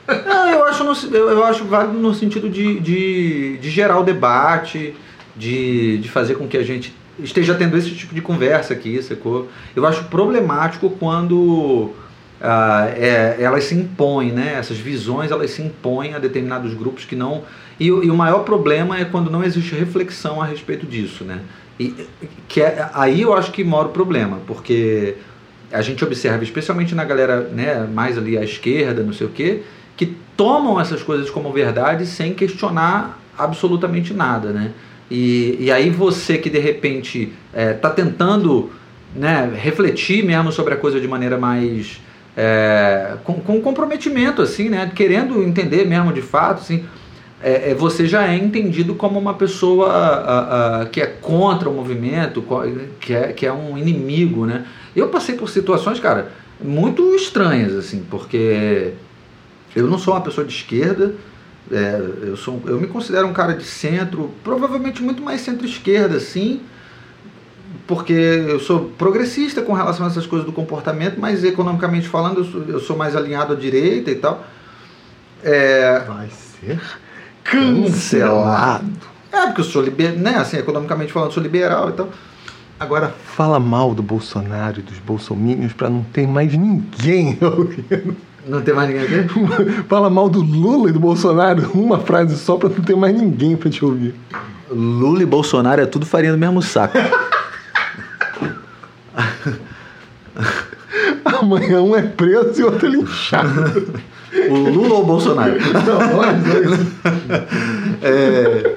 Não, 0.27 0.51
eu 0.51 0.65
acho, 0.65 0.85
no- 0.85 1.17
eu, 1.17 1.31
eu 1.31 1.45
acho 1.45 1.65
válido 1.65 1.99
no 1.99 2.15
sentido 2.15 2.49
de, 2.49 2.79
de, 2.79 3.59
de 3.59 3.71
gerar 3.71 3.99
o 3.99 4.05
debate, 4.05 4.95
de, 5.37 5.99
de 5.99 6.09
fazer 6.09 6.35
com 6.37 6.47
que 6.47 6.57
a 6.57 6.63
gente 6.63 6.95
esteja 7.19 7.55
tendo 7.55 7.77
esse 7.77 7.91
tipo 7.91 8.15
de 8.15 8.21
conversa 8.21 8.73
aqui, 8.75 9.01
sacou? 9.03 9.49
Eu 9.75 9.87
acho 9.87 10.05
problemático 10.05 10.91
quando 10.91 11.91
ah, 12.41 12.89
é, 12.95 13.37
elas 13.41 13.65
se 13.65 13.75
impõem, 13.75 14.33
né? 14.33 14.55
Essas 14.59 14.77
visões 14.79 15.31
elas 15.31 15.51
se 15.51 15.63
impõem 15.63 16.15
a 16.15 16.19
determinados 16.19 16.75
grupos 16.75 17.05
que 17.05 17.17
não. 17.17 17.43
E, 17.81 17.91
o- 17.91 18.03
e 18.05 18.11
o 18.11 18.15
maior 18.15 18.41
problema 18.41 18.99
é 18.99 19.05
quando 19.05 19.31
não 19.31 19.43
existe 19.43 19.75
reflexão 19.75 20.41
a 20.41 20.47
respeito 20.47 20.87
disso, 20.87 21.25
né? 21.25 21.41
E, 21.79 21.95
que 22.49 22.61
é, 22.63 22.89
aí 22.95 23.23
eu 23.23 23.35
acho 23.35 23.53
que 23.53 23.63
mora 23.65 23.89
o 23.89 23.91
problema, 23.93 24.39
porque 24.47 25.15
a 25.73 25.83
gente 25.83 26.03
observa, 26.05 26.43
especialmente 26.45 26.95
na 26.95 27.05
galera 27.05 27.41
né, 27.41 27.87
mais 27.93 28.17
ali 28.17 28.39
à 28.39 28.45
esquerda, 28.45 29.03
não 29.03 29.13
sei 29.13 29.27
o 29.27 29.31
quê, 29.31 29.63
que 29.97 30.15
tomam 30.37 30.81
essas 30.81 31.03
coisas 31.03 31.29
como 31.29 31.53
verdade 31.53 32.07
sem 32.07 32.33
questionar 32.35 33.19
absolutamente 33.37 34.15
nada, 34.15 34.51
né? 34.51 34.73
E, 35.11 35.57
e 35.61 35.71
aí 35.71 35.91
você 35.91 36.37
que 36.39 36.51
de 36.51 36.59
repente 36.59 37.33
está 37.55 37.91
tentando 37.91 38.71
né, 39.15 39.51
refletir 39.55 40.25
mesmo 40.25 40.51
sobre 40.53 40.75
a 40.75 40.77
coisa 40.77 41.01
de 41.01 41.07
maneira 41.09 41.39
mais 41.39 42.01
é, 42.37 43.15
com, 43.25 43.35
com 43.35 43.61
comprometimento, 43.63 44.43
assim, 44.43 44.69
né? 44.69 44.91
Querendo 44.95 45.43
entender 45.43 45.87
mesmo 45.87 46.13
de 46.13 46.21
fato, 46.21 46.61
assim, 46.61 46.85
é, 47.43 47.71
é, 47.71 47.75
você 47.75 48.07
já 48.07 48.27
é 48.31 48.37
entendido 48.37 48.95
como 48.95 49.19
uma 49.19 49.33
pessoa 49.35 49.89
a- 49.91 50.81
a- 50.83 50.87
que 50.87 51.01
é 51.01 51.07
contra 51.07 51.69
o 51.71 51.73
movimento, 51.75 52.45
que 53.01 53.15
é, 53.15 53.33
que 53.33 53.47
é 53.47 53.53
um 53.53 53.79
inimigo, 53.79 54.45
né? 54.45 54.67
Eu 54.95 55.09
passei 55.09 55.35
por 55.35 55.49
situações, 55.49 55.99
cara, 56.01 56.31
muito 56.63 57.15
estranhas, 57.15 57.75
assim, 57.75 58.05
porque 58.11 58.93
eu 59.75 59.87
não 59.87 59.99
sou 59.99 60.13
uma 60.15 60.21
pessoa 60.21 60.47
de 60.47 60.53
esquerda, 60.53 61.15
é, 61.71 62.01
eu, 62.23 62.37
sou, 62.37 62.63
eu 62.67 62.81
me 62.81 62.87
considero 62.87 63.27
um 63.27 63.33
cara 63.33 63.55
de 63.55 63.65
centro, 63.65 64.31
provavelmente 64.45 65.03
muito 65.03 65.23
mais 65.23 65.41
centro-esquerda, 65.41 66.17
assim, 66.17 66.61
porque 67.87 68.13
eu 68.13 68.61
sou 68.61 68.91
progressista 68.99 69.63
com 69.63 69.73
relação 69.73 70.07
a 70.07 70.09
essas 70.09 70.27
coisas 70.27 70.47
do 70.47 70.53
comportamento, 70.53 71.19
mas 71.19 71.45
economicamente 71.45 72.09
falando, 72.09 72.39
eu 72.39 72.45
sou, 72.45 72.63
eu 72.65 72.81
sou 72.81 72.97
mais 72.97 73.17
alinhado 73.17 73.53
à 73.53 73.57
direita 73.57 74.11
e 74.11 74.17
tal. 74.17 74.45
É, 75.43 76.01
Vai 76.07 76.29
ser 76.29 76.81
Cancelado. 77.45 78.87
É, 79.33 79.47
porque 79.47 79.61
eu 79.61 79.65
sou 79.65 79.83
liberal, 79.83 80.17
né? 80.17 80.37
Assim, 80.37 80.57
economicamente 80.57 81.13
falando, 81.13 81.29
eu 81.31 81.35
sou 81.35 81.43
liberal 81.43 81.91
e 81.91 81.93
tal. 81.93 82.09
Agora 82.79 83.15
fala 83.35 83.59
mal 83.59 83.95
do 83.95 84.03
Bolsonaro 84.03 84.81
e 84.81 84.83
dos 84.83 84.99
bolsominions 84.99 85.73
pra 85.73 85.89
não 85.89 86.03
ter 86.05 86.27
mais 86.27 86.53
ninguém 86.53 87.39
ouvindo. 87.41 88.17
Não 88.47 88.63
tem 88.63 88.73
mais 88.75 88.89
ninguém 88.89 89.05
aqui? 89.21 89.29
Fala 89.89 90.09
mal 90.09 90.29
do 90.29 90.41
Lula 90.41 90.89
e 90.89 90.93
do 90.93 91.01
Bolsonaro 91.01 91.71
uma 91.75 91.99
frase 91.99 92.37
só 92.37 92.57
pra 92.57 92.69
não 92.69 92.77
ter 92.77 92.95
mais 92.97 93.15
ninguém 93.15 93.57
pra 93.57 93.69
te 93.71 93.85
ouvir. 93.85 94.15
Lula 94.71 95.23
e 95.23 95.27
Bolsonaro 95.27 95.81
é 95.81 95.87
tudo 95.87 96.07
farinha 96.07 96.33
do 96.33 96.39
mesmo 96.39 96.63
saco. 96.63 96.97
Amanhã 101.25 101.81
um 101.83 101.95
é 101.97 102.03
preso 102.03 102.61
e 102.61 102.65
o 102.65 102.67
outro 102.67 102.87
é 102.87 102.91
linchado. 102.91 104.03
o 104.49 104.55
Lula 104.55 104.95
ou 104.95 105.03
o 105.03 105.07
Bolsonaro? 105.07 105.55
Não. 105.87 106.25
É, 108.03 108.77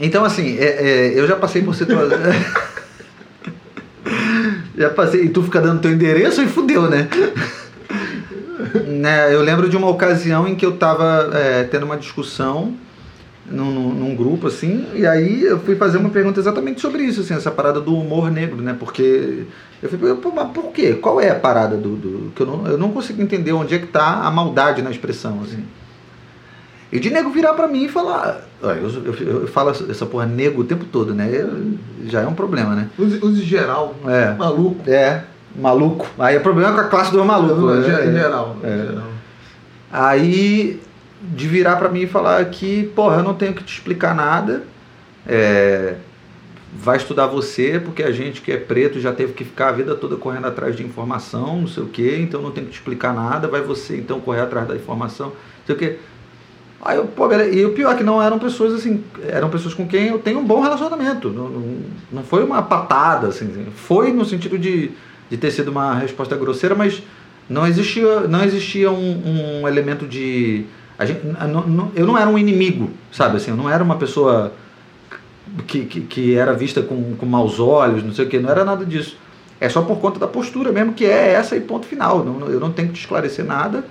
Então, 0.00 0.24
assim, 0.24 0.56
é- 0.58 1.08
é, 1.12 1.18
eu 1.20 1.26
já 1.26 1.36
passei 1.36 1.62
por 1.62 1.74
situações. 1.74 2.18
já 4.76 4.88
passei. 4.90 5.24
E 5.24 5.28
tu 5.28 5.42
fica 5.42 5.60
dando 5.60 5.80
teu 5.82 5.90
endereço 5.92 6.40
e 6.42 6.46
fudeu, 6.48 6.88
né? 6.88 7.08
Né? 8.86 9.34
Eu 9.34 9.42
lembro 9.42 9.68
de 9.68 9.76
uma 9.76 9.88
ocasião 9.88 10.46
em 10.46 10.54
que 10.54 10.64
eu 10.66 10.76
tava 10.76 11.30
é, 11.34 11.64
tendo 11.64 11.84
uma 11.86 11.96
discussão 11.96 12.74
num, 13.46 13.70
num- 13.70 13.94
num 13.94 14.14
grupo, 14.14 14.46
assim, 14.46 14.86
e 14.94 15.04
aí 15.06 15.42
eu 15.42 15.58
fui 15.60 15.74
fazer 15.74 15.98
uma 15.98 16.10
pergunta 16.10 16.38
exatamente 16.38 16.80
sobre 16.80 17.02
isso, 17.02 17.20
assim, 17.22 17.34
essa 17.34 17.50
parada 17.50 17.80
do 17.80 17.94
humor 17.96 18.30
negro, 18.30 18.62
né? 18.62 18.76
Porque 18.78 19.44
eu 19.82 19.88
fui 19.88 19.98
pô, 20.16 20.30
mas 20.30 20.50
por 20.50 20.70
quê? 20.72 20.94
Qual 20.94 21.20
é 21.20 21.30
a 21.30 21.34
parada 21.34 21.76
do. 21.76 21.96
do- 21.96 22.32
que 22.34 22.42
eu 22.42 22.46
não, 22.46 22.66
eu 22.66 22.78
não 22.78 22.90
consigo 22.92 23.20
entender 23.20 23.52
onde 23.52 23.74
é 23.74 23.78
que 23.78 23.86
tá 23.88 24.22
a 24.24 24.30
maldade 24.30 24.82
na 24.82 24.90
expressão, 24.90 25.40
assim. 25.42 25.64
E 26.92 26.98
de 26.98 27.08
nego 27.10 27.30
virar 27.30 27.54
pra 27.54 27.68
mim 27.68 27.84
e 27.84 27.88
falar. 27.88 28.40
ó, 28.62 28.70
Eu, 28.72 28.88
eu, 29.04 29.40
eu 29.42 29.46
falo 29.48 29.70
essa 29.70 30.04
porra 30.06 30.26
nego 30.26 30.60
o 30.62 30.64
tempo 30.64 30.84
todo, 30.84 31.14
né? 31.14 31.28
Eu- 31.32 31.74
já 32.06 32.20
é 32.22 32.26
um 32.26 32.34
problema, 32.34 32.74
né? 32.74 32.88
Use, 32.98 33.18
use 33.24 33.42
geral. 33.42 33.94
É. 34.06 34.32
Maluco. 34.34 34.88
É, 34.90 35.22
maluco. 35.60 36.06
Aí 36.18 36.36
o 36.36 36.40
problema 36.40 36.70
é 36.70 36.74
com 36.74 36.80
a 36.80 36.84
classe 36.88 37.12
do 37.12 37.24
maluco. 37.24 37.60
Não, 37.60 37.74
né? 37.74 37.82
ge- 37.82 38.12
geral. 38.12 38.56
É. 38.62 38.86
geral. 38.86 39.06
Aí 39.92 40.80
de 41.22 41.46
virar 41.46 41.76
pra 41.76 41.88
mim 41.88 42.02
e 42.02 42.06
falar 42.06 42.44
que, 42.46 42.84
porra, 42.94 43.16
eu 43.16 43.22
não 43.22 43.34
tenho 43.34 43.52
que 43.52 43.62
te 43.62 43.74
explicar 43.74 44.14
nada. 44.14 44.62
É, 45.26 45.96
vai 46.72 46.96
estudar 46.96 47.26
você, 47.26 47.80
porque 47.84 48.02
a 48.02 48.12
gente 48.12 48.40
que 48.40 48.52
é 48.52 48.56
preto 48.56 49.00
já 49.00 49.12
teve 49.12 49.32
que 49.32 49.44
ficar 49.44 49.68
a 49.68 49.72
vida 49.72 49.94
toda 49.94 50.16
correndo 50.16 50.46
atrás 50.46 50.76
de 50.76 50.82
informação, 50.84 51.60
não 51.60 51.68
sei 51.68 51.82
o 51.82 51.86
quê, 51.86 52.18
então 52.20 52.40
não 52.40 52.50
tenho 52.50 52.66
que 52.66 52.72
te 52.72 52.78
explicar 52.78 53.12
nada, 53.12 53.48
vai 53.48 53.60
você 53.60 53.96
então 53.96 54.20
correr 54.20 54.40
atrás 54.40 54.66
da 54.66 54.74
informação, 54.74 55.26
não 55.28 55.66
sei 55.66 55.74
o 55.74 55.78
quê. 55.78 55.98
Aí 56.82 56.96
eu, 56.96 57.04
pô. 57.04 57.30
E 57.30 57.66
o 57.66 57.72
pior 57.72 57.92
é 57.92 57.96
que 57.98 58.02
não 58.02 58.22
eram 58.22 58.38
pessoas 58.38 58.72
assim, 58.72 59.04
eram 59.28 59.50
pessoas 59.50 59.74
com 59.74 59.86
quem 59.86 60.06
eu 60.06 60.18
tenho 60.18 60.38
um 60.38 60.44
bom 60.44 60.62
relacionamento. 60.62 61.28
Não, 61.28 61.48
não, 61.48 61.76
não 62.10 62.22
foi 62.22 62.42
uma 62.42 62.62
patada, 62.62 63.28
assim. 63.28 63.66
foi 63.74 64.12
no 64.12 64.24
sentido 64.24 64.58
de, 64.58 64.90
de 65.30 65.36
ter 65.36 65.50
sido 65.50 65.68
uma 65.70 65.94
resposta 65.94 66.36
grosseira, 66.36 66.74
mas 66.74 67.02
não 67.48 67.66
existia, 67.66 68.20
não 68.22 68.44
existia 68.44 68.90
um, 68.90 69.60
um 69.62 69.68
elemento 69.68 70.06
de. 70.06 70.64
Gente, 71.02 71.20
eu 71.94 72.06
não 72.06 72.18
era 72.18 72.28
um 72.28 72.38
inimigo, 72.38 72.90
sabe? 73.10 73.38
Assim, 73.38 73.50
eu 73.52 73.56
não 73.56 73.70
era 73.70 73.82
uma 73.82 73.96
pessoa 73.96 74.52
que, 75.66 75.86
que, 75.86 76.00
que 76.02 76.34
era 76.34 76.52
vista 76.52 76.82
com, 76.82 77.14
com 77.16 77.24
maus 77.24 77.58
olhos, 77.58 78.02
não 78.02 78.12
sei 78.12 78.26
o 78.26 78.28
que, 78.28 78.38
não 78.38 78.50
era 78.50 78.64
nada 78.64 78.84
disso. 78.84 79.16
É 79.58 79.68
só 79.68 79.82
por 79.82 79.98
conta 79.98 80.18
da 80.18 80.26
postura 80.26 80.72
mesmo, 80.72 80.92
que 80.92 81.04
é 81.04 81.32
essa 81.32 81.56
e 81.56 81.60
ponto 81.60 81.86
final. 81.86 82.24
Não- 82.24 82.48
eu 82.48 82.60
não 82.60 82.70
tenho 82.72 82.88
que 82.88 82.94
te 82.94 83.00
esclarecer 83.00 83.44
nada. 83.44 83.84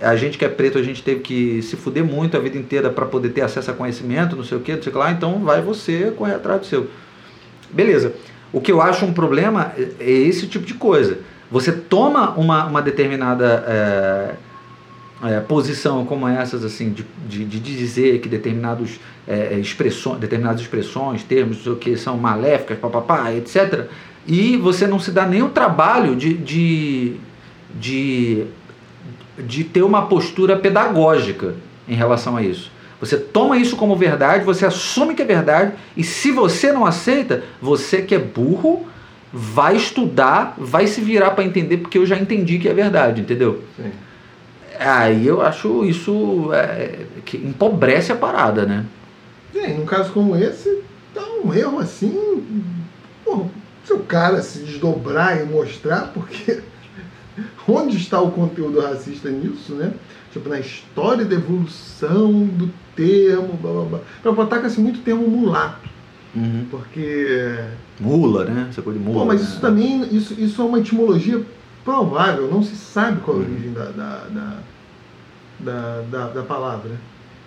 A 0.00 0.16
gente 0.16 0.36
que 0.36 0.44
é 0.44 0.48
preto, 0.48 0.78
a 0.78 0.82
gente 0.82 1.02
teve 1.02 1.20
que 1.20 1.62
se 1.62 1.76
fuder 1.76 2.04
muito 2.04 2.36
a 2.36 2.40
vida 2.40 2.58
inteira 2.58 2.90
para 2.90 3.06
poder 3.06 3.28
ter 3.30 3.42
acesso 3.42 3.70
a 3.70 3.74
conhecimento, 3.74 4.34
não 4.34 4.44
sei 4.44 4.58
o 4.58 4.60
que, 4.60 4.74
não 4.74 4.82
sei 4.82 4.90
o 4.90 4.92
que 4.92 4.98
lá, 4.98 5.12
então 5.12 5.38
vai 5.40 5.60
você 5.62 6.12
correr 6.16 6.34
atrás 6.34 6.60
do 6.60 6.66
seu. 6.66 6.88
Beleza. 7.70 8.12
O 8.52 8.60
que 8.60 8.70
eu 8.70 8.82
acho 8.82 9.04
um 9.06 9.12
problema 9.12 9.72
é 9.78 9.88
é 9.98 10.10
esse 10.10 10.46
tipo 10.46 10.66
de 10.66 10.74
coisa. 10.74 11.18
Você 11.50 11.70
toma 11.70 12.30
uma, 12.30 12.64
uma 12.64 12.82
determinada 12.82 13.64
é, 13.66 14.34
é, 15.36 15.40
posição 15.40 16.04
como 16.04 16.26
essas, 16.26 16.64
assim, 16.64 16.90
de, 16.90 17.04
de, 17.28 17.44
de 17.44 17.60
dizer 17.60 18.18
que 18.20 18.28
determinados, 18.28 18.98
é, 19.28 19.56
expressões, 19.58 20.18
determinadas 20.18 20.60
expressões, 20.60 21.22
termos, 21.22 21.64
o 21.66 21.76
que, 21.76 21.96
são 21.96 22.16
maléficas, 22.16 22.78
papapá, 22.78 23.32
etc. 23.32 23.86
E 24.26 24.56
você 24.56 24.86
não 24.86 24.98
se 24.98 25.12
dá 25.12 25.26
nem 25.26 25.42
o 25.42 25.50
trabalho 25.50 26.16
de, 26.16 26.34
de, 26.34 27.16
de, 27.78 28.46
de 29.38 29.62
ter 29.62 29.82
uma 29.82 30.06
postura 30.06 30.56
pedagógica 30.56 31.54
em 31.86 31.94
relação 31.94 32.36
a 32.36 32.42
isso. 32.42 32.71
Você 33.02 33.16
toma 33.16 33.56
isso 33.56 33.74
como 33.74 33.96
verdade, 33.96 34.44
você 34.44 34.64
assume 34.64 35.16
que 35.16 35.22
é 35.22 35.24
verdade, 35.24 35.72
e 35.96 36.04
se 36.04 36.30
você 36.30 36.70
não 36.70 36.86
aceita, 36.86 37.42
você 37.60 38.00
que 38.00 38.14
é 38.14 38.18
burro, 38.18 38.86
vai 39.32 39.74
estudar, 39.74 40.54
vai 40.56 40.86
se 40.86 41.00
virar 41.00 41.32
para 41.32 41.42
entender, 41.42 41.78
porque 41.78 41.98
eu 41.98 42.06
já 42.06 42.16
entendi 42.16 42.60
que 42.60 42.68
é 42.68 42.72
verdade, 42.72 43.20
entendeu? 43.20 43.60
Sim. 43.76 43.90
Aí 44.78 45.26
eu 45.26 45.42
acho 45.42 45.84
isso 45.84 46.50
é, 46.52 47.00
que 47.24 47.38
empobrece 47.38 48.12
a 48.12 48.14
parada, 48.14 48.64
né? 48.64 48.86
Sim, 49.52 49.78
num 49.78 49.84
caso 49.84 50.12
como 50.12 50.36
esse, 50.36 50.84
dá 51.12 51.24
um 51.44 51.52
erro 51.52 51.80
assim. 51.80 52.62
Pô, 53.24 53.46
se 53.84 53.92
o 53.92 53.98
cara 53.98 54.40
se 54.42 54.60
desdobrar 54.60 55.40
e 55.40 55.44
mostrar, 55.44 56.12
porque 56.14 56.60
onde 57.66 57.96
está 57.96 58.20
o 58.20 58.30
conteúdo 58.30 58.80
racista 58.80 59.28
nisso, 59.28 59.74
né? 59.74 59.92
Tipo, 60.32 60.48
na 60.48 60.58
história 60.58 61.24
da 61.24 61.34
evolução 61.34 62.44
do 62.46 62.70
termo, 62.96 63.52
blá 63.60 63.70
blá 63.72 63.84
blá. 63.84 64.00
Pra 64.22 64.32
botar-se 64.32 64.80
muito 64.80 65.00
termo 65.00 65.28
mulato, 65.28 65.88
porque. 66.70 67.58
Mula, 68.00 68.44
né? 68.46 68.66
Essa 68.70 68.80
coisa 68.80 68.98
de 68.98 69.04
mula. 69.04 69.20
Pô, 69.20 69.26
mas 69.26 69.40
né? 69.42 69.46
isso 69.46 69.60
também 69.60 70.16
isso, 70.16 70.34
isso 70.40 70.62
é 70.62 70.64
uma 70.64 70.78
etimologia 70.78 71.44
provável, 71.84 72.48
não 72.50 72.62
se 72.62 72.74
sabe 72.76 73.20
qual 73.20 73.36
a 73.36 73.40
Uhum. 73.40 73.46
origem 73.46 73.72
da, 73.72 73.84
da, 73.84 74.24
da, 74.30 74.58
da, 75.60 76.00
da, 76.10 76.28
da 76.28 76.42
palavra. 76.42 76.92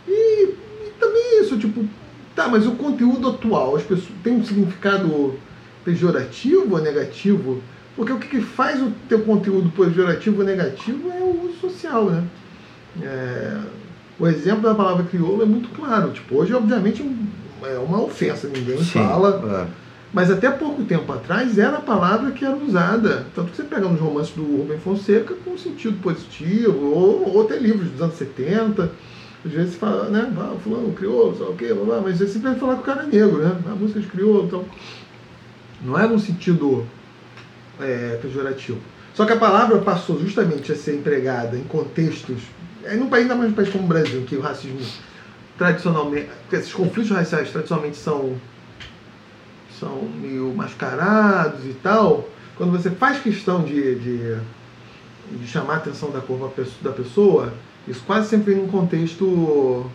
E, 0.08 0.44
e 0.50 0.94
também 1.00 1.42
isso, 1.42 1.58
tipo, 1.58 1.84
tá, 2.36 2.48
mas 2.48 2.68
o 2.68 2.72
conteúdo 2.74 3.30
atual, 3.30 3.76
as 3.76 3.84
pessoas 3.84 4.12
tem 4.24 4.36
um 4.36 4.44
significado 4.46 5.34
pejorativo 5.84 6.76
ou 6.76 6.82
negativo 6.82 7.62
Porque 7.96 8.12
o 8.12 8.20
que 8.20 8.28
que 8.28 8.42
faz 8.42 8.82
o 8.82 8.92
teu 9.08 9.22
conteúdo 9.22 9.70
pejorativo 9.70 10.40
ou 10.42 10.46
negativo 10.46 11.10
é 11.10 11.22
o 11.22 11.46
uso 11.46 11.60
social, 11.62 12.06
né? 12.12 12.24
É, 13.02 13.58
o 14.20 14.28
exemplo 14.28 14.62
da 14.62 14.74
palavra 14.74 15.04
crioulo 15.04 15.44
é 15.44 15.46
muito 15.46 15.70
claro. 15.70 16.12
Tipo, 16.12 16.36
hoje, 16.36 16.54
obviamente, 16.54 17.04
é 17.64 17.78
uma 17.80 18.02
ofensa, 18.02 18.48
ninguém 18.48 18.78
Sim, 18.78 19.00
fala. 19.00 19.68
é. 19.72 19.86
Mas 20.14 20.32
até 20.32 20.50
pouco 20.50 20.86
tempo 20.86 21.12
atrás 21.12 21.58
era 21.58 21.78
a 21.78 21.82
palavra 21.82 22.32
que 22.32 22.46
era 22.46 22.56
usada. 22.56 23.26
Tanto 23.36 23.52
que 23.52 23.58
você 23.58 23.64
pega 23.64 23.90
nos 23.90 24.00
romances 24.00 24.34
do 24.34 24.44
Rubem 24.44 24.80
Fonseca 24.80 25.34
com 25.44 25.58
sentido 25.58 26.02
positivo, 26.02 26.86
ou, 26.86 27.36
ou 27.36 27.42
até 27.44 27.58
livros 27.58 27.90
dos 27.90 28.02
anos 28.02 28.16
70. 28.16 28.92
Às 29.46 29.52
vezes 29.52 29.74
você 29.74 29.78
fala, 29.78 30.10
né? 30.10 30.34
Ah, 30.40 30.56
fulano, 30.64 30.94
crioulo, 30.94 31.36
sei 31.36 31.46
lá 31.46 31.52
o 31.52 31.56
quê, 31.56 31.74
blá, 31.74 31.84
blá, 31.84 32.02
mas 32.02 32.18
você 32.18 32.28
sempre 32.28 32.52
vai 32.52 32.60
falar 32.60 32.76
que 32.76 32.82
o 32.82 32.84
cara 32.86 33.04
é 33.04 33.08
negro, 33.08 33.40
né? 33.40 33.58
A 33.68 33.76
música 33.76 34.00
de 34.00 34.08
crioulo, 34.08 34.46
então. 34.46 34.66
Não 35.84 36.00
era 36.00 36.12
um 36.12 36.18
sentido 36.18 36.86
é, 37.82 38.18
pejorativo. 38.22 38.80
Só 39.14 39.26
que 39.26 39.34
a 39.34 39.38
palavra 39.38 39.80
passou 39.80 40.20
justamente 40.20 40.72
a 40.72 40.76
ser 40.76 40.96
empregada 40.96 41.58
em 41.58 41.64
contextos. 41.64 42.42
É 42.86 42.96
num 42.96 43.10
país, 43.10 43.24
ainda 43.24 43.36
mais 43.36 43.50
num 43.50 43.56
país 43.56 43.70
como 43.70 43.84
o 43.86 43.88
Brasil, 43.88 44.22
que 44.28 44.36
o 44.36 44.42
racismo 44.42 44.80
tradicionalmente. 45.58 46.30
esses 46.52 46.74
conflitos 46.74 47.12
raciais 47.12 47.50
tradicionalmente 47.50 47.98
são 47.98 48.36
são 49.80 50.04
meio 50.22 50.54
mascarados 50.56 51.66
e 51.66 51.74
tal, 51.84 52.30
quando 52.56 52.72
você 52.72 52.90
faz 52.90 53.20
questão 53.20 53.62
de, 53.64 53.96
de, 53.96 54.38
de 55.38 55.48
chamar 55.48 55.74
a 55.74 55.78
atenção 55.78 56.12
da 56.12 56.22
cor 56.22 56.50
da 56.82 56.92
pessoa- 56.92 57.52
isso 57.88 58.02
quase 58.08 58.30
sempre 58.30 58.54
vem 58.54 58.64
num 58.64 58.70
contexto 58.70 59.86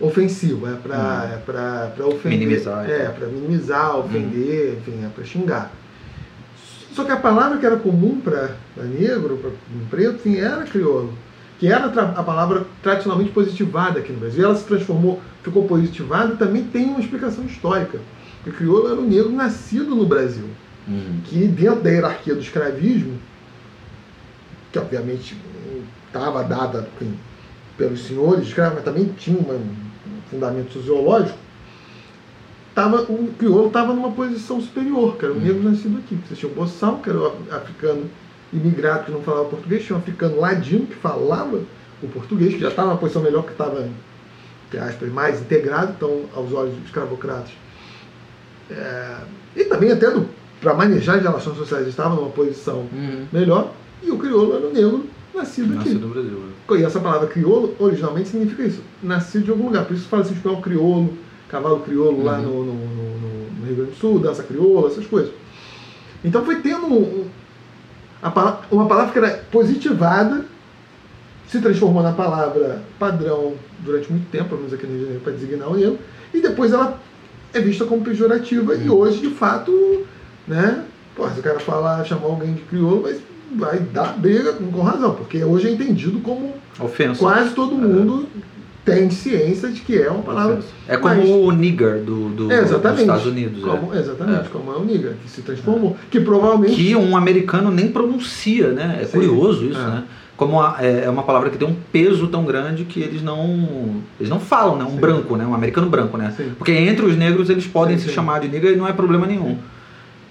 ofensivo, 0.00 0.66
é 0.66 0.74
pra, 0.74 0.96
Hum. 0.96 1.34
é 1.34 1.36
pra, 1.44 1.92
pra 1.94 2.06
ofender. 2.06 2.38
Minimizar, 2.38 2.88
É, 2.88 3.02
então. 3.02 3.14
pra 3.14 3.26
minimizar, 3.28 3.96
ofender, 3.98 4.78
enfim, 4.78 5.04
é 5.04 5.08
pra 5.14 5.22
xingar. 5.24 5.70
Só 6.92 7.04
que 7.04 7.12
a 7.12 7.16
palavra 7.18 7.58
que 7.58 7.66
era 7.66 7.76
comum 7.76 8.20
para 8.20 8.54
negro, 8.78 9.36
para 9.36 9.50
preto, 9.90 10.26
enfim, 10.26 10.38
era 10.38 10.62
crioulo. 10.64 11.12
Que 11.60 11.66
era 11.66 11.84
a 11.84 12.22
palavra 12.22 12.64
tradicionalmente 12.82 13.32
positivada 13.32 14.00
aqui 14.00 14.10
no 14.12 14.18
Brasil. 14.18 14.42
Ela 14.42 14.54
se 14.56 14.64
transformou, 14.64 15.20
ficou 15.42 15.68
positivada, 15.68 16.34
também 16.34 16.64
tem 16.64 16.86
uma 16.86 17.00
explicação 17.00 17.44
histórica. 17.44 18.00
Porque 18.42 18.56
crioulo 18.56 18.90
era 18.90 18.98
um 18.98 19.06
negro 19.06 19.30
nascido 19.30 19.94
no 19.94 20.06
Brasil. 20.06 20.46
Hum. 20.88 21.20
Que 21.26 21.46
dentro 21.46 21.82
da 21.82 21.90
hierarquia 21.90 22.34
do 22.34 22.40
escravismo, 22.40 23.18
que 24.72 24.78
obviamente 24.78 25.36
estava 26.06 26.42
dada 26.42 26.88
enfim, 26.96 27.14
pelos 27.76 28.00
senhores 28.06 28.48
escravos, 28.48 28.76
mas 28.76 28.84
também 28.84 29.04
tinha 29.18 29.38
uma- 29.38 29.52
um 29.52 30.22
fundamento 30.30 30.72
sociológico, 30.72 31.36
tava, 32.74 33.02
o 33.02 33.34
crioulo 33.38 33.66
estava 33.66 33.92
numa 33.92 34.12
posição 34.12 34.62
superior, 34.62 35.18
que 35.18 35.26
era 35.26 35.34
o 35.34 35.36
Hum. 35.36 35.40
negro 35.40 35.62
nascido 35.62 35.98
aqui. 35.98 36.18
Você 36.26 36.34
tinha 36.36 36.50
o 36.50 36.54
boçal, 36.54 36.96
que 36.98 37.10
era 37.10 37.18
o 37.18 37.36
africano 37.50 38.04
imigrado 38.52 39.04
que 39.04 39.10
não 39.12 39.22
falava 39.22 39.48
português, 39.48 39.84
tinha 39.84 39.96
um 39.96 40.00
africano 40.00 40.40
ladino 40.40 40.86
que 40.86 40.94
falava 40.96 41.60
o 42.02 42.08
português, 42.08 42.54
que 42.54 42.60
já 42.60 42.68
estava 42.68 42.88
numa 42.88 42.98
posição 42.98 43.22
melhor, 43.22 43.44
que 43.44 43.52
estava, 43.52 43.88
entre 44.66 44.78
aspas, 44.80 45.08
mais 45.12 45.40
integrado, 45.40 45.92
então, 45.96 46.22
aos 46.34 46.52
olhos 46.52 46.74
dos 46.74 46.84
escravocratas. 46.86 47.52
É, 48.70 49.16
e 49.56 49.64
também 49.64 49.90
até 49.90 50.06
para 50.60 50.74
manejar 50.74 51.16
as 51.16 51.22
relações 51.22 51.56
sociais, 51.56 51.86
estava 51.86 52.14
numa 52.14 52.30
posição 52.30 52.86
Uhum. 52.92 53.26
melhor, 53.32 53.72
e 54.02 54.10
o 54.10 54.18
crioulo 54.18 54.56
era 54.56 54.66
o 54.66 54.72
negro 54.72 55.06
nascido 55.34 55.74
aqui. 55.74 55.88
Nascido 55.90 56.06
no 56.06 56.12
Brasil. 56.14 56.30
né? 56.32 56.50
E 56.78 56.84
essa 56.84 57.00
palavra 57.00 57.26
crioulo, 57.26 57.74
originalmente, 57.80 58.28
significa 58.28 58.62
isso, 58.62 58.80
nascido 59.02 59.44
de 59.44 59.50
algum 59.50 59.64
lugar. 59.64 59.84
Por 59.86 59.94
isso 59.96 60.06
fala 60.08 60.22
assim, 60.22 60.34
espanhol 60.34 60.60
crioulo, 60.62 61.12
cavalo 61.48 61.80
crioulo 61.80 62.22
lá 62.22 62.38
Uhum. 62.38 62.42
no, 62.44 62.64
no, 62.64 62.74
no- 62.74 63.50
no 63.60 63.66
Rio 63.66 63.76
Grande 63.76 63.90
do 63.90 63.96
Sul, 63.96 64.18
dança 64.20 64.42
crioula, 64.44 64.88
essas 64.88 65.04
coisas. 65.06 65.32
Então 66.24 66.44
foi 66.44 66.60
tendo 66.60 66.86
um- 66.86 67.26
um- 68.22 68.26
a 68.26 68.30
pala- 68.30 68.60
uma 68.70 68.86
palavra 68.86 69.12
que 69.12 69.18
era 69.18 69.30
positivada, 69.50 70.44
se 71.48 71.60
transformou 71.60 72.02
na 72.02 72.12
palavra 72.12 72.80
padrão 72.98 73.54
durante 73.80 74.10
muito 74.10 74.30
tempo, 74.30 74.50
pelo 74.50 74.58
menos 74.60 74.72
aqui 74.72 74.86
no 74.86 74.90
Rio 74.92 74.98
de 74.98 75.04
Janeiro, 75.06 75.24
para 75.24 75.32
designar 75.32 75.68
o 75.68 75.74
negro, 75.74 75.98
e 76.32 76.40
depois 76.40 76.72
ela 76.72 76.98
é 77.52 77.60
vista 77.60 77.84
como 77.84 78.02
pejorativa, 78.04 78.74
e 78.76 78.88
Uhum. 78.88 78.96
hoje, 78.96 79.18
de 79.18 79.30
fato, 79.30 80.06
né, 80.46 80.84
pô, 81.16 81.28
se 81.28 81.40
o 81.40 81.42
cara 81.42 81.58
falar, 81.58 82.04
chamar 82.04 82.26
alguém 82.26 82.54
de 82.54 82.62
crioulo, 82.62 83.02
vai, 83.02 83.16
vai 83.56 83.78
dar 83.80 84.16
briga 84.16 84.52
com 84.52 84.70
com 84.70 84.82
razão, 84.82 85.14
porque 85.14 85.42
hoje 85.42 85.66
é 85.68 85.72
entendido 85.72 86.20
como 86.20 86.54
Ofensa. 86.78 87.18
quase 87.18 87.50
todo 87.54 87.74
mundo 87.74 88.28
tem 88.84 89.10
ciência 89.10 89.68
de 89.70 89.80
que 89.80 89.96
é 90.00 90.10
uma 90.10 90.22
palavra. 90.22 90.60
É 90.88 90.96
como 90.96 91.44
o 91.46 91.52
nigger 91.52 91.98
do, 92.02 92.28
do, 92.30 92.52
É, 92.52 92.62
dos. 92.62 92.70
Estados 92.98 93.26
Unidos. 93.26 93.62
Como, 93.62 93.94
é. 93.94 93.98
exatamente, 93.98 94.46
É. 94.46 94.48
como 94.50 94.72
é 94.72 94.76
o 94.76 94.84
nigger, 94.84 95.14
que 95.22 95.30
se 95.30 95.42
transformou. 95.42 95.96
Que 96.10 96.20
provavelmente. 96.20 96.74
Que 96.74 96.96
um 96.96 97.16
americano 97.16 97.70
nem 97.70 97.88
pronuncia, 97.88 98.68
né? 98.68 98.98
É 99.02 99.04
Sim. 99.04 99.12
curioso 99.18 99.64
isso, 99.64 99.78
É. 99.80 99.84
né? 99.86 100.04
Como 100.36 100.58
a- 100.60 100.76
é 100.80 101.04
é 101.04 101.10
uma 101.10 101.22
palavra 101.22 101.50
que 101.50 101.58
tem 101.58 101.68
um 101.68 101.76
peso 101.92 102.26
tão 102.28 102.44
grande 102.46 102.84
que 102.84 103.00
eles 103.00 103.22
não 103.22 104.00
eles 104.18 104.30
não 104.30 104.40
falam, 104.40 104.76
né? 104.78 104.84
Um 104.84 104.92
Sim. 104.92 104.96
branco, 104.96 105.36
né? 105.36 105.44
Um 105.46 105.54
americano 105.54 105.88
branco, 105.90 106.16
né? 106.16 106.32
Sim. 106.36 106.52
Porque 106.56 106.72
entre 106.72 107.04
os 107.04 107.14
negros 107.16 107.50
eles 107.50 107.66
podem 107.66 107.98
se 107.98 108.08
chamar 108.08 108.40
de 108.40 108.48
nigger 108.48 108.72
e 108.72 108.76
não 108.76 108.88
é 108.88 108.92
problema 108.94 109.26
nenhum. 109.26 109.58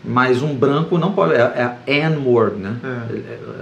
Mas 0.03 0.41
um 0.41 0.55
branco 0.55 0.97
não 0.97 1.11
pode. 1.11 1.33
É, 1.33 1.75
é 1.85 2.03
a 2.05 2.09
N-word, 2.09 2.55
né? 2.55 2.73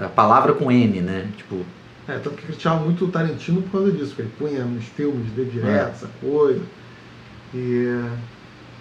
A 0.03 0.07
palavra 0.07 0.53
com 0.53 0.71
N, 0.71 1.01
né? 1.01 1.25
Tipo, 1.35 1.65
É, 2.07 2.17
tanto 2.19 2.37
que 2.37 2.45
criticavam 2.47 2.85
muito 2.85 3.05
o 3.05 3.09
Tarantino 3.09 3.61
por 3.63 3.71
causa 3.73 3.91
disso, 3.91 4.15
porque 4.15 4.21
ele 4.21 4.31
punha 4.37 4.63
nos 4.63 4.85
filmes 4.85 5.35
de 5.35 5.43
direto, 5.45 5.87
É. 5.87 5.91
essa 5.91 6.07
coisa. 6.21 6.61
E 7.53 7.85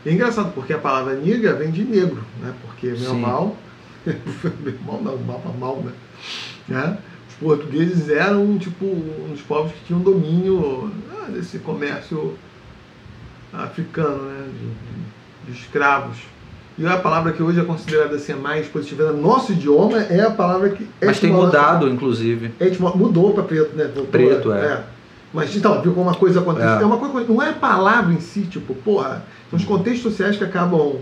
é 0.04 0.12
engraçado, 0.12 0.52
porque 0.54 0.72
a 0.72 0.78
palavra 0.78 1.14
niga 1.16 1.52
vem 1.54 1.70
de 1.70 1.82
negro, 1.84 2.22
né? 2.40 2.54
Porque 2.62 2.86
meu 2.88 2.98
Sim. 3.14 3.20
mal, 3.20 3.56
meu 4.06 4.74
mal 4.84 5.00
não, 5.02 5.16
mal 5.18 5.40
pra 5.40 5.52
mal, 5.52 5.76
né? 5.82 5.92
né? 6.68 6.98
Os 7.28 7.34
portugueses 7.34 8.08
eram, 8.08 8.56
tipo, 8.58 8.84
um 8.84 9.30
dos 9.32 9.42
povos 9.42 9.72
que 9.72 9.84
tinham 9.86 10.00
domínio 10.00 10.90
ah, 11.10 11.28
desse 11.30 11.58
comércio 11.58 12.38
africano, 13.52 14.22
né? 14.24 14.48
De, 14.52 14.66
de- 14.66 15.52
de 15.52 15.60
escravos. 15.60 16.16
E 16.78 16.86
a 16.86 16.98
palavra 16.98 17.32
que 17.32 17.42
hoje 17.42 17.58
é 17.58 17.64
considerada 17.64 18.16
assim, 18.16 18.32
a 18.32 18.36
mais 18.36 18.66
positiva 18.66 19.10
no 19.10 19.22
nosso 19.22 19.52
idioma 19.52 19.98
é 19.98 20.20
a 20.20 20.30
palavra 20.30 20.68
que. 20.70 20.86
mas 21.02 21.18
tem 21.18 21.32
mudado, 21.32 21.88
inclusive. 21.88 22.52
Etimo- 22.60 22.94
mudou 22.94 23.32
para 23.32 23.44
preto, 23.44 23.74
né? 23.74 23.84
Voltou, 23.84 24.06
Preto, 24.06 24.52
é. 24.52 24.84
Mas 25.32 25.54
então, 25.56 25.80
viu 25.82 25.92
como 25.92 26.08
uma 26.08 26.14
coisa 26.14 26.40
acontece? 26.40 26.78
É. 26.78 26.82
É. 26.82 26.84
uma 26.84 26.98
coisa, 26.98 27.28
não 27.28 27.42
é 27.42 27.50
a 27.50 27.54
palavra 27.54 28.12
em 28.12 28.20
si, 28.20 28.42
tipo, 28.42 28.74
porra, 28.74 29.24
são 29.50 29.58
os 29.58 29.64
contextos 29.64 30.02
sociais 30.02 30.36
que 30.36 30.44
acabam. 30.44 30.96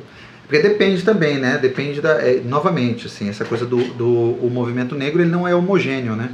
Porque 0.46 0.60
depende 0.60 1.02
também, 1.02 1.38
né? 1.38 1.58
Depende 1.58 2.00
da. 2.00 2.20
é, 2.20 2.40
novamente, 2.44 3.06
assim, 3.06 3.28
essa 3.28 3.44
coisa 3.44 3.66
do, 3.66 3.78
do 3.94 4.08
o 4.08 4.50
movimento 4.52 4.94
negro 4.94 5.20
ele 5.22 5.30
não 5.30 5.46
é 5.46 5.54
homogêneo, 5.54 6.14
né? 6.14 6.30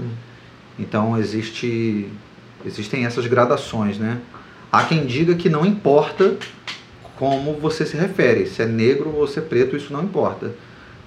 Então 0.79 1.19
existe, 1.19 2.09
existem 2.65 3.07
essas 3.07 3.27
gradações, 3.27 3.99
né? 3.99 4.19
Há 4.71 4.85
quem 4.85 5.07
diga 5.07 5.35
que 5.35 5.49
não 5.49 5.65
importa 5.65 6.37
como 7.21 7.53
você 7.53 7.85
se 7.85 7.99
refere, 7.99 8.47
se 8.47 8.63
é 8.63 8.67
negro 8.67 9.15
ou 9.15 9.27
se 9.27 9.39
é 9.39 9.43
preto, 9.43 9.77
isso 9.77 9.93
não 9.93 10.03
importa. 10.03 10.53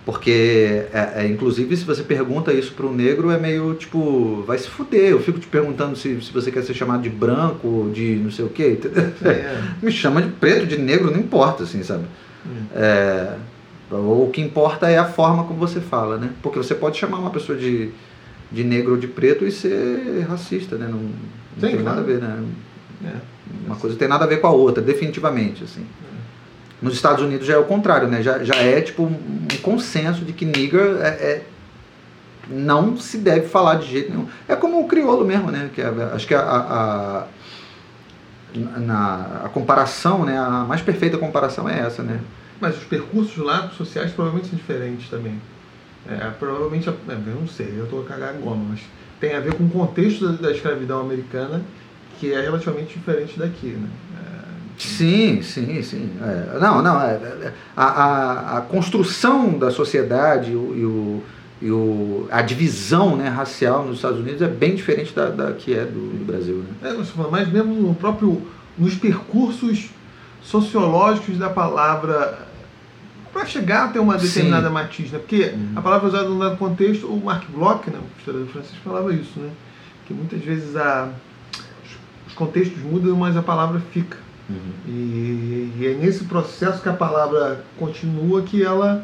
Porque, 0.06 0.84
é, 0.94 1.24
é, 1.24 1.28
inclusive, 1.28 1.76
se 1.76 1.84
você 1.84 2.04
pergunta 2.04 2.54
isso 2.54 2.74
para 2.74 2.86
o 2.86 2.94
negro, 2.94 3.32
é 3.32 3.40
meio 3.40 3.74
tipo, 3.74 4.44
vai 4.46 4.60
se 4.60 4.68
fuder. 4.68 5.10
Eu 5.10 5.20
fico 5.20 5.40
te 5.40 5.48
perguntando 5.48 5.96
se, 5.96 6.22
se 6.22 6.32
você 6.32 6.52
quer 6.52 6.62
ser 6.62 6.76
chamado 6.76 7.02
de 7.02 7.10
branco, 7.10 7.90
de 7.92 8.18
não 8.18 8.30
sei 8.30 8.46
o 8.46 8.50
quê. 8.50 8.78
É, 9.26 9.60
Me 9.82 9.92
chama 9.92 10.22
de 10.22 10.30
preto, 10.30 10.68
de 10.68 10.78
negro, 10.78 11.10
não 11.10 11.20
importa, 11.20 11.64
assim, 11.64 11.82
sabe? 11.82 12.04
É, 12.76 13.34
o 13.90 14.30
que 14.32 14.42
importa 14.42 14.88
é 14.92 15.00
a 15.00 15.06
forma 15.06 15.46
como 15.46 15.58
você 15.58 15.82
fala, 15.82 16.18
né? 16.18 16.30
Porque 16.44 16.60
você 16.60 16.76
pode 16.76 16.96
chamar 16.96 17.18
uma 17.18 17.32
pessoa 17.32 17.58
de, 17.58 17.90
de 18.52 18.64
negro 18.64 18.92
ou 18.92 18.98
de 18.98 19.08
preto 19.08 19.48
e 19.48 19.52
ser 19.52 20.28
racista, 20.30 20.76
né? 20.76 20.88
Não, 20.88 21.00
não 21.00 21.10
Sim, 21.60 21.76
tem 21.76 21.76
nada 21.78 21.84
claro. 21.84 22.00
a 22.02 22.04
ver, 22.04 22.22
né? 22.22 22.44
é. 23.06 23.34
Uma 23.66 23.76
coisa 23.76 23.96
tem 23.96 24.08
nada 24.08 24.26
a 24.26 24.28
ver 24.28 24.42
com 24.42 24.48
a 24.48 24.52
outra, 24.52 24.82
definitivamente, 24.82 25.64
assim. 25.64 25.86
Nos 26.84 26.94
Estados 26.96 27.24
Unidos 27.24 27.48
já 27.48 27.54
é 27.54 27.58
o 27.58 27.64
contrário, 27.64 28.08
né? 28.10 28.22
Já, 28.22 28.44
já 28.44 28.56
é 28.56 28.82
tipo 28.82 29.04
um 29.04 29.48
consenso 29.62 30.26
de 30.26 30.34
que 30.34 30.44
nigger 30.46 30.98
é, 31.02 31.08
é- 31.08 31.46
não 32.50 32.98
se 32.98 33.18
deve 33.20 33.48
falar 33.48 33.76
de 33.76 33.90
jeito 33.90 34.12
nenhum. 34.12 34.28
É 34.50 34.56
como 34.56 34.82
o 34.82 34.88
crioulo 34.88 35.26
mesmo, 35.26 35.50
né? 35.50 35.70
Que 35.74 35.82
é- 35.82 36.12
acho 36.14 36.28
que 36.28 36.36
a, 36.36 36.42
a, 36.42 37.20
a- 37.20 37.28
na, 38.80 39.42
a 39.46 39.50
comparação, 39.50 40.26
né? 40.26 40.38
A 40.38 40.66
mais 40.68 40.82
perfeita 40.82 41.18
comparação 41.18 41.68
é 41.70 41.80
essa, 41.80 42.04
né? 42.04 42.20
Mas 42.60 42.78
os 42.78 42.84
percursos 42.84 43.38
lá 43.38 43.70
sociais 43.70 44.12
provavelmente 44.12 44.50
são 44.50 44.58
diferentes 44.58 45.10
também. 45.10 45.40
É, 46.10 46.30
provavelmente, 46.38 46.90
é, 46.90 46.92
eu 46.92 47.36
não 47.40 47.48
sei, 47.48 47.74
eu 47.78 47.86
estou 47.86 48.04
cagando 48.04 48.40
goma, 48.42 48.66
mas 48.72 48.82
tem 49.22 49.36
a 49.36 49.40
ver 49.40 49.54
com 49.54 49.64
o 49.64 49.70
contexto 49.70 50.28
da, 50.28 50.50
da 50.50 50.52
escravidão 50.52 51.00
americana, 51.00 51.62
que 52.20 52.34
é 52.34 52.42
relativamente 52.42 52.94
diferente 52.94 53.40
daqui, 53.40 53.68
né? 53.68 53.88
Sim, 54.88 55.42
sim, 55.42 55.82
sim. 55.82 56.10
É, 56.22 56.60
não, 56.60 56.82
não. 56.82 57.02
é- 57.02 57.14
é- 57.16 57.54
a, 57.76 57.86
a, 57.86 58.58
a 58.58 58.62
construção 58.62 59.58
da 59.58 59.72
sociedade 59.72 60.52
e, 60.52 60.56
o, 60.56 61.24
e, 61.62 61.70
o, 61.72 62.28
a 62.32 62.42
divisão 62.42 63.16
né, 63.16 63.28
racial 63.30 63.86
nos 63.86 63.98
Estados 63.98 64.20
Unidos 64.20 64.42
é 64.42 64.48
bem 64.48 64.76
diferente 64.76 65.14
da, 65.14 65.30
da 65.30 65.52
que 65.54 65.74
é 65.74 65.86
do, 65.86 66.18
do 66.20 66.26
Brasil. 66.26 66.64
Né? 66.82 66.90
É, 66.92 67.30
mas 67.32 67.48
mesmo 67.52 67.74
no 67.74 67.96
próprio, 67.96 68.42
nos 68.78 68.96
percursos 68.96 69.90
sociológicos 70.42 71.38
da 71.38 71.50
palavra 71.50 72.48
para 73.32 73.46
chegar 73.46 73.86
a 73.86 73.88
ter 73.88 74.00
uma 74.00 74.16
determinada 74.18 74.68
Sim. 74.68 74.74
matiz, 74.74 75.12
né? 75.12 75.18
Porque 75.18 75.46
Uhum. 75.56 75.72
a 75.76 75.82
palavra 75.82 76.08
usada 76.08 76.30
num 76.30 76.38
dado 76.38 76.58
contexto, 76.58 77.08
o 77.08 77.20
Mark 77.24 77.46
Bloch, 77.50 77.90
né, 77.90 77.98
o 77.98 78.20
historiador 78.20 78.48
francês, 78.52 78.76
falava 78.84 79.12
isso, 79.14 79.40
né? 79.40 79.50
Que 80.06 80.14
muitas 80.14 80.40
vezes 80.42 80.76
a, 80.76 81.10
os 82.28 82.34
contextos 82.34 82.78
mudam, 82.84 83.16
mas 83.16 83.36
a 83.36 83.42
palavra 83.42 83.82
fica. 83.92 84.18
Uhum. 84.54 84.72
E, 84.88 85.74
e 85.80 85.88
é 85.88 85.94
nesse 85.94 86.26
processo 86.26 86.82
que 86.82 86.90
a 86.90 86.94
palavra 86.94 87.64
continua 87.78 88.42
que 88.42 88.64
ela 88.64 89.04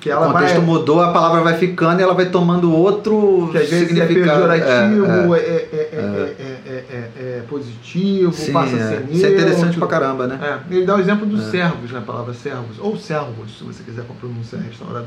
que 0.00 0.10
ela 0.10 0.28
o 0.28 0.32
contexto 0.32 0.56
vai 0.56 0.64
mudou, 0.64 1.00
a 1.00 1.12
palavra 1.12 1.42
vai 1.42 1.56
ficando 1.56 2.00
e 2.00 2.02
ela 2.02 2.12
vai 2.12 2.26
tomando 2.26 2.74
outro 2.74 3.48
que 3.52 3.58
às 3.58 3.70
vezes 3.70 3.96
é 3.96 4.06
significado. 4.06 4.48
pejorativo, 4.48 5.34
É, 5.36 5.38
é, 5.38 5.44
é, 5.44 5.88
é, 5.92 6.64
é, 6.66 6.84
é- 6.90 7.38
é- 7.38 7.42
positivo, 7.48 8.32
Sim, 8.32 8.52
passa 8.52 8.74
a 8.74 8.78
ser 8.88 9.06
Isso 9.10 9.26
é 9.26 9.30
interessante 9.30 9.78
pra 9.78 9.86
caramba, 9.86 10.26
né? 10.26 10.60
Ele 10.68 10.84
dá 10.84 10.96
o 10.96 10.98
exemplo 11.00 11.24
dos 11.24 11.44
servos, 11.44 11.92
né? 11.92 11.98
A 12.00 12.02
palavra 12.02 12.34
servos, 12.34 12.78
ou 12.80 12.96
servos, 12.96 13.58
se 13.58 13.62
você 13.62 13.84
quiser 13.84 14.04
pronunciar 14.18 14.60
restaurada, 14.62 15.06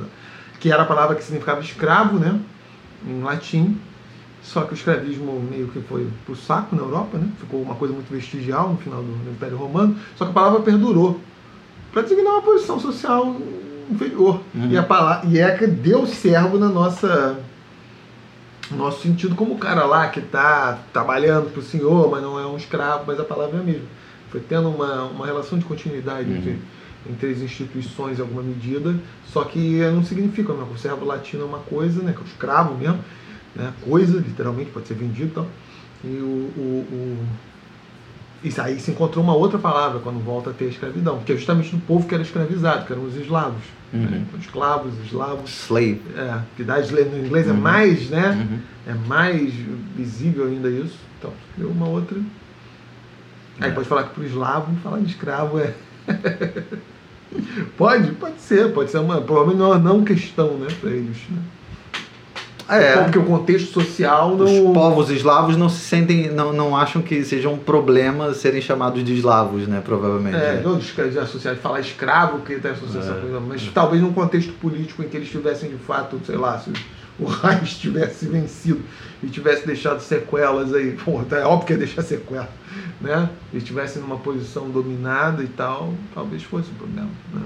que 0.62 0.72
era 0.72 0.84
a 0.84 0.86
palavra 0.86 1.16
que 1.16 1.24
significava 1.24 1.60
escravo, 1.60 2.18
né? 2.18 2.40
Em 3.06 3.22
latim. 3.22 3.78
Só 4.45 4.61
que 4.61 4.73
o 4.73 4.76
escravismo 4.76 5.41
meio 5.49 5.67
que 5.69 5.81
foi 5.81 6.07
pro 6.23 6.35
saco 6.35 6.76
na 6.76 6.84
Europa, 6.84 7.17
né? 7.17 7.27
Ficou 7.39 7.61
uma 7.61 7.73
coisa 7.73 7.93
muito 7.93 8.11
vestigial 8.11 8.69
no 8.69 8.77
final 8.77 9.01
do, 9.01 9.31
Império 9.31 9.57
Romano. 9.57 9.97
Só 10.15 10.23
que 10.23 10.31
a 10.31 10.34
palavra 10.34 10.61
perdurou 10.61 11.19
para 11.91 12.03
designar 12.03 12.34
uma 12.34 12.41
posição 12.43 12.80
social 12.80 13.35
inferior. 13.89 14.39
Uhum. 14.53 14.69
E, 14.69 14.77
a 14.77 14.84
palavra, 14.84 15.27
e 15.27 15.39
é 15.39 15.57
que 15.57 15.65
deu 15.65 16.05
servo 16.05 16.59
na 16.59 16.69
nossa 16.69 17.39
no 18.69 18.77
nosso 18.77 19.01
sentido 19.01 19.35
como 19.35 19.53
o 19.53 19.57
cara 19.57 19.85
lá 19.85 20.07
que 20.09 20.19
está 20.19 20.80
trabalhando 20.93 21.51
para 21.51 21.59
o 21.59 21.63
senhor, 21.63 22.09
mas 22.09 22.22
não 22.22 22.39
é 22.39 22.45
um 22.45 22.57
escravo, 22.57 23.03
mas 23.07 23.19
a 23.19 23.23
palavra 23.23 23.57
é 23.57 23.61
a 23.61 23.63
mesma. 23.63 23.88
Foi 24.30 24.41
tendo 24.41 24.69
uma, 24.69 25.03
uma 25.05 25.26
relação 25.26 25.57
de 25.57 25.65
continuidade 25.65 26.30
Uhum. 26.30 26.38
entre, 26.38 26.59
entre 27.09 27.31
as 27.31 27.39
instituições 27.39 28.19
em 28.19 28.22
alguma 28.22 28.41
medida, 28.41 28.95
só 29.27 29.43
que 29.43 29.80
não 29.91 30.03
significa, 30.03 30.53
né? 30.53 30.65
o 30.73 30.77
servo 30.77 31.05
latino 31.05 31.43
é 31.43 31.45
uma 31.45 31.59
coisa, 31.59 32.01
né? 32.01 32.11
que 32.11 32.19
é 32.19 32.23
o 32.23 32.27
escravo 32.27 32.76
mesmo, 32.76 32.99
né? 33.56 33.73
coisa, 33.82 34.18
literalmente, 34.19 34.69
pode 34.72 34.88
ser 34.88 34.95
vendido 34.95 35.27
e 35.30 35.32
tal. 35.34 35.48
E 36.03 36.07
o, 36.07 36.52
o, 36.57 36.86
o- 36.91 37.26
Isso 38.44 38.61
aí 38.61 38.80
se 38.80 38.91
encontrou 38.91 39.23
uma 39.23 39.34
outra 39.36 39.57
palavra 39.57 39.99
quando 39.99 40.23
volta 40.23 40.52
a 40.52 40.53
ter 40.53 40.65
a 40.65 40.69
escravidão, 40.69 41.18
porque 41.18 41.32
é 41.34 41.36
justamente 41.36 41.72
do 41.76 41.82
povo 41.82 42.07
que 42.07 42.14
era 42.14 42.22
escravizado, 42.23 42.86
que 42.86 42.94
eram 42.94 43.03
os 43.06 43.15
eslavos. 43.15 43.64
Uhum. 43.94 44.02
Né? 44.02 44.26
Então, 44.27 44.40
esclavos, 44.40 44.94
eslavos. 45.06 45.49
Slave. 45.64 46.02
É, 46.15 46.40
que 46.56 46.64
dá 46.64 46.76
no 46.80 47.26
inglês 47.26 47.48
é 47.48 47.52
Uhum. 47.52 47.57
mais, 47.57 48.10
né? 48.10 48.30
Uhum. 48.52 48.60
É 48.88 48.94
mais 49.07 49.52
visível 49.95 50.45
ainda 50.45 50.69
isso. 50.69 50.98
Então, 51.18 51.32
deu 51.57 51.69
uma 51.69 51.88
outra. 51.88 52.18
Aí 53.61 53.69
É. 53.69 53.73
pode 53.73 53.88
falar 53.88 54.03
que 54.03 54.14
pro 54.14 54.26
eslavo, 54.26 54.76
falar 54.84 54.99
de 54.99 55.06
escravo 55.06 55.57
é. 55.60 55.73
pode, 57.77 58.11
pode 58.14 58.40
ser, 58.41 58.72
pode 58.73 58.91
ser 58.91 58.99
uma. 58.99 59.22
Provavelmente 59.22 59.57
não 59.60 59.73
é 59.73 59.77
uma 59.77 59.80
não 59.80 60.03
questão, 60.03 60.57
né, 60.57 60.68
pra 60.80 60.90
eles. 60.91 61.18
Né? 61.30 61.38
É. 62.67 63.03
Porque 63.03 63.19
o 63.19 63.23
contexto 63.23 63.71
social 63.71 64.35
não. 64.35 64.45
Os 64.45 64.73
povos 64.73 65.09
eslavos 65.09 65.55
não 65.55 65.69
se 65.69 65.79
sentem, 65.79 66.31
não, 66.31 66.51
não 66.51 66.75
acham 66.75 67.01
que 67.01 67.23
seja 67.23 67.47
um 67.47 67.57
problema 67.57 68.33
serem 68.33 68.61
chamados 68.61 69.03
de 69.03 69.13
eslavos, 69.13 69.67
né? 69.67 69.81
Provavelmente. 69.83 70.35
É, 70.35 70.61
não 70.63 70.77
de 70.77 71.19
associar, 71.19 71.55
falar 71.57 71.79
escravo, 71.79 72.39
que 72.39 72.55
tem 72.55 72.71
associação 72.71 73.17
É. 73.17 73.21
com 73.21 73.39
mas 73.41 73.69
talvez 73.73 74.01
num 74.01 74.13
contexto 74.13 74.53
político 74.53 75.03
em 75.03 75.07
que 75.07 75.17
eles 75.17 75.29
tivessem 75.29 75.69
de 75.69 75.77
fato, 75.77 76.19
sei 76.25 76.37
lá, 76.37 76.57
se 76.57 76.71
o 77.19 77.25
Reich 77.25 77.79
tivesse 77.79 78.25
vencido 78.27 78.81
e 79.21 79.27
tivesse 79.27 79.65
deixado 79.65 79.99
sequelas 79.99 80.73
aí, 80.73 80.97
pô, 81.03 81.23
tá, 81.23 81.37
é 81.37 81.45
óbvio 81.45 81.67
que 81.67 81.73
ia 81.73 81.79
deixar 81.79 82.01
sequela, 82.01 82.49
né? 82.99 83.29
E 83.53 83.57
estivesse 83.57 83.99
numa 83.99 84.17
posição 84.17 84.69
dominada 84.69 85.43
e 85.43 85.47
tal, 85.47 85.93
talvez 86.13 86.43
fosse 86.43 86.69
um 86.71 86.75
problema. 86.75 87.09
Né? 87.33 87.41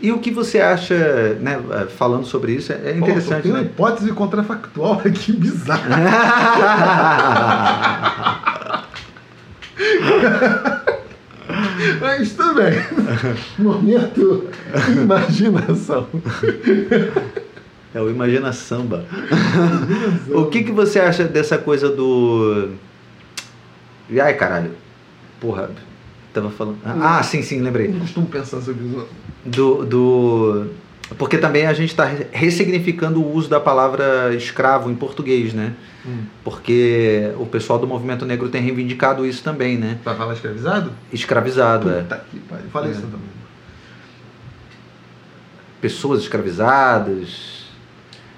E 0.00 0.12
o 0.12 0.18
que 0.18 0.30
você 0.30 0.60
acha, 0.60 1.34
né? 1.40 1.58
Falando 1.96 2.24
sobre 2.24 2.52
isso, 2.52 2.72
é 2.72 2.92
Pô, 2.92 2.98
interessante, 2.98 3.42
tem 3.42 3.52
uma 3.52 3.60
né? 3.60 3.66
hipótese 3.66 4.12
contrafactual 4.12 5.00
aqui 5.04 5.32
bizarra. 5.32 5.88
Mas 12.00 12.32
tudo 12.32 12.54
bem. 12.54 12.74
Momento 13.58 14.48
imaginação. 14.92 16.06
É 17.94 18.00
o 18.00 18.10
Imagina 18.10 18.52
Samba. 18.52 19.04
o 20.28 20.46
que, 20.46 20.62
que 20.62 20.72
você 20.72 21.00
acha 21.00 21.24
dessa 21.24 21.56
coisa 21.56 21.88
do. 21.88 22.72
Ai, 24.20 24.34
caralho. 24.34 24.72
Porra, 25.40 25.70
tava 26.42 26.52
falando. 26.52 26.78
Ah, 26.84 27.22
sim, 27.22 27.42
sim, 27.42 27.60
lembrei. 27.60 27.88
Não 27.88 28.00
costumo 28.00 28.26
pensar 28.26 28.60
sobre 28.60 28.84
isso. 28.84 29.06
Do. 29.44 29.84
do... 29.84 30.66
Porque 31.16 31.38
também 31.38 31.66
a 31.66 31.72
gente 31.72 31.88
está 31.88 32.04
ressignificando 32.30 33.18
o 33.22 33.34
uso 33.34 33.48
da 33.48 33.58
palavra 33.58 34.34
escravo 34.34 34.90
em 34.90 34.94
português, 34.94 35.54
né? 35.54 35.72
Hum. 36.06 36.24
Porque 36.44 37.32
o 37.38 37.46
pessoal 37.46 37.78
do 37.78 37.86
movimento 37.86 38.26
negro 38.26 38.50
tem 38.50 38.60
reivindicado 38.60 39.24
isso 39.24 39.42
também, 39.42 39.78
né? 39.78 39.98
Pra 40.04 40.14
falar 40.14 40.34
escravizado? 40.34 40.92
Escravizado, 41.10 41.90
é. 41.90 42.02
Puta 42.02 42.24
que 42.30 42.38
pariu. 42.40 42.66
Falei 42.70 42.90
É. 42.90 42.92
isso 42.92 43.02
também. 43.02 43.38
Pessoas 45.80 46.20
escravizadas. 46.22 47.58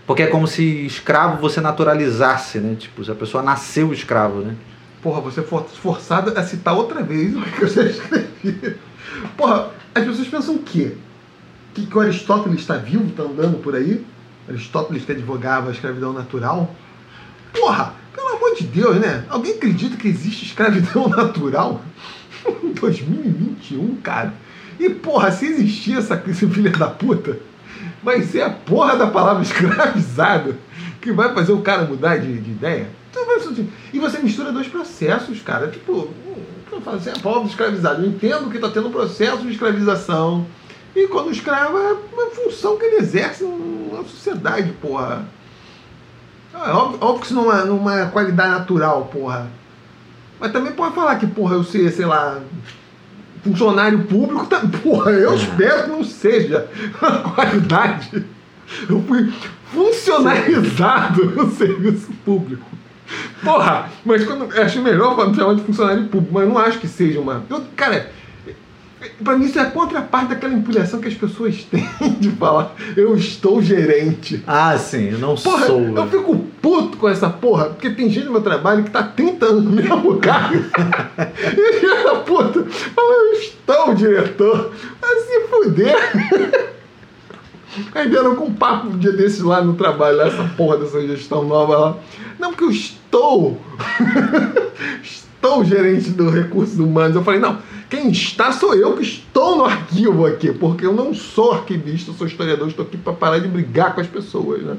Porque 0.07 0.23
é 0.23 0.27
como 0.27 0.47
se 0.47 0.63
escravo 0.87 1.41
você 1.41 1.61
naturalizasse, 1.61 2.59
né? 2.59 2.77
Tipo, 2.79 3.05
se 3.05 3.11
a 3.11 3.15
pessoa 3.15 3.43
nasceu 3.43 3.93
escravo, 3.93 4.41
né? 4.41 4.55
Porra, 5.03 5.21
você 5.21 5.43
for 5.43 5.65
forçado 5.65 6.39
a 6.39 6.43
citar 6.43 6.75
outra 6.75 7.03
vez 7.03 7.35
o 7.35 7.41
que 7.41 7.63
eu 7.63 7.69
já 7.69 7.83
escrevi. 7.85 8.77
Porra, 9.37 9.71
as 9.95 10.05
pessoas 10.05 10.29
pensam 10.29 10.57
o 10.57 10.63
quê? 10.63 10.95
Que, 11.75 11.87
que 11.87 11.97
o 11.97 12.01
Aristóteles 12.01 12.61
está 12.61 12.77
vivo, 12.77 13.07
está 13.07 13.23
andando 13.23 13.63
por 13.63 13.75
aí? 13.75 14.05
Aristóteles 14.49 15.05
que 15.05 15.13
advogava 15.13 15.69
a 15.69 15.73
escravidão 15.73 16.13
natural? 16.13 16.75
Porra, 17.53 17.95
pelo 18.15 18.29
amor 18.29 18.55
de 18.55 18.65
Deus, 18.65 18.97
né? 18.97 19.25
Alguém 19.29 19.55
acredita 19.55 19.97
que 19.97 20.09
existe 20.09 20.45
escravidão 20.45 21.09
natural? 21.11 21.81
Em 22.63 22.73
2021, 22.73 23.97
cara. 23.97 24.35
E 24.79 24.91
porra, 24.91 25.31
se 25.31 25.47
existir 25.47 25.99
essa 25.99 26.23
esse 26.27 26.47
filha 26.47 26.71
da 26.71 26.89
puta, 26.89 27.39
vai 28.03 28.23
ser 28.23 28.43
a 28.43 28.51
porra 28.51 28.97
da 28.97 29.07
palavra 29.07 29.43
escravizado 29.45 30.57
que 31.01 31.13
vai 31.13 31.33
fazer 31.35 31.53
o 31.53 31.63
cara 31.63 31.85
mudar 31.85 32.19
de, 32.19 32.39
de 32.39 32.51
ideia. 32.51 32.89
Então, 33.11 33.67
E 33.93 33.99
você 33.99 34.19
mistura 34.19 34.53
dois 34.53 34.69
processos, 34.69 35.43
cara. 35.43 35.69
Tipo, 35.69 36.09
eu 36.71 36.81
falo 36.81 36.97
assim, 36.97 37.11
a 37.11 37.19
palavra 37.19 37.49
escravizado. 37.49 38.03
Eu 38.03 38.09
entendo 38.09 38.49
que 38.51 38.57
está 38.57 38.71
tendo 38.71 38.89
um 38.89 38.93
processo 38.93 39.39
de 39.39 39.53
escravização. 39.53 40.47
E 40.95 41.07
quando 41.09 41.29
o 41.29 41.33
escravo 41.33 41.77
é 41.79 41.93
uma 41.93 42.31
função 42.31 42.77
que 42.77 42.85
ele 42.85 42.97
exerce 42.97 43.45
na 43.45 44.03
sociedade, 44.05 44.73
porra. 44.81 45.27
É 46.53 46.71
óbvio, 46.71 46.99
óbvio 47.01 47.21
que 47.21 47.27
isso 47.27 47.35
não 47.35 47.53
é, 47.53 47.65
não 47.65 47.91
é 47.91 48.07
qualidade 48.07 48.51
natural, 48.51 49.07
porra. 49.07 49.49
Mas 50.39 50.53
também 50.53 50.73
pode 50.73 50.95
falar 50.95 51.17
que, 51.17 51.27
porra, 51.27 51.55
eu 51.55 51.63
ser, 51.63 51.93
sei 51.93 52.07
lá, 52.07 52.41
funcionário 53.43 54.05
público, 54.05 54.47
tá, 54.47 54.61
porra, 54.83 55.13
eu 55.13 55.35
espero 55.35 55.85
que 55.85 55.91
não 55.91 56.05
seja 56.05 56.69
uma 57.01 57.19
qualidade. 57.35 58.25
Eu 58.89 59.03
fui 59.03 59.33
funcionarizado 59.73 61.25
no 61.27 61.51
serviço 61.51 62.13
público. 62.25 62.80
Porra, 63.43 63.91
mas 64.05 64.25
quando, 64.25 64.55
eu 64.55 64.63
acho 64.63 64.81
melhor 64.81 65.29
me 65.29 65.35
chamar 65.35 65.55
de 65.55 65.63
funcionário 65.63 66.05
público, 66.05 66.33
mas 66.33 66.49
não 66.49 66.59
acho 66.59 66.79
que 66.79 66.89
seja 66.89 67.21
uma. 67.21 67.43
Eu, 67.49 67.63
cara, 67.75 68.11
pra 69.23 69.37
mim 69.37 69.47
isso 69.47 69.59
é 69.59 69.63
a 69.63 69.71
contraparte 69.71 70.29
daquela 70.29 70.53
empilhação 70.53 71.01
que 71.01 71.09
as 71.09 71.15
pessoas 71.15 71.65
têm 71.71 71.89
de 72.19 72.31
falar, 72.31 72.75
eu 72.97 73.17
estou 73.17 73.63
gerente. 73.63 74.43
Ah, 74.47 74.77
sim, 74.79 75.11
eu 75.11 75.19
não 75.19 75.35
Porra, 75.35 75.67
sou. 75.67 75.81
eu 75.81 76.07
fico 76.09 76.37
puto 76.61 76.99
com 76.99 77.09
essa 77.09 77.29
porra, 77.31 77.67
porque 77.67 77.91
tem 77.91 78.11
gente 78.11 78.27
no 78.27 78.33
meu 78.33 78.43
trabalho 78.43 78.85
que 78.85 78.91
tá 78.91 79.03
30 79.03 79.47
anos 79.47 79.65
no 79.65 79.71
mesmo 79.71 79.97
lugar. 79.97 80.53
e 80.55 81.73
filha 81.81 82.17
puta, 82.27 82.65
fala, 82.65 83.13
eu 83.13 83.33
estou 83.33 83.95
diretor. 83.95 84.73
Vai 85.01 85.17
se 85.17 85.41
fuder. 85.49 86.71
Aí 87.95 88.09
vieram 88.09 88.35
com 88.35 88.47
um 88.47 88.55
papo 88.55 88.89
um 88.89 88.99
dia 88.99 89.13
desses 89.13 89.41
lá 89.41 89.63
no 89.63 89.75
trabalho, 89.75 90.17
lá, 90.17 90.27
essa 90.27 90.45
porra 90.57 90.79
dessa 90.79 91.01
gestão 91.07 91.45
nova 91.45 91.79
lá. 91.79 91.97
Não, 92.41 92.51
porque 92.51 92.65
eu 92.65 92.71
estou. 92.71 93.61
estou 95.05 95.63
gerente 95.65 96.11
do 96.11 96.31
recursos 96.31 96.79
humanos. 96.79 97.15
Eu 97.15 97.23
falei, 97.23 97.39
não, 97.39 97.59
quem 97.89 98.11
está 98.11 98.51
sou 98.51 98.75
eu 98.75 98.97
que 98.97 99.03
estou 99.03 99.57
no 99.57 99.65
arquivo 99.67 100.25
aqui, 100.25 100.53
porque 100.53 100.87
eu 100.87 100.93
não 100.93 101.13
sou 101.13 101.53
arquivista, 101.53 102.13
sou 102.13 102.27
historiador, 102.27 102.69
estou 102.69 102.87
aqui 102.87 102.97
para 102.97 103.13
parar 103.13 103.39
de 103.39 103.49
brigar 103.49 103.95
com 103.95 104.01
as 104.01 104.07
pessoas, 104.07 104.63
né? 104.63 104.77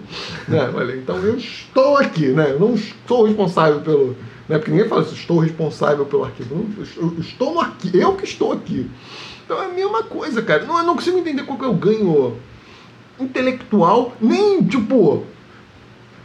né? 0.48 0.70
Falei, 0.74 0.98
então 0.98 1.18
eu 1.18 1.38
estou 1.38 1.98
aqui, 1.98 2.30
né? 2.30 2.52
Eu 2.52 2.60
não 2.60 2.74
estou 2.74 3.26
responsável 3.26 3.82
pelo. 3.82 4.16
Né? 4.50 4.58
Porque 4.58 4.72
ninguém 4.72 4.88
fala 4.88 5.04
isso, 5.04 5.14
estou 5.14 5.40
responsável 5.40 6.06
pelo 6.06 6.24
arquivo. 6.24 6.66
Eu 6.98 7.16
estou 7.20 7.54
no 7.54 7.60
arquivo, 7.60 7.98
eu 7.98 8.14
que 8.14 8.24
estou 8.24 8.52
aqui. 8.52 8.90
Então 9.46 9.62
é 9.62 9.66
a 9.66 9.74
mesma 9.74 10.02
coisa, 10.04 10.42
cara. 10.42 10.66
Não, 10.66 10.80
eu 10.80 10.84
não 10.84 10.96
consigo 10.96 11.18
entender 11.18 11.44
qual 11.44 11.60
que 11.60 11.66
é 11.66 11.68
o 11.68 11.74
ganho 11.74 12.38
intelectual, 13.20 14.14
nem 14.20 14.64
tipo 14.64 15.24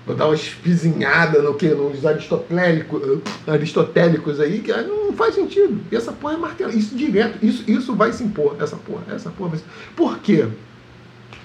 vou 0.06 0.14
dar 0.14 0.26
uma 0.26 0.34
espizinhada 0.34 1.42
no 1.42 1.54
que? 1.54 1.68
Nos 1.68 2.06
aristotélicos, 2.06 3.20
aristotélicos 3.46 4.40
aí, 4.40 4.60
que 4.60 4.72
não 4.72 5.12
faz 5.12 5.34
sentido. 5.34 5.80
E 5.90 5.96
essa 5.96 6.12
porra 6.12 6.34
é 6.34 6.36
martelo. 6.36 6.72
Isso 6.72 6.94
direto, 6.94 7.44
isso, 7.44 7.64
isso 7.66 7.94
vai 7.94 8.12
se 8.12 8.22
impor. 8.22 8.56
Essa 8.60 8.76
porra, 8.76 9.02
essa 9.10 9.30
porra 9.30 9.50
vai 9.50 9.58
se 9.58 9.64
Por 9.96 10.18
quê? 10.18 10.46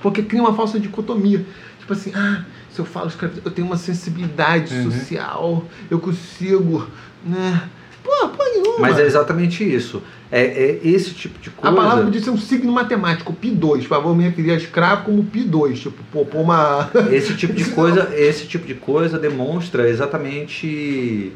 Porque 0.02 0.22
cria 0.24 0.42
uma 0.42 0.54
falsa 0.54 0.80
dicotomia. 0.80 1.46
Tipo 1.80 1.94
assim, 1.94 2.12
ah, 2.16 2.46
se 2.70 2.80
eu 2.80 2.86
falo 2.86 3.08
escravidão, 3.08 3.42
eu 3.46 3.52
tenho 3.52 3.68
uma 3.68 3.78
sensibilidade 3.78 4.74
Uhum. 4.74 4.92
social, 4.92 5.66
eu 5.90 6.00
consigo, 6.00 6.88
né? 7.26 7.70
Pô, 8.04 8.30
pô 8.30 8.44
nenhuma. 8.44 8.80
Mas 8.80 9.00
é 9.00 9.06
exatamente 9.06 9.64
isso. 9.64 10.02
É, 10.32 10.42
é 10.42 10.80
esse 10.84 11.12
tipo 11.14 11.40
de 11.40 11.50
A 11.50 11.52
coisa. 11.52 11.76
palavra 11.76 12.04
podia 12.06 12.22
ser 12.22 12.30
um 12.30 12.38
signo 12.38 12.72
matemático, 12.72 13.34
Pi2. 13.34 13.88
Para 13.88 14.00
vou 14.00 14.16
me 14.16 14.24
referir 14.24 14.52
a 14.52 14.56
escravo 14.56 15.06
como 15.06 15.24
Pi2. 15.24 15.76
Tipo, 15.76 16.04
pô, 16.12 16.26
pô 16.26 16.40
uma. 16.40 16.90
Esse 17.12 17.36
tipo 17.36 17.54
de 17.54 17.66
coisa, 17.66 18.10
esse 18.16 18.48
tipo 18.48 18.66
de 18.66 18.74
coisa 18.76 19.20
demonstra 19.20 19.90
exatamente 19.90 21.34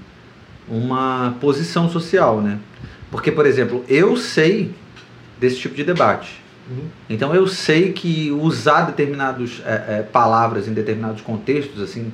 uma 0.67 1.35
posição 1.39 1.89
social, 1.89 2.41
né? 2.41 2.59
Porque, 3.11 3.31
por 3.31 3.45
exemplo, 3.45 3.83
eu 3.87 4.17
sei 4.17 4.71
desse 5.39 5.57
tipo 5.57 5.75
de 5.75 5.83
debate. 5.83 6.41
Uhum. 6.69 6.87
Então 7.09 7.35
eu 7.35 7.47
sei 7.47 7.93
que 7.93 8.31
usar 8.31 8.85
determinadas 8.85 9.61
palavras 10.11 10.67
em 10.67 10.73
determinados 10.73 11.21
contextos, 11.21 11.81
assim, 11.81 12.11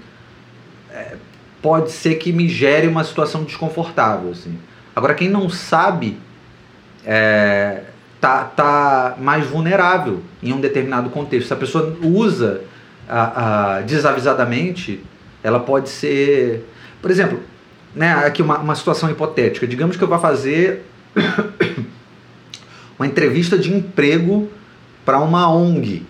é, 0.92 1.16
pode 1.62 1.92
ser 1.92 2.16
que 2.16 2.32
me 2.32 2.48
gere 2.48 2.88
uma 2.88 3.04
situação 3.04 3.44
desconfortável, 3.44 4.32
assim. 4.32 4.58
Agora 4.96 5.14
quem 5.14 5.30
não 5.30 5.50
sabe 5.50 6.18
é, 7.06 7.84
tá, 8.20 8.44
tá 8.44 9.16
mais 9.20 9.46
vulnerável 9.46 10.22
em 10.42 10.54
um 10.54 10.60
determinado 10.60 11.10
contexto. 11.10 11.48
Se 11.48 11.54
a 11.54 11.58
pessoa 11.58 11.98
usa 12.02 12.62
a, 13.08 13.76
a, 13.78 13.82
desavisadamente, 13.82 15.04
ela 15.44 15.60
pode 15.60 15.90
ser, 15.90 16.68
por 17.02 17.10
exemplo, 17.10 17.40
né, 17.96 18.14
aqui 18.26 18.42
uma, 18.42 18.58
uma 18.58 18.76
situação 18.76 19.10
hipotética. 19.10 19.66
Digamos 19.68 19.96
que 19.98 20.04
eu 20.04 20.08
vá 20.08 20.20
fazer 20.20 20.86
uma 22.98 23.08
entrevista 23.08 23.58
de 23.58 23.74
emprego 23.74 24.50
para 25.06 25.20
uma 25.20 25.50
ONG 25.50 26.06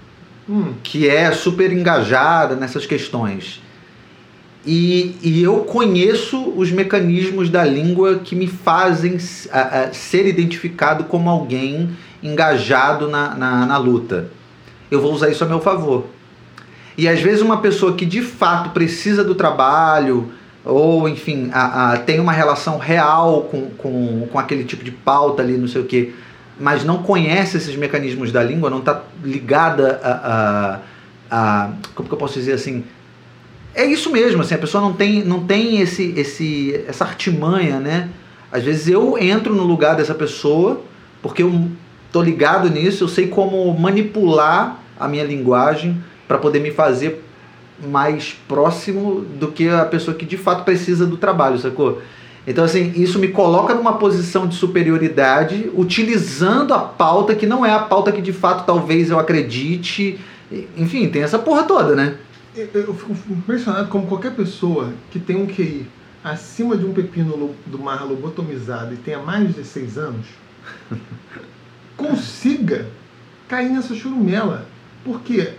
Hum. 0.51 0.73
que 0.83 1.07
é 1.07 1.31
super 1.31 1.71
engajada 1.71 2.57
nessas 2.57 2.85
questões. 2.85 3.61
E, 4.65 5.15
e 5.23 5.41
eu 5.41 5.61
conheço 5.61 6.53
os 6.55 6.71
mecanismos 6.71 7.49
da 7.49 7.63
língua 7.63 8.19
que 8.23 8.35
me 8.35 8.45
fazem 8.45 9.17
ser 9.19 10.27
identificado 10.27 11.05
como 11.05 11.29
alguém 11.29 11.89
engajado 12.21 13.09
na, 13.09 13.33
na, 13.35 13.65
na 13.65 13.77
luta. 13.77 14.27
Eu 14.89 15.01
vou 15.01 15.13
usar 15.13 15.29
isso 15.29 15.43
a 15.43 15.47
meu 15.47 15.59
favor. 15.59 16.05
E 16.97 17.07
às 17.07 17.19
vezes 17.19 17.41
uma 17.41 17.57
pessoa 17.57 17.93
que 17.93 18.05
de 18.05 18.21
fato 18.21 18.69
precisa 18.69 19.23
do 19.23 19.33
trabalho, 19.33 20.31
ou 20.63 21.09
enfim, 21.09 21.49
a, 21.51 21.97
tem 22.05 22.19
uma 22.19 22.31
relação 22.31 22.77
real 22.77 23.43
com, 23.49 23.69
com, 23.71 24.27
com 24.31 24.37
aquele 24.37 24.63
tipo 24.63 24.83
de 24.83 24.91
pauta 24.91 25.41
ali, 25.41 25.57
não 25.57 25.67
sei 25.67 25.81
o 25.81 25.85
quê, 25.85 26.13
mas 26.59 26.83
não 26.83 27.01
conhece 27.01 27.57
esses 27.57 27.75
mecanismos 27.75 28.31
da 28.31 28.43
língua, 28.43 28.69
não 28.69 28.79
está 28.79 29.01
ligada 29.23 29.99
a, 30.03 30.79
a, 31.31 31.69
Como 31.95 32.07
que 32.07 32.13
eu 32.13 32.19
posso 32.19 32.35
dizer 32.35 32.53
assim? 32.53 32.83
É 33.73 33.85
isso 33.85 34.11
mesmo, 34.11 34.41
assim, 34.41 34.55
a 34.55 34.57
pessoa 34.57 34.81
não 34.81 34.93
tem, 34.93 35.23
não 35.23 35.45
tem 35.45 35.79
esse, 35.79 36.13
esse, 36.17 36.83
essa 36.87 37.05
artimanha, 37.05 37.79
né? 37.79 38.09
Às 38.51 38.63
vezes 38.63 38.87
eu 38.87 39.17
entro 39.17 39.55
no 39.55 39.63
lugar 39.63 39.95
dessa 39.95 40.13
pessoa, 40.13 40.81
porque 41.21 41.41
eu 41.41 41.69
tô 42.11 42.21
ligado 42.21 42.69
nisso, 42.69 43.05
eu 43.05 43.07
sei 43.07 43.27
como 43.27 43.73
manipular 43.73 44.77
a 44.99 45.07
minha 45.07 45.23
linguagem 45.23 46.03
para 46.27 46.37
poder 46.37 46.59
me 46.59 46.71
fazer 46.71 47.23
mais 47.87 48.35
próximo 48.47 49.21
do 49.39 49.47
que 49.47 49.69
a 49.69 49.85
pessoa 49.85 50.15
que 50.15 50.25
de 50.25 50.37
fato 50.37 50.65
precisa 50.65 51.05
do 51.05 51.15
trabalho, 51.15 51.57
sacou? 51.57 52.01
Então, 52.45 52.63
assim, 52.63 52.91
isso 52.95 53.19
me 53.19 53.29
coloca 53.29 53.73
numa 53.73 53.93
posição 53.93 54.47
de 54.47 54.55
superioridade, 54.55 55.69
utilizando 55.75 56.73
a 56.73 56.79
pauta 56.79 57.35
que 57.35 57.45
não 57.45 57.65
é 57.65 57.71
a 57.71 57.79
pauta 57.79 58.11
que 58.11 58.21
de 58.21 58.33
fato 58.33 58.65
talvez 58.65 59.11
eu 59.11 59.19
acredite. 59.19 60.19
Enfim, 60.75 61.07
tem 61.07 61.21
essa 61.21 61.37
porra 61.37 61.63
toda, 61.63 61.95
né? 61.95 62.15
Eu, 62.55 62.67
eu 62.73 62.93
fico 62.93 63.13
impressionado 63.31 63.87
como 63.89 64.07
qualquer 64.07 64.35
pessoa 64.35 64.93
que 65.09 65.19
tem 65.19 65.35
um 65.35 65.47
QI 65.47 65.87
acima 66.23 66.77
de 66.77 66.85
um 66.85 66.93
pepino 66.93 67.55
do 67.65 67.79
mar 67.79 68.05
lobotomizado 68.05 68.93
e 68.93 68.97
tenha 68.97 69.19
mais 69.19 69.47
de 69.47 69.53
16 69.53 69.97
anos 69.97 70.25
consiga 71.97 72.87
cair 73.47 73.69
nessa 73.69 73.95
churumela. 73.95 74.65
Porque 75.03 75.53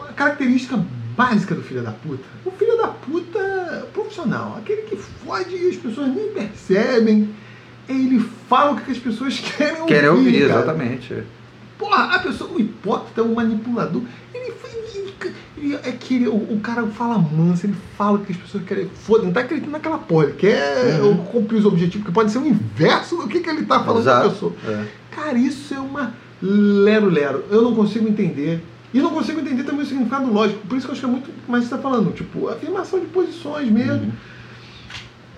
a 0.00 0.12
característica 0.12 0.76
básica 1.16 1.54
do 1.54 1.62
filho 1.62 1.82
da 1.82 1.92
puta, 1.92 2.24
o 2.44 2.50
filho 2.50 2.76
da 2.76 2.88
puta 2.88 3.88
profissional, 3.92 4.56
aquele 4.58 4.82
que 4.82 4.96
fode 4.96 5.54
e 5.54 5.68
as 5.68 5.76
pessoas 5.76 6.08
nem 6.08 6.32
percebem, 6.32 7.28
ele 7.88 8.20
fala 8.48 8.72
o 8.72 8.80
que 8.80 8.90
as 8.90 8.98
pessoas 8.98 9.38
querem 9.56 9.80
ouvir. 9.82 9.94
Querem 9.94 10.10
ouvir, 10.10 10.48
cara. 10.48 10.60
exatamente. 10.60 11.22
Porra, 11.78 12.14
a 12.14 12.18
pessoa, 12.20 12.50
o 12.50 12.60
hipócrita, 12.60 13.22
o 13.22 13.34
manipulador, 13.34 14.02
ele 15.62 15.74
é 15.76 15.92
que 15.92 16.26
o, 16.26 16.34
o, 16.34 16.60
cara 16.60 16.84
fala 16.88 17.16
manso, 17.18 17.66
ele 17.66 17.76
fala 17.96 18.18
que 18.18 18.32
as 18.32 18.38
pessoas 18.38 18.64
querem. 18.64 18.88
Foda, 18.88 19.22
não 19.22 19.32
tá 19.32 19.40
acreditando 19.40 19.72
naquela 19.72 19.98
porra, 19.98 20.24
ele 20.24 20.32
quer 20.32 21.00
uhum. 21.00 21.18
cumprir 21.24 21.58
os 21.58 21.64
objetivos, 21.64 22.04
que 22.04 22.12
pode 22.12 22.32
ser 22.32 22.38
o 22.38 22.46
inverso 22.46 23.16
do 23.16 23.28
que, 23.28 23.40
que 23.40 23.48
ele 23.48 23.64
tá 23.64 23.82
falando 23.84 24.02
Exato. 24.02 24.20
pra 24.20 24.30
pessoa. 24.30 24.52
É. 24.66 24.86
Cara, 25.12 25.38
isso 25.38 25.72
é 25.72 25.78
uma 25.78 26.14
lero-lero. 26.40 27.44
Eu 27.48 27.62
não 27.62 27.74
consigo 27.76 28.08
entender. 28.08 28.60
E 28.92 29.00
não 29.00 29.10
consigo 29.10 29.40
entender 29.40 29.62
também 29.62 29.82
o 29.82 29.86
significado 29.86 30.30
lógico. 30.30 30.66
Por 30.66 30.76
isso 30.76 30.86
que 30.86 30.90
eu 30.90 30.92
acho 30.92 31.00
que 31.00 31.06
é 31.06 31.10
muito 31.10 31.30
mais 31.48 31.64
você 31.64 31.70
tá 31.70 31.78
falando, 31.78 32.12
tipo, 32.12 32.48
afirmação 32.48 32.98
de 32.98 33.06
posições 33.06 33.70
mesmo. 33.70 33.92
Uhum. 33.92 34.12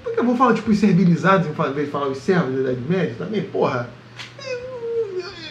Porque 0.03 0.21
eu 0.21 0.25
vou 0.25 0.37
falar, 0.37 0.55
tipo, 0.55 0.71
os 0.71 0.79
servilizados, 0.79 1.47
em 1.47 1.73
vez 1.73 1.87
de 1.87 1.93
falar 1.93 2.09
os 2.09 2.19
servos 2.19 2.55
da 2.55 2.73
Idade 2.73 2.81
Média 2.89 3.15
também, 3.19 3.43
porra. 3.43 3.91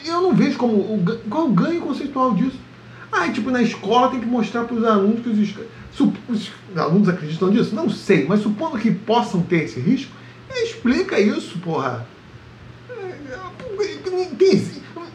Eu 0.05 0.21
não 0.21 0.33
vejo 0.35 0.57
como. 0.57 1.03
Qual 1.29 1.45
o 1.45 1.53
ganho 1.53 1.81
conceitual 1.81 2.33
disso? 2.33 2.59
Ah, 3.15 3.31
tipo, 3.31 3.52
na 3.52 3.61
escola 3.61 4.10
tem 4.10 4.19
que 4.19 4.26
mostrar 4.26 4.64
para 4.64 4.76
os 4.76 4.84
alunos 4.84 5.22
que 5.22 5.30
os, 5.30 6.11
os, 6.27 6.52
alunos 6.76 7.07
acreditam 7.07 7.49
nisso? 7.49 7.76
Não 7.76 7.88
sei, 7.88 8.26
mas 8.27 8.41
supondo 8.41 8.80
que 8.80 8.90
possam 8.90 9.41
ter 9.44 9.65
esse 9.65 9.80
risco, 9.80 10.11
explica 10.52 11.19
isso, 11.19 11.60
porra. 11.60 12.07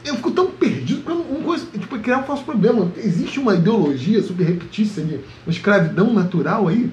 Eu 0.04 0.14
fico 0.16 0.30
tão 0.30 0.50
perdido 0.52 1.02
porque 1.02 1.20
eu 1.20 1.34
não 1.34 1.42
conheço, 1.42 1.66
tipo, 1.66 1.98
criar 1.98 2.18
um 2.18 2.22
falso 2.22 2.44
problema. 2.44 2.90
Existe 2.96 3.40
uma 3.40 3.54
ideologia 3.54 4.22
subreptícia 4.22 5.04
de 5.04 5.16
uma 5.44 5.52
escravidão 5.52 6.14
natural 6.14 6.68
aí. 6.68 6.90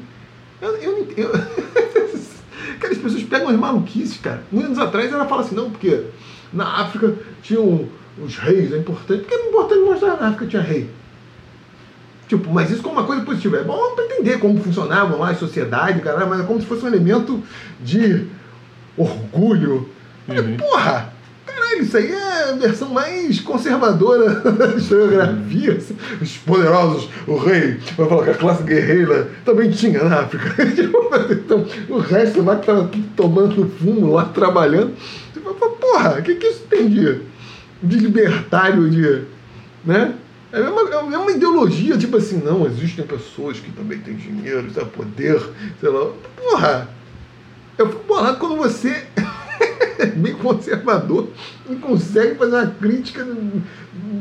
Eu, 0.60 0.76
eu, 0.78 1.08
eu 1.16 1.32
Cara, 2.80 2.94
as 2.94 2.98
pessoas 2.98 3.24
pegam 3.24 3.50
as 3.50 3.58
maluquices, 3.58 4.18
cara. 4.18 4.44
Um 4.52 4.60
anos 4.60 4.80
atrás 4.80 5.14
ela 5.14 5.26
fala 5.28 5.42
assim, 5.42 5.56
não, 5.56 5.70
porque 5.70 6.06
na 6.52 6.82
África 6.82 7.16
tinham 7.42 7.88
os 8.18 8.38
reis, 8.38 8.72
é 8.74 8.78
importante. 8.78 9.22
Porque 9.22 9.36
é 9.36 9.50
importante 9.50 9.82
mostrar 9.82 10.16
que 10.16 10.22
na 10.22 10.28
África 10.30 10.46
tinha 10.48 10.62
rei. 10.62 10.90
Tipo, 12.28 12.52
mas 12.52 12.72
isso 12.72 12.82
como 12.82 12.96
uma 12.96 13.06
coisa 13.06 13.24
positiva. 13.24 13.58
É 13.58 13.64
bom 13.64 13.96
para 13.96 14.06
entender 14.06 14.40
como 14.40 14.62
funcionavam 14.62 15.20
lá 15.20 15.30
as 15.30 15.40
sociedades, 15.40 16.04
cara, 16.04 16.26
mas 16.26 16.42
é 16.42 16.44
como 16.44 16.60
se 16.60 16.66
fosse 16.66 16.84
um 16.84 16.88
elemento 16.88 17.44
de 17.82 18.26
orgulho. 18.98 19.90
Uhum. 20.28 20.58
Porra! 20.58 21.14
Caralho, 21.46 21.84
isso 21.84 21.96
aí 21.96 22.12
é 22.12 22.50
a 22.50 22.54
versão 22.54 22.90
mais 22.90 23.40
conservadora 23.40 24.42
da 24.52 24.68
historiografia. 24.70 25.74
Assim. 25.74 25.96
Os 26.20 26.38
poderosos, 26.38 27.10
o 27.28 27.38
rei, 27.38 27.78
vai 27.96 28.10
falar 28.10 28.24
que 28.24 28.30
a 28.32 28.36
classe 28.36 28.64
guerreira 28.64 29.30
também 29.46 29.70
tinha 29.70 30.04
na 30.04 30.22
África. 30.22 30.56
então, 31.32 31.66
o 31.88 32.00
resto 32.00 32.42
lá 32.42 32.56
que 32.56 32.66
tava 32.66 32.90
tomando 33.16 33.70
fumo 33.80 34.14
lá, 34.14 34.26
trabalhando. 34.26 34.94
Você 35.32 35.40
fala, 35.40 35.72
porra, 35.72 36.20
o 36.20 36.24
que, 36.24 36.36
que 36.36 36.48
isso 36.48 36.64
tem 36.68 36.90
de, 36.90 37.22
de 37.86 37.98
libertário, 37.98 38.90
de. 38.90 39.24
né? 39.86 40.16
É 40.52 40.62
uma, 40.62 40.90
é 40.90 41.18
uma 41.18 41.32
ideologia, 41.32 41.98
tipo 41.98 42.16
assim, 42.16 42.38
não, 42.38 42.66
existem 42.66 43.06
pessoas 43.06 43.60
que 43.60 43.72
também 43.72 44.00
têm 44.00 44.16
dinheiro, 44.16 44.72
têm 44.72 44.86
poder, 44.86 45.42
sei 45.82 45.90
lá. 45.90 46.12
Porra! 46.38 46.90
Eu 47.78 47.90
fico 47.90 48.04
bolado 48.06 48.38
quando 48.38 48.56
você 48.56 49.06
é 50.00 50.06
meio 50.16 50.38
conservador 50.38 51.28
e 51.70 51.76
consegue 51.76 52.36
fazer 52.36 52.56
uma 52.56 52.68
crítica 52.68 53.28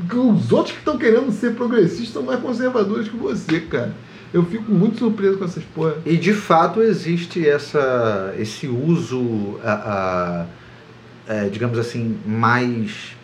que 0.08 0.16
os 0.16 0.50
outros 0.50 0.72
que 0.72 0.80
estão 0.80 0.98
querendo 0.98 1.30
ser 1.30 1.54
progressistas 1.54 2.08
são 2.08 2.24
mais 2.24 2.40
conservadores 2.40 3.08
que 3.08 3.16
você, 3.16 3.60
cara. 3.60 3.94
Eu 4.32 4.44
fico 4.44 4.72
muito 4.72 4.98
surpreso 4.98 5.38
com 5.38 5.44
essas 5.44 5.62
porra. 5.62 5.94
E 6.04 6.16
de 6.16 6.32
fato 6.32 6.82
existe 6.82 7.48
essa, 7.48 8.34
esse 8.36 8.66
uso, 8.66 9.60
a, 9.62 10.46
a, 11.28 11.32
é, 11.32 11.48
digamos 11.48 11.78
assim, 11.78 12.18
mais 12.26 13.14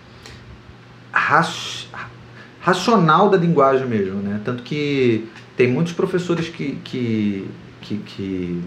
racional 2.61 3.29
da 3.29 3.37
linguagem 3.37 3.87
mesmo, 3.87 4.17
né? 4.17 4.41
Tanto 4.45 4.63
que 4.63 5.29
tem 5.57 5.69
muitos 5.69 5.93
professores 5.93 6.49
que, 6.49 6.79
que, 6.85 7.49
que, 7.81 7.97
que, 7.97 8.63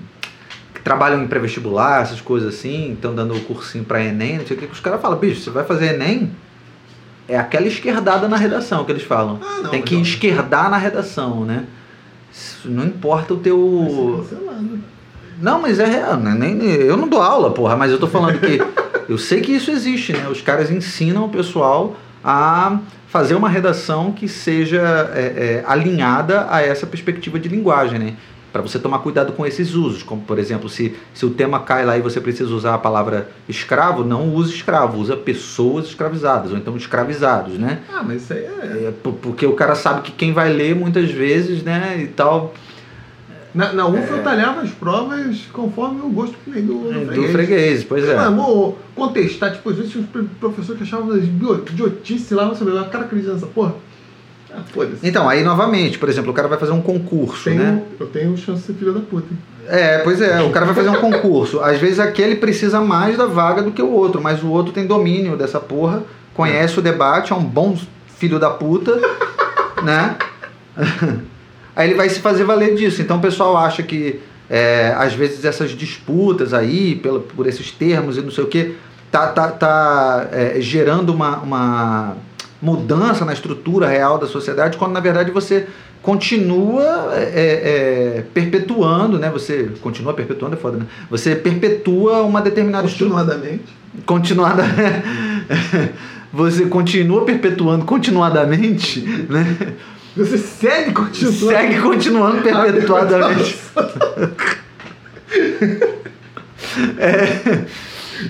que 0.73 0.81
trabalham 0.83 1.23
em 1.23 1.27
pré-vestibular, 1.27 2.01
essas 2.01 2.21
coisas 2.21 2.53
assim, 2.53 2.93
estão 2.93 3.15
dando 3.15 3.35
o 3.35 3.39
cursinho 3.41 3.83
para 3.83 4.03
Enem, 4.03 4.39
não 4.39 4.45
sei 4.45 4.57
o 4.57 4.59
que, 4.59 4.67
que 4.67 4.73
os 4.73 4.79
caras 4.79 5.01
falam, 5.01 5.17
bicho, 5.17 5.41
você 5.41 5.49
vai 5.49 5.63
fazer 5.63 5.93
Enem? 5.93 6.31
É 7.27 7.37
aquela 7.37 7.67
esquerdada 7.67 8.27
na 8.27 8.35
redação 8.35 8.83
que 8.83 8.91
eles 8.91 9.03
falam. 9.03 9.39
Ah, 9.41 9.61
não, 9.63 9.69
tem 9.69 9.81
que 9.81 9.95
não. 9.95 10.01
esquerdar 10.01 10.69
na 10.69 10.77
redação, 10.77 11.45
né? 11.45 11.65
Isso 12.31 12.69
não 12.69 12.85
importa 12.85 13.33
o 13.33 13.37
teu. 13.37 14.25
cancelado. 14.29 14.79
Não, 15.39 15.61
mas 15.61 15.79
é 15.79 15.85
real, 15.85 16.17
né? 16.17 16.33
Nem, 16.33 16.61
eu 16.63 16.97
não 16.97 17.07
dou 17.07 17.21
aula, 17.21 17.51
porra, 17.51 17.75
mas 17.75 17.91
eu 17.91 17.99
tô 17.99 18.07
falando 18.07 18.39
que 18.39 18.59
eu 19.09 19.17
sei 19.17 19.41
que 19.41 19.51
isso 19.51 19.71
existe, 19.71 20.13
né? 20.13 20.27
Os 20.29 20.41
caras 20.41 20.69
ensinam 20.69 21.25
o 21.25 21.29
pessoal 21.29 21.95
a 22.23 22.79
fazer 23.07 23.35
uma 23.35 23.49
redação 23.49 24.11
que 24.11 24.27
seja 24.27 24.81
é, 25.13 25.19
é, 25.19 25.63
alinhada 25.67 26.47
a 26.49 26.61
essa 26.61 26.87
perspectiva 26.87 27.39
de 27.39 27.49
linguagem, 27.49 27.99
né? 27.99 28.13
Para 28.51 28.61
você 28.61 28.77
tomar 28.77 28.99
cuidado 28.99 29.33
com 29.33 29.43
esses 29.47 29.73
usos, 29.73 30.03
como 30.03 30.21
por 30.21 30.37
exemplo, 30.37 30.69
se, 30.69 30.95
se 31.11 31.25
o 31.25 31.31
tema 31.31 31.59
cai 31.61 31.83
lá 31.83 31.97
e 31.97 32.01
você 32.01 32.21
precisa 32.21 32.53
usar 32.53 32.75
a 32.75 32.77
palavra 32.77 33.29
escravo, 33.49 34.03
não 34.03 34.29
use 34.33 34.53
escravo, 34.53 34.99
usa 34.99 35.17
pessoas 35.17 35.87
escravizadas, 35.87 36.51
ou 36.51 36.57
então 36.57 36.77
escravizados, 36.77 37.57
né? 37.57 37.79
Ah, 37.91 38.03
mas 38.03 38.21
isso 38.23 38.33
aí 38.33 38.45
é. 38.45 38.87
É, 38.89 38.93
por- 39.01 39.13
porque 39.13 39.45
o 39.47 39.53
cara 39.53 39.73
sabe 39.73 40.01
que 40.01 40.11
quem 40.11 40.33
vai 40.33 40.53
ler 40.53 40.75
muitas 40.75 41.09
vezes, 41.09 41.63
né, 41.63 41.97
e 41.99 42.07
tal, 42.07 42.53
Na, 43.53 43.71
na 43.71 43.85
UF 43.87 44.09
eu 44.11 44.23
talhava 44.23 44.61
as 44.61 44.71
provas 44.71 45.41
conforme 45.53 46.01
o 46.01 46.09
gosto 46.09 46.35
do, 46.45 46.51
do, 46.61 46.91
É. 46.91 46.99
do 47.05 47.05
freguês. 47.13 47.31
freguês, 47.31 47.83
pois 47.83 48.03
é. 48.07 48.29
Vou 48.29 48.77
contestar, 48.95 49.51
tipo, 49.53 49.69
às 49.69 49.75
vezes 49.75 49.91
tinha 49.91 50.03
pro- 50.11 50.23
professor 50.39 50.75
que 50.75 50.81
achava 50.83 51.15
idiotice 51.17 52.33
lá, 52.33 52.45
não 52.45 52.55
sabia, 52.55 52.79
a 52.81 52.85
cara 52.85 53.05
acredita 53.05 53.33
nessa 53.33 53.45
porra. 53.45 53.75
Ah, 54.51 54.61
foda-se. 54.73 55.07
Então, 55.07 55.27
aí 55.29 55.43
novamente, 55.43 55.97
por 55.99 56.09
exemplo, 56.09 56.31
o 56.31 56.33
cara 56.33 56.47
vai 56.47 56.57
fazer 56.57 56.71
um 56.71 56.81
concurso, 56.81 57.43
Tenho- 57.45 57.61
né? 57.63 57.83
Eu 57.99 58.07
tenho 58.07 58.35
chance 58.37 58.61
de 58.61 58.67
ser 58.67 58.73
filho 58.73 58.93
da 58.93 58.99
puta. 59.01 59.27
hein? 59.31 59.37
É, 59.67 59.99
pois 59.99 60.19
é, 60.21 60.41
o 60.41 60.49
cara 60.51 60.65
vai 60.65 60.75
fazer 60.75 60.89
um 60.89 60.95
concurso. 60.99 61.59
Às 61.61 61.79
vezes 61.79 61.99
aquele 61.99 62.35
precisa 62.35 62.81
mais 62.81 63.17
da 63.17 63.25
vaga 63.25 63.61
do 63.61 63.71
que 63.71 63.81
o 63.81 63.89
outro, 63.91 64.21
mas 64.21 64.43
o 64.43 64.47
outro 64.49 64.73
tem 64.73 64.85
domínio 64.85 65.37
dessa 65.37 65.59
porra, 65.59 66.03
conhece 66.33 66.77
o 66.79 66.81
debate, 66.81 67.31
é 67.31 67.35
um 67.35 67.43
bom 67.43 67.77
filho 68.17 68.37
da 68.39 68.49
puta, 68.49 68.99
né? 69.83 70.15
Aí 71.75 71.89
ele 71.89 71.95
vai 71.95 72.09
se 72.09 72.19
fazer 72.19 72.43
valer 72.43 72.75
disso. 72.75 73.01
Então 73.01 73.17
o 73.17 73.21
pessoal 73.21 73.57
acha 73.57 73.81
que 73.83 74.19
é, 74.49 74.93
às 74.97 75.13
vezes 75.13 75.43
essas 75.45 75.71
disputas 75.71 76.53
aí, 76.53 76.95
pela, 76.95 77.19
por 77.19 77.47
esses 77.47 77.71
termos 77.71 78.17
e 78.17 78.21
não 78.21 78.31
sei 78.31 78.43
o 78.43 78.47
que, 78.47 78.75
tá, 79.11 79.27
tá, 79.27 79.49
tá 79.49 80.27
é, 80.31 80.61
gerando 80.61 81.11
uma, 81.11 81.37
uma 81.37 82.17
mudança 82.61 83.25
na 83.25 83.33
estrutura 83.33 83.87
real 83.87 84.17
da 84.17 84.27
sociedade, 84.27 84.77
quando 84.77 84.93
na 84.93 84.99
verdade 84.99 85.31
você 85.31 85.67
continua 86.01 87.11
é, 87.13 88.17
é, 88.17 88.23
perpetuando, 88.33 89.17
né? 89.17 89.29
Você 89.29 89.71
continua 89.81 90.13
perpetuando, 90.13 90.55
é 90.55 90.59
foda, 90.59 90.77
né? 90.77 90.85
Você 91.09 91.35
perpetua 91.35 92.23
uma 92.23 92.41
determinada 92.41 92.85
estrutura 92.85 93.21
Continuadamente. 93.21 93.63
continuada 94.05 94.63
você 96.31 96.65
continua 96.65 97.23
perpetuando 97.25 97.85
continuadamente 97.85 99.01
né? 99.29 99.73
Você 100.15 100.37
segue 100.37 100.91
continuando. 100.91 101.37
segue 101.47 101.81
continuando 101.81 102.41
perpetuadamente 102.43 103.57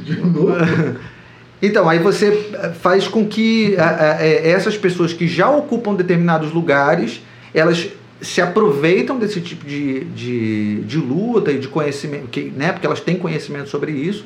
De 0.04 0.18
novo. 0.20 0.54
então 1.62 1.88
aí 1.88 2.00
você 2.00 2.32
faz 2.82 3.08
com 3.08 3.26
que 3.28 3.76
a- 3.78 4.18
essas 4.26 4.78
pessoas 4.78 5.14
que 5.14 5.28
já 5.28 5.50
ocupam 5.50 5.94
determinados 5.94 6.52
lugares 6.52 7.22
elas 7.54 7.88
se 8.22 8.42
aproveitam 8.42 9.20
desse 9.20 9.42
tipo 9.42 9.66
de, 9.66 10.06
de, 10.06 10.82
de 10.82 10.98
luta 10.98 11.52
e 11.52 11.60
de 11.60 11.68
conhecimento 11.68 12.28
que, 12.28 12.52
né, 12.56 12.72
porque 12.72 12.88
elas 12.88 13.02
têm 13.02 13.18
conhecimento 13.18 13.70
sobre 13.70 13.92
isso 13.92 14.26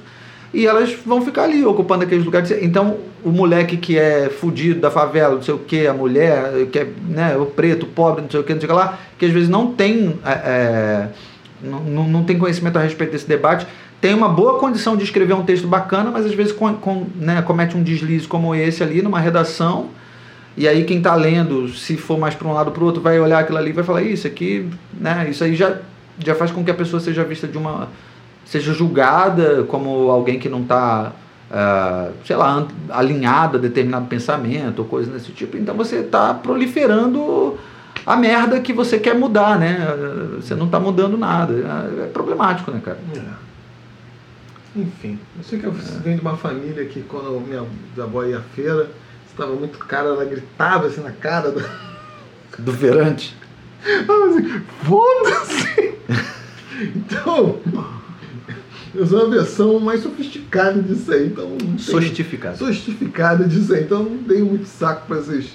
e 0.54 0.66
elas 0.66 0.94
vão 1.06 1.22
ficar 1.22 1.44
ali 1.44 1.66
ocupando 1.66 2.04
aqueles 2.04 2.24
lugares. 2.24 2.52
Então, 2.62 2.98
o 3.24 3.30
moleque 3.30 3.78
que 3.78 3.98
é 3.98 4.30
fudido 4.30 4.80
da 4.80 4.90
favela, 4.90 5.36
não 5.36 5.42
sei 5.42 5.54
o 5.54 5.60
que, 5.60 5.86
a 5.86 5.94
mulher, 5.94 6.68
que 6.72 6.80
é 6.80 6.88
né, 7.08 7.38
o 7.38 7.46
preto, 7.46 7.84
o 7.84 7.90
pobre, 7.90 8.22
não 8.22 8.30
sei 8.30 8.40
o 8.40 8.44
que, 8.44 8.54
não 8.54 8.62
sei 8.62 8.70
o 8.70 8.72
que 8.72 8.78
lá, 8.78 8.98
que 9.18 9.26
às 9.26 9.32
vezes 9.32 9.50
não 9.50 9.74
tem, 9.74 10.18
é, 10.26 10.32
é, 10.32 11.08
não, 11.62 12.08
não 12.08 12.24
tem 12.24 12.38
conhecimento 12.38 12.78
a 12.78 12.82
respeito 12.82 13.12
desse 13.12 13.28
debate, 13.28 13.68
tem 14.00 14.14
uma 14.14 14.30
boa 14.30 14.60
condição 14.60 14.96
de 14.96 15.04
escrever 15.04 15.34
um 15.34 15.44
texto 15.44 15.68
bacana, 15.68 16.12
mas 16.12 16.26
às 16.26 16.34
vezes 16.34 16.54
com, 16.54 16.74
com, 16.76 17.08
né, 17.16 17.42
comete 17.42 17.76
um 17.76 17.84
deslize 17.84 18.28
como 18.28 18.54
esse 18.54 18.84
ali 18.84 19.02
numa 19.02 19.20
redação. 19.20 19.90
E 20.56 20.68
aí 20.68 20.86
quem 20.86 20.98
está 20.98 21.14
lendo, 21.14 21.70
se 21.70 21.98
for 21.98 22.18
mais 22.18 22.34
para 22.34 22.48
um 22.48 22.54
lado 22.54 22.72
para 22.72 22.82
o 22.82 22.86
outro, 22.86 23.02
vai 23.02 23.20
olhar 23.20 23.40
aquilo 23.40 23.58
ali 23.58 23.70
e 23.70 23.74
vai 23.74 23.84
falar, 23.84 24.02
isso 24.02 24.26
aqui, 24.26 24.68
né, 24.94 25.28
isso 25.30 25.44
aí 25.44 25.56
já, 25.56 25.78
já 26.18 26.34
faz 26.34 26.52
com 26.52 26.64
que 26.64 26.72
a 26.72 26.74
pessoa 26.74 27.00
seja 27.00 27.24
vista 27.24 27.48
de 27.48 27.58
uma 27.58 27.90
seja 28.48 28.74
julgada 28.74 29.64
como 29.64 30.10
alguém 30.10 30.40
que 30.40 30.50
não 30.50 30.62
está, 30.62 31.12
sei 32.26 32.36
lá, 32.36 32.66
alinhado 32.90 33.58
a 33.58 33.62
determinado 33.62 34.08
pensamento 34.08 34.80
ou 34.80 34.86
coisa 34.86 35.12
desse 35.12 35.32
tipo. 35.32 35.58
Então 35.58 35.76
você 35.76 35.98
está 35.98 36.34
proliferando 36.34 37.58
a 38.06 38.16
merda 38.16 38.60
que 38.60 38.72
você 38.72 38.98
quer 38.98 39.16
mudar, 39.16 39.60
né? 39.60 39.78
Você 40.38 40.56
não 40.56 40.66
está 40.66 40.80
mudando 40.80 41.18
nada. 41.18 41.54
É 42.04 42.08
problemático, 42.08 42.72
né, 42.72 42.82
cara? 42.84 42.98
É. 43.16 43.48
Enfim, 44.80 45.20
eu 45.38 45.44
sei 45.44 45.60
que 45.60 45.66
eu 45.66 45.72
venho 45.72 46.18
de 46.18 46.22
uma 46.22 46.38
família 46.38 46.86
que 46.86 47.02
quando 47.02 47.42
minha 47.42 47.66
avó 47.98 48.24
ia 48.24 48.38
à 48.38 48.42
feira, 48.42 48.90
estava 49.30 49.54
muito 49.54 49.80
cara, 49.80 50.10
ela 50.10 50.24
gritava 50.24 50.88
assim 50.88 51.02
na 51.02 51.12
cara. 51.12 51.54
Do 52.60 52.72
verante. 52.72 53.36
Ela 53.86 54.28
assim, 54.28 54.62
foda-se! 54.84 55.98
Então, 56.80 57.58
eu 58.98 59.06
sou 59.06 59.20
uma 59.26 59.30
versão 59.36 59.80
mais 59.80 60.02
sofisticada 60.02 60.82
disso 60.82 61.12
aí, 61.12 61.28
então 61.28 61.56
Sostificado. 61.78 62.58
sofisticada 62.58 63.44
disso 63.46 63.74
aí, 63.74 63.84
então 63.84 64.04
não 64.04 64.18
tenho 64.24 64.46
muito 64.46 64.66
saco 64.66 65.06
pra 65.08 65.18
vocês. 65.18 65.52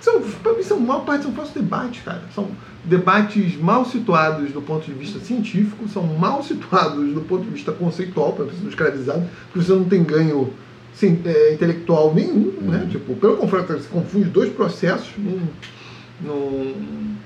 São, 0.00 0.22
pra 0.22 0.54
mim, 0.54 0.62
são, 0.62 0.78
a 0.78 0.80
maior 0.80 1.04
parte 1.04 1.24
são 1.24 1.32
falsos 1.32 1.52
debates, 1.54 2.02
cara. 2.02 2.22
São 2.34 2.48
debates 2.84 3.56
mal 3.60 3.84
situados 3.84 4.50
do 4.50 4.62
ponto 4.62 4.86
de 4.86 4.92
vista 4.92 5.18
científico, 5.20 5.86
são 5.88 6.02
mal 6.04 6.40
situados 6.44 7.12
do 7.12 7.20
ponto 7.20 7.44
de 7.44 7.50
vista 7.50 7.72
conceitual 7.72 8.32
para 8.32 8.46
a 8.46 8.48
pessoa 8.48 8.68
escravizada, 8.70 9.28
porque 9.52 9.66
você 9.66 9.72
não 9.74 9.84
tem 9.84 10.02
ganho 10.02 10.54
sim, 10.94 11.20
é, 11.24 11.52
intelectual 11.52 12.14
nenhum, 12.14 12.52
né? 12.62 12.86
Tipo, 12.90 13.14
pelo 13.16 13.36
contrário, 13.36 13.66
você 13.68 13.88
confunde 13.88 14.30
dois 14.30 14.50
processos 14.50 15.10
num, 15.18 15.40
num- 16.22 17.16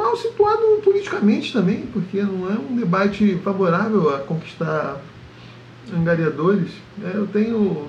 mal 0.00 0.16
situado 0.16 0.80
politicamente 0.82 1.52
também, 1.52 1.82
porque 1.92 2.22
não 2.22 2.50
é 2.50 2.54
um 2.58 2.74
debate 2.76 3.38
favorável 3.44 4.14
a 4.14 4.18
conquistar 4.20 5.00
angariadores. 5.94 6.70
É, 7.04 7.12
eu 7.16 7.26
tenho. 7.26 7.88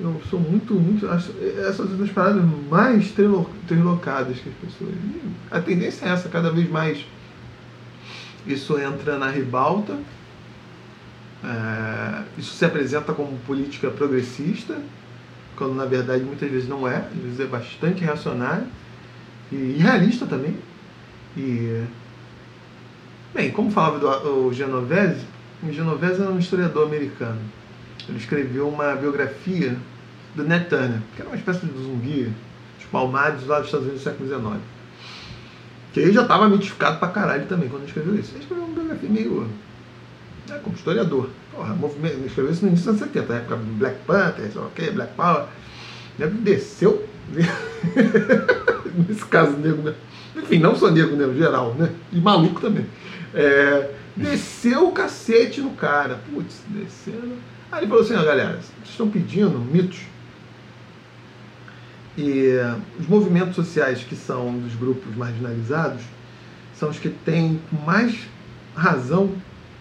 Eu 0.00 0.20
sou 0.30 0.38
muito, 0.38 0.74
muito. 0.74 1.08
acho- 1.08 1.32
Essas 1.58 1.88
são 1.88 1.96
das 1.96 2.10
paradas 2.10 2.42
mais 2.70 3.12
trilocadas 3.66 4.38
que 4.38 4.48
as 4.48 4.54
pessoas. 4.56 4.94
A 5.50 5.60
tendência 5.60 6.06
é 6.06 6.10
essa, 6.10 6.28
cada 6.28 6.50
vez 6.52 6.68
mais 6.70 7.04
isso 8.46 8.78
entra 8.78 9.18
na 9.18 9.28
ribalta. 9.30 9.96
é, 11.44 12.22
isso 12.36 12.52
se 12.54 12.64
apresenta 12.64 13.12
como 13.12 13.36
política 13.46 13.90
progressista, 13.90 14.76
quando 15.56 15.74
na 15.74 15.84
verdade 15.84 16.24
muitas 16.24 16.50
vezes 16.50 16.68
não 16.68 16.86
é, 16.86 16.96
às 16.96 17.22
vezes 17.22 17.40
é 17.40 17.46
bastante 17.46 18.02
reacionário 18.02 18.66
e 19.50 19.56
irrealista 19.56 20.26
também. 20.26 20.56
E 21.36 21.84
bem, 23.34 23.50
como 23.50 23.70
falava 23.70 24.28
o 24.28 24.52
Genovese, 24.52 25.24
o 25.62 25.72
Genovese 25.72 26.20
era 26.20 26.30
um 26.30 26.38
historiador 26.38 26.86
americano. 26.86 27.40
Ele 28.08 28.18
escreveu 28.18 28.68
uma 28.68 28.94
biografia 28.94 29.76
do 30.34 30.44
Turner, 30.44 31.00
que 31.14 31.20
era 31.20 31.28
uma 31.28 31.36
espécie 31.36 31.66
de 31.66 31.78
zumbi, 31.78 32.32
dos 32.76 32.86
palmares 32.90 33.46
lá 33.46 33.58
dos 33.58 33.66
Estados 33.66 33.86
Unidos 33.86 34.04
do 34.04 34.10
século 34.10 34.28
XIX. 34.28 34.62
Que 35.92 36.00
ele 36.00 36.12
já 36.12 36.22
estava 36.22 36.48
mitificado 36.48 36.98
pra 36.98 37.08
caralho 37.08 37.46
também 37.46 37.68
quando 37.68 37.82
ele 37.82 37.88
escreveu 37.90 38.14
isso. 38.14 38.32
Ele 38.32 38.40
escreveu 38.40 38.64
uma 38.64 38.74
biografia 38.74 39.08
meio. 39.08 39.48
Né, 40.48 40.60
como 40.62 40.76
historiador. 40.76 41.28
Porra, 41.52 41.74
movimento, 41.74 42.24
escreveu 42.24 42.52
isso 42.52 42.62
no 42.62 42.68
início 42.68 42.92
dos 42.92 43.02
anos 43.02 43.12
70, 43.12 43.32
na 43.32 43.40
época 43.40 43.56
Black 43.56 43.98
Panther, 44.06 44.50
sei 44.50 44.62
que, 44.74 44.90
Black 44.92 45.12
Power. 45.14 45.44
Desceu. 46.42 47.06
Nesse 49.08 49.24
caso, 49.24 49.56
negro, 49.56 49.82
né? 49.82 49.94
Enfim, 50.36 50.58
não 50.58 50.74
só 50.74 50.90
negro, 50.90 51.16
né? 51.16 51.32
Geral, 51.36 51.74
né? 51.74 51.90
E 52.12 52.20
maluco 52.20 52.60
também. 52.60 52.86
É, 53.34 53.90
desceu 54.16 54.88
o 54.88 54.92
cacete 54.92 55.60
no 55.60 55.70
cara. 55.70 56.20
Putz, 56.32 56.62
descendo. 56.68 57.36
Aí 57.70 57.80
ele 57.80 57.88
falou 57.88 58.02
assim, 58.02 58.14
ó, 58.14 58.24
galera, 58.24 58.52
vocês 58.52 58.88
estão 58.88 59.08
pedindo 59.10 59.58
mitos. 59.58 60.00
E 62.16 62.48
eh, 62.48 62.74
os 62.98 63.06
movimentos 63.06 63.54
sociais 63.54 64.02
que 64.02 64.16
são 64.16 64.58
dos 64.58 64.74
grupos 64.74 65.14
marginalizados 65.14 66.02
são 66.74 66.88
os 66.88 66.98
que 66.98 67.08
têm 67.08 67.60
mais 67.86 68.18
razão 68.74 69.30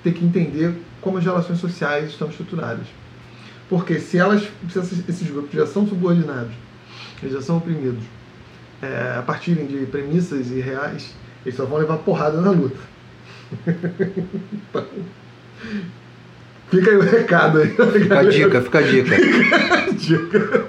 ter 0.03 0.13
que 0.13 0.23
entender 0.23 0.75
como 1.01 1.17
as 1.17 1.23
relações 1.23 1.59
sociais 1.59 2.11
estão 2.11 2.27
estruturadas. 2.27 2.85
Porque 3.69 3.99
se 3.99 4.17
elas, 4.17 4.47
se 4.69 5.03
esses 5.07 5.29
grupos 5.29 5.51
já 5.51 5.65
são 5.65 5.87
subordinados, 5.87 6.53
eles 7.21 7.33
já 7.33 7.41
são 7.41 7.57
oprimidos, 7.57 8.03
é, 8.81 9.15
a 9.17 9.21
partirem 9.21 9.65
de 9.65 9.85
premissas 9.85 10.51
irreais, 10.51 11.13
eles 11.45 11.57
só 11.57 11.65
vão 11.65 11.79
levar 11.79 11.97
porrada 11.97 12.39
na 12.41 12.51
luta. 12.51 12.77
Então, 13.65 14.85
fica 16.69 16.91
aí 16.91 16.97
o 16.97 17.01
recado 17.01 17.59
aí. 17.59 17.69
Fica 17.69 18.19
a 18.19 18.23
dica, 18.23 18.61
fica 18.61 18.79
a 18.79 18.81
dica. 18.81 19.15
dica. 19.93 20.65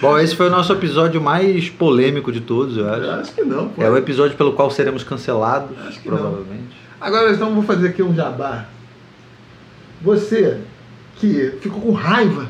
Bom, 0.00 0.16
esse 0.18 0.36
foi 0.36 0.46
o 0.46 0.50
nosso 0.50 0.72
episódio 0.72 1.20
mais 1.20 1.68
polêmico 1.68 2.30
de 2.30 2.40
todos, 2.40 2.76
eu 2.76 2.88
acho. 2.88 3.02
Eu 3.02 3.12
acho 3.14 3.32
que 3.34 3.42
não, 3.42 3.68
pô. 3.68 3.82
É 3.82 3.90
o 3.90 3.96
episódio 3.96 4.36
pelo 4.36 4.52
qual 4.52 4.70
seremos 4.70 5.02
cancelados, 5.02 5.76
Acho 5.86 6.00
que 6.00 6.08
não. 6.08 6.16
provavelmente. 6.16 6.76
Agora 7.00 7.32
então 7.32 7.52
vou 7.52 7.64
fazer 7.64 7.88
aqui 7.88 8.02
um 8.02 8.14
jabá. 8.14 8.66
Você 10.00 10.60
que 11.16 11.52
ficou 11.60 11.80
com 11.80 11.92
raiva 11.92 12.48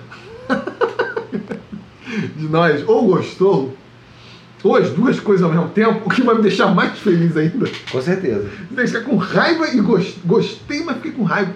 de 2.37 2.49
nós, 2.49 2.87
ou 2.87 3.07
gostou, 3.07 3.75
as 4.77 4.91
duas 4.91 5.19
coisas 5.21 5.45
ao 5.45 5.51
mesmo 5.53 5.69
tempo, 5.69 6.03
o 6.05 6.11
que 6.11 6.23
vai 6.23 6.35
me 6.35 6.43
deixar 6.43 6.69
mais 6.75 6.99
feliz 6.99 7.37
ainda. 7.37 7.69
Com 7.91 8.01
certeza. 8.01 8.47
Deixar 8.71 9.01
com 9.01 9.17
raiva 9.17 9.69
e 9.69 9.81
gos- 9.81 10.17
gostei, 10.25 10.83
mas 10.85 10.97
fiquei 10.97 11.13
com 11.13 11.23
raiva. 11.25 11.53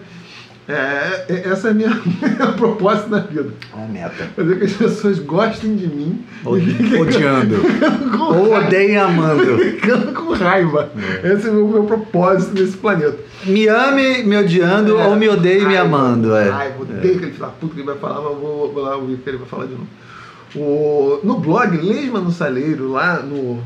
É, 0.69 1.25
é- 1.29 1.49
essa 1.51 1.69
é 1.69 1.71
a 1.73 1.75
minha, 1.75 1.89
minha 2.23 2.53
proposta 2.53 3.09
na 3.09 3.19
vida. 3.19 3.51
É 3.73 3.77
uma 3.77 3.89
meta. 3.89 4.29
Fazer 4.37 4.59
que 4.59 4.65
as 4.65 4.73
pessoas 4.75 5.19
gostem 5.19 5.75
de 5.75 5.89
mim. 5.89 6.25
Odi- 6.45 6.97
odiando. 7.01 7.57
Ou 8.37 8.55
odeiem 8.55 8.97
amando. 8.97 9.59
Ficando 9.59 10.13
com 10.13 10.33
raiva. 10.35 10.89
Esse 11.25 11.49
é 11.49 11.51
o 11.51 11.67
meu 11.67 11.83
propósito 11.83 12.55
nesse 12.55 12.77
planeta. 12.77 13.19
Me 13.45 13.67
ame 13.67 14.23
me 14.23 14.37
odiando 14.37 15.01
É, 15.01 15.07
ou 15.09 15.17
me 15.17 15.29
odeie 15.29 15.67
me 15.67 15.77
amando. 15.77 16.33
É. 16.37 16.49
Raiva, 16.49 16.75
odeio 16.83 17.17
aquele 17.17 17.33
filho 17.33 17.41
da 17.41 17.49
puta 17.49 17.75
que 17.75 17.81
ele 17.81 17.87
vai 17.89 17.99
falar, 17.99 18.21
mas 18.21 18.33
eu 18.33 18.39
vou, 18.39 18.73
vou 18.73 18.83
lá 18.85 18.97
ouvir 18.97 19.15
o 19.15 19.19
que 19.19 19.29
ele 19.29 19.39
vai 19.39 19.49
falar 19.49 19.65
de 19.67 19.73
novo. 19.73 19.87
O, 20.55 21.21
no 21.23 21.39
blog 21.39 21.77
Lesma 21.77 22.21
no 22.21 22.31
Saleiro, 22.31 22.91
lá 22.91 23.21
no 23.23 23.63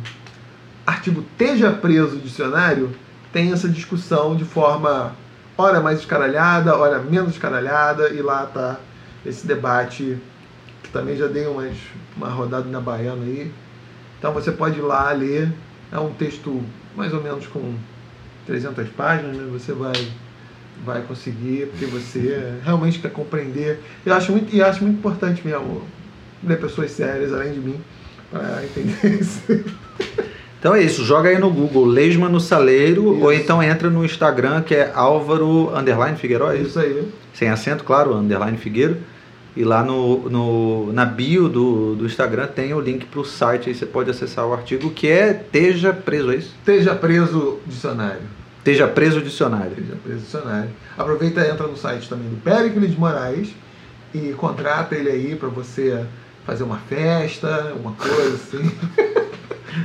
artigo 0.86 1.24
Teja 1.36 1.72
Preso 1.72 2.16
Dicionário, 2.18 2.90
tem 3.32 3.52
essa 3.52 3.68
discussão 3.68 4.36
de 4.36 4.44
forma 4.44 5.14
hora 5.58 5.80
mais 5.80 5.98
escaralhada, 5.98 6.76
hora 6.76 7.00
menos 7.00 7.32
escaralhada, 7.32 8.10
e 8.10 8.22
lá 8.22 8.46
tá 8.46 8.78
esse 9.24 9.46
debate 9.46 10.16
que 10.82 10.90
também 10.90 11.16
já 11.16 11.26
dei 11.26 11.46
umas, 11.46 11.76
uma 12.16 12.28
rodada 12.28 12.68
na 12.68 12.80
Baiana 12.80 13.24
aí. 13.24 13.52
Então 14.18 14.32
você 14.32 14.52
pode 14.52 14.78
ir 14.78 14.82
lá 14.82 15.10
ler. 15.12 15.52
É 15.90 15.98
um 15.98 16.12
texto 16.12 16.62
mais 16.96 17.12
ou 17.12 17.22
menos 17.22 17.46
com 17.46 17.74
300 18.46 18.88
páginas, 18.90 19.36
né? 19.36 19.48
Você 19.52 19.72
vai 19.72 19.92
vai 20.84 21.00
conseguir, 21.02 21.68
porque 21.68 21.86
você 21.86 22.60
realmente 22.62 22.98
quer 22.98 23.10
compreender. 23.10 23.82
Eu 24.04 24.14
acho 24.14 24.30
muito, 24.30 24.54
e 24.54 24.62
acho 24.62 24.82
muito 24.84 24.98
importante 24.98 25.46
mesmo 25.46 25.82
ler 26.44 26.60
pessoas 26.60 26.90
sérias 26.90 27.32
além 27.32 27.52
de 27.52 27.60
mim 27.60 27.80
para 28.30 28.62
entender 28.64 29.20
isso. 29.20 29.42
Então 30.58 30.74
é 30.74 30.82
isso, 30.82 31.04
joga 31.04 31.28
aí 31.28 31.38
no 31.38 31.50
Google 31.50 31.84
Lesma 31.84 32.28
no 32.28 32.40
Saleiro 32.40 33.14
Isso. 33.14 33.24
ou 33.24 33.32
então 33.32 33.62
entra 33.62 33.88
no 33.88 34.04
Instagram 34.04 34.62
que 34.62 34.74
é 34.74 34.90
Álvaro 34.94 35.70
Underline 35.76 36.16
Figueiró, 36.16 36.50
é 36.50 36.56
isso? 36.56 36.70
Isso 36.70 36.80
aí. 36.80 37.12
Sem 37.32 37.48
acento, 37.48 37.84
claro, 37.84 38.14
Underline 38.14 38.56
Figueiro. 38.56 38.96
E 39.54 39.64
lá 39.64 39.82
no, 39.82 40.28
no, 40.28 40.92
na 40.92 41.04
bio 41.04 41.48
do, 41.48 41.94
do 41.94 42.04
Instagram 42.04 42.46
tem 42.46 42.74
o 42.74 42.80
link 42.80 43.06
para 43.06 43.20
o 43.20 43.24
site, 43.24 43.68
aí 43.68 43.74
você 43.74 43.86
pode 43.86 44.10
acessar 44.10 44.46
o 44.46 44.52
artigo 44.52 44.90
que 44.90 45.08
é 45.08 45.32
Teja 45.32 45.92
Preso, 45.92 46.30
é 46.32 46.36
isso? 46.36 46.54
Esteja 46.58 46.94
preso 46.94 47.58
dicionário. 47.66 48.22
Teja 48.62 48.88
Preso 48.88 49.22
Dicionário. 49.22 49.70
Esteja 49.70 49.96
preso 50.02 50.20
dicionário. 50.20 50.70
Aproveita 50.98 51.40
e 51.40 51.50
entra 51.50 51.66
no 51.68 51.76
site 51.76 52.08
também 52.08 52.28
do 52.28 52.36
Péricles 52.42 52.90
de 52.90 52.98
Moraes 52.98 53.54
e 54.12 54.32
contrata 54.32 54.94
ele 54.94 55.08
aí 55.08 55.36
para 55.36 55.48
você 55.48 56.04
fazer 56.46 56.62
uma 56.64 56.78
festa, 56.88 57.72
uma 57.78 57.92
coisa 57.92 58.34
assim. 58.34 58.70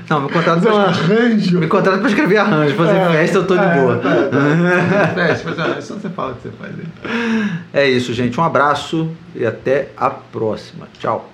Não, 0.10 0.22
me 0.22 0.30
contrata 0.30 0.60
um 0.60 0.62
pra, 0.62 0.84
arranjo. 0.84 1.60
me 1.60 1.68
contrata 1.68 1.98
pra 1.98 2.08
escrever 2.08 2.38
arranjo, 2.38 2.76
fazer 2.76 2.96
É, 2.96 3.12
festa 3.12 3.38
eu 3.40 3.48
tô 3.48 3.58
de 3.58 3.64
é, 3.66 3.76
boa. 3.76 3.98
tá, 3.98 4.10
tá. 4.10 5.08
Festa, 5.14 5.50
fazer 5.50 5.62
arranjo. 5.62 5.82
Só 5.82 5.94
você 5.96 6.10
fala 6.10 6.32
o 6.32 6.36
que 6.36 6.42
você 6.44 6.52
faz 6.52 6.74
aí. 6.80 7.50
É 7.74 7.90
isso, 7.90 8.14
gente. 8.14 8.40
Um 8.40 8.44
abraço 8.44 9.12
e 9.36 9.46
até 9.46 9.90
a 9.98 10.10
próxima. 10.10 10.88
Tchau. 10.98 11.30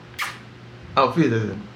Auf 0.96 1.20
Wiedersehen. 1.20 1.67